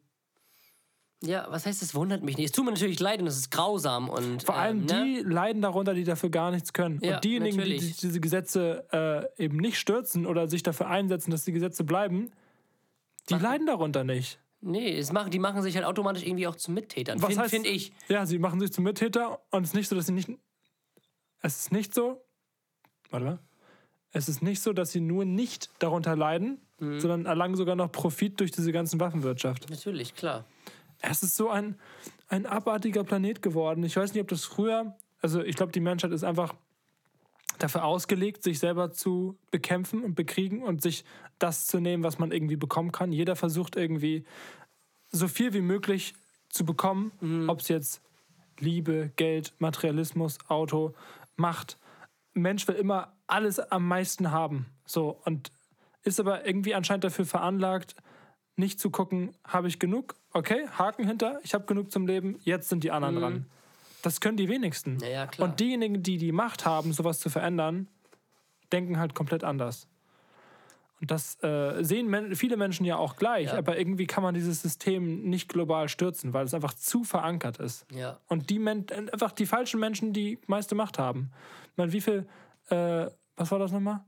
ja, 1.24 1.46
was 1.50 1.68
heißt, 1.68 1.84
es 1.84 1.94
wundert 1.94 2.24
mich 2.24 2.38
nicht. 2.38 2.46
Es 2.48 2.52
tut 2.52 2.66
mir 2.66 2.72
natürlich 2.72 3.00
leid 3.00 3.22
und 3.22 3.28
es 3.28 3.38
ist 3.38 3.52
grausam 3.52 4.10
und. 4.10 4.44
Vor 4.44 4.56
allem 4.56 4.80
ähm, 4.80 4.86
ne? 4.86 5.04
die 5.04 5.30
leiden 5.30 5.62
darunter, 5.62 5.94
die 5.94 6.04
dafür 6.04 6.30
gar 6.30 6.50
nichts 6.50 6.74
können. 6.74 7.00
Ja, 7.04 7.16
Und 7.16 7.24
diejenigen, 7.24 7.58
die 7.58 7.58
natürlich. 7.58 7.98
die 7.98 8.08
diese 8.08 8.20
Gesetze 8.20 9.32
äh, 9.38 9.44
eben 9.44 9.58
nicht 9.58 9.78
stürzen 9.78 10.26
oder 10.26 10.48
sich 10.48 10.64
dafür 10.64 10.88
einsetzen, 10.88 11.30
dass 11.30 11.46
die 11.46 11.52
Gesetze 11.52 11.84
bleiben, 11.84 12.32
die 13.30 13.36
leiden 13.36 13.68
darunter 13.68 14.04
nicht. 14.04 14.40
Nee, 14.62 14.98
es 14.98 15.12
machen, 15.12 15.32
die 15.32 15.40
machen 15.40 15.62
sich 15.62 15.76
halt 15.76 15.86
automatisch 15.86 16.24
irgendwie 16.24 16.48
auch 16.48 16.56
zu 16.56 16.72
Mittätern. 16.72 17.22
Was 17.22 17.30
Finde 17.30 17.42
heißt, 17.44 17.54
find 17.54 17.68
ich. 17.68 17.94
Ja, 18.08 18.26
sie 18.26 18.40
machen 18.40 18.60
sich 18.60 18.72
zum 18.72 18.84
Mittäter 18.84 19.42
und 19.52 19.64
es 19.64 19.70
ist 19.70 19.76
nicht 19.76 19.88
so, 19.88 19.96
dass 19.96 20.08
sie 20.08 20.14
nicht. 20.14 20.30
Es 21.42 21.60
ist 21.60 21.72
nicht 21.72 21.94
so. 21.94 22.22
Warte 23.10 23.26
mal. 23.26 23.40
Es 24.14 24.28
ist 24.28 24.42
nicht 24.42 24.62
so, 24.62 24.74
dass 24.74 24.92
sie 24.92 25.00
nur 25.02 25.26
nicht 25.26 25.70
darunter 25.80 26.16
leiden, 26.16 26.60
Mhm. 26.80 27.00
sondern 27.00 27.26
erlangen 27.28 27.56
sogar 27.56 27.76
noch 27.76 27.92
Profit 27.92 28.40
durch 28.40 28.52
diese 28.52 28.72
ganzen 28.72 29.00
Waffenwirtschaft. 29.00 29.70
Natürlich, 29.70 30.16
klar. 30.16 30.46
Es 31.00 31.22
ist 31.24 31.36
so 31.36 31.50
ein, 31.50 31.76
ein 32.28 32.46
abartiger 32.48 33.04
Planet 33.04 33.42
geworden. 33.42 33.84
Ich 33.84 33.96
weiß 33.96 34.14
nicht, 34.14 34.22
ob 34.22 34.28
das 34.30 34.46
früher. 34.46 34.96
Also, 35.22 35.44
ich 35.44 35.56
glaube, 35.56 35.72
die 35.72 35.80
Menschheit 35.80 36.12
ist 36.12 36.24
einfach 36.24 36.56
dafür 37.60 37.86
ausgelegt, 37.86 38.42
sich 38.44 38.58
selber 38.60 38.92
zu 38.92 39.38
bekämpfen 39.52 40.04
und 40.04 40.16
bekriegen 40.16 40.64
und 40.64 40.82
sich 40.82 41.06
das 41.38 41.68
zu 41.68 41.80
nehmen, 41.80 42.04
was 42.04 42.18
man 42.18 42.32
irgendwie 42.32 42.56
bekommen 42.56 42.92
kann. 42.92 43.12
Jeder 43.12 43.36
versucht 43.36 43.76
irgendwie 43.76 44.26
so 45.12 45.28
viel 45.28 45.54
wie 45.54 45.62
möglich 45.62 46.14
zu 46.50 46.66
bekommen, 46.66 47.12
ob 47.48 47.60
es 47.62 47.68
jetzt 47.68 48.02
Liebe, 48.60 49.12
Geld, 49.16 49.54
Materialismus, 49.60 50.40
Auto, 50.48 50.94
Macht. 51.36 51.78
Mensch 52.34 52.68
will 52.68 52.76
immer 52.76 53.14
alles 53.28 53.60
am 53.60 53.88
meisten 53.88 54.32
haben. 54.32 54.68
So 54.86 55.20
und 55.26 55.52
ist 56.04 56.20
aber 56.20 56.46
irgendwie 56.46 56.74
anscheinend 56.74 57.04
dafür 57.04 57.26
veranlagt, 57.26 57.96
nicht 58.56 58.80
zu 58.80 58.90
gucken, 58.90 59.36
habe 59.46 59.68
ich 59.68 59.80
genug? 59.80 60.16
Okay, 60.34 60.68
Haken 60.78 61.06
hinter, 61.08 61.40
ich 61.44 61.54
habe 61.54 61.66
genug 61.66 61.92
zum 61.92 62.08
Leben, 62.08 62.40
jetzt 62.44 62.70
sind 62.70 62.84
die 62.84 62.92
anderen 62.92 63.16
dran. 63.16 63.46
Das 64.02 64.20
können 64.20 64.38
die 64.38 64.50
wenigsten. 64.50 64.98
Ja, 65.00 65.08
ja. 65.08 65.30
Und 65.38 65.60
diejenigen, 65.60 66.02
die 66.02 66.18
die 66.18 66.32
Macht 66.32 66.66
haben, 66.66 66.92
sowas 66.92 67.20
zu 67.20 67.30
verändern, 67.30 67.88
denken 68.72 68.98
halt 68.98 69.14
komplett 69.14 69.44
anders. 69.44 69.88
Und 71.02 71.10
das 71.10 71.42
äh, 71.44 71.84
sehen 71.84 72.08
men 72.08 72.36
viele 72.36 72.58
Menschen 72.58 72.86
ja 72.86 72.96
auch 72.96 73.16
gleich, 73.16 73.48
Ja. 73.48 73.58
aber 73.58 73.78
irgendwie 73.78 74.06
kann 74.06 74.22
man 74.22 74.36
dieses 74.36 74.62
System 74.62 75.24
nicht 75.24 75.50
global 75.50 75.90
stürzen, 75.90 76.34
weil 76.34 76.46
es 76.46 76.54
einfach 76.54 76.76
zu 76.76 77.04
verankert 77.04 77.58
ist. 77.58 77.86
Ja. 77.92 78.20
Und 78.28 78.52
die 78.52 78.60
Men 78.60 78.86
einfach 79.12 79.32
die 79.32 79.48
falschen 79.48 79.80
Menschen 79.80 80.14
die 80.14 80.38
meiste 80.46 80.76
Macht 80.76 81.00
haben. 81.00 81.32
Ich 81.72 81.78
meine, 81.78 81.92
wie 81.92 82.02
viel, 82.02 82.28
äh, 82.70 83.08
was 83.36 83.52
war 83.52 83.58
das 83.58 83.72
nochmal? 83.72 84.02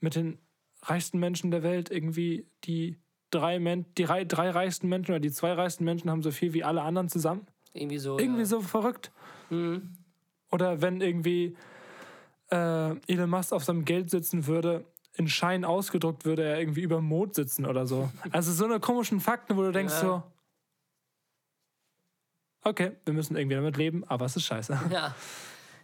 Mit 0.00 0.16
den 0.16 0.38
reichsten 0.82 1.18
Menschen 1.18 1.50
der 1.50 1.62
Welt, 1.62 1.90
irgendwie 1.90 2.46
die 2.64 2.96
drei, 3.30 3.58
Men 3.58 3.84
die 3.98 4.04
rei 4.04 4.24
drei 4.24 4.48
reichsten 4.50 4.88
Menschen 4.88 5.12
oder 5.12 5.20
die 5.20 5.32
zwei 5.32 5.52
reichsten 5.52 5.84
Menschen 5.84 6.10
haben 6.10 6.22
so 6.22 6.30
viel 6.30 6.54
wie 6.54 6.64
alle 6.64 6.80
anderen 6.80 7.10
zusammen. 7.10 7.46
Irgendwie 7.74 7.98
so. 7.98 8.18
Irgendwie 8.18 8.40
ja. 8.40 8.46
so 8.46 8.62
verrückt. 8.62 9.12
Oder 10.50 10.80
wenn 10.80 11.02
irgendwie 11.02 11.56
äh, 12.50 12.96
Elon 13.06 13.28
Musk 13.28 13.52
auf 13.52 13.64
seinem 13.64 13.84
Geld 13.84 14.10
sitzen 14.10 14.46
würde, 14.46 14.86
in 15.16 15.28
Schein 15.28 15.64
ausgedruckt 15.64 16.24
würde 16.24 16.44
er 16.44 16.58
irgendwie 16.60 16.82
über 16.82 16.96
dem 16.96 17.06
Mond 17.06 17.34
sitzen 17.34 17.66
oder 17.66 17.86
so. 17.86 18.10
Also 18.32 18.52
so 18.52 18.64
eine 18.64 18.80
komischen 18.80 19.20
Fakten, 19.20 19.56
wo 19.56 19.62
du 19.62 19.72
denkst 19.72 19.94
Ja. 19.94 20.00
so, 20.00 20.22
okay, 22.62 22.92
wir 23.04 23.14
müssen 23.14 23.36
irgendwie 23.36 23.56
damit 23.56 23.76
leben, 23.76 24.04
aber 24.04 24.24
es 24.26 24.36
ist 24.36 24.44
scheiße. 24.44 24.78
Ja, 24.92 25.14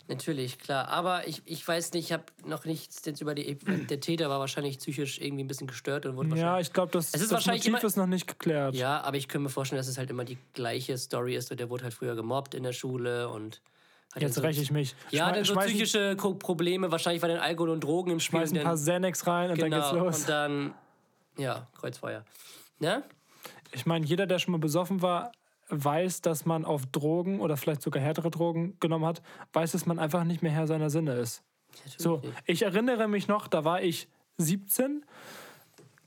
natürlich, 0.09 0.59
klar. 0.59 0.89
Aber 0.89 1.27
ich, 1.29 1.43
ich 1.47 1.67
weiß 1.67 1.93
nicht, 1.93 2.07
ich 2.07 2.13
habe 2.13 2.25
noch 2.45 2.65
nichts 2.65 3.05
jetzt 3.05 3.21
über 3.21 3.35
die. 3.35 3.55
Der 3.57 4.01
Täter 4.01 4.29
war 4.29 4.41
wahrscheinlich 4.41 4.79
psychisch 4.79 5.21
irgendwie 5.21 5.45
ein 5.45 5.49
bisschen 5.49 5.67
gestört 5.69 6.07
und 6.07 6.17
wurde 6.17 6.37
Ja, 6.37 6.59
ich 6.59 6.73
glaube, 6.73 6.93
das, 6.93 7.09
Es 7.09 7.15
ist 7.15 7.23
das 7.23 7.33
wahrscheinlich 7.33 7.63
Motiv 7.65 7.81
immer- 7.83 7.87
ist 7.87 7.97
noch 7.97 8.07
nicht 8.07 8.27
geklärt. 8.27 8.75
Ja, 8.75 9.01
aber 9.03 9.17
ich 9.17 9.29
könnte 9.29 9.45
mir 9.45 9.49
vorstellen, 9.51 9.79
dass 9.79 9.89
es 9.89 9.97
halt 9.99 10.11
immer 10.11 10.25
die 10.25 10.39
gleiche 10.55 10.99
Story 10.99 11.37
ist. 11.37 11.51
Und 11.51 11.61
der 11.61 11.71
wurde 11.71 11.85
halt 11.85 11.95
früher 11.95 12.15
gemobbt 12.17 12.55
in 12.55 12.63
der 12.65 12.73
Schule 12.73 13.29
und. 13.29 13.63
Hat 14.15 14.23
Jetzt 14.23 14.35
so- 14.35 14.41
räche 14.43 14.61
ich 14.61 14.71
mich. 14.71 14.95
Ja, 15.11 15.33
dann 15.33 15.45
so 15.45 15.55
psychische 15.57 16.17
Probleme, 16.17 16.91
wahrscheinlich 16.91 17.23
war 17.23 17.29
dann 17.29 17.39
Alkohol 17.39 17.71
und 17.71 17.83
Drogen 17.83 18.11
im 18.11 18.21
Spiel. 18.21 18.41
Schmeiß 18.41 18.53
ein 18.53 18.63
paar 18.63 18.75
Xanax 18.75 19.27
rein 19.27 19.51
und 19.51 19.61
dann 19.61 19.71
geht's 19.71 19.91
genau, 19.91 20.05
los. 20.05 20.21
Und 20.21 20.29
dann, 20.29 20.75
ja, 21.39 21.67
Kreuzfeuer. 21.79 22.25
Ne? 22.79 23.03
Ich 23.73 23.87
meine, 23.87 24.05
jeder, 24.05 24.27
der 24.27 24.39
schon 24.39 24.53
mal 24.53 24.59
besoffen 24.59 25.01
war, 25.01 25.33
weiß, 25.69 26.21
dass 26.21 26.45
man 26.45 26.65
auf 26.67 26.85
Drogen 26.87 27.41
oder 27.41 27.57
vielleicht 27.57 27.81
sogar 27.81 28.03
härtere 28.03 28.31
Drogen 28.31 28.77
genommen 28.81 29.07
hat, 29.07 29.23
weiß, 29.55 29.73
dass 29.73 29.87
man 29.87 29.99
einfach 29.99 30.25
nicht 30.25 30.43
mehr 30.43 30.53
Herr 30.53 30.67
seiner 30.67 30.91
Sinne 30.91 31.15
ist. 31.15 31.43
So, 31.97 32.21
ich 32.45 32.63
erinnere 32.63 33.09
mich 33.09 33.29
noch, 33.29 33.49
da 33.49 33.65
war 33.65 33.81
ich 33.81 34.09
17, 34.37 35.07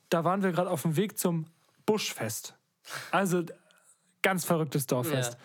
da 0.10 0.24
waren 0.24 0.43
wir 0.43 0.51
gerade 0.51 0.70
auf 0.70 0.84
dem 0.84 0.95
Weg 0.95 1.18
zum 1.18 1.47
Buschfest. 1.88 2.53
Also 3.10 3.43
ganz 4.22 4.45
verrücktes 4.45 4.86
Dorffest. 4.86 5.38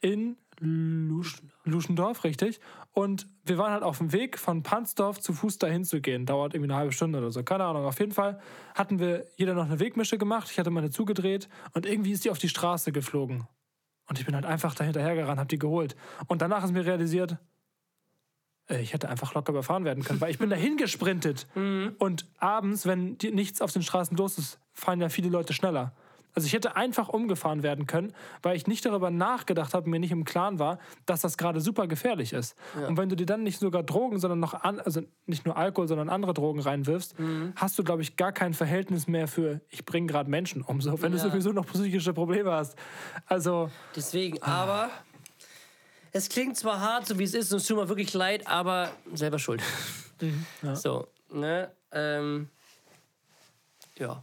In 0.00 0.36
Lusch, 0.60 1.42
Luschendorf, 1.64 2.24
richtig. 2.24 2.60
Und 2.92 3.26
wir 3.44 3.58
waren 3.58 3.72
halt 3.72 3.82
auf 3.84 3.98
dem 3.98 4.12
Weg 4.12 4.38
von 4.38 4.62
Pansdorf 4.62 5.20
zu 5.20 5.32
Fuß 5.32 5.58
dahin 5.58 5.84
zu 5.84 6.00
gehen. 6.00 6.26
Dauert 6.26 6.54
irgendwie 6.54 6.72
eine 6.72 6.80
halbe 6.80 6.92
Stunde 6.92 7.18
oder 7.18 7.30
so. 7.30 7.42
Keine 7.44 7.64
Ahnung. 7.64 7.84
Auf 7.84 8.00
jeden 8.00 8.12
Fall 8.12 8.40
hatten 8.74 8.98
wir 8.98 9.24
jeder 9.36 9.54
noch 9.54 9.66
eine 9.66 9.78
Wegmische 9.78 10.18
gemacht. 10.18 10.48
Ich 10.50 10.58
hatte 10.58 10.70
meine 10.70 10.90
zugedreht 10.90 11.48
und 11.74 11.86
irgendwie 11.86 12.12
ist 12.12 12.24
die 12.24 12.30
auf 12.30 12.38
die 12.38 12.48
Straße 12.48 12.90
geflogen. 12.90 13.46
Und 14.08 14.18
ich 14.18 14.26
bin 14.26 14.34
halt 14.34 14.46
einfach 14.46 14.74
dahinterher 14.74 15.14
gerannt, 15.14 15.38
hab 15.38 15.48
die 15.48 15.58
geholt. 15.58 15.94
Und 16.26 16.42
danach 16.42 16.64
ist 16.64 16.72
mir 16.72 16.84
realisiert, 16.84 17.36
äh, 18.68 18.80
ich 18.80 18.92
hätte 18.92 19.08
einfach 19.08 19.34
locker 19.34 19.52
überfahren 19.52 19.84
werden 19.84 20.02
können, 20.02 20.20
weil 20.20 20.30
ich 20.30 20.38
bin 20.38 20.50
dahin 20.50 20.76
gesprintet. 20.76 21.46
Und 21.98 22.26
abends, 22.38 22.86
wenn 22.86 23.16
nichts 23.32 23.60
auf 23.60 23.72
den 23.72 23.82
Straßen 23.82 24.16
los 24.16 24.38
ist, 24.38 24.58
fahren 24.72 25.00
ja 25.00 25.08
viele 25.08 25.28
Leute 25.28 25.52
schneller. 25.52 25.94
Also 26.38 26.46
ich 26.46 26.52
hätte 26.52 26.76
einfach 26.76 27.08
umgefahren 27.08 27.62
werden 27.62 27.86
können, 27.86 28.12
weil 28.42 28.56
ich 28.56 28.66
nicht 28.66 28.84
darüber 28.86 29.10
nachgedacht 29.10 29.74
habe, 29.74 29.90
mir 29.90 29.98
nicht 29.98 30.12
im 30.12 30.24
Klaren 30.24 30.58
war, 30.58 30.78
dass 31.06 31.20
das 31.20 31.36
gerade 31.36 31.60
super 31.60 31.86
gefährlich 31.88 32.32
ist. 32.32 32.54
Und 32.86 32.96
wenn 32.96 33.08
du 33.08 33.16
dir 33.16 33.26
dann 33.26 33.42
nicht 33.42 33.58
sogar 33.58 33.82
Drogen, 33.82 34.18
sondern 34.20 34.38
noch 34.40 34.54
an, 34.54 34.78
also 34.80 35.02
nicht 35.26 35.44
nur 35.46 35.56
Alkohol, 35.56 35.88
sondern 35.88 36.08
andere 36.08 36.32
Drogen 36.34 36.60
reinwirfst, 36.60 37.14
hast 37.56 37.78
du, 37.78 37.84
glaube 37.84 38.02
ich, 38.02 38.16
gar 38.16 38.32
kein 38.32 38.54
Verhältnis 38.54 39.06
mehr 39.08 39.26
für, 39.28 39.60
ich 39.68 39.84
bringe 39.84 40.06
gerade 40.06 40.30
Menschen 40.30 40.62
um, 40.62 40.80
so, 40.80 41.02
wenn 41.02 41.12
du 41.12 41.18
Ja. 41.18 41.24
sowieso 41.24 41.52
noch 41.52 41.66
psychische 41.66 42.12
Probleme 42.12 42.52
hast. 42.52 42.76
Also 43.26 43.70
Deswegen, 43.96 44.40
aber 44.42 44.90
es 46.12 46.28
klingt 46.28 46.56
zwar 46.56 46.80
hart, 46.80 47.06
so 47.06 47.18
wie 47.18 47.24
es 47.24 47.34
ist, 47.34 47.52
und 47.52 47.58
es 47.58 47.66
tut 47.66 47.76
mir 47.76 47.88
wirklich 47.88 48.14
leid, 48.14 48.46
aber 48.46 48.90
selber 49.12 49.38
schuld. 49.38 49.62
So, 50.74 51.06
ne? 51.32 51.70
Ähm, 51.92 52.48
ja. 53.96 54.22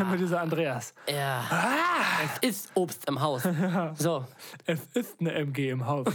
Immer 0.00 0.16
dieser 0.16 0.40
Andreas. 0.40 0.94
Ja. 1.08 1.44
Es 2.24 2.38
ist 2.48 2.70
Obst 2.74 3.06
im 3.06 3.20
Haus. 3.20 3.42
So, 3.96 4.24
Es 4.66 4.80
ist 4.94 5.20
eine 5.20 5.32
MG 5.32 5.70
im 5.70 5.86
Haus. 5.86 6.06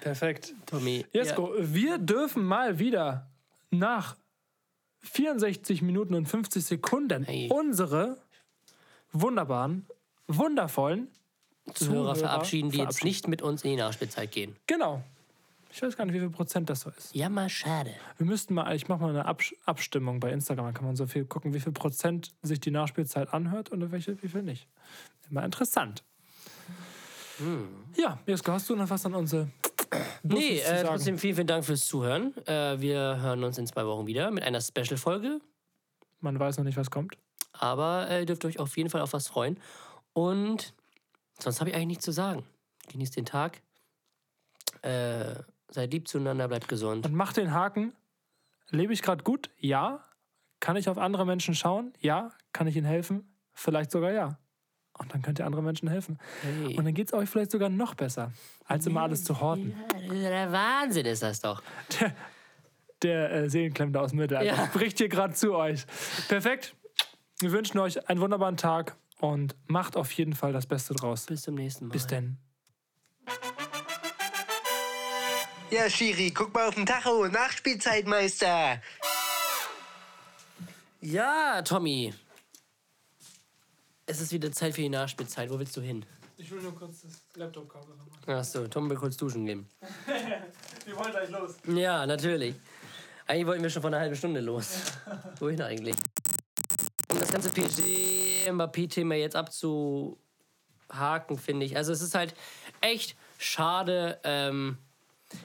Perfekt. 0.00 0.54
Tommy. 0.66 1.04
Jesko, 1.12 1.52
wir 1.58 1.98
dürfen 1.98 2.44
mal 2.44 2.78
wieder 2.78 3.28
nach 3.70 4.16
64 5.02 5.82
Minuten 5.82 6.14
und 6.14 6.26
50 6.26 6.64
Sekunden 6.64 7.24
Hey. 7.24 7.48
unsere 7.50 8.18
wunderbaren, 9.12 9.86
wundervollen 10.28 11.08
Zuhörer 11.74 12.14
Zuhörer 12.14 12.16
verabschieden, 12.16 12.70
die 12.70 12.76
jetzt 12.78 12.84
verabschieden. 13.00 13.08
nicht 13.08 13.28
mit 13.28 13.42
uns 13.42 13.62
in 13.64 13.70
die 13.70 13.76
Nachspielzeit 13.76 14.30
gehen. 14.30 14.54
Genau. 14.68 15.02
Ich 15.76 15.82
weiß 15.82 15.94
gar 15.94 16.06
nicht, 16.06 16.14
wie 16.14 16.20
viel 16.20 16.30
Prozent 16.30 16.70
das 16.70 16.80
so 16.80 16.90
ist. 16.90 17.14
Ja, 17.14 17.28
mal 17.28 17.50
schade. 17.50 17.92
Wir 18.16 18.24
müssten 18.24 18.54
mal, 18.54 18.74
ich 18.74 18.88
mache 18.88 19.02
mal 19.02 19.10
eine 19.10 19.26
Abstimmung 19.26 20.20
bei 20.20 20.32
Instagram, 20.32 20.64
da 20.64 20.72
kann 20.72 20.86
man 20.86 20.96
so 20.96 21.06
viel 21.06 21.26
gucken, 21.26 21.52
wie 21.52 21.60
viel 21.60 21.72
Prozent 21.72 22.32
sich 22.40 22.60
die 22.60 22.70
Nachspielzeit 22.70 23.34
anhört 23.34 23.68
und 23.68 23.92
welche, 23.92 24.22
wie 24.22 24.28
viel 24.28 24.42
nicht. 24.42 24.68
Immer 25.28 25.44
interessant. 25.44 26.02
Ja, 27.94 28.18
Jesko, 28.24 28.52
hast 28.52 28.70
du 28.70 28.74
noch 28.74 28.88
was 28.88 29.04
an 29.04 29.14
unsere 29.14 29.50
Nee, 30.22 30.62
zu 30.62 30.72
äh, 30.72 30.82
trotzdem 30.82 31.18
vielen, 31.18 31.34
vielen 31.34 31.46
Dank 31.46 31.66
fürs 31.66 31.84
Zuhören. 31.84 32.34
Äh, 32.46 32.80
wir 32.80 33.20
hören 33.20 33.44
uns 33.44 33.58
in 33.58 33.66
zwei 33.66 33.84
Wochen 33.84 34.06
wieder 34.06 34.30
mit 34.30 34.44
einer 34.44 34.62
Special-Folge. 34.62 35.42
Man 36.20 36.40
weiß 36.40 36.56
noch 36.56 36.64
nicht, 36.64 36.78
was 36.78 36.90
kommt. 36.90 37.18
Aber 37.52 38.08
äh, 38.08 38.20
ihr 38.20 38.26
dürft 38.26 38.46
euch 38.46 38.58
auf 38.58 38.74
jeden 38.78 38.88
Fall 38.88 39.02
auf 39.02 39.12
was 39.12 39.28
freuen. 39.28 39.60
Und 40.14 40.72
sonst 41.38 41.60
habe 41.60 41.68
ich 41.68 41.76
eigentlich 41.76 41.88
nichts 41.88 42.04
zu 42.06 42.12
sagen. 42.12 42.46
Genießt 42.88 43.14
den 43.14 43.26
Tag. 43.26 43.60
Äh, 44.80 45.34
seid 45.76 45.92
lieb 45.92 46.08
zueinander, 46.08 46.48
bleibt 46.48 46.68
gesund. 46.68 47.06
Und 47.06 47.14
mach 47.14 47.32
den 47.32 47.52
Haken. 47.52 47.92
Lebe 48.70 48.92
ich 48.92 49.02
gerade 49.02 49.22
gut? 49.22 49.50
Ja. 49.58 50.00
Kann 50.58 50.76
ich 50.76 50.88
auf 50.88 50.98
andere 50.98 51.24
Menschen 51.24 51.54
schauen? 51.54 51.92
Ja. 52.00 52.30
Kann 52.52 52.66
ich 52.66 52.76
ihnen 52.76 52.86
helfen? 52.86 53.32
Vielleicht 53.52 53.90
sogar 53.92 54.10
ja. 54.10 54.38
Und 54.98 55.12
dann 55.12 55.22
könnt 55.22 55.38
ihr 55.38 55.46
anderen 55.46 55.64
Menschen 55.64 55.88
helfen. 55.88 56.18
Hey. 56.42 56.76
Und 56.76 56.84
dann 56.84 56.94
geht 56.94 57.08
es 57.08 57.12
euch 57.12 57.28
vielleicht 57.28 57.50
sogar 57.50 57.68
noch 57.68 57.94
besser, 57.94 58.32
als 58.64 58.86
immer 58.86 59.02
alles 59.02 59.24
zu 59.24 59.40
horten. 59.40 59.74
Ja, 60.08 60.30
der 60.30 60.52
Wahnsinn 60.52 61.06
ist 61.06 61.22
das 61.22 61.40
doch. 61.40 61.62
Der 63.02 63.30
äh, 63.30 63.50
Seelenklemmende 63.50 64.00
aus 64.00 64.10
dem 64.10 64.20
Mittelalter 64.20 64.56
Ja. 64.56 64.68
bricht 64.72 64.96
hier 64.98 65.10
gerade 65.10 65.34
zu 65.34 65.54
euch. 65.54 65.84
Perfekt. 66.28 66.74
Wir 67.40 67.52
wünschen 67.52 67.78
euch 67.78 68.08
einen 68.08 68.20
wunderbaren 68.20 68.56
Tag 68.56 68.96
und 69.20 69.54
macht 69.66 69.96
auf 69.98 70.10
jeden 70.12 70.32
Fall 70.34 70.54
das 70.54 70.66
Beste 70.66 70.94
draus. 70.94 71.26
Bis 71.26 71.42
zum 71.42 71.56
nächsten 71.56 71.88
Mal. 71.88 71.92
Bis 71.92 72.06
denn. 72.06 72.38
Ja, 75.70 75.90
Schiri, 75.90 76.30
guck 76.30 76.54
mal 76.54 76.68
auf 76.68 76.76
den 76.76 76.86
Tacho. 76.86 77.26
Nachspielzeitmeister. 77.26 78.80
Ja, 81.00 81.60
Tommy. 81.62 82.14
Es 84.06 84.20
ist 84.20 84.30
wieder 84.32 84.52
Zeit 84.52 84.74
für 84.74 84.82
die 84.82 84.88
Nachspielzeit. 84.88 85.50
Wo 85.50 85.58
willst 85.58 85.76
du 85.76 85.80
hin? 85.80 86.06
Ich 86.36 86.48
will 86.52 86.62
nur 86.62 86.72
kurz 86.72 87.02
das 87.02 87.20
Laptop-Kabel 87.34 87.96
machen. 87.96 88.10
Achso, 88.38 88.68
Tom 88.68 88.88
will 88.88 88.96
kurz 88.96 89.16
duschen 89.16 89.44
gehen. 89.44 89.68
Wir 90.84 90.96
wollen 90.96 91.10
gleich 91.10 91.30
los. 91.30 91.56
Ja, 91.66 92.06
natürlich. 92.06 92.54
Eigentlich 93.26 93.46
wollten 93.46 93.62
wir 93.64 93.70
schon 93.70 93.82
vor 93.82 93.90
einer 93.90 93.98
halben 93.98 94.14
Stunde 94.14 94.38
los. 94.40 94.82
Wohin 95.40 95.60
eigentlich? 95.60 95.96
Um 97.10 97.18
das 97.18 97.32
ganze 97.32 97.50
PSG-Mbappé-Thema 97.50 99.16
jetzt 99.16 99.34
abzuhaken, 99.34 100.16
finde 101.36 101.66
ich. 101.66 101.76
Also 101.76 101.92
es 101.92 102.02
ist 102.02 102.14
halt 102.14 102.36
echt 102.80 103.16
schade. 103.38 104.20
Ähm, 104.22 104.78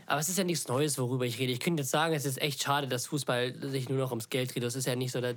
aber 0.06 0.20
es 0.20 0.30
ist 0.30 0.38
ja 0.38 0.44
nichts 0.44 0.68
Neues, 0.68 0.98
worüber 0.98 1.26
ich 1.26 1.40
rede. 1.40 1.52
Ich 1.52 1.60
könnte 1.60 1.82
jetzt 1.82 1.92
sagen, 1.92 2.14
es 2.14 2.26
ist 2.26 2.42
echt 2.42 2.62
schade, 2.62 2.88
dass 2.88 3.08
Fußball 3.08 3.56
sich 3.70 3.90
nur 3.90 3.98
noch 3.98 4.12
ums 4.12 4.30
Geld 4.30 4.54
dreht. 4.54 4.64
Das 4.64 4.76
ist 4.76 4.86
ja 4.86 4.96
nicht 4.96 5.12
so, 5.12 5.22
dass, 5.22 5.36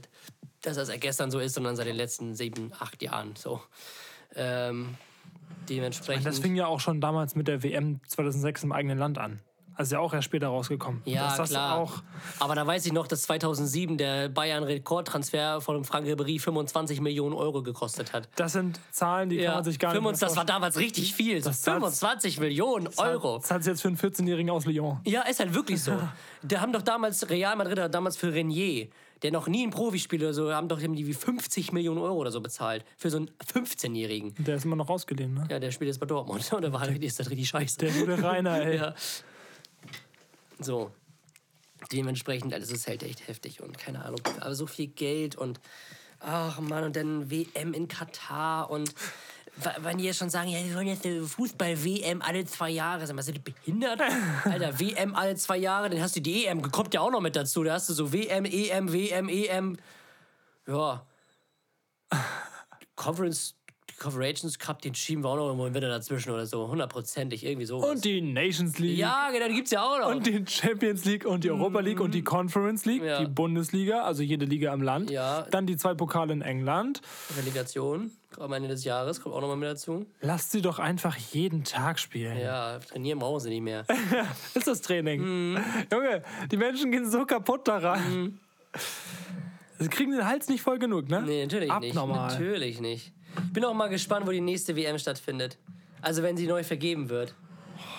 dass 0.62 0.76
das 0.76 0.90
gestern 1.00 1.30
so 1.30 1.38
ist, 1.38 1.54
sondern 1.54 1.76
seit 1.76 1.86
den 1.86 1.96
letzten 1.96 2.34
sieben, 2.34 2.72
acht 2.78 3.02
Jahren 3.02 3.34
so. 3.36 3.60
Ähm, 4.34 4.96
dementsprechend. 5.68 6.26
Das 6.26 6.38
fing 6.38 6.56
ja 6.56 6.66
auch 6.66 6.80
schon 6.80 7.00
damals 7.00 7.34
mit 7.34 7.48
der 7.48 7.62
WM 7.62 8.00
2006 8.06 8.64
im 8.64 8.72
eigenen 8.72 8.98
Land 8.98 9.18
an. 9.18 9.40
Also 9.76 9.96
ja 9.96 10.00
auch 10.00 10.12
erst 10.14 10.26
später 10.26 10.48
rausgekommen. 10.48 11.02
Ja, 11.04 11.36
das 11.36 11.50
klar. 11.50 11.76
auch 11.78 12.02
Aber 12.38 12.54
da 12.54 12.66
weiß 12.66 12.86
ich 12.86 12.92
noch, 12.92 13.06
dass 13.06 13.22
2007 13.22 13.98
der 13.98 14.28
Bayern-Rekordtransfer 14.28 15.60
von 15.60 15.84
Frank 15.84 16.06
Ribéry 16.06 16.40
25 16.40 17.00
Millionen 17.00 17.34
Euro 17.34 17.62
gekostet 17.62 18.12
hat. 18.12 18.28
Das 18.36 18.52
sind 18.52 18.80
Zahlen, 18.90 19.28
die 19.30 19.38
kann 19.38 19.54
man 19.56 19.64
sich 19.64 19.78
gar 19.78 19.88
nicht 19.88 19.96
25, 19.96 20.20
mehr 20.20 20.28
das 20.28 20.36
war 20.36 20.44
damals 20.44 20.78
richtig 20.78 21.14
viel. 21.14 21.42
So 21.42 21.50
Das 21.50 21.56
hat's- 21.58 21.64
25 21.64 22.40
Millionen 22.40 22.88
Euro. 22.96 23.38
Das 23.38 23.50
hat 23.50 23.60
es 23.60 23.66
jetzt 23.66 23.82
für 23.82 23.88
einen 23.88 23.96
14-Jährigen 23.98 24.50
aus 24.50 24.66
Lyon. 24.66 25.00
Ja, 25.04 25.22
ist 25.22 25.40
halt 25.40 25.54
wirklich 25.54 25.82
so. 25.82 25.92
Der 26.42 26.60
haben 26.60 26.72
doch 26.72 26.82
damals, 26.82 27.28
Real 27.30 27.56
Madrid 27.56 27.78
hat 27.78 27.94
damals 27.94 28.16
für 28.18 28.32
Renier, 28.32 28.88
der 29.22 29.32
noch 29.32 29.48
nie 29.48 29.66
ein 29.66 29.70
Profispiel 29.70 30.20
oder 30.22 30.34
so, 30.34 30.52
haben 30.52 30.68
doch 30.68 30.78
irgendwie 30.78 31.14
50 31.14 31.72
Millionen 31.72 31.98
Euro 31.98 32.16
oder 32.18 32.30
so 32.30 32.42
bezahlt. 32.42 32.84
Für 32.98 33.08
so 33.08 33.16
einen 33.16 33.30
15-Jährigen. 33.52 34.34
Der 34.44 34.56
ist 34.56 34.66
immer 34.66 34.76
noch 34.76 34.90
ausgeliehen, 34.90 35.32
ne? 35.32 35.46
Ja, 35.50 35.58
der 35.58 35.70
spielt 35.70 35.88
jetzt 35.88 35.98
bei 36.00 36.06
Dortmund. 36.06 36.52
Und 36.52 36.60
der 36.62 36.72
war 36.72 36.80
halt, 36.80 37.02
ist 37.02 37.18
das 37.18 37.30
richtig 37.30 37.48
scheiße. 37.48 37.78
Der 37.78 37.90
gute 37.92 38.22
Rainer, 38.22 38.60
ey. 38.62 38.76
Ja. 38.84 38.94
So. 40.58 40.92
Dementsprechend, 41.92 42.54
alles 42.54 42.70
ist 42.70 42.86
halt 42.86 43.02
echt 43.02 43.28
heftig 43.28 43.60
und 43.62 43.76
keine 43.78 44.04
Ahnung. 44.04 44.20
Aber 44.40 44.54
so 44.54 44.66
viel 44.66 44.86
Geld 44.86 45.36
und 45.36 45.60
ach 46.20 46.60
Mann, 46.60 46.84
und 46.84 46.96
dann 46.96 47.30
WM 47.30 47.74
in 47.74 47.88
Katar 47.88 48.70
und 48.70 48.94
wenn 49.56 49.98
die 49.98 50.04
jetzt 50.04 50.18
schon 50.18 50.30
sagen, 50.30 50.48
ja, 50.48 50.58
wir 50.64 50.74
wollen 50.74 50.88
jetzt 50.88 51.06
eine 51.06 51.22
Fußball-WM 51.22 52.22
alle 52.22 52.44
zwei 52.44 52.70
Jahre. 52.70 53.06
Sag 53.06 53.14
mal, 53.14 53.22
sind 53.22 53.36
die 53.36 53.52
behindert? 53.52 54.00
Alter, 54.44 54.80
WM 54.80 55.14
alle 55.14 55.36
zwei 55.36 55.58
Jahre, 55.58 55.90
dann 55.90 56.00
hast 56.00 56.16
du 56.16 56.20
die 56.20 56.46
EM, 56.46 56.60
kommt 56.72 56.92
ja 56.92 57.00
auch 57.00 57.10
noch 57.10 57.20
mit 57.20 57.36
dazu. 57.36 57.62
Da 57.62 57.74
hast 57.74 57.88
du 57.88 57.92
so 57.92 58.12
WM, 58.12 58.44
EM, 58.46 58.92
WM, 58.92 59.28
EM. 59.28 59.76
Ja. 60.66 61.06
Conference, 62.96 63.54
Conference 63.98 64.58
Cup, 64.58 64.82
den 64.82 64.94
schieben 64.94 65.22
wir 65.24 65.28
auch 65.30 65.36
noch 65.36 65.46
irgendwo 65.46 65.66
im 65.66 65.74
Winter 65.74 65.88
dazwischen 65.88 66.30
oder 66.30 66.46
so. 66.46 66.68
Hundertprozentig, 66.68 67.44
irgendwie 67.44 67.66
sowas. 67.66 67.90
Und 67.90 68.04
die 68.04 68.20
Nations 68.20 68.78
League. 68.78 68.98
Ja, 68.98 69.30
genau, 69.32 69.48
die 69.48 69.54
gibt's 69.54 69.70
ja 69.70 69.82
auch 69.82 69.98
noch. 69.98 70.08
Und 70.08 70.26
die 70.26 70.44
Champions 70.46 71.04
League 71.04 71.24
und 71.24 71.44
die 71.44 71.50
Europa 71.50 71.80
League 71.80 72.00
und 72.00 72.12
die 72.14 72.22
Conference 72.24 72.84
League, 72.84 73.02
Mhm. 73.02 73.08
Ja. 73.08 73.18
die 73.20 73.26
Bundesliga, 73.30 74.02
also 74.02 74.22
jede 74.22 74.44
Liga 74.44 74.72
im 74.72 74.82
Land. 74.82 75.10
Ja. 75.10 75.42
Dann 75.50 75.66
die 75.66 75.76
zwei 75.76 75.94
Pokale 75.94 76.32
in 76.32 76.42
England. 76.42 77.00
Relegation 77.36 78.10
am 78.38 78.52
Ende 78.52 78.68
des 78.68 78.82
Jahres 78.82 79.20
kommt 79.20 79.32
auch 79.34 79.40
nochmal 79.40 79.56
mit 79.56 79.68
dazu. 79.68 80.06
Lasst 80.20 80.50
sie 80.50 80.60
doch 80.60 80.80
einfach 80.80 81.16
jeden 81.16 81.62
Tag 81.62 82.00
spielen. 82.00 82.36
Ja, 82.36 82.80
trainieren 82.80 83.20
brauchen 83.20 83.38
sie 83.40 83.48
nicht 83.50 83.62
mehr. 83.62 83.84
Ist 84.54 84.66
das 84.66 84.80
Training. 84.80 85.52
Mhm. 85.52 85.58
Junge, 85.92 86.22
die 86.50 86.56
Menschen 86.56 86.90
gehen 86.90 87.08
so 87.08 87.24
kaputt 87.26 87.68
daran. 87.68 88.40
Sie 89.78 89.88
kriegen 89.88 90.12
den 90.12 90.26
Hals 90.26 90.48
nicht 90.48 90.62
voll 90.62 90.78
genug, 90.78 91.08
ne? 91.08 91.22
Nee, 91.22 91.42
natürlich 91.44 91.70
Abnormal. 91.70 92.26
nicht. 92.28 92.38
Natürlich 92.40 92.80
nicht. 92.80 93.12
Ich 93.38 93.52
bin 93.52 93.64
auch 93.64 93.74
mal 93.74 93.88
gespannt, 93.88 94.26
wo 94.26 94.30
die 94.30 94.40
nächste 94.40 94.76
WM 94.76 94.98
stattfindet. 94.98 95.58
Also 96.00 96.22
wenn 96.22 96.36
sie 96.36 96.46
neu 96.46 96.62
vergeben 96.64 97.08
wird. 97.08 97.34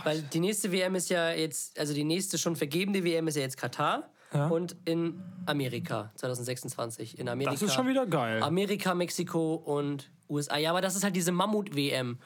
Weil 0.03 0.21
die 0.21 0.39
nächste 0.39 0.71
WM 0.71 0.95
ist 0.95 1.09
ja 1.09 1.31
jetzt, 1.31 1.79
also 1.79 1.93
die 1.93 2.03
nächste 2.03 2.37
schon 2.37 2.55
vergebene 2.55 3.03
WM 3.03 3.27
ist 3.27 3.35
ja 3.35 3.41
jetzt 3.41 3.57
Katar 3.57 4.09
Ja. 4.33 4.47
und 4.47 4.75
in 4.85 5.21
Amerika 5.45 6.11
2026. 6.15 7.17
In 7.19 7.27
Amerika. 7.29 7.51
Das 7.53 7.61
ist 7.61 7.73
schon 7.73 7.87
wieder 7.87 8.05
geil. 8.05 8.43
Amerika, 8.43 8.93
Mexiko 8.93 9.55
und 9.55 10.11
USA. 10.29 10.57
Ja, 10.57 10.69
aber 10.71 10.81
das 10.81 10.95
ist 10.95 11.03
halt 11.03 11.15
diese 11.15 11.31
Mammut-WM, 11.31 12.19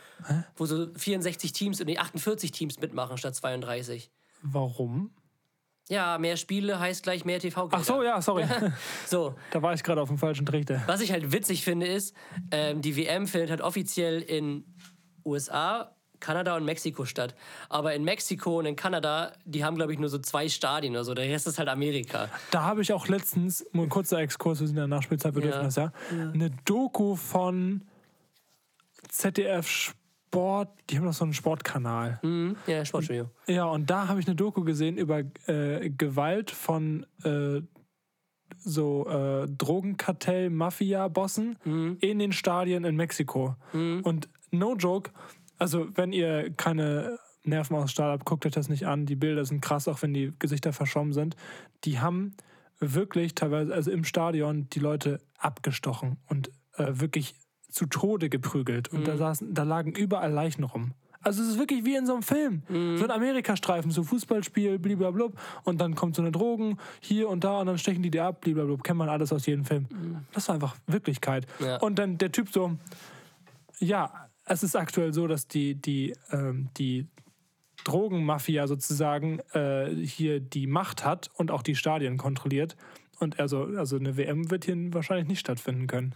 wo 0.57 0.65
so 0.65 0.88
64 0.95 1.52
Teams 1.53 1.80
und 1.80 1.88
nee, 1.88 1.98
48 1.98 2.52
Teams 2.52 2.80
mitmachen 2.80 3.18
statt 3.18 3.36
32. 3.36 4.10
Warum? 4.41 5.11
Ja, 5.90 6.18
mehr 6.20 6.38
Spiele 6.38 6.80
heißt 6.80 7.02
gleich 7.03 7.26
mehr 7.26 7.40
TV-Gelder. 7.40 7.78
Ach 7.80 7.84
so, 7.84 8.03
ja, 8.03 8.22
sorry. 8.22 8.45
So, 9.07 9.34
da 9.52 9.61
war 9.61 9.74
ich 9.74 9.82
gerade 9.84 9.99
auf 10.02 10.07
dem 10.10 10.18
falschen 10.20 10.45
Trichter. 10.45 10.84
was 10.86 11.02
ich 11.02 11.11
halt 11.11 11.32
witzig 11.32 11.64
finde, 11.64 11.88
ist, 11.88 12.16
ähm, 12.52 12.82
die 12.82 12.95
WM 12.95 13.26
findet 13.28 13.49
halt 13.49 13.61
offiziell 13.61 14.22
in 14.22 14.64
USA, 15.26 15.95
Kanada 16.20 16.56
und 16.57 16.66
Mexiko 16.66 17.06
statt. 17.06 17.34
Aber 17.70 17.95
in 17.95 18.03
Mexiko 18.03 18.60
und 18.60 18.66
in 18.68 18.76
Kanada, 18.76 19.32
die 19.45 19.64
haben, 19.64 19.78
glaube 19.78 19.94
ich, 19.94 19.99
nur 19.99 20.10
so 20.10 20.20
zwei 20.20 20.48
Stadien 20.48 20.94
oder 20.94 21.03
so. 21.06 21.14
Der 21.16 21.26
Rest 21.28 21.48
ist 21.48 21.57
halt 21.57 21.70
Amerika. 21.70 22.30
Da 22.52 22.64
habe 22.64 22.82
ich 22.84 22.94
auch 22.94 23.07
letztens, 23.07 23.66
nur 23.72 23.86
ein 23.86 23.90
kurzer 23.90 24.20
Exkurs, 24.20 24.60
wir 24.60 24.68
sind 24.68 24.76
in 24.76 24.82
der 24.82 24.88
Nachspielzeit, 24.88 25.34
wir 25.34 25.41
Ja. 25.41 25.48
dürfen 25.48 25.64
das 25.64 25.76
ja, 25.78 25.91
eine 26.11 26.52
Doku 26.66 27.16
von 27.16 27.84
ZDF 29.07 29.95
Sport, 30.30 30.69
die 30.89 30.97
haben 30.97 31.06
doch 31.06 31.14
so 31.14 31.23
einen 31.23 31.34
Sportkanal. 31.34 32.19
Hm? 32.22 32.56
Ja, 32.68 32.85
Sportstudio. 32.85 33.31
Ja, 33.47 33.65
und 33.65 33.89
da 33.89 34.07
habe 34.07 34.19
ich 34.19 34.27
eine 34.27 34.35
Doku 34.35 34.64
gesehen 34.64 34.97
über 34.97 35.23
äh, 35.47 35.89
Gewalt 35.89 36.51
von 36.51 37.06
äh, 37.23 37.61
so 38.57 39.07
äh, 39.07 39.47
Drogenkartell, 39.49 40.51
Mafia-Bossen 40.51 41.57
in 41.99 42.19
den 42.19 42.31
Stadien 42.31 42.84
in 42.84 42.95
Mexiko. 42.95 43.56
Und 43.73 44.30
no 44.51 44.76
joke, 44.76 45.11
also 45.57 45.88
wenn 45.95 46.11
ihr 46.14 46.51
keine 46.51 47.18
Nerven 47.43 47.76
aus 47.76 47.91
Stahl 47.91 48.11
habt, 48.11 48.26
guckt 48.26 48.45
euch 48.45 48.51
das 48.51 48.69
nicht 48.69 48.85
an. 48.85 49.06
Die 49.06 49.15
Bilder 49.15 49.45
sind 49.45 49.61
krass, 49.61 49.88
auch 49.88 50.01
wenn 50.01 50.14
die 50.14 50.34
Gesichter 50.39 50.73
verschwommen 50.73 51.14
sind. 51.14 51.35
Die 51.85 51.99
haben 51.99 52.35
wirklich 52.80 53.35
teilweise, 53.35 53.73
also 53.73 53.91
im 53.91 54.03
Stadion, 54.03 54.69
die 54.69 54.80
Leute 54.80 55.22
abgestochen 55.38 56.18
und 56.27 56.49
äh, 56.76 56.85
wirklich 56.99 57.35
zu 57.70 57.86
Tode 57.86 58.30
geprügelt 58.30 58.90
und 58.90 59.08
da, 59.08 59.18
saßen, 59.18 59.54
da 59.54 59.64
lagen 59.64 59.91
überall 59.91 60.32
Leichen 60.32 60.64
rum. 60.64 60.94
Also 61.22 61.44
es 61.44 61.50
ist 61.50 61.60
wirklich 61.60 61.84
wie 61.84 61.96
in 61.96 62.06
so 62.06 62.14
einem 62.14 62.24
Film. 62.24 62.64
So 62.98 63.04
ein 63.04 63.12
Amerikastreifen, 63.12 63.91
so 63.91 64.04
Fußballspiel, 64.04 64.80
blablabla. 64.80 65.28
Und 65.64 65.82
dann 65.82 65.96
kommt 65.96 66.16
so 66.16 66.22
eine 66.22 66.32
Drogen 66.32 66.78
hier 67.02 67.28
und 67.28 67.44
da 67.44 67.60
und 67.60 67.68
dann 67.68 67.78
stechen 67.78 68.02
die 68.02 68.10
dir 68.10 68.24
ab, 68.24 68.41
blablabla. 68.41 68.78
Kennt 68.78 69.00
man 69.00 69.10
alles 69.10 69.34
aus 69.34 69.46
jedem 69.46 69.66
Film. 69.66 69.88
Das 70.34 70.48
war 70.48 70.56
einfach 70.56 70.78
Wirklichkeit. 70.88 71.46
Ja. 71.60 71.78
Und 71.78 72.00
dann 72.00 72.18
der 72.18 72.32
Typ 72.32 72.50
so, 72.50 72.78
ja, 73.80 74.30
es 74.46 74.64
ist 74.64 74.76
aktuell 74.76 75.14
so, 75.14 75.28
dass 75.28 75.48
die, 75.48 75.76
die, 75.76 76.16
ähm, 76.32 76.70
die 76.78 77.08
Drogenmafia 77.84 78.68
sozusagen 78.68 79.40
äh, 79.54 79.94
hier 79.94 80.40
die 80.40 80.68
Macht 80.68 81.06
hat 81.06 81.30
und 81.36 81.52
auch 81.52 81.64
die 81.64 81.76
Stadien 81.76 82.18
kontrolliert. 82.18 82.78
Und 83.20 83.40
also, 83.40 83.64
also 83.64 83.98
eine 83.98 84.16
WM 84.16 84.50
wird 84.50 84.66
hier 84.66 84.78
wahrscheinlich 84.94 85.28
nicht 85.28 85.40
stattfinden 85.40 85.88
können. 85.88 86.16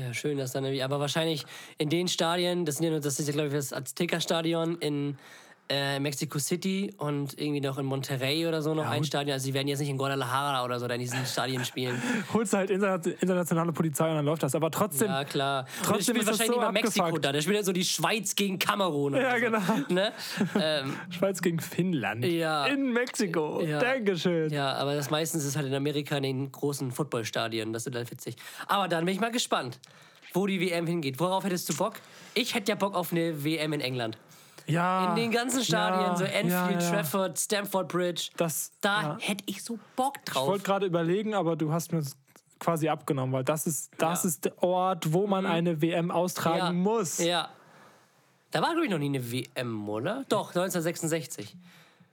Ja, 0.00 0.12
schön, 0.12 0.38
dass 0.38 0.52
dann 0.52 0.64
irgendwie. 0.64 0.82
Aber 0.82 0.98
wahrscheinlich 0.98 1.44
in 1.78 1.88
den 1.88 2.08
Stadien, 2.08 2.64
das, 2.64 2.76
sind 2.76 2.84
ja, 2.86 2.90
nur- 2.90 3.00
das 3.00 3.20
ist 3.20 3.26
ja, 3.28 3.32
glaube 3.32 3.48
ich, 3.48 3.54
das 3.54 3.72
Azteca-Stadion 3.72 4.78
in 4.78 5.16
äh, 5.70 5.98
Mexico 5.98 6.38
City 6.38 6.92
und 6.98 7.40
irgendwie 7.40 7.60
noch 7.62 7.78
in 7.78 7.86
Monterrey 7.86 8.46
oder 8.46 8.60
so 8.60 8.74
noch 8.74 8.86
ein 8.86 9.02
Stadion. 9.02 9.32
Also, 9.32 9.46
die 9.46 9.54
werden 9.54 9.66
jetzt 9.66 9.78
nicht 9.78 9.88
in 9.88 9.96
Guadalajara 9.96 10.62
oder 10.64 10.78
so 10.78 10.86
in 10.86 11.00
diesen 11.00 11.24
Stadien 11.24 11.64
spielen. 11.64 12.00
Holst 12.34 12.52
halt 12.52 12.70
interna- 12.70 13.00
internationale 13.20 13.72
Polizei 13.72 14.08
und 14.10 14.16
dann 14.16 14.24
läuft 14.26 14.42
das. 14.42 14.54
Aber 14.54 14.70
trotzdem, 14.70 15.08
Ja, 15.08 15.24
klar. 15.24 15.66
Trotzdem 15.82 15.96
das 15.96 16.04
spielt 16.04 16.26
wahrscheinlich 16.26 16.46
so 16.54 16.60
immer 16.60 16.72
Mexiko 16.72 17.04
abgefuckt. 17.04 17.24
da. 17.24 17.32
Da 17.32 17.40
spielt 17.40 17.56
ja 17.56 17.62
so 17.62 17.72
die 17.72 17.84
Schweiz 17.84 18.34
gegen 18.34 18.58
Kamerun. 18.58 19.14
Ja, 19.14 19.34
so. 19.36 19.40
genau. 19.40 19.58
Ne? 19.88 20.12
ähm, 20.60 20.96
Schweiz 21.10 21.40
gegen 21.40 21.58
Finnland. 21.60 22.24
Ja. 22.26 22.66
In 22.66 22.92
Mexiko. 22.92 23.62
Ja. 23.62 23.78
Dankeschön. 23.78 24.50
ja, 24.52 24.74
aber 24.74 24.94
das 24.94 25.08
meistens 25.10 25.44
ist 25.44 25.56
halt 25.56 25.66
in 25.66 25.74
Amerika 25.74 26.16
in 26.18 26.22
den 26.24 26.52
großen 26.52 26.92
Footballstadien. 26.92 27.72
Das 27.72 27.86
ist 27.86 27.94
dann 27.94 28.10
witzig. 28.10 28.36
Aber 28.68 28.86
dann 28.88 29.06
bin 29.06 29.14
ich 29.14 29.20
mal 29.20 29.30
gespannt, 29.32 29.80
wo 30.34 30.46
die 30.46 30.60
WM 30.60 30.86
hingeht. 30.86 31.18
Worauf 31.20 31.44
hättest 31.44 31.68
du 31.70 31.76
Bock? 31.76 31.94
Ich 32.34 32.54
hätte 32.54 32.70
ja 32.72 32.76
Bock 32.76 32.94
auf 32.94 33.12
eine 33.12 33.44
WM 33.44 33.72
in 33.72 33.80
England. 33.80 34.18
Ja. 34.66 35.10
In 35.10 35.16
den 35.16 35.30
ganzen 35.30 35.62
Stadien, 35.62 36.00
ja, 36.12 36.16
so 36.16 36.24
Anfield, 36.24 36.82
ja. 36.82 36.90
Trafford, 36.90 37.38
Stamford 37.38 37.88
Bridge. 37.88 38.30
Das, 38.36 38.72
da 38.80 39.18
hätte 39.20 39.44
ich 39.46 39.62
so 39.62 39.78
Bock 39.96 40.14
Ich 40.26 40.32
drauf. 40.32 40.46
wollte 40.48 40.64
gerade 40.64 40.86
überlegen, 40.86 41.34
aber 41.34 41.54
du 41.56 41.72
hast 41.72 41.92
mir 41.92 41.98
das 42.00 42.16
quasi 42.58 42.88
abgenommen, 42.88 43.32
weil 43.34 43.44
das 43.44 43.66
ist, 43.66 43.90
das 43.98 44.24
ist 44.24 44.46
der 44.46 44.62
Ort, 44.62 45.12
wo 45.12 45.26
man 45.26 45.44
eine 45.44 45.82
WM 45.82 46.10
austragen 46.10 46.78
muss. 46.78 47.18
Ja. 47.18 47.50
Da 48.52 48.62
war, 48.62 48.70
glaube 48.70 48.84
ich, 48.86 48.90
noch 48.90 48.98
nie 48.98 49.06
eine 49.06 49.30
WM, 49.32 49.88
oder? 49.88 50.24
Doch, 50.28 50.48
1966. 50.50 51.56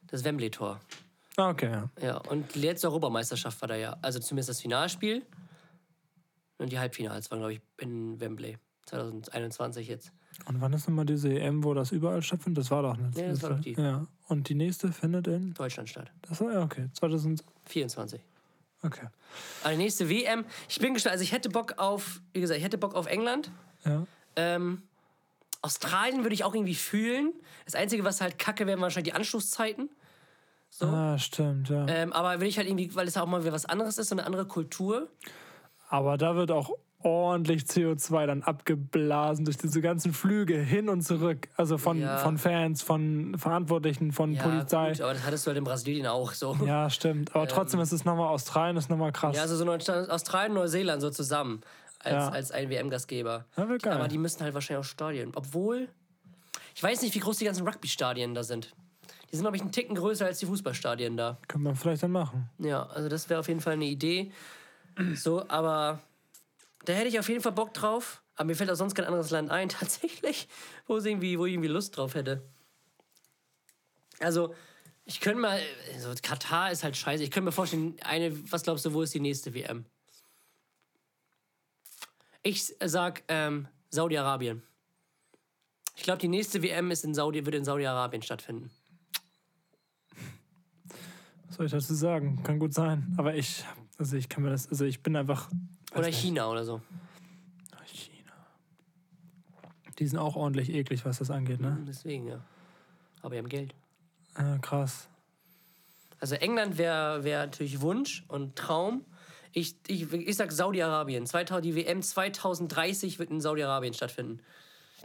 Das 0.08 0.24
Wembley-Tor. 0.24 0.80
Ah, 1.38 1.50
Okay. 1.52 1.84
Ja, 2.02 2.18
und 2.18 2.54
die 2.56 2.60
letzte 2.60 2.88
Europameisterschaft 2.88 3.62
war 3.62 3.70
da 3.70 3.76
ja. 3.76 3.96
Also 4.02 4.20
zumindest 4.20 4.50
das 4.50 4.60
Finalspiel. 4.62 5.26
Und 6.58 6.72
die 6.72 6.80
Halbfinals 6.80 7.32
waren, 7.32 7.40
glaube 7.40 7.54
ich, 7.54 7.62
in 7.78 8.20
Wembley. 8.20 8.58
2021 8.88 9.88
jetzt. 9.88 10.12
Und 10.46 10.62
wann 10.62 10.74
ist 10.74 10.88
nochmal 10.88 11.06
diese 11.06 11.30
EM, 11.30 11.64
wo 11.64 11.74
das 11.74 11.92
überall 11.92 12.22
stattfindet? 12.22 12.64
Das 12.64 12.72
war 12.72 12.82
doch 12.84 12.98
nicht. 12.98 13.18
Ja, 13.18 13.30
das 13.30 13.42
war 13.44 13.52
doch 13.52 13.60
die. 13.60 13.74
Ja. 13.74 14.06
Und 14.28 14.50
die 14.50 14.56
nächste 14.56 14.92
findet 14.92 15.28
in. 15.28 15.54
Deutschland 15.54 15.90
statt. 15.90 16.12
Das 16.22 16.42
war 16.42 16.52
ja 16.52 16.64
okay. 16.64 16.90
2000. 16.94 17.44
24. 17.66 18.22
Okay. 18.84 19.08
Aber 19.64 19.72
die 19.72 19.78
nächste 19.78 20.10
WM, 20.10 20.46
ich 20.68 20.80
bin 20.80 20.94
gespannt. 20.94 21.14
Also 21.14 21.24
ich 21.24 21.32
hätte 21.32 21.50
Bock 21.50 21.76
auf, 21.78 22.22
wie 22.34 22.42
gesagt, 22.42 22.58
ich 22.58 22.64
hätte 22.64 22.78
Bock 22.78 22.96
auf 22.96 23.06
England. 23.06 23.52
Ja. 23.86 24.06
Ähm, 24.36 24.82
Australien 25.62 26.24
würde 26.24 26.34
ich 26.34 26.44
auch 26.44 26.56
irgendwie 26.56 26.76
fühlen. 26.76 27.34
Das 27.66 27.76
Einzige, 27.76 28.04
was 28.04 28.22
halt 28.22 28.40
kacke 28.40 28.66
wären 28.66 28.82
wahrscheinlich 28.82 29.14
die 29.14 29.18
Anschlusszeiten. 29.18 29.90
So. 30.70 30.88
Ah, 30.88 31.18
stimmt, 31.20 31.70
ja. 31.70 31.86
Ähm, 31.88 32.14
aber 32.14 32.40
will 32.40 32.48
ich 32.48 32.58
halt 32.58 32.68
irgendwie, 32.68 32.96
weil 32.96 33.08
es 33.08 33.18
auch 33.18 33.28
mal 33.28 33.44
wieder 33.44 33.54
was 33.54 33.66
anderes 33.66 33.98
ist, 33.98 34.10
so 34.10 34.16
eine 34.16 34.26
andere 34.26 34.46
Kultur. 34.46 35.10
Aber 35.90 36.18
da 36.18 36.36
wird 36.36 36.50
auch 36.50 36.72
ordentlich 37.04 37.64
CO2 37.64 38.26
dann 38.26 38.44
abgeblasen 38.44 39.46
durch 39.46 39.58
diese 39.58 39.82
ganzen 39.82 40.14
Flüge 40.14 40.58
hin 40.58 40.90
und 40.90 41.02
zurück. 41.02 41.48
Also 41.58 41.78
von, 41.78 42.00
Ja. 42.00 42.18
von 42.18 42.38
Fans, 42.38 42.82
von 42.82 43.38
Verantwortlichen, 43.38 44.12
von 44.12 44.34
Ja, 44.34 44.44
Polizei. 44.44 44.92
gut, 44.92 45.02
aber 45.02 45.14
das 45.14 45.26
hattest 45.26 45.46
du 45.46 45.50
halt 45.50 45.58
in 45.58 45.64
Brasilien 45.64 46.08
auch 46.08 46.34
so. 46.34 46.58
Ja, 46.66 46.90
stimmt. 46.90 47.36
Aber 47.36 47.48
trotzdem 47.48 47.80
ist 47.80 47.92
es 47.92 48.06
nochmal 48.06 48.28
Australien, 48.30 48.78
ist 48.78 48.90
nochmal 48.90 49.12
krass. 49.12 49.36
Ja, 49.36 49.44
also 49.44 49.56
so 49.56 49.66
Australien, 50.12 50.54
Neuseeland 50.54 51.02
so 51.02 51.10
zusammen 51.10 51.62
als, 52.00 52.14
Ja. 52.14 52.30
als 52.30 52.52
ein 52.52 52.70
WM-Gastgeber. 52.70 53.46
Aber 53.56 54.08
die 54.08 54.18
müssten 54.18 54.44
halt 54.44 54.54
wahrscheinlich 54.54 54.86
auch 54.86 54.90
Stadien. 54.90 55.32
Obwohl, 55.36 55.88
ich 56.76 56.82
weiß 56.82 57.02
nicht, 57.02 57.14
wie 57.16 57.20
groß 57.20 57.38
die 57.38 57.46
ganzen 57.46 57.68
Rugby-Stadien 57.68 58.34
da 58.34 58.44
sind. 58.44 58.74
Die 59.32 59.38
sind, 59.38 59.44
glaube 59.44 59.56
ich, 59.56 59.62
einen 59.62 59.72
Ticken 59.72 59.96
größer 59.96 60.26
als 60.26 60.40
die 60.40 60.46
Fußballstadien 60.46 61.16
da. 61.16 61.38
Können 61.48 61.64
wir 61.64 61.74
vielleicht 61.76 62.04
dann 62.04 62.12
machen. 62.12 62.50
Ja, 62.60 62.84
also 62.88 63.08
das 63.08 63.30
wäre 63.30 63.40
auf 63.40 63.48
jeden 63.48 63.62
Fall 63.62 63.74
eine 63.74 63.86
Idee. 63.86 64.32
So, 65.16 65.48
aber 65.48 66.00
da 66.86 66.94
hätte 66.94 67.08
ich 67.08 67.20
auf 67.20 67.30
jeden 67.30 67.42
Fall 67.42 67.52
Bock 67.52 67.74
drauf. 67.74 68.24
Aber 68.36 68.48
mir 68.48 68.56
fällt 68.56 68.72
auch 68.72 68.76
sonst 68.76 68.96
kein 68.96 69.06
anderes 69.06 69.30
Land 69.30 69.52
ein, 69.52 69.70
tatsächlich, 69.70 70.48
wo, 70.88 70.98
es 70.98 71.06
irgendwie, 71.06 71.38
wo 71.38 71.46
ich 71.46 71.54
irgendwie 71.54 71.70
Lust 71.70 71.98
drauf 71.98 72.16
hätte. 72.16 72.42
Also, 74.20 74.54
ich 75.06 75.20
könnte 75.20 75.42
mal, 75.42 75.60
also 75.94 76.14
Katar 76.22 76.72
ist 76.72 76.84
halt 76.84 76.96
scheiße. 76.96 77.24
Ich 77.24 77.32
könnte 77.32 77.46
mir 77.46 77.52
vorstellen, 77.52 77.96
eine, 78.04 78.52
was 78.52 78.64
glaubst 78.64 78.86
du, 78.86 78.94
wo 78.94 79.02
ist 79.02 79.14
die 79.14 79.20
nächste 79.20 79.54
WM? 79.54 79.86
Ich 82.44 82.74
sag 82.84 83.24
ähm, 83.28 83.68
Saudi-Arabien. 83.90 84.64
Ich 85.96 86.04
glaube, 86.04 86.20
die 86.20 86.28
nächste 86.28 86.64
WM 86.64 86.90
ist 86.90 87.04
in 87.04 87.14
Saudi, 87.14 87.46
wird 87.46 87.56
in 87.56 87.66
Saudi-Arabien 87.66 88.24
stattfinden. 88.24 88.72
Was 91.48 91.58
soll 91.58 91.66
ich 91.66 91.72
dazu 91.72 91.94
sagen? 91.94 92.42
Kann 92.44 92.58
gut 92.58 92.74
sein. 92.74 93.14
Aber 93.18 93.36
ich, 93.36 93.64
also 93.98 94.16
ich 94.16 94.30
kann 94.30 94.44
mir 94.44 94.50
das, 94.50 94.70
also 94.70 94.86
ich 94.86 95.04
bin 95.04 95.16
einfach. 95.16 95.50
Oder 95.94 96.08
nicht. 96.08 96.20
China 96.20 96.50
oder 96.50 96.64
so. 96.64 96.82
China. 97.86 98.32
Die 100.00 100.08
sind 100.08 100.20
auch 100.20 100.36
ordentlich 100.36 100.70
eklig, 100.70 101.06
was 101.06 101.20
das 101.20 101.30
angeht, 101.32 101.60
ne? 101.60 101.78
Deswegen, 101.88 102.28
ja. 102.28 102.40
Aber 103.22 103.36
die 103.36 103.40
haben 103.40 103.50
Geld. 103.50 103.76
Ja, 104.38 104.58
krass. 104.60 105.08
Also 106.20 106.36
England 106.36 106.78
wäre 106.78 107.24
wär 107.24 107.46
natürlich 107.46 107.82
Wunsch 107.82 108.24
und 108.28 108.56
Traum. 108.56 109.06
Ich, 109.54 109.76
ich, 109.88 110.12
ich 110.14 110.36
sag 110.36 110.52
Saudi-Arabien. 110.52 111.26
2000 111.26 111.66
Die 111.66 111.76
WM 111.76 112.02
2030 112.02 113.20
wird 113.20 113.32
in 113.32 113.42
Saudi-Arabien 113.42 113.94
stattfinden. 113.94 114.40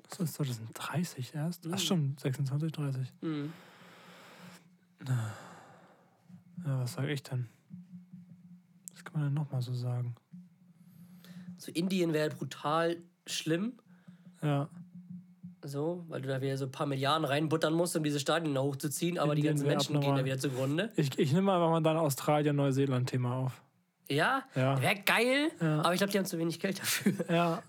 Das 0.08 0.20
ist 0.20 0.34
2030 0.34 1.34
erst? 1.34 1.66
Ach 1.70 1.78
stimmt, 1.78 2.20
26, 2.20 2.70
30. 2.72 3.12
Mhm. 3.22 3.52
Ja, 5.06 6.80
was 6.80 6.92
sag 6.94 7.08
ich 7.08 7.22
denn? 7.22 7.48
Was 8.92 9.04
kann 9.04 9.14
man 9.14 9.22
denn 9.24 9.34
nochmal 9.34 9.62
so 9.62 9.72
sagen? 9.74 10.14
So 11.58 11.72
Indien 11.72 12.12
wäre 12.12 12.30
brutal 12.30 12.96
schlimm. 13.26 13.74
Ja, 14.42 14.68
So, 15.64 16.04
weil 16.08 16.20
du 16.22 16.28
da 16.28 16.40
wieder 16.40 16.56
so 16.56 16.66
ein 16.66 16.70
paar 16.70 16.86
Milliarden 16.86 17.24
reinbuttern 17.24 17.72
musst, 17.72 17.96
um 17.96 18.04
diese 18.04 18.20
Stadien 18.20 18.54
da 18.54 18.60
hochzuziehen, 18.62 19.18
aber 19.18 19.34
die 19.34 19.40
Indien 19.40 19.54
ganzen 19.54 19.64
wär 19.66 19.70
Menschen 19.74 19.92
gehen 19.94 19.96
abnormal. 19.98 20.20
da 20.20 20.24
wieder 20.26 20.38
zugrunde. 20.38 20.92
ich, 20.96 21.18
ich 21.18 21.32
nehme 21.32 21.52
einfach 21.52 21.70
mal 21.70 21.80
dein 21.82 21.96
Australien-Neuseeland-Thema 21.96 23.34
auf. 23.36 23.62
Ja, 24.08 24.44
Ja. 24.54 24.80
wäre 24.80 24.94
geil, 25.04 25.50
Ja. 25.60 25.80
aber 25.80 25.92
ich 25.94 25.98
glaube, 25.98 26.12
die 26.12 26.18
haben 26.18 26.26
zu 26.26 26.38
wenig 26.38 26.60
Geld 26.60 26.78
dafür. 26.78 27.12
Ja. 27.30 27.62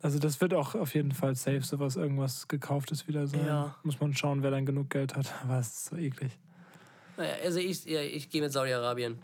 Also 0.00 0.18
das 0.18 0.40
wird 0.40 0.52
auch 0.54 0.74
auf 0.74 0.94
jeden 0.96 1.12
Fall 1.12 1.36
safe, 1.36 1.60
sowas 1.62 1.94
irgendwas 1.94 2.48
gekauftes 2.48 3.06
wieder 3.06 3.28
sein. 3.28 3.46
Ja. 3.46 3.76
Muss 3.84 4.00
man 4.00 4.12
schauen, 4.14 4.42
wer 4.42 4.50
dann 4.50 4.66
genug 4.66 4.90
Geld 4.90 5.14
hat. 5.14 5.32
Aber 5.44 5.60
es 5.60 5.68
ist 5.68 5.84
so 5.84 5.96
eklig. 5.96 6.36
Naja, 7.16 7.34
also 7.44 7.60
ich, 7.60 7.86
ich 7.86 8.28
gehe 8.30 8.40
mit 8.42 8.50
Saudi-Arabien. 8.50 9.18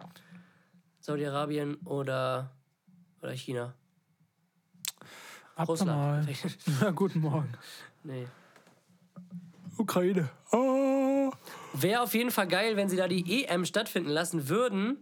Saudi-Arabien 1.01 1.77
oder, 1.85 2.53
oder 3.23 3.33
China. 3.33 3.75
Abnormal. 5.57 6.25
Russland. 6.27 6.59
Ja, 6.81 6.91
guten 6.91 7.21
Morgen. 7.21 7.53
nee. 8.05 8.27
Ukraine. 9.77 10.29
Oh. 10.53 11.31
Wäre 11.73 12.03
auf 12.03 12.15
jeden 12.15 12.31
Fall 12.31 12.49
geil, 12.49 12.77
wenn 12.77 12.89
sie 12.89 12.97
da 12.97 13.07
die 13.09 13.45
EM 13.45 13.65
stattfinden 13.65 14.11
lassen 14.11 14.49
würden. 14.49 14.99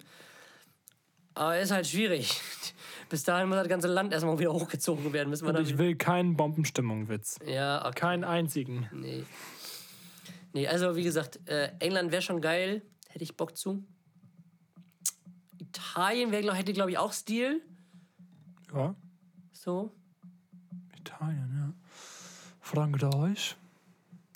Aber 1.35 1.59
ist 1.59 1.71
halt 1.71 1.87
schwierig. 1.87 2.41
Bis 3.09 3.23
dahin 3.23 3.49
muss 3.49 3.57
das 3.59 3.69
ganze 3.69 3.89
Land 3.89 4.13
erstmal 4.13 4.39
wieder 4.39 4.53
hochgezogen 4.53 5.13
werden. 5.13 5.31
Müssen 5.31 5.47
wir 5.47 5.55
Und 5.55 5.67
ich 5.67 5.79
will 5.79 5.95
keinen 5.97 6.37
Bombenstimmung-Witz. 6.37 7.39
ja, 7.47 7.87
okay. 7.87 7.95
Keinen 8.01 8.25
einzigen. 8.25 8.89
Nee. 8.93 9.25
Nee, 10.53 10.67
also 10.67 10.97
wie 10.97 11.03
gesagt, 11.05 11.39
äh, 11.49 11.71
England 11.79 12.13
wäre 12.13 12.23
schon 12.23 12.41
geil. 12.41 12.83
Hätte 13.09 13.23
ich 13.25 13.37
Bock 13.37 13.57
zu. 13.57 13.85
Italien 15.59 16.33
wär, 16.33 16.41
glaub, 16.41 16.57
hätte, 16.57 16.73
glaube 16.73 16.91
ich, 16.91 16.99
auch 16.99 17.13
Stil. 17.13 17.63
Ja, 18.77 18.95
So. 19.53 19.91
Italien, 20.99 21.51
ja. 21.57 21.73
Frankreich. 22.61 23.57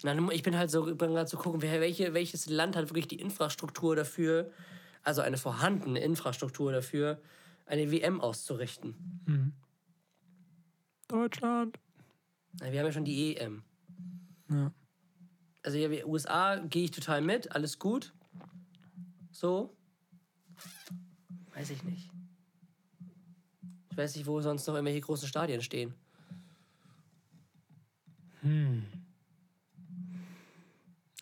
Nein, 0.02 0.30
ich 0.32 0.42
bin 0.42 0.56
halt 0.56 0.70
so, 0.70 0.84
bin 0.84 0.96
gerade 0.96 1.26
zu 1.26 1.36
gucken, 1.36 1.60
wer, 1.60 1.80
welche, 1.80 2.14
welches 2.14 2.48
Land 2.48 2.74
hat 2.74 2.88
wirklich 2.88 3.08
die 3.08 3.20
Infrastruktur 3.20 3.96
dafür, 3.96 4.50
also 5.02 5.20
eine 5.20 5.36
vorhandene 5.36 6.00
Infrastruktur 6.00 6.72
dafür, 6.72 7.20
eine 7.66 7.90
WM 7.92 8.22
auszurichten. 8.22 9.52
Deutschland. 11.08 11.78
Na, 12.60 12.72
wir 12.72 12.78
haben 12.78 12.86
ja 12.86 12.92
schon 12.92 13.04
die 13.04 13.36
EM. 13.36 13.62
Ja. 14.48 14.72
Also 15.62 15.76
ja, 15.76 16.06
USA 16.06 16.56
gehe 16.56 16.84
ich 16.84 16.92
total 16.92 17.20
mit, 17.20 17.52
alles 17.52 17.78
gut. 17.78 18.14
So. 19.32 19.76
Weiß 21.52 21.68
ich 21.68 21.84
nicht. 21.84 22.10
Weiß 24.00 24.16
nicht, 24.16 24.26
wo 24.26 24.40
sonst 24.40 24.66
noch 24.66 24.74
irgendwelche 24.74 25.02
großen 25.02 25.28
Stadien 25.28 25.60
stehen. 25.60 25.92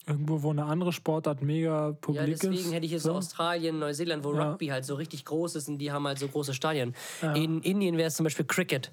Irgendwo, 0.07 0.43
wo 0.43 0.51
eine 0.51 0.65
andere 0.65 0.93
Sportart 0.93 1.43
mega 1.43 1.89
Ja, 1.89 1.93
publik 1.93 2.29
ist. 2.29 2.43
deswegen 2.45 2.73
hätte 2.73 2.87
ich 2.87 2.93
jetzt 2.93 3.03
so. 3.03 3.13
Australien, 3.13 3.79
Neuseeland, 3.79 4.25
wo 4.25 4.33
Ja. 4.35 4.51
Rugby 4.53 4.69
halt 4.69 4.85
so 4.85 4.95
richtig 4.95 5.25
groß 5.25 5.57
ist 5.57 5.69
und 5.69 5.79
die 5.79 5.93
haben 5.93 6.07
halt 6.07 6.19
so 6.19 6.29
große 6.29 6.55
Stadien. 6.55 6.95
In 7.35 7.61
Indien 7.63 7.97
wäre 7.99 8.07
es 8.09 8.15
zum 8.15 8.25
Beispiel 8.25 8.47
Cricket. 8.47 8.91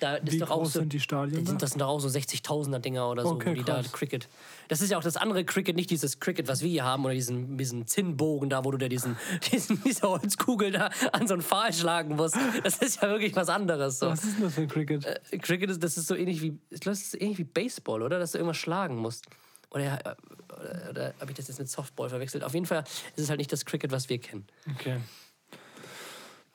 Da 0.00 0.18
Wie 0.22 0.38
groß 0.38 0.72
so, 0.72 0.80
sind 0.80 0.92
die 0.92 1.00
Stadien? 1.00 1.40
Das 1.40 1.48
sind, 1.48 1.60
da? 1.60 1.64
das 1.64 1.70
sind 1.70 1.80
doch 1.80 1.88
auch 1.88 2.00
so 2.00 2.08
60.000er 2.08 2.78
Dinger 2.78 3.08
oder 3.08 3.22
so, 3.22 3.30
Okay, 3.30 3.54
die 3.54 3.62
da 3.62 3.74
krass. 3.74 3.92
Cricket. 3.92 4.28
Das 4.68 4.80
ist 4.80 4.90
ja 4.90 4.98
auch 4.98 5.02
das 5.02 5.16
andere 5.16 5.44
Cricket, 5.44 5.76
nicht 5.76 5.90
dieses 5.90 6.20
Cricket, 6.20 6.48
was 6.48 6.62
wir 6.62 6.68
hier 6.68 6.84
haben, 6.84 7.04
oder 7.04 7.14
diesen, 7.14 7.56
diesen 7.58 7.86
Zinnbogen 7.86 8.50
da, 8.50 8.64
wo 8.64 8.70
du 8.70 8.78
da 8.78 8.88
diesen, 8.88 9.16
diesen, 9.52 9.82
diese 9.82 10.02
Holzkugel 10.08 10.72
da 10.72 10.90
an 11.12 11.26
so 11.26 11.34
einen 11.34 11.42
Pfahl 11.42 11.72
schlagen 11.72 12.16
musst. 12.16 12.36
Das 12.62 12.78
ist 12.78 13.02
ja 13.02 13.08
wirklich 13.08 13.34
was 13.36 13.48
anderes. 13.48 13.98
So. 13.98 14.06
Was 14.06 14.24
ist 14.24 14.36
denn 14.36 14.44
das 14.44 14.54
für 14.54 14.62
ein 14.62 14.68
Cricket? 14.68 15.04
Äh, 15.04 15.38
Cricket 15.38 15.70
ist, 15.70 15.82
das 15.82 15.96
ist 15.96 16.06
so 16.06 16.14
ähnlich 16.14 16.42
wie, 16.42 16.58
ich 16.70 16.80
glaube, 16.80 16.96
das 16.96 17.02
ist 17.02 17.20
ähnlich 17.20 17.38
wie 17.38 17.44
Baseball, 17.44 18.02
oder? 18.02 18.18
Dass 18.18 18.32
du 18.32 18.38
irgendwas 18.38 18.58
schlagen 18.58 18.96
musst. 18.96 19.26
Oder, 19.70 19.98
äh, 20.04 20.14
oder, 20.54 20.90
oder 20.90 21.14
habe 21.20 21.30
ich 21.30 21.36
das 21.36 21.48
jetzt 21.48 21.58
mit 21.58 21.68
Softball 21.68 22.08
verwechselt? 22.08 22.44
Auf 22.44 22.54
jeden 22.54 22.66
Fall 22.66 22.84
ist 23.16 23.22
es 23.22 23.28
halt 23.28 23.38
nicht 23.38 23.52
das 23.52 23.64
Cricket, 23.64 23.92
was 23.92 24.08
wir 24.08 24.18
kennen. 24.18 24.46
Okay. 24.74 24.98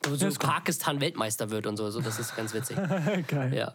So 0.04 0.28
Pakistan 0.38 1.00
Weltmeister 1.00 1.50
wird 1.50 1.66
und 1.66 1.76
so, 1.76 1.90
so. 1.90 2.00
Das 2.00 2.18
ist 2.18 2.34
ganz 2.36 2.52
witzig. 2.54 2.76
Geil. 3.28 3.54
Ja, 3.54 3.72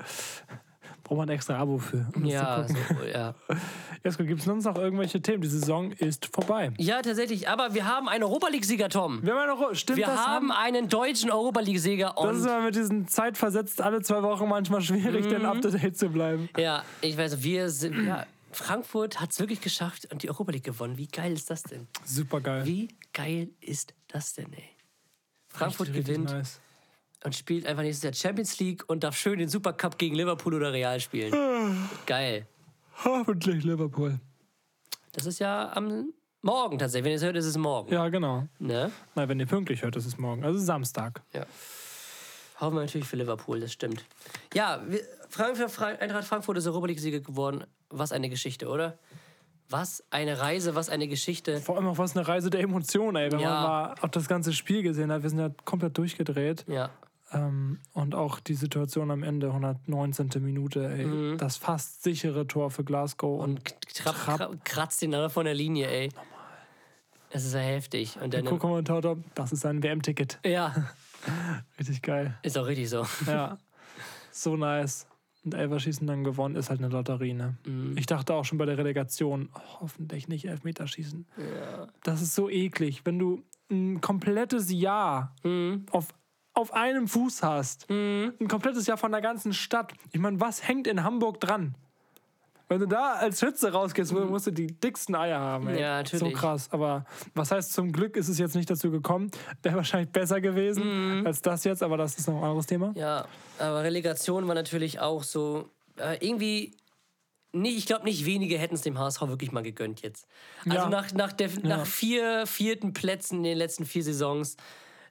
Braucht 1.03 1.17
man 1.17 1.29
ein 1.29 1.35
extra 1.35 1.57
Abo 1.57 1.79
für. 1.79 2.07
Um 2.15 2.21
das 2.23 2.31
ja, 2.31 2.67
so, 2.67 2.75
ja. 3.11 3.33
Jesko, 4.05 4.23
gibt 4.25 4.39
es 4.41 4.45
sonst 4.45 4.65
noch 4.65 4.77
irgendwelche 4.77 5.19
Themen? 5.21 5.41
Die 5.41 5.47
Saison 5.47 5.91
ist 5.91 6.27
vorbei. 6.27 6.71
ja, 6.77 7.01
tatsächlich. 7.01 7.49
Aber 7.49 7.73
wir 7.73 7.85
haben 7.85 8.07
einen 8.07 8.23
Europa 8.23 8.47
League-Sieger, 8.49 8.89
Tom. 8.89 9.23
Wir 9.23 9.33
haben 9.33 9.47
noch, 9.59 9.73
stimmt 9.73 9.97
Wir 9.97 10.05
das? 10.05 10.17
haben 10.27 10.51
einen 10.51 10.87
deutschen 10.87 11.31
Europa 11.31 11.61
League-Sieger. 11.61 12.13
das 12.15 12.37
ist 12.37 12.45
immer 12.45 12.61
mit 12.61 12.75
diesen 12.75 13.07
zeitversetzt 13.07 13.81
alle 13.81 14.01
zwei 14.01 14.21
Wochen 14.21 14.47
manchmal 14.47 14.81
schwierig, 14.81 15.25
Mhm. 15.25 15.29
denn 15.29 15.45
up 15.45 15.61
to 15.63 15.71
date 15.71 15.97
zu 15.97 16.09
bleiben. 16.09 16.47
ja, 16.57 16.83
ich 17.01 17.17
weiß, 17.17 17.41
wir 17.41 17.69
sind. 17.69 18.05
Ja, 18.05 18.27
Frankfurt 18.51 19.19
hat 19.19 19.31
es 19.31 19.39
wirklich 19.39 19.61
geschafft 19.61 20.07
und 20.11 20.21
die 20.21 20.29
Europa 20.29 20.51
League 20.51 20.63
gewonnen. 20.63 20.97
Wie 20.97 21.07
geil 21.07 21.33
ist 21.33 21.49
das 21.49 21.63
denn? 21.63 21.87
Super 22.05 22.39
geil. 22.41 22.65
Wie 22.65 22.87
geil 23.13 23.49
ist 23.61 23.93
das 24.07 24.33
denn, 24.33 24.53
ey? 24.53 24.63
Frankfurt 25.49 25.87
Richtig, 25.89 26.07
richtig 26.07 26.15
gewinnt 26.25 26.31
Nice. 26.31 26.59
und 27.23 27.35
spielt 27.35 27.65
einfach 27.65 27.83
nächstes 27.83 28.03
Jahr 28.03 28.13
Champions 28.13 28.59
League 28.59 28.83
und 28.87 29.03
darf 29.03 29.17
schön 29.17 29.39
den 29.39 29.49
Supercup 29.49 29.97
gegen 29.97 30.15
Liverpool 30.15 30.53
oder 30.53 30.71
Real 30.73 30.99
spielen. 30.99 31.33
Geil. 32.05 32.47
Hoffentlich 33.03 33.63
Liverpool. 33.63 34.19
Das 35.13 35.25
ist 35.25 35.39
ja 35.39 35.71
am 35.73 36.13
Morgen 36.41 36.79
tatsächlich. 36.79 37.03
Wenn 37.05 37.11
ihr 37.11 37.17
es 37.17 37.23
hört, 37.23 37.35
ist 37.35 37.45
es 37.45 37.57
morgen. 37.57 37.91
Ja, 37.91 38.07
genau. 38.07 38.47
Ne? 38.59 38.91
Na, 39.15 39.27
wenn 39.27 39.39
ihr 39.39 39.45
pünktlich 39.45 39.81
hört, 39.81 39.95
ist 39.97 40.05
es 40.05 40.17
morgen. 40.17 40.45
Also 40.45 40.57
Samstag. 40.59 41.21
Ja. 41.33 41.45
Hoffen 42.61 42.75
wir 42.75 42.81
natürlich 42.81 43.07
für 43.07 43.17
Liverpool, 43.17 43.59
das 43.59 43.73
stimmt. 43.73 44.05
Ja, 44.53 44.81
wir, 44.87 45.01
Frankfurt, 45.29 45.71
Frank, 45.71 46.01
Eintracht 46.01 46.25
Frankfurt 46.25 46.57
ist 46.57 46.67
Europa 46.67 46.87
League-Sieger 46.87 47.19
geworden. 47.19 47.65
Was 47.89 48.11
eine 48.11 48.29
Geschichte, 48.29 48.69
oder? 48.69 48.97
Was 49.69 50.03
eine 50.09 50.39
Reise, 50.39 50.73
was 50.75 50.89
eine 50.89 51.07
Geschichte. 51.07 51.59
Vor 51.61 51.77
allem 51.77 51.87
auch 51.87 51.97
was 51.99 52.15
eine 52.17 52.27
Reise 52.27 52.49
der 52.49 52.61
Emotionen, 52.61 53.15
ey. 53.17 53.31
Wenn 53.31 53.39
Ja. 53.39 53.49
man 53.53 53.63
mal 53.63 53.95
auch 54.01 54.07
das 54.09 54.27
ganze 54.27 54.51
Spiel 54.53 54.81
gesehen 54.83 55.11
hat, 55.11 55.21
wir 55.23 55.29
sind 55.29 55.39
ja 55.39 55.51
komplett 55.65 55.97
durchgedreht. 55.97 56.65
Ja. 56.67 56.89
Ähm, 57.31 57.79
und 57.93 58.15
auch 58.15 58.39
die 58.39 58.55
Situation 58.55 59.11
am 59.11 59.21
Ende, 59.21 59.53
119. 59.53 60.29
Minute, 60.43 60.89
ey. 60.89 61.05
Mhm. 61.05 61.37
Das 61.37 61.57
fast 61.57 62.01
sichere 62.01 62.47
Tor 62.47 62.71
für 62.71 62.83
Glasgow. 62.83 63.39
Und, 63.43 63.63
Trapp, 63.93 64.15
Trapp. 64.15 64.41
kra- 64.41 64.57
kratzt 64.63 65.03
ihn 65.03 65.11
dann 65.11 65.29
von 65.29 65.45
der 65.45 65.53
Linie, 65.53 65.87
ey. 65.87 66.09
Das 67.29 67.45
ist 67.45 67.53
ja 67.53 67.59
heftig. 67.59 68.17
Und 68.19 68.33
dann, 68.33 68.45
Co-Kommentator, 68.45 69.17
das 69.35 69.51
ist 69.51 69.63
ein 69.67 69.83
WM-Ticket. 69.83 70.39
ja, 70.43 70.73
Richtig 71.77 72.01
geil. 72.01 72.35
ist 72.41 72.57
auch 72.57 72.65
richtig 72.65 72.89
so. 72.89 73.05
Ja. 73.27 73.59
so 74.31 74.55
nice. 74.57 75.05
Und 75.45 75.53
Elferschießen 75.53 76.05
dann 76.05 76.23
gewonnen, 76.25 76.55
ist 76.57 76.69
halt 76.69 76.79
eine 76.81 76.89
Lotterie, 76.89 77.33
ne? 77.33 77.57
Mhm. 77.65 77.95
Ich 77.97 78.05
dachte 78.05 78.33
auch 78.33 78.43
schon 78.43 78.57
bei 78.57 78.65
der 78.65 78.77
Relegation, 78.77 79.49
oh, 79.55 79.59
hoffentlich 79.81 80.27
nicht 80.27 80.45
Elfmeterschießen. 80.45 81.25
Das 82.03 82.21
ist 82.21 82.35
so 82.35 82.49
eklig, 82.49 83.01
wenn 83.05 83.19
du 83.19 83.43
ein 83.71 84.01
komplettes 84.01 84.71
Jahr 84.71 85.33
Mhm. 85.43 85.85
auf, 85.91 86.09
auf 86.53 86.73
einem 86.73 87.07
Fuß 87.07 87.41
hast. 87.43 87.89
Ein 87.89 88.47
komplettes 88.49 88.85
Jahr 88.87 88.97
von 88.97 89.11
der 89.13 89.21
ganzen 89.21 89.53
Stadt. 89.53 89.93
Ich 90.11 90.19
meine, 90.19 90.41
was 90.41 90.67
hängt 90.67 90.87
in 90.87 91.03
Hamburg 91.03 91.39
dran? 91.39 91.75
Wenn 92.69 92.79
du 92.79 92.85
da 92.87 93.13
als 93.13 93.39
Schütze 93.39 93.71
rausgehst, 93.71 94.13
musst 94.13 94.45
du 94.47 94.51
die 94.51 94.67
dicksten 94.67 95.15
Eier 95.15 95.39
haben. 95.39 95.67
Ey. 95.69 95.81
Ja, 95.81 95.97
natürlich. 95.97 96.19
So 96.19 96.39
krass. 96.39 96.67
Aber 96.71 97.03
was 97.33 97.51
heißt, 97.51 97.73
zum 97.73 97.91
Glück 97.91 98.15
ist 98.15 98.29
es 98.29 98.37
jetzt 98.37 98.55
nicht 98.55 98.69
dazu 98.69 98.91
gekommen. 98.91 99.31
Wäre 99.63 99.75
wahrscheinlich 99.75 100.11
besser 100.11 100.39
gewesen 100.39 101.25
als 101.25 101.41
das 101.41 101.63
jetzt, 101.63 101.81
aber 101.81 101.97
das 101.97 102.17
ist 102.19 102.27
noch 102.27 102.37
ein 102.37 102.43
anderes 102.43 102.67
Thema. 102.67 102.89
Mhm. 102.89 102.95
Ja, 102.97 103.25
aber 103.57 103.83
Relegation 103.83 104.47
war 104.47 104.53
natürlich 104.55 104.99
auch 104.99 105.23
so. 105.23 105.67
Äh, 105.97 106.17
irgendwie. 106.25 106.77
Nee, 107.51 107.69
ich 107.69 107.87
glaube, 107.87 108.03
nicht 108.05 108.27
wenige 108.27 108.59
hätten 108.59 108.75
es 108.75 108.83
dem 108.83 108.99
HSV 108.99 109.21
wirklich 109.21 109.51
mal 109.51 109.63
gegönnt 109.63 110.03
jetzt. 110.03 110.27
Also 110.65 110.77
Ja. 110.77 110.89
nach, 110.89 111.11
nach, 111.13 111.33
der, 111.33 111.49
nach 111.63 111.87
vier 111.87 112.45
vierten 112.45 112.93
Plätzen 112.93 113.37
in 113.37 113.43
den 113.43 113.57
letzten 113.57 113.85
vier 113.85 114.03
Saisons. 114.03 114.55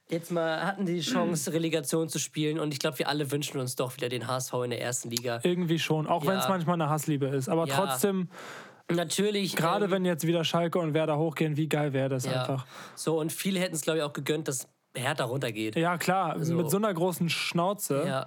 Jetzt 0.09 0.31
mal 0.31 0.65
hatten 0.65 0.85
die 0.87 0.95
die 0.95 1.01
Chance, 1.01 1.53
Relegation 1.53 2.09
zu 2.09 2.17
spielen. 2.19 2.59
Und 2.59 2.73
ich 2.73 2.79
glaube, 2.79 2.97
wir 2.99 3.07
alle 3.07 3.29
wünschen 3.31 3.59
uns 3.59 3.75
doch 3.75 3.95
wieder 3.95 4.09
den 4.09 4.27
HSV 4.27 4.53
in 4.63 4.71
der 4.71 4.81
ersten 4.81 5.11
Liga. 5.11 5.39
Irgendwie 5.43 5.77
schon, 5.77 6.07
auch 6.07 6.25
wenn 6.25 6.37
es 6.37 6.45
Ja. 6.45 6.49
manchmal 6.49 6.73
eine 6.75 6.89
Hassliebe 6.89 7.27
ist. 7.27 7.47
Aber 7.47 7.67
Ja. 7.67 7.75
trotzdem, 7.75 8.29
Natürlich. 8.91 9.55
gerade 9.55 9.85
ähm, 9.85 9.91
wenn 9.91 10.05
jetzt 10.05 10.25
wieder 10.25 10.43
Schalke 10.43 10.79
und 10.79 10.93
Werder 10.95 11.17
hochgehen, 11.19 11.57
wie 11.57 11.69
geil 11.69 11.93
wäre 11.93 12.09
das 12.09 12.25
ja. 12.25 12.41
einfach. 12.41 12.65
So, 12.95 13.19
und 13.19 13.31
viele 13.31 13.59
hätten 13.59 13.75
es, 13.75 13.81
glaube 13.81 13.99
ich, 13.99 14.03
auch 14.03 14.13
gegönnt, 14.13 14.47
dass 14.47 14.67
Hertha 14.95 15.25
runtergeht. 15.25 15.75
Ja, 15.75 15.97
klar, 15.99 16.37
mit 16.37 16.69
so 16.71 16.77
einer 16.77 16.93
großen 16.93 17.29
Schnauze. 17.29 18.03
Ja. 18.07 18.25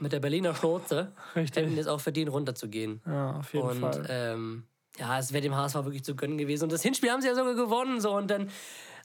Mit 0.00 0.12
der 0.12 0.20
Berliner 0.20 0.54
Schnauze 0.54 1.12
Richtig. 1.36 1.64
hätten 1.64 1.78
es 1.78 1.86
auch 1.86 2.00
verdient, 2.00 2.30
runterzugehen. 2.32 3.00
Ja, 3.06 3.36
auf 3.36 3.52
jeden 3.54 3.68
Und 3.68 3.80
Fall. 3.80 4.06
ähm, 4.08 4.64
ja, 4.98 5.18
es 5.18 5.32
wäre 5.32 5.42
dem 5.42 5.54
HSV 5.54 5.74
wirklich 5.76 6.02
zu 6.04 6.16
gönnen 6.16 6.38
gewesen. 6.38 6.64
Und 6.64 6.72
das 6.72 6.82
Hinspiel 6.82 7.10
haben 7.10 7.20
sie 7.20 7.28
ja 7.28 7.34
sogar 7.36 7.54
gewonnen. 7.54 8.00
So. 8.00 8.16
Und 8.16 8.28
dann, 8.30 8.48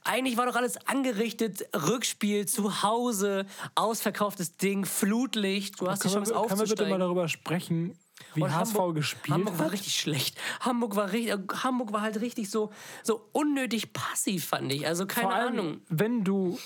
eigentlich 0.04 0.36
war 0.36 0.46
doch 0.46 0.56
alles 0.56 0.76
angerichtet. 0.86 1.66
Rückspiel 1.74 2.46
zu 2.46 2.82
Hause, 2.82 3.46
ausverkauftes 3.74 4.56
Ding, 4.56 4.84
Flutlicht. 4.84 5.80
Du 5.80 5.88
hast 5.90 6.04
die 6.04 6.08
Chance 6.08 6.34
wir, 6.34 6.46
können 6.46 6.60
wir 6.60 6.66
bitte 6.66 6.82
mal 6.84 6.92
aufzusteigen. 6.92 7.00
darüber 7.00 7.28
sprechen, 7.28 7.98
wie 8.34 8.42
Und 8.42 8.54
HSV 8.54 8.74
Hamburg, 8.74 8.94
gespielt 8.96 9.34
Hamburg 9.34 9.58
war 9.58 9.72
richtig 9.72 9.94
schlecht. 9.98 10.38
Hamburg 10.60 10.94
war, 10.96 11.10
richtig, 11.12 11.34
Hamburg 11.62 11.92
war 11.92 12.02
halt 12.02 12.20
richtig 12.20 12.50
so, 12.50 12.70
so 13.02 13.28
unnötig 13.32 13.92
passiv, 13.92 14.46
fand 14.46 14.72
ich. 14.72 14.86
Also 14.86 15.06
keine 15.06 15.28
Vor 15.28 15.34
allem, 15.34 15.58
Ahnung. 15.58 15.80
wenn 15.88 16.22
du 16.24 16.58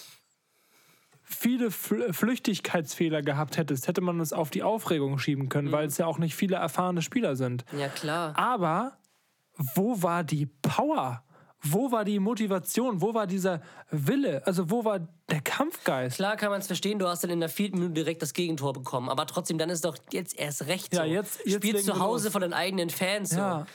viele 1.23 1.71
Fl 1.71 2.13
Flüchtigkeitsfehler 2.13 3.23
gehabt 3.23 3.57
hättest, 3.57 3.87
hätte 3.87 4.01
man 4.01 4.19
es 4.21 4.33
auf 4.33 4.51
die 4.51 4.63
Aufregung 4.63 5.19
schieben 5.19 5.49
können, 5.49 5.69
Mhm. 5.69 5.73
weil 5.73 5.87
es 5.87 5.99
ja 5.99 6.07
auch 6.07 6.19
nicht 6.19 6.35
viele 6.35 6.57
erfahrene 6.57 7.03
Spieler 7.03 7.37
sind. 7.37 7.65
Ja, 7.77 7.89
klar. 7.89 8.37
Aber 8.37 8.97
wo 9.75 10.03
war 10.03 10.25
die 10.25 10.47
Power? 10.47 11.23
Wo 11.63 11.91
war 11.91 12.05
die 12.05 12.19
Motivation? 12.21 13.01
Wo 13.01 13.15
war 13.15 13.27
dieser 13.27 13.61
Wille? 13.91 14.47
Also 14.47 14.71
wo 14.71 14.85
war 14.85 15.01
der 15.29 15.41
Kampfgeist? 15.41 16.17
Klar 16.17 16.37
kann 16.37 16.51
man 16.51 16.61
es 16.61 16.67
verstehen, 16.69 16.99
du 17.01 17.09
hast 17.09 17.25
dann 17.25 17.31
in 17.31 17.41
der 17.41 17.49
vierten 17.49 17.79
Minute 17.79 17.95
direkt 17.95 18.23
das 18.23 18.33
Gegentor 18.33 18.73
bekommen. 18.73 19.09
Aber 19.09 19.27
trotzdem, 19.27 19.59
dann 19.59 19.69
ist 19.69 19.85
doch 19.85 19.97
jetzt 20.13 20.39
erst 20.39 20.67
recht 20.67 20.95
so. 20.95 21.01
Ja, 21.01 21.05
jetzt- 21.07 21.41
jetzt 21.45 21.57
Spielst 21.65 21.87
zu 21.87 21.99
Hause 21.99 22.31
von 22.31 22.43
den 22.43 22.53
eigenen 22.53 22.91
Fans. 22.91 23.31
So. 23.31 23.39
Ja. 23.39 23.67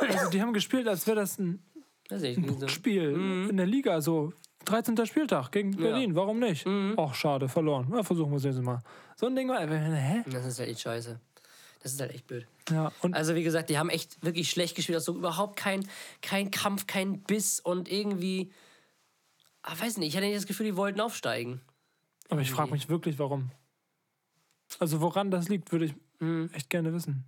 Also 0.00 0.30
die 0.30 0.40
haben 0.40 0.52
gespielt, 0.52 0.88
als 0.88 1.06
wäre 1.06 1.16
das 1.20 1.38
ein 1.38 1.62
ich, 2.10 2.38
so. 2.58 2.68
Spiel 2.68 3.16
Mhm. 3.16 3.50
in 3.50 3.56
der 3.58 3.66
Liga, 3.66 4.00
so 4.00 4.32
13. 4.64 5.06
Spieltag 5.06 5.52
gegen 5.52 5.76
Berlin. 5.76 6.14
Warum 6.14 6.38
nicht? 6.38 6.66
Mhm. 6.66 6.94
Ach, 6.96 7.14
schade, 7.14 7.48
verloren. 7.48 7.86
Ja, 7.94 8.02
versuchen 8.02 8.30
wir 8.32 8.36
es 8.38 8.44
jetzt 8.44 8.62
mal. 8.62 8.80
So 9.16 9.26
ein 9.26 9.36
Ding 9.36 9.48
war, 9.48 9.60
hä? 9.60 10.22
Das 10.26 10.46
ist 10.46 10.58
halt 10.58 10.70
echt 10.70 10.80
scheiße. 10.80 11.20
Das 11.80 11.92
ist 11.92 12.00
halt 12.00 12.12
echt 12.12 12.26
blöd. 12.26 12.46
Ja, 12.70 12.92
Also 13.12 13.34
wie 13.34 13.42
gesagt, 13.44 13.70
die 13.70 13.78
haben 13.78 13.88
echt 13.90 14.22
wirklich 14.24 14.50
schlecht 14.50 14.74
gespielt. 14.74 14.96
Also 14.96 15.14
überhaupt 15.14 15.56
kein, 15.56 15.86
kein 16.22 16.50
Kampf, 16.50 16.86
kein 16.86 17.22
Biss 17.22 17.60
und 17.60 17.88
irgendwie... 17.90 18.52
Ah, 19.62 19.78
weiß 19.78 19.96
nicht, 19.98 20.08
ich 20.08 20.16
hatte 20.16 20.26
nicht 20.26 20.36
das 20.36 20.46
Gefühl, 20.46 20.66
die 20.66 20.76
wollten 20.76 21.00
aufsteigen. 21.00 21.60
aber 22.30 22.40
ich 22.40 22.50
frage 22.50 22.70
mich 22.72 22.88
wirklich, 22.88 23.18
warum. 23.18 23.50
Also 24.78 25.00
woran 25.00 25.30
das 25.30 25.48
liegt, 25.48 25.72
würde 25.72 25.86
ich 25.86 25.94
Mhm. 26.20 26.50
echt 26.52 26.68
gerne 26.68 26.92
wissen. 26.92 27.24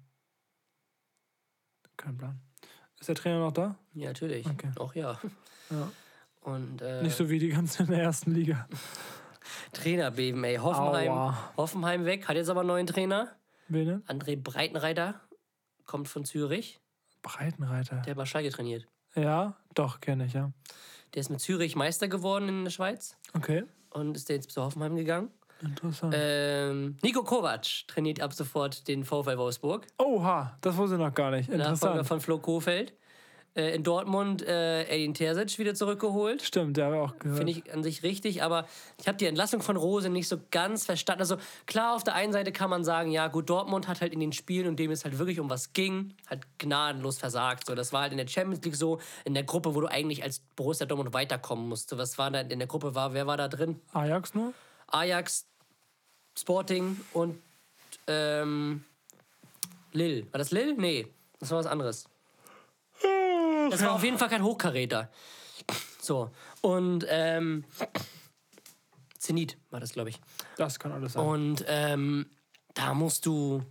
Kein 1.96 2.18
Plan. 2.18 2.40
Ist 2.98 3.08
der 3.08 3.14
Trainer 3.14 3.38
noch 3.38 3.52
da? 3.52 3.76
Ja, 3.94 4.08
natürlich. 4.08 4.46
Okay. 4.46 4.70
Auch 4.78 4.94
ja. 4.94 5.20
Ja. 5.70 5.92
Und 6.40 6.82
äh, 6.82 7.02
Nicht 7.02 7.16
so 7.16 7.28
wie 7.30 7.38
die 7.38 7.50
ganzen 7.50 7.82
in 7.86 7.92
der 7.92 8.02
ersten 8.02 8.32
Liga. 8.34 8.68
Trainerbeben, 9.72 10.42
ey. 10.44 10.56
Hoffenheim, 10.56 11.12
Aua. 11.12 11.52
Hoffenheim 11.56 12.04
weg, 12.04 12.26
hat 12.28 12.36
jetzt 12.36 12.48
aber 12.48 12.60
einen 12.60 12.68
neuen 12.68 12.86
Trainer. 12.86 13.34
Wen 13.70 13.86
denn? 13.86 14.02
André 14.06 14.36
Breitenreiter 14.36 15.20
kommt 15.86 16.08
von 16.08 16.24
Zürich. 16.24 16.80
Breitenreiter. 17.22 17.96
Der 18.04 18.10
hat 18.12 18.16
bei 18.16 18.26
Schalke 18.26 18.50
trainiert. 18.50 18.86
Ja, 19.14 19.56
doch, 19.74 20.00
kenne 20.00 20.26
ich, 20.26 20.32
ja. 20.34 20.52
Der 21.14 21.20
ist 21.20 21.30
mit 21.30 21.40
Zürich 21.40 21.76
Meister 21.76 22.08
geworden 22.08 22.48
in 22.48 22.64
der 22.64 22.70
Schweiz 22.70 23.16
Okay, 23.34 23.64
und 23.90 24.16
ist 24.16 24.28
jetzt 24.28 24.50
zu 24.50 24.62
Hoffenheim 24.62 24.94
gegangen. 24.96 25.30
interessant. 25.60 26.14
Ähm, 26.16 26.96
Nico 27.02 27.22
Kovac 27.24 27.66
trainiert 27.88 28.20
ab 28.20 28.32
sofort 28.32 28.86
den 28.88 29.04
VfL 29.04 29.36
Wolfsburg. 29.36 29.86
Oha, 29.98 30.56
das 30.60 30.76
wusste 30.76 30.96
ich 30.96 31.00
noch 31.02 31.12
gar 31.14 31.30
nicht. 31.30 31.48
Nachfolger 31.48 31.70
Interessant. 32.00 32.06
von 32.06 32.20
Flo 32.20 32.38
Kofeld. 32.38 32.94
Äh, 33.56 33.74
in 33.74 33.82
Dortmund 33.82 34.46
äh, 34.46 34.84
Edin 34.84 35.12
Terzic 35.12 35.58
wieder 35.58 35.74
zurückgeholt. 35.74 36.40
Stimmt, 36.40 36.76
der 36.76 36.86
habe 36.86 36.96
ich 36.96 37.00
auch 37.02 37.18
gehört. 37.18 37.38
Finde 37.38 37.52
ich 37.52 37.72
an 37.72 37.82
sich 37.82 38.04
richtig, 38.04 38.44
aber 38.44 38.66
ich 39.00 39.08
habe 39.08 39.18
die 39.18 39.26
Entlassung 39.26 39.60
von 39.60 39.76
Rose 39.76 40.08
nicht 40.08 40.28
so 40.28 40.38
ganz 40.52 40.84
verstanden. 40.84 41.22
Also 41.22 41.36
klar, 41.66 41.96
auf 41.96 42.04
der 42.04 42.14
einen 42.14 42.32
Seite 42.32 42.52
kann 42.52 42.70
man 42.70 42.84
sagen, 42.84 43.10
ja 43.10 43.26
gut, 43.26 43.50
Dortmund 43.50 43.88
hat 43.88 44.02
halt 44.02 44.12
in 44.12 44.20
den 44.20 44.32
Spielen, 44.32 44.68
in 44.68 44.76
dem 44.76 44.92
es 44.92 45.04
halt 45.04 45.18
wirklich 45.18 45.40
um 45.40 45.50
was 45.50 45.72
ging, 45.72 46.14
halt 46.28 46.42
gnadenlos 46.58 47.18
versagt. 47.18 47.66
So, 47.66 47.74
das 47.74 47.92
war 47.92 48.02
halt 48.02 48.12
in 48.12 48.18
der 48.18 48.28
Champions 48.28 48.64
League 48.64 48.76
so, 48.76 49.00
in 49.24 49.34
der 49.34 49.42
Gruppe, 49.42 49.74
wo 49.74 49.80
du 49.80 49.88
eigentlich 49.88 50.22
als 50.22 50.40
Borussia 50.54 50.86
Dortmund 50.86 51.12
weiterkommen 51.12 51.68
musst. 51.68 51.96
Was 51.98 52.18
war 52.18 52.30
da 52.30 52.42
in 52.42 52.60
der 52.60 52.68
Gruppe 52.68 52.94
war, 52.94 53.14
wer 53.14 53.26
war 53.26 53.36
da 53.36 53.48
drin? 53.48 53.80
Ajax 53.92 54.32
nur? 54.32 54.54
Ajax, 54.86 55.46
Sporting 56.38 57.00
und 57.12 57.36
ähm, 58.06 58.84
Lille. 59.92 60.26
War 60.30 60.38
das 60.38 60.52
Lille? 60.52 60.74
Nee, 60.74 61.08
das 61.40 61.50
war 61.50 61.58
was 61.58 61.66
anderes. 61.66 62.09
Das 63.68 63.82
war 63.82 63.92
auf 63.92 64.04
jeden 64.04 64.18
Fall 64.18 64.28
kein 64.28 64.42
Hochkaräter. 64.42 65.10
So. 66.00 66.30
Und 66.62 67.04
ähm, 67.08 67.64
Zenit 69.18 69.58
war 69.70 69.80
das, 69.80 69.92
glaube 69.92 70.10
ich. 70.10 70.20
Das 70.56 70.78
kann 70.78 70.92
alles 70.92 71.12
sein. 71.12 71.24
Und 71.26 71.64
ähm, 71.68 72.26
da 72.74 72.94
musst 72.94 73.26
du, 73.26 73.62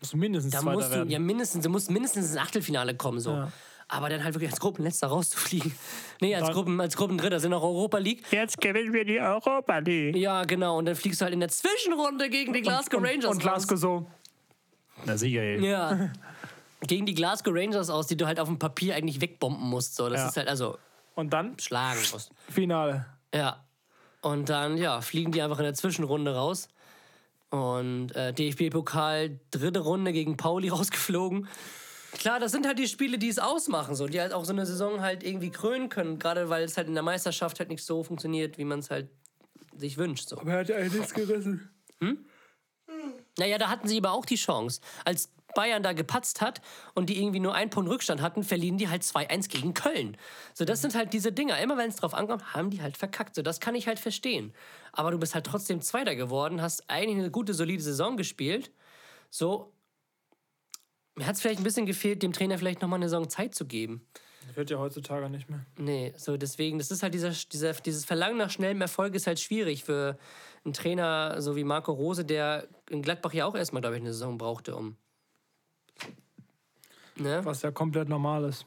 musst 0.00 0.12
du 0.12 0.16
mindestens 0.16 0.52
da 0.52 0.62
musst 0.62 0.90
du, 0.90 0.96
werden. 0.96 1.10
ja 1.10 1.18
mindestens, 1.18 1.64
du 1.64 1.70
musst 1.70 1.90
mindestens 1.90 2.30
ins 2.30 2.36
Achtelfinale 2.36 2.96
kommen, 2.96 3.20
so. 3.20 3.30
Ja. 3.32 3.52
Aber 3.90 4.10
dann 4.10 4.22
halt 4.22 4.34
wirklich 4.34 4.50
als 4.50 4.60
Gruppenletzter 4.60 5.06
rauszufliegen. 5.06 5.72
Nee, 6.20 6.34
als, 6.34 6.46
Dann- 6.46 6.54
Gruppen, 6.54 6.80
als 6.80 6.96
Gruppendritter 6.96 7.38
sind 7.38 7.52
auch 7.54 7.62
Europa 7.62 7.98
League. 7.98 8.24
Jetzt 8.32 8.60
gewinnen 8.60 8.92
wir 8.92 9.04
die 9.04 9.20
Europa 9.20 9.78
League. 9.78 10.16
Ja, 10.16 10.42
genau. 10.42 10.76
Und 10.78 10.86
dann 10.86 10.96
fliegst 10.96 11.20
du 11.20 11.24
halt 11.24 11.32
in 11.32 11.38
der 11.38 11.48
Zwischenrunde 11.48 12.28
gegen 12.28 12.52
die 12.52 12.60
Glasgow 12.60 12.98
und, 12.98 13.06
Rangers. 13.06 13.30
Und. 13.30 13.38
Glasgow 13.38 13.78
so. 13.78 14.06
Na 15.06 15.16
sicher, 15.16 15.42
ey. 15.42 15.64
Ja. 15.64 16.10
Gegen 16.80 17.06
die 17.06 17.14
Glasgow 17.14 17.52
Rangers 17.54 17.90
aus, 17.90 18.06
die 18.06 18.16
du 18.16 18.26
halt 18.26 18.38
auf 18.38 18.48
dem 18.48 18.58
Papier 18.58 18.94
eigentlich 18.94 19.20
wegbomben 19.20 19.68
musst. 19.68 19.96
So. 19.96 20.08
Das 20.08 20.20
Ja. 20.20 20.28
ist 20.28 20.36
halt 20.36 20.48
also 20.48 20.78
Und 21.14 21.32
dann 21.32 21.58
schlagen 21.58 22.00
musst. 22.12 22.30
Finale. 22.48 23.06
Ja. 23.34 23.64
Und 24.20 24.48
dann, 24.48 24.76
ja, 24.78 25.00
fliegen 25.00 25.32
die 25.32 25.42
einfach 25.42 25.58
in 25.58 25.64
der 25.64 25.74
Zwischenrunde 25.74 26.34
raus. 26.34 26.68
Und 27.50 28.14
äh, 28.14 28.32
DFB-Pokal, 28.32 29.40
dritte 29.50 29.80
Runde 29.80 30.12
gegen 30.12 30.36
Pauli 30.36 30.68
rausgeflogen. 30.70 31.48
Klar, 32.12 32.40
das 32.40 32.52
sind 32.52 32.66
halt 32.66 32.78
die 32.78 32.88
Spiele, 32.88 33.18
die 33.18 33.28
es 33.28 33.38
ausmachen, 33.38 33.94
so, 33.94 34.06
die 34.06 34.20
halt 34.20 34.32
auch 34.32 34.44
so 34.44 34.52
eine 34.52 34.64
Saison 34.64 35.00
halt 35.02 35.22
irgendwie 35.22 35.50
krönen 35.50 35.88
können. 35.88 36.18
Gerade 36.18 36.48
weil 36.48 36.62
es 36.64 36.76
halt 36.76 36.88
in 36.88 36.94
der 36.94 37.02
Meisterschaft 37.02 37.58
halt 37.58 37.68
nicht 37.70 37.84
so 37.84 38.02
funktioniert, 38.02 38.56
wie 38.58 38.64
man 38.64 38.78
es 38.78 38.90
halt 38.90 39.08
sich 39.76 39.98
wünscht. 39.98 40.28
So. 40.28 40.38
Aber 40.38 40.52
er 40.52 40.58
hat 40.60 40.68
ja 40.68 40.76
eigentlich 40.76 40.94
nichts 40.94 41.14
gerissen. 41.14 41.70
Naja, 43.38 43.58
da 43.58 43.68
hatten 43.68 43.86
sie 43.86 43.98
aber 43.98 44.12
auch 44.12 44.24
die 44.24 44.36
Chance. 44.36 44.80
Als 45.04 45.30
Bayern 45.54 45.82
da 45.82 45.92
gepatzt 45.92 46.40
hat 46.40 46.60
und 46.94 47.08
die 47.08 47.20
irgendwie 47.20 47.40
nur 47.40 47.54
einen 47.54 47.70
Punkt 47.70 47.90
Rückstand 47.90 48.20
hatten, 48.22 48.42
verlieren 48.42 48.78
die 48.78 48.88
halt 48.88 49.02
2-1 49.02 49.48
gegen 49.48 49.74
Köln. 49.74 50.16
So, 50.54 50.64
das 50.64 50.82
sind 50.82 50.94
halt 50.94 51.12
diese 51.12 51.32
Dinger. 51.32 51.58
Immer 51.60 51.76
wenn 51.76 51.88
es 51.88 51.96
drauf 51.96 52.14
ankommt, 52.14 52.54
haben 52.54 52.70
die 52.70 52.82
halt 52.82 52.96
verkackt. 52.96 53.34
So, 53.34 53.42
das 53.42 53.60
kann 53.60 53.74
ich 53.74 53.86
halt 53.86 53.98
verstehen. 53.98 54.52
Aber 54.92 55.10
du 55.10 55.18
bist 55.18 55.34
halt 55.34 55.46
trotzdem 55.46 55.80
Zweiter 55.80 56.14
geworden, 56.14 56.60
hast 56.62 56.88
eigentlich 56.88 57.18
eine 57.18 57.30
gute, 57.30 57.54
solide 57.54 57.82
Saison 57.82 58.16
gespielt. 58.16 58.70
So, 59.30 59.72
mir 61.14 61.26
hat 61.26 61.34
es 61.34 61.40
vielleicht 61.40 61.60
ein 61.60 61.64
bisschen 61.64 61.86
gefehlt, 61.86 62.22
dem 62.22 62.32
Trainer 62.32 62.58
vielleicht 62.58 62.80
nochmal 62.80 62.98
eine 62.98 63.08
Saison 63.08 63.28
Zeit 63.28 63.54
zu 63.54 63.66
geben. 63.66 64.06
Das 64.46 64.56
wird 64.56 64.70
ja 64.70 64.78
heutzutage 64.78 65.28
nicht 65.28 65.50
mehr. 65.50 65.66
Nee, 65.76 66.14
so 66.16 66.36
deswegen, 66.36 66.78
das 66.78 66.90
ist 66.90 67.02
halt 67.02 67.12
dieser, 67.12 67.30
dieser, 67.30 67.72
dieses 67.74 68.04
Verlangen 68.04 68.38
nach 68.38 68.50
schnellem 68.50 68.80
Erfolg 68.80 69.14
ist 69.14 69.26
halt 69.26 69.40
schwierig 69.40 69.84
für 69.84 70.18
einen 70.64 70.72
Trainer 70.72 71.42
so 71.42 71.56
wie 71.56 71.64
Marco 71.64 71.92
Rose, 71.92 72.24
der 72.24 72.68
in 72.88 73.02
Gladbach 73.02 73.34
ja 73.34 73.46
auch 73.46 73.54
erstmal, 73.54 73.82
glaube 73.82 73.96
ich, 73.96 74.02
eine 74.02 74.12
Saison 74.12 74.38
brauchte, 74.38 74.76
um. 74.76 74.96
Ne? 77.18 77.44
Was 77.44 77.62
ja 77.62 77.70
komplett 77.70 78.08
normal 78.08 78.44
ist. 78.44 78.66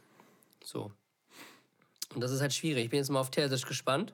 So. 0.63 0.91
Und 2.13 2.21
das 2.21 2.31
ist 2.31 2.41
halt 2.41 2.53
schwierig. 2.53 2.85
Ich 2.85 2.89
bin 2.89 2.97
jetzt 2.97 3.09
mal 3.09 3.19
auf 3.19 3.31
Terzic 3.31 3.65
gespannt, 3.67 4.13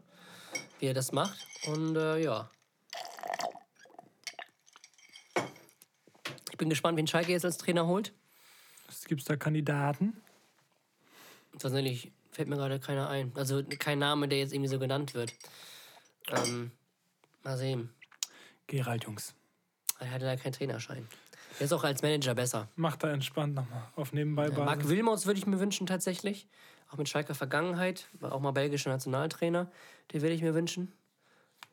wie 0.80 0.86
er 0.86 0.94
das 0.94 1.12
macht. 1.12 1.38
Und 1.68 1.96
äh, 1.96 2.20
ja. 2.20 2.50
Ich 6.52 6.58
bin 6.58 6.70
gespannt, 6.70 6.98
wen 6.98 7.08
Schalke 7.08 7.32
jetzt 7.32 7.46
als 7.46 7.58
Trainer 7.58 7.88
holt. 7.88 8.14
Gibt 9.08 9.22
es 9.22 9.28
da 9.28 9.36
Kandidaten? 9.38 10.22
Tatsächlich 11.60 12.12
fällt 12.32 12.50
mir 12.50 12.56
gerade 12.56 12.80
keiner 12.80 13.10
ein. 13.10 13.32
Also 13.36 13.64
kein 13.80 14.00
Name, 14.00 14.28
der 14.28 14.40
jetzt 14.40 14.54
irgendwie 14.54 14.70
so 14.70 14.80
genannt 14.80 15.14
wird. 15.14 15.34
Ähm, 16.30 16.72
mal 17.44 17.58
sehen. 17.58 17.90
Gerald 18.68 19.06
Jungs. 19.06 19.34
Er 20.00 20.12
hatte 20.12 20.26
da 20.26 20.36
keinen 20.36 20.52
Trainerschein. 20.52 21.08
Der 21.60 21.66
ist 21.66 21.74
auch 21.74 21.84
als 21.84 22.02
Manager 22.02 22.36
besser. 22.36 22.68
Macht 22.76 23.04
da 23.04 23.12
entspannt 23.12 23.56
nochmal. 23.56 23.84
Auf 23.96 24.14
nebenbei 24.14 24.50
Ja, 24.50 24.64
Marc 24.64 24.88
Wilmots 24.88 25.26
würde 25.26 25.40
ich 25.40 25.48
mir 25.48 25.60
wünschen 25.60 25.88
tatsächlich. 25.88 26.48
Auch 26.90 26.98
mit 26.98 27.10
Schalker 27.10 27.36
Vergangenheit. 27.36 28.08
War 28.20 28.32
auch 28.32 28.40
mal 28.40 28.52
belgischer 28.52 28.90
Nationaltrainer. 28.90 29.70
Den 30.14 30.22
würde 30.22 30.36
ich 30.36 30.42
mir 30.42 30.54
wünschen. 30.54 30.92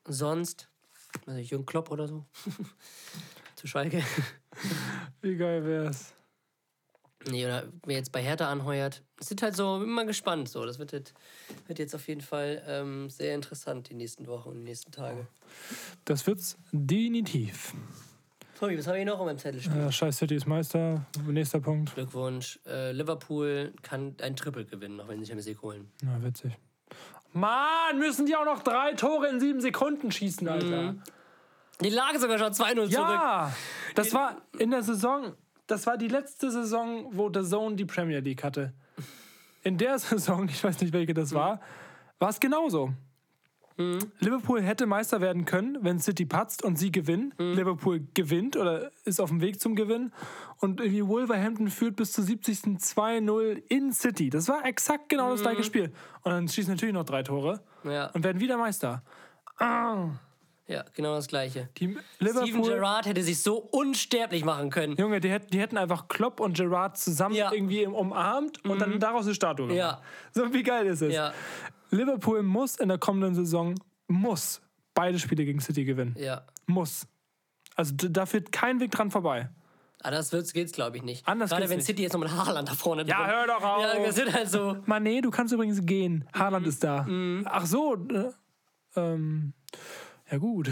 Sonst, 0.06 0.68
also 1.26 1.38
Jürgen 1.38 1.66
Klopp 1.66 1.90
oder 1.90 2.08
so. 2.08 2.24
Zu 3.56 3.66
Schalke. 3.66 4.02
Wie 5.22 5.36
geil 5.36 5.64
wär's? 5.64 6.14
Nee, 7.26 7.46
oder 7.46 7.64
wer 7.86 7.96
jetzt 7.96 8.12
bei 8.12 8.22
Hertha 8.22 8.50
anheuert. 8.50 9.02
Es 9.18 9.28
sind 9.28 9.40
halt 9.42 9.56
so, 9.56 9.78
mal 9.78 10.04
gespannt. 10.04 10.48
So. 10.48 10.66
Das 10.66 10.78
wird 10.78 10.92
jetzt, 10.92 11.14
wird 11.66 11.78
jetzt 11.78 11.94
auf 11.94 12.06
jeden 12.08 12.20
Fall 12.20 12.62
ähm, 12.66 13.08
sehr 13.08 13.34
interessant 13.34 13.88
die 13.88 13.94
nächsten 13.94 14.26
Wochen 14.26 14.50
und 14.50 14.58
die 14.58 14.64
nächsten 14.64 14.92
Tage. 14.92 15.26
Das 16.04 16.26
wird's 16.26 16.58
definitiv. 16.72 17.74
Tobi, 18.64 18.78
was 18.78 18.86
habe 18.86 18.98
ich 18.98 19.04
noch 19.04 19.18
auf 19.18 19.26
meinem 19.26 19.38
Zettel 19.38 19.60
stehen? 19.60 19.88
Äh, 19.88 19.92
Scheiß 19.92 20.16
City 20.16 20.36
ist 20.36 20.46
Meister. 20.46 21.04
Nächster 21.26 21.60
Punkt. 21.60 21.94
Glückwunsch. 21.94 22.58
Äh, 22.66 22.92
Liverpool 22.92 23.74
kann 23.82 24.16
ein 24.22 24.36
Triple 24.36 24.64
gewinnen, 24.64 24.98
auch 25.00 25.08
wenn 25.08 25.20
sie 25.20 25.26
Champions 25.26 25.46
League 25.46 25.60
holen. 25.60 25.90
Na, 26.02 26.22
witzig. 26.22 26.56
Mann, 27.34 27.98
müssen 27.98 28.24
die 28.24 28.34
auch 28.36 28.46
noch 28.46 28.62
drei 28.62 28.94
Tore 28.94 29.28
in 29.28 29.38
sieben 29.38 29.60
Sekunden 29.60 30.10
schießen, 30.10 30.48
Alter. 30.48 30.94
Die 31.82 31.90
lagen 31.90 32.18
sogar 32.18 32.38
schon 32.38 32.52
2-0 32.52 32.74
zurück. 32.74 32.92
Ja, 32.92 33.52
das 33.96 34.14
war 34.14 34.40
in 34.58 34.70
der 34.70 34.82
Saison, 34.82 35.34
das 35.66 35.86
war 35.86 35.98
die 35.98 36.08
letzte 36.08 36.50
Saison, 36.50 37.08
wo 37.10 37.30
The 37.32 37.42
Zone 37.42 37.76
die 37.76 37.84
Premier 37.84 38.20
League 38.20 38.44
hatte. 38.44 38.72
In 39.62 39.76
der 39.76 39.98
Saison, 39.98 40.48
ich 40.48 40.62
weiß 40.62 40.80
nicht, 40.80 40.92
welche 40.92 41.12
das 41.12 41.34
war, 41.34 41.60
war 42.18 42.30
es 42.30 42.40
genauso. 42.40 42.94
Liverpool 43.76 44.62
hätte 44.62 44.86
Meister 44.86 45.20
werden 45.20 45.44
können, 45.44 45.78
wenn 45.82 45.98
City 45.98 46.24
patzt 46.26 46.62
und 46.62 46.78
sie 46.78 46.92
gewinnen. 46.92 47.34
Liverpool 47.38 48.06
gewinnt 48.14 48.56
oder 48.56 48.90
ist 49.04 49.20
auf 49.20 49.30
dem 49.30 49.40
Weg 49.40 49.60
zum 49.60 49.74
Gewinn. 49.74 50.12
Und 50.60 50.80
irgendwie 50.80 51.06
Wolverhampton 51.06 51.68
führt 51.68 51.96
bis 51.96 52.12
zur 52.12 52.24
70. 52.24 52.78
2-0 52.78 53.62
in 53.68 53.92
City. 53.92 54.30
Das 54.30 54.48
war 54.48 54.64
exakt 54.64 55.08
genau 55.08 55.30
das 55.30 55.42
gleiche 55.42 55.64
Spiel. 55.64 55.92
Und 56.22 56.32
dann 56.32 56.48
schießen 56.48 56.72
natürlich 56.72 56.94
noch 56.94 57.04
drei 57.04 57.22
Tore 57.22 57.62
Ja, 57.82 58.06
und 58.12 58.22
werden 58.22 58.40
wieder 58.40 58.56
Meister. 58.56 59.02
Ah, 59.58 60.08
ja, 60.66 60.82
genau 60.94 61.14
das 61.14 61.28
Gleiche. 61.28 61.68
die 61.76 61.88
Steven 61.90 62.02
Liverpool. 62.20 62.70
Gerrard 62.70 63.04
hätte 63.04 63.22
sich 63.22 63.42
so 63.42 63.58
unsterblich 63.58 64.46
machen 64.46 64.70
können. 64.70 64.96
Junge, 64.96 65.20
die 65.20 65.28
hätten, 65.30 65.48
die 65.50 65.60
hätten 65.60 65.76
einfach 65.76 66.08
Klopp 66.08 66.40
und 66.40 66.56
Gerard 66.56 66.96
zusammen 66.96 67.34
Ja. 67.34 67.52
irgendwie 67.52 67.86
umarmt 67.86 68.64
und 68.64 68.80
dann 68.80 68.98
daraus 68.98 69.26
eine 69.26 69.34
Statue 69.34 69.66
gemacht. 69.66 69.78
Ja. 69.78 70.00
So 70.32 70.54
wie 70.54 70.62
geil 70.62 70.86
ist 70.86 71.02
es? 71.02 71.12
Ja, 71.12 71.34
Liverpool 71.94 72.42
muss 72.42 72.76
in 72.76 72.88
der 72.88 72.98
kommenden 72.98 73.34
Saison 73.34 73.74
muss 74.08 74.60
beide 74.94 75.18
Spiele 75.18 75.44
gegen 75.44 75.60
City 75.60 75.84
gewinnen. 75.84 76.14
ja. 76.18 76.42
Muss. 76.66 77.06
Also 77.76 77.94
da 77.96 78.24
führt 78.24 78.52
kein 78.52 78.80
Weg 78.80 78.90
dran 78.92 79.10
vorbei. 79.10 79.50
Aber 80.00 80.12
das 80.12 80.30
geht's, 80.52 80.72
glaube 80.72 80.96
ich, 80.98 81.02
nicht. 81.02 81.26
Anders 81.26 81.50
Gerade 81.50 81.68
wenn 81.68 81.76
nicht. 81.78 81.86
City 81.86 82.02
jetzt 82.02 82.12
noch 82.12 82.20
mit 82.20 82.30
Haaland 82.30 82.68
da 82.68 82.72
vorne 82.74 83.04
Ja, 83.06 83.18
drin- 83.24 83.26
hör 83.34 83.46
doch 83.46 83.62
auf. 83.62 83.82
Ja, 83.82 83.98
das 84.02 84.14
sind 84.14 84.32
halt 84.32 84.50
so. 84.50 84.70
Mané, 84.86 85.20
du 85.22 85.30
kannst 85.30 85.52
übrigens 85.52 85.84
gehen. 85.84 86.26
Haaland 86.34 86.66
ist 86.66 86.84
da. 86.84 87.06
Ach 87.46 87.66
so. 87.66 87.94
Äh, 87.96 88.30
ähm, 88.96 89.52
ja 90.30 90.38
gut. 90.38 90.70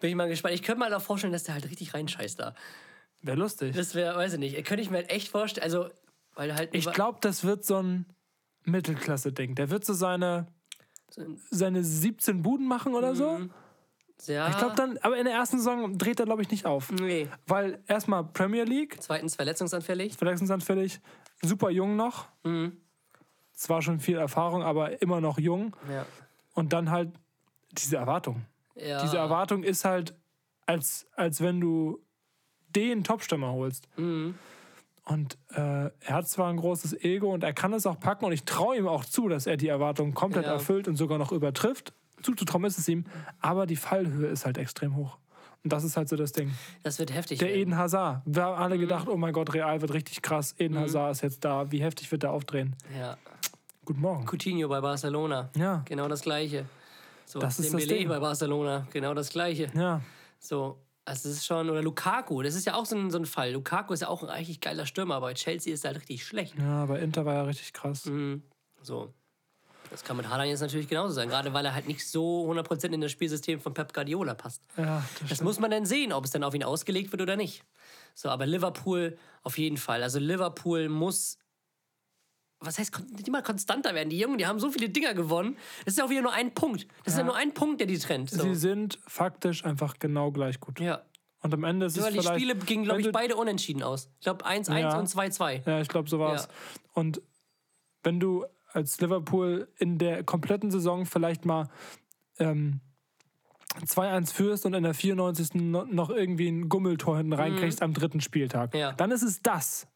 Bin 0.00 0.10
ich 0.10 0.14
mal 0.16 0.28
gespannt. 0.28 0.54
Ich 0.54 0.62
könnte 0.62 0.78
mir 0.78 0.84
halt 0.86 0.94
auch 0.94 1.02
vorstellen, 1.02 1.32
dass 1.32 1.44
der 1.44 1.54
halt 1.54 1.64
richtig 1.68 1.94
reinscheißt 1.94 2.38
da. 2.40 2.54
Wäre 3.22 3.36
lustig. 3.36 3.74
Das 3.76 3.94
wäre, 3.94 4.16
weiß 4.16 4.34
ich 4.34 4.38
nicht. 4.38 4.54
Könnte 4.66 4.82
ich 4.82 4.90
mir 4.90 4.98
halt 4.98 5.10
echt 5.10 5.28
vorstellen. 5.28 5.64
Also, 5.64 5.88
weil 6.40 6.54
halt. 6.54 6.74
Ich 6.74 6.90
glaube, 6.90 7.18
das 7.20 7.44
wird 7.44 7.66
so 7.66 7.82
ein 7.82 8.06
Mittelklasse-Ding. 8.64 9.56
Der 9.56 9.68
wird 9.68 9.84
so 9.84 9.92
seine, 9.92 10.46
seine 11.50 11.84
17 11.84 12.40
Buden 12.40 12.66
machen 12.66 12.94
oder 12.94 13.14
so. 13.14 13.40
Ja, 14.26 14.48
Ich 14.48 14.56
glaube 14.56 14.74
dann, 14.74 14.96
aber 15.02 15.18
in 15.18 15.24
der 15.26 15.34
ersten 15.34 15.58
Saison 15.58 15.98
dreht 15.98 16.18
er, 16.18 16.24
glaube 16.24 16.40
ich, 16.40 16.50
nicht 16.50 16.64
auf. 16.64 16.90
Nee. 16.92 17.28
Weil 17.46 17.82
erstmal 17.86 18.24
Premier 18.24 18.64
League, 18.64 18.96
Zweitens 19.00 19.34
verletzungsanfällig. 19.36 20.16
verletzungsanfällig, 20.16 21.00
super 21.42 21.68
jung 21.68 21.96
noch. 21.96 22.28
Zwar 23.52 23.82
schon 23.82 24.00
viel 24.00 24.16
Erfahrung, 24.16 24.62
aber 24.62 25.02
immer 25.02 25.20
noch 25.20 25.38
jung. 25.38 25.76
Ja. 25.90 26.06
Und 26.54 26.72
dann 26.72 26.90
halt 26.90 27.10
diese 27.72 27.96
Erwartung. 27.98 28.46
ja. 28.76 29.02
Diese 29.02 29.18
Erwartung 29.18 29.62
ist 29.62 29.84
halt, 29.84 30.14
als, 30.64 31.06
als 31.16 31.42
wenn 31.42 31.60
du 31.60 32.00
den 32.74 33.04
Topstürmer 33.04 33.52
holst. 33.52 33.88
Und 35.10 35.36
äh, 35.54 35.60
er 35.60 35.90
hat 36.14 36.28
zwar 36.28 36.48
ein 36.50 36.56
großes 36.56 36.92
Ego 37.02 37.32
und 37.32 37.42
er 37.42 37.52
kann 37.52 37.72
es 37.72 37.84
auch 37.86 37.98
packen 37.98 38.24
und 38.24 38.32
ich 38.32 38.44
traue 38.44 38.76
ihm 38.76 38.86
auch 38.86 39.04
zu, 39.04 39.28
dass 39.28 39.46
er 39.46 39.56
die 39.56 39.68
Erwartungen 39.68 40.14
komplett 40.14 40.46
Ja. 40.46 40.52
erfüllt 40.52 40.86
und 40.88 40.96
sogar 40.96 41.18
noch 41.18 41.32
übertrifft. 41.32 41.92
Zuzutrauen 42.22 42.64
ist 42.64 42.78
es 42.78 42.88
ihm, 42.88 43.04
aber 43.40 43.66
die 43.66 43.76
Fallhöhe 43.76 44.28
ist 44.28 44.46
halt 44.46 44.58
extrem 44.58 44.94
hoch. 44.96 45.18
Und 45.64 45.72
das 45.72 45.84
ist 45.84 45.96
halt 45.96 46.08
so 46.08 46.16
das 46.16 46.32
Ding. 46.32 46.50
Das 46.82 46.98
wird 46.98 47.12
heftig. 47.12 47.38
Der 47.38 47.48
werden. 47.48 47.60
Eden 47.60 47.76
Hazard. 47.76 48.22
Wir 48.24 48.42
haben 48.44 48.56
Mhm. 48.56 48.62
alle 48.62 48.78
gedacht, 48.78 49.08
oh 49.08 49.16
mein 49.16 49.32
Gott, 49.32 49.52
Real 49.52 49.80
wird 49.80 49.92
richtig 49.92 50.22
krass. 50.22 50.54
Eden 50.58 50.78
Hazard 50.78 51.12
ist 51.12 51.22
jetzt 51.22 51.44
da. 51.44 51.70
Wie 51.72 51.82
heftig 51.82 52.10
wird 52.12 52.22
der 52.22 52.30
aufdrehen? 52.32 52.76
Ja. 52.98 53.16
Guten 53.84 54.00
Morgen. 54.00 54.24
Coutinho 54.26 54.68
bei 54.68 54.80
Barcelona. 54.80 55.50
Ja. 55.56 55.82
Genau 55.86 56.08
das 56.08 56.22
Gleiche. 56.22 56.66
So, 57.26 57.38
Das 57.40 57.58
ist 57.58 57.72
das 57.74 57.80
Dembele 57.80 57.98
Ding. 58.00 58.08
bei 58.08 58.18
Barcelona. 58.20 58.86
Genau 58.92 59.12
das 59.14 59.28
Gleiche. 59.30 59.66
Ja. 59.74 60.00
So, 60.38 60.78
also 61.04 61.28
das 61.28 61.38
ist 61.38 61.46
schon, 61.46 61.70
oder 61.70 61.82
Lukaku, 61.82 62.42
das 62.42 62.54
ist 62.54 62.66
ja 62.66 62.74
auch 62.74 62.86
so 62.86 62.96
ein, 62.96 63.10
so 63.10 63.18
ein 63.18 63.26
Fall. 63.26 63.52
Lukaku 63.52 63.92
ist 63.94 64.00
ja 64.00 64.08
auch 64.08 64.22
ein 64.22 64.28
eigentlich 64.28 64.60
geiler 64.60 64.86
Stürmer, 64.86 65.16
aber 65.16 65.28
bei 65.28 65.34
Chelsea 65.34 65.72
ist 65.72 65.84
er 65.84 65.92
halt 65.92 66.00
richtig 66.00 66.24
schlecht. 66.24 66.54
Ja, 66.58 66.86
bei 66.86 67.00
Inter 67.00 67.24
war 67.24 67.34
er 67.34 67.46
richtig 67.46 67.72
krass. 67.72 68.06
Mhm. 68.06 68.42
So. 68.82 69.12
Das 69.90 70.04
kann 70.04 70.16
mit 70.16 70.28
Haaland 70.28 70.48
jetzt 70.48 70.60
natürlich 70.60 70.86
genauso 70.88 71.14
sein, 71.14 71.28
gerade 71.28 71.52
weil 71.52 71.64
er 71.64 71.74
halt 71.74 71.88
nicht 71.88 72.06
so 72.08 72.48
100% 72.48 72.92
in 72.92 73.00
das 73.00 73.10
Spielsystem 73.10 73.58
von 73.58 73.74
Pep 73.74 73.92
Guardiola 73.92 74.34
passt. 74.34 74.62
Ja, 74.76 75.02
das 75.18 75.30
Das 75.30 75.42
muss 75.42 75.58
man 75.58 75.70
dann 75.72 75.84
sehen, 75.84 76.12
ob 76.12 76.24
es 76.24 76.30
dann 76.30 76.44
auf 76.44 76.54
ihn 76.54 76.62
ausgelegt 76.62 77.10
wird 77.10 77.22
oder 77.22 77.34
nicht. 77.34 77.64
So, 78.14 78.28
aber 78.28 78.46
Liverpool 78.46 79.18
auf 79.42 79.58
jeden 79.58 79.78
Fall. 79.78 80.04
Also 80.04 80.20
Liverpool 80.20 80.88
muss, 80.88 81.38
was 82.60 82.78
heißt, 82.78 83.00
nicht 83.12 83.30
mal 83.30 83.42
konstanter 83.42 83.94
werden. 83.94 84.10
Die 84.10 84.18
Jungen, 84.18 84.38
die 84.38 84.46
haben 84.46 84.60
so 84.60 84.70
viele 84.70 84.88
Dinger 84.90 85.14
gewonnen. 85.14 85.56
Das 85.84 85.94
ist 85.94 85.98
ja 85.98 86.04
auch 86.04 86.10
wieder 86.10 86.22
nur 86.22 86.32
ein 86.32 86.52
Punkt. 86.54 86.86
Das 87.04 87.14
ist 87.14 87.18
ja 87.18 87.24
nur 87.24 87.36
ein 87.36 87.54
Punkt, 87.54 87.80
der 87.80 87.86
die 87.86 87.98
trennt. 87.98 88.30
So. 88.30 88.42
Sie 88.42 88.54
sind 88.54 88.98
faktisch 89.06 89.64
einfach 89.64 89.98
genau 89.98 90.30
gleich 90.30 90.60
gut. 90.60 90.78
Ja. 90.80 91.02
Und 91.42 91.54
am 91.54 91.64
Ende 91.64 91.86
ist 91.86 91.96
es 91.96 92.04
Sogar 92.04 92.34
die. 92.34 92.40
Spiele 92.42 92.54
gingen, 92.54 92.84
glaube 92.84 93.00
ich, 93.00 93.10
beide 93.12 93.36
unentschieden 93.36 93.82
aus. 93.82 94.10
Ich 94.18 94.24
glaube 94.24 94.44
1-1 94.44 94.78
Ja. 94.78 94.98
und 94.98 95.08
2-2. 95.08 95.62
Ja, 95.66 95.80
ich 95.80 95.88
glaube, 95.88 96.08
so 96.10 96.18
war 96.18 96.34
es. 96.34 96.42
Ja. 96.42 96.48
Und 96.92 97.22
wenn 98.02 98.20
du 98.20 98.44
als 98.72 99.00
Liverpool 99.00 99.68
in 99.78 99.96
der 99.98 100.22
kompletten 100.22 100.70
Saison 100.70 101.06
vielleicht 101.06 101.46
mal 101.46 101.68
ähm, 102.38 102.80
2-1 103.86 104.32
führst 104.34 104.66
und 104.66 104.74
in 104.74 104.82
der 104.82 104.94
94. 104.94 105.54
no- 105.54 105.84
noch 105.86 106.10
irgendwie 106.10 106.48
ein 106.48 106.68
Gummeltor 106.68 107.16
hinten 107.16 107.32
reinkriegst 107.32 107.82
am 107.82 107.94
dritten 107.94 108.20
Spieltag, 108.20 108.74
Mhm. 108.74 108.80
Ja. 108.80 108.92
dann 108.92 109.10
ist 109.10 109.22
es 109.22 109.40
das, 109.42 109.86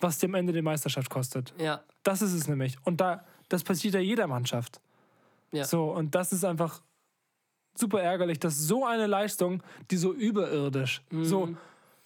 was 0.00 0.18
dir 0.18 0.26
am 0.26 0.34
Ende 0.34 0.52
die 0.52 0.62
Meisterschaft 0.62 1.10
kostet. 1.10 1.54
Ja. 1.58 1.82
Das 2.02 2.22
ist 2.22 2.32
es 2.32 2.48
nämlich. 2.48 2.76
Und 2.84 3.00
da, 3.00 3.24
das 3.48 3.64
passiert 3.64 3.94
ja 3.94 4.00
jeder 4.00 4.26
Mannschaft. 4.26 4.80
Ja. 5.52 5.64
So, 5.64 5.86
und 5.92 6.14
das 6.14 6.32
ist 6.32 6.44
einfach 6.44 6.82
super 7.74 8.02
ärgerlich, 8.02 8.38
dass 8.38 8.58
so 8.58 8.84
eine 8.84 9.06
Leistung, 9.06 9.62
die 9.90 9.96
so 9.96 10.12
überirdisch, 10.12 11.02
so 11.22 11.54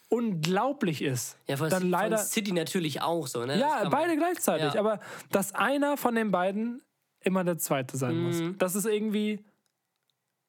unglaublich 0.09 1.03
ist, 1.03 1.37
Mhm. 1.37 1.51
Ja, 1.51 1.57
von, 1.57 1.71
dann 1.71 1.91
leider. 1.91 2.19
von 2.19 2.27
City 2.27 2.53
natürlich 2.53 3.01
auch 3.01 3.27
so. 3.27 3.45
Ne? 3.47 3.59
Ja, 3.59 3.89
beide 3.89 4.17
gleichzeitig. 4.17 4.75
Ja. 4.75 4.81
Aber 4.81 5.01
dass 5.31 5.55
einer 5.55 5.97
von 5.97 6.15
den 6.15 6.31
beiden 6.31 6.83
immer 7.23 7.45
der 7.45 7.59
Zweite 7.59 7.97
sein 7.97 8.19
muss. 8.19 8.37
Das 8.59 8.75
ist 8.75 8.87
irgendwie. 8.87 9.37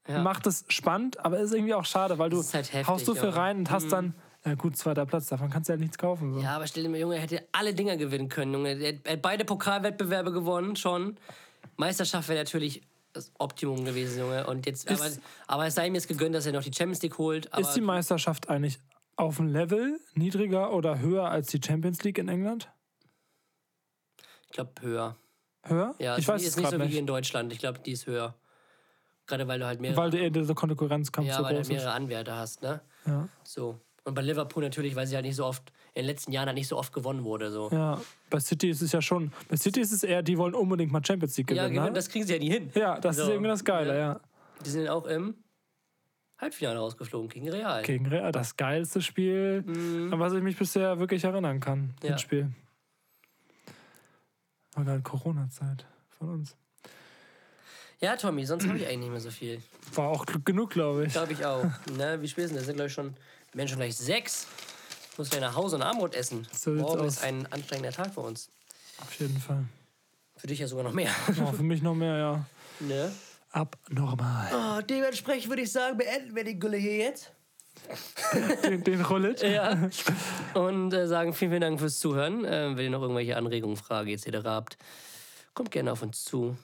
Mhm. 0.08 0.14
Ja. 0.14 0.24
Macht 0.24 0.48
es 0.48 0.66
spannend, 0.70 1.24
aber 1.24 1.38
ist 1.40 1.54
irgendwie 1.54 1.76
auch 1.76 1.86
schade, 1.86 2.18
weil 2.18 2.32
du 2.32 2.38
halt 2.42 2.74
heftig, 2.74 2.88
haust 2.88 3.06
so 3.06 3.14
viel 3.14 3.30
rein 3.30 3.60
und 3.60 3.70
hast 3.70 3.92
dann, 3.92 4.16
ja 4.46 4.56
gut, 4.56 4.76
zweiter 4.78 5.06
Platz, 5.06 5.28
davon 5.28 5.50
kannst 5.50 5.70
du 5.70 5.74
ja 5.74 5.78
nichts 5.78 5.98
kaufen. 5.98 6.34
So. 6.34 6.40
Ja, 6.42 6.56
aber 6.56 6.68
stell 6.68 6.84
dir 6.84 6.90
mal, 6.90 7.00
Junge, 7.00 7.16
er 7.16 7.22
hätte 7.22 7.48
alle 7.52 7.74
Dinger 7.74 7.98
gewinnen 7.98 8.30
können, 8.30 8.54
Junge. 8.54 8.72
Er 8.80 8.94
hat- 8.96 9.08
hat 9.10 9.22
beide 9.22 9.46
Pokalwettbewerbe 9.46 10.32
gewonnen, 10.32 10.76
schon. 10.76 11.18
Meisterschaft 11.78 12.28
wäre 12.30 12.40
natürlich 12.40 12.82
das 13.14 13.32
Optimum 13.40 13.84
gewesen, 13.86 14.20
Junge. 14.20 14.48
Und 14.48 14.66
jetzt, 14.66 14.90
aber, 14.90 15.06
Ist- 15.06 15.22
aber 15.48 15.68
es 15.68 15.76
sei 15.76 15.88
ihm 15.88 15.96
jetzt 15.96 16.08
gegönnt, 16.08 16.34
dass 16.34 16.46
er 16.46 16.54
noch 16.54 16.64
die 16.64 16.74
Champions 16.74 17.02
League 17.02 17.18
holt. 17.18 17.52
Aber 17.54 17.62
ist 17.62 17.74
die 17.74 17.82
Meisterschaft 17.82 18.50
eigentlich 18.50 18.80
auf 19.18 19.38
dem 19.38 19.48
Level 19.48 20.00
niedriger 20.14 20.74
oder 20.74 21.00
höher 21.00 21.30
als 21.30 21.48
die 21.48 21.60
Champions 21.64 22.04
League 22.04 22.18
in 22.18 22.28
England? 22.30 22.70
ich 24.46 24.52
glaube, 24.54 24.72
höher. 24.82 25.16
Höher? 25.64 25.96
Ja, 26.00 26.16
ich 26.18 26.24
ist 26.24 26.28
weiß 26.28 26.42
nicht- 26.42 26.48
es 26.50 26.56
ist 26.56 26.58
nicht 26.58 26.72
so 26.72 26.80
wie 26.80 26.84
nicht. 26.86 26.98
in 26.98 27.08
Deutschland. 27.08 27.54
Ich 27.54 27.60
glaube, 27.60 27.80
die 27.80 27.92
ist 27.92 28.06
höher. 28.08 28.36
Gerade 29.28 29.48
weil 29.48 29.60
du 29.60 29.66
halt 29.66 29.80
mehrere, 29.80 29.98
Weil 29.98 30.10
der, 30.10 30.30
dieser 30.30 30.56
Konkurrenzkampf 30.56 31.28
ja, 31.28 31.38
so 31.38 31.44
weil 31.44 31.52
du 31.52 31.56
groß 31.58 31.68
ist. 31.70 31.74
mehrere 31.74 31.92
Anwärter 31.92 32.36
hast, 32.38 32.62
ne? 32.62 32.82
Ja. 33.06 33.30
So. 33.44 33.80
Und 34.04 34.16
bei 34.16 34.22
Liverpool 34.22 34.64
natürlich, 34.64 34.96
weil 34.96 35.06
sie 35.06 35.16
halt 35.16 35.26
nicht 35.26 35.36
so 35.36 35.46
oft, 35.46 35.72
in 35.94 36.02
den 36.02 36.06
letzten 36.08 36.32
Jahren 36.32 36.48
halt 36.48 36.58
nicht 36.58 36.68
so 36.68 36.78
oft 36.78 36.92
gewonnen 36.92 37.24
wurde. 37.24 37.52
So. 37.52 37.70
ja, 37.72 38.02
bei 38.32 38.40
City 38.40 38.70
ist 38.70 38.82
es 38.82 38.92
ja 38.92 39.02
schon. 39.02 39.32
Bei 39.48 39.56
City 39.58 39.80
ist 39.80 39.92
es 39.92 40.04
eher, 40.04 40.24
die 40.24 40.38
wollen 40.38 40.56
unbedingt 40.56 40.92
mal 40.92 41.06
Champions 41.06 41.38
League 41.38 41.52
Ja, 41.52 41.64
gewinnen. 41.64 41.74
gewinnen, 41.76 41.94
ne? 41.94 41.98
das 41.98 42.10
kriegen 42.10 42.26
sie 42.26 42.34
ja 42.34 42.40
nie 42.40 42.50
hin. 42.50 42.72
ja, 42.74 43.00
das 43.00 43.18
ist 43.18 43.26
So. 43.26 43.32
irgendwie 43.32 43.50
das 43.50 43.64
Geile, 43.64 43.94
Ja. 43.94 44.00
ja. 44.14 44.20
Die 44.66 44.70
sind 44.70 44.88
auch 44.90 45.06
im 45.06 45.36
Halbfinale 46.40 46.80
rausgeflogen 46.80 47.30
gegen 47.30 47.50
Real. 47.50 47.84
Gegen 47.84 48.08
Real, 48.08 48.32
das 48.32 48.58
geilste 48.58 49.02
Spiel, 49.04 49.64
an 50.12 50.20
was 50.20 50.34
ich 50.34 50.42
mich 50.42 50.58
bisher 50.58 50.98
wirklich 51.00 51.24
erinnern 51.24 51.60
kann. 51.60 51.80
Mhm. 51.82 51.94
Ja. 52.04 52.12
Das 52.14 52.22
Spiel. 52.22 52.50
War 54.74 54.86
gerade 54.86 55.02
Corona-Zeit 55.02 55.86
von 56.18 56.30
uns. 56.30 56.56
Ja, 58.00 58.16
Tommy, 58.16 58.46
sonst 58.46 58.68
habe 58.68 58.78
ich 58.80 58.86
eigentlich 58.88 59.00
nicht 59.02 59.12
mehr 59.12 59.20
so 59.20 59.30
viel. 59.30 59.62
War 59.94 60.08
auch 60.10 60.26
genug, 60.44 60.72
glaube 60.72 61.06
ich. 61.06 61.14
Glaube 61.14 61.34
ich 61.34 61.46
auch. 61.46 61.64
ne, 61.98 62.20
wie 62.20 62.28
spät 62.28 62.46
ist 62.46 62.50
denn 62.52 62.58
das? 62.58 62.66
sind, 62.66 62.76
glaube 62.76 62.88
ich, 62.88 62.94
schon, 62.94 63.14
schon 63.68 63.78
gleich 63.78 63.96
sechs. 63.96 64.48
Ich 65.12 65.18
muss 65.18 65.30
gleich 65.30 65.42
nach 65.42 65.56
Hause 65.56 65.76
und 65.76 65.82
Abendbrot 65.82 66.16
essen. 66.16 66.48
So 66.54 66.72
Morgen 66.72 67.06
ist 67.06 67.24
ein 67.24 67.52
anstrengender 67.52 67.92
Tag 67.92 68.14
für 68.14 68.22
uns. 68.22 68.50
Auf 69.02 69.14
jeden 69.20 69.40
Fall. 69.40 69.66
Für 70.38 70.48
dich 70.48 70.60
ja 70.60 70.68
sogar 70.68 70.84
noch 70.84 70.94
mehr. 70.94 71.12
Ja, 71.38 71.52
für 71.52 71.64
mich 71.64 71.82
noch 71.82 71.94
mehr, 71.94 72.18
ja. 72.18 72.46
ne? 72.80 73.12
Abnormal. 73.52 74.50
oh, 74.54 74.82
dementsprechend 74.82 75.50
würde 75.50 75.64
ich 75.64 75.72
sagen, 75.72 75.98
beenden 75.98 76.36
wir 76.36 76.44
die 76.46 76.58
Gülle 76.58 76.78
hier 76.78 76.98
jetzt. 76.98 77.32
Den, 78.64 78.84
den 78.84 79.02
Rollit. 79.02 79.42
Ja. 79.44 79.90
Und 80.54 80.94
äh, 80.94 81.08
sagen 81.08 81.34
vielen, 81.34 81.52
vielen 81.52 81.62
Dank 81.62 81.80
fürs 81.80 82.00
Zuhören. 82.00 82.46
Ähm, 82.46 82.78
wenn 82.78 82.86
ihr 82.86 82.90
noch 82.90 83.02
irgendwelche 83.02 83.36
Anregungen, 83.36 83.76
Fragen 83.76 84.10
etc. 84.10 84.46
habt, 84.46 84.78
kommt 85.54 85.72
gerne 85.72 85.92
auf 85.92 86.02
uns 86.02 86.24
zu. 86.24 86.58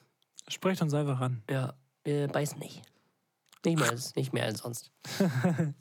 Sprecht 0.47 0.81
uns 0.81 0.93
einfach 0.93 1.19
an. 1.19 1.43
Ja, 1.49 1.73
wir 2.03 2.27
beißen 2.27 2.59
nicht. 2.59 2.81
Nicht 3.65 3.79
mehr, 3.79 3.89
als, 3.89 4.15
nicht 4.15 4.31
mehr 4.31 4.45
als 4.45 4.59
sonst. 4.59 4.91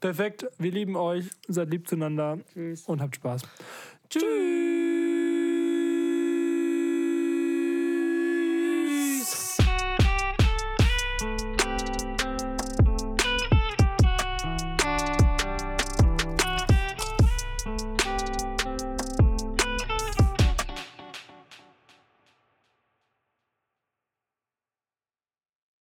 Perfekt. 0.00 0.46
Wir 0.58 0.72
lieben 0.72 0.96
euch. 0.96 1.26
Seid 1.48 1.70
lieb 1.70 1.88
zueinander. 1.88 2.38
Und 2.86 3.00
habt 3.00 3.16
Spaß. 3.16 3.42
Tschüss. 4.08 4.99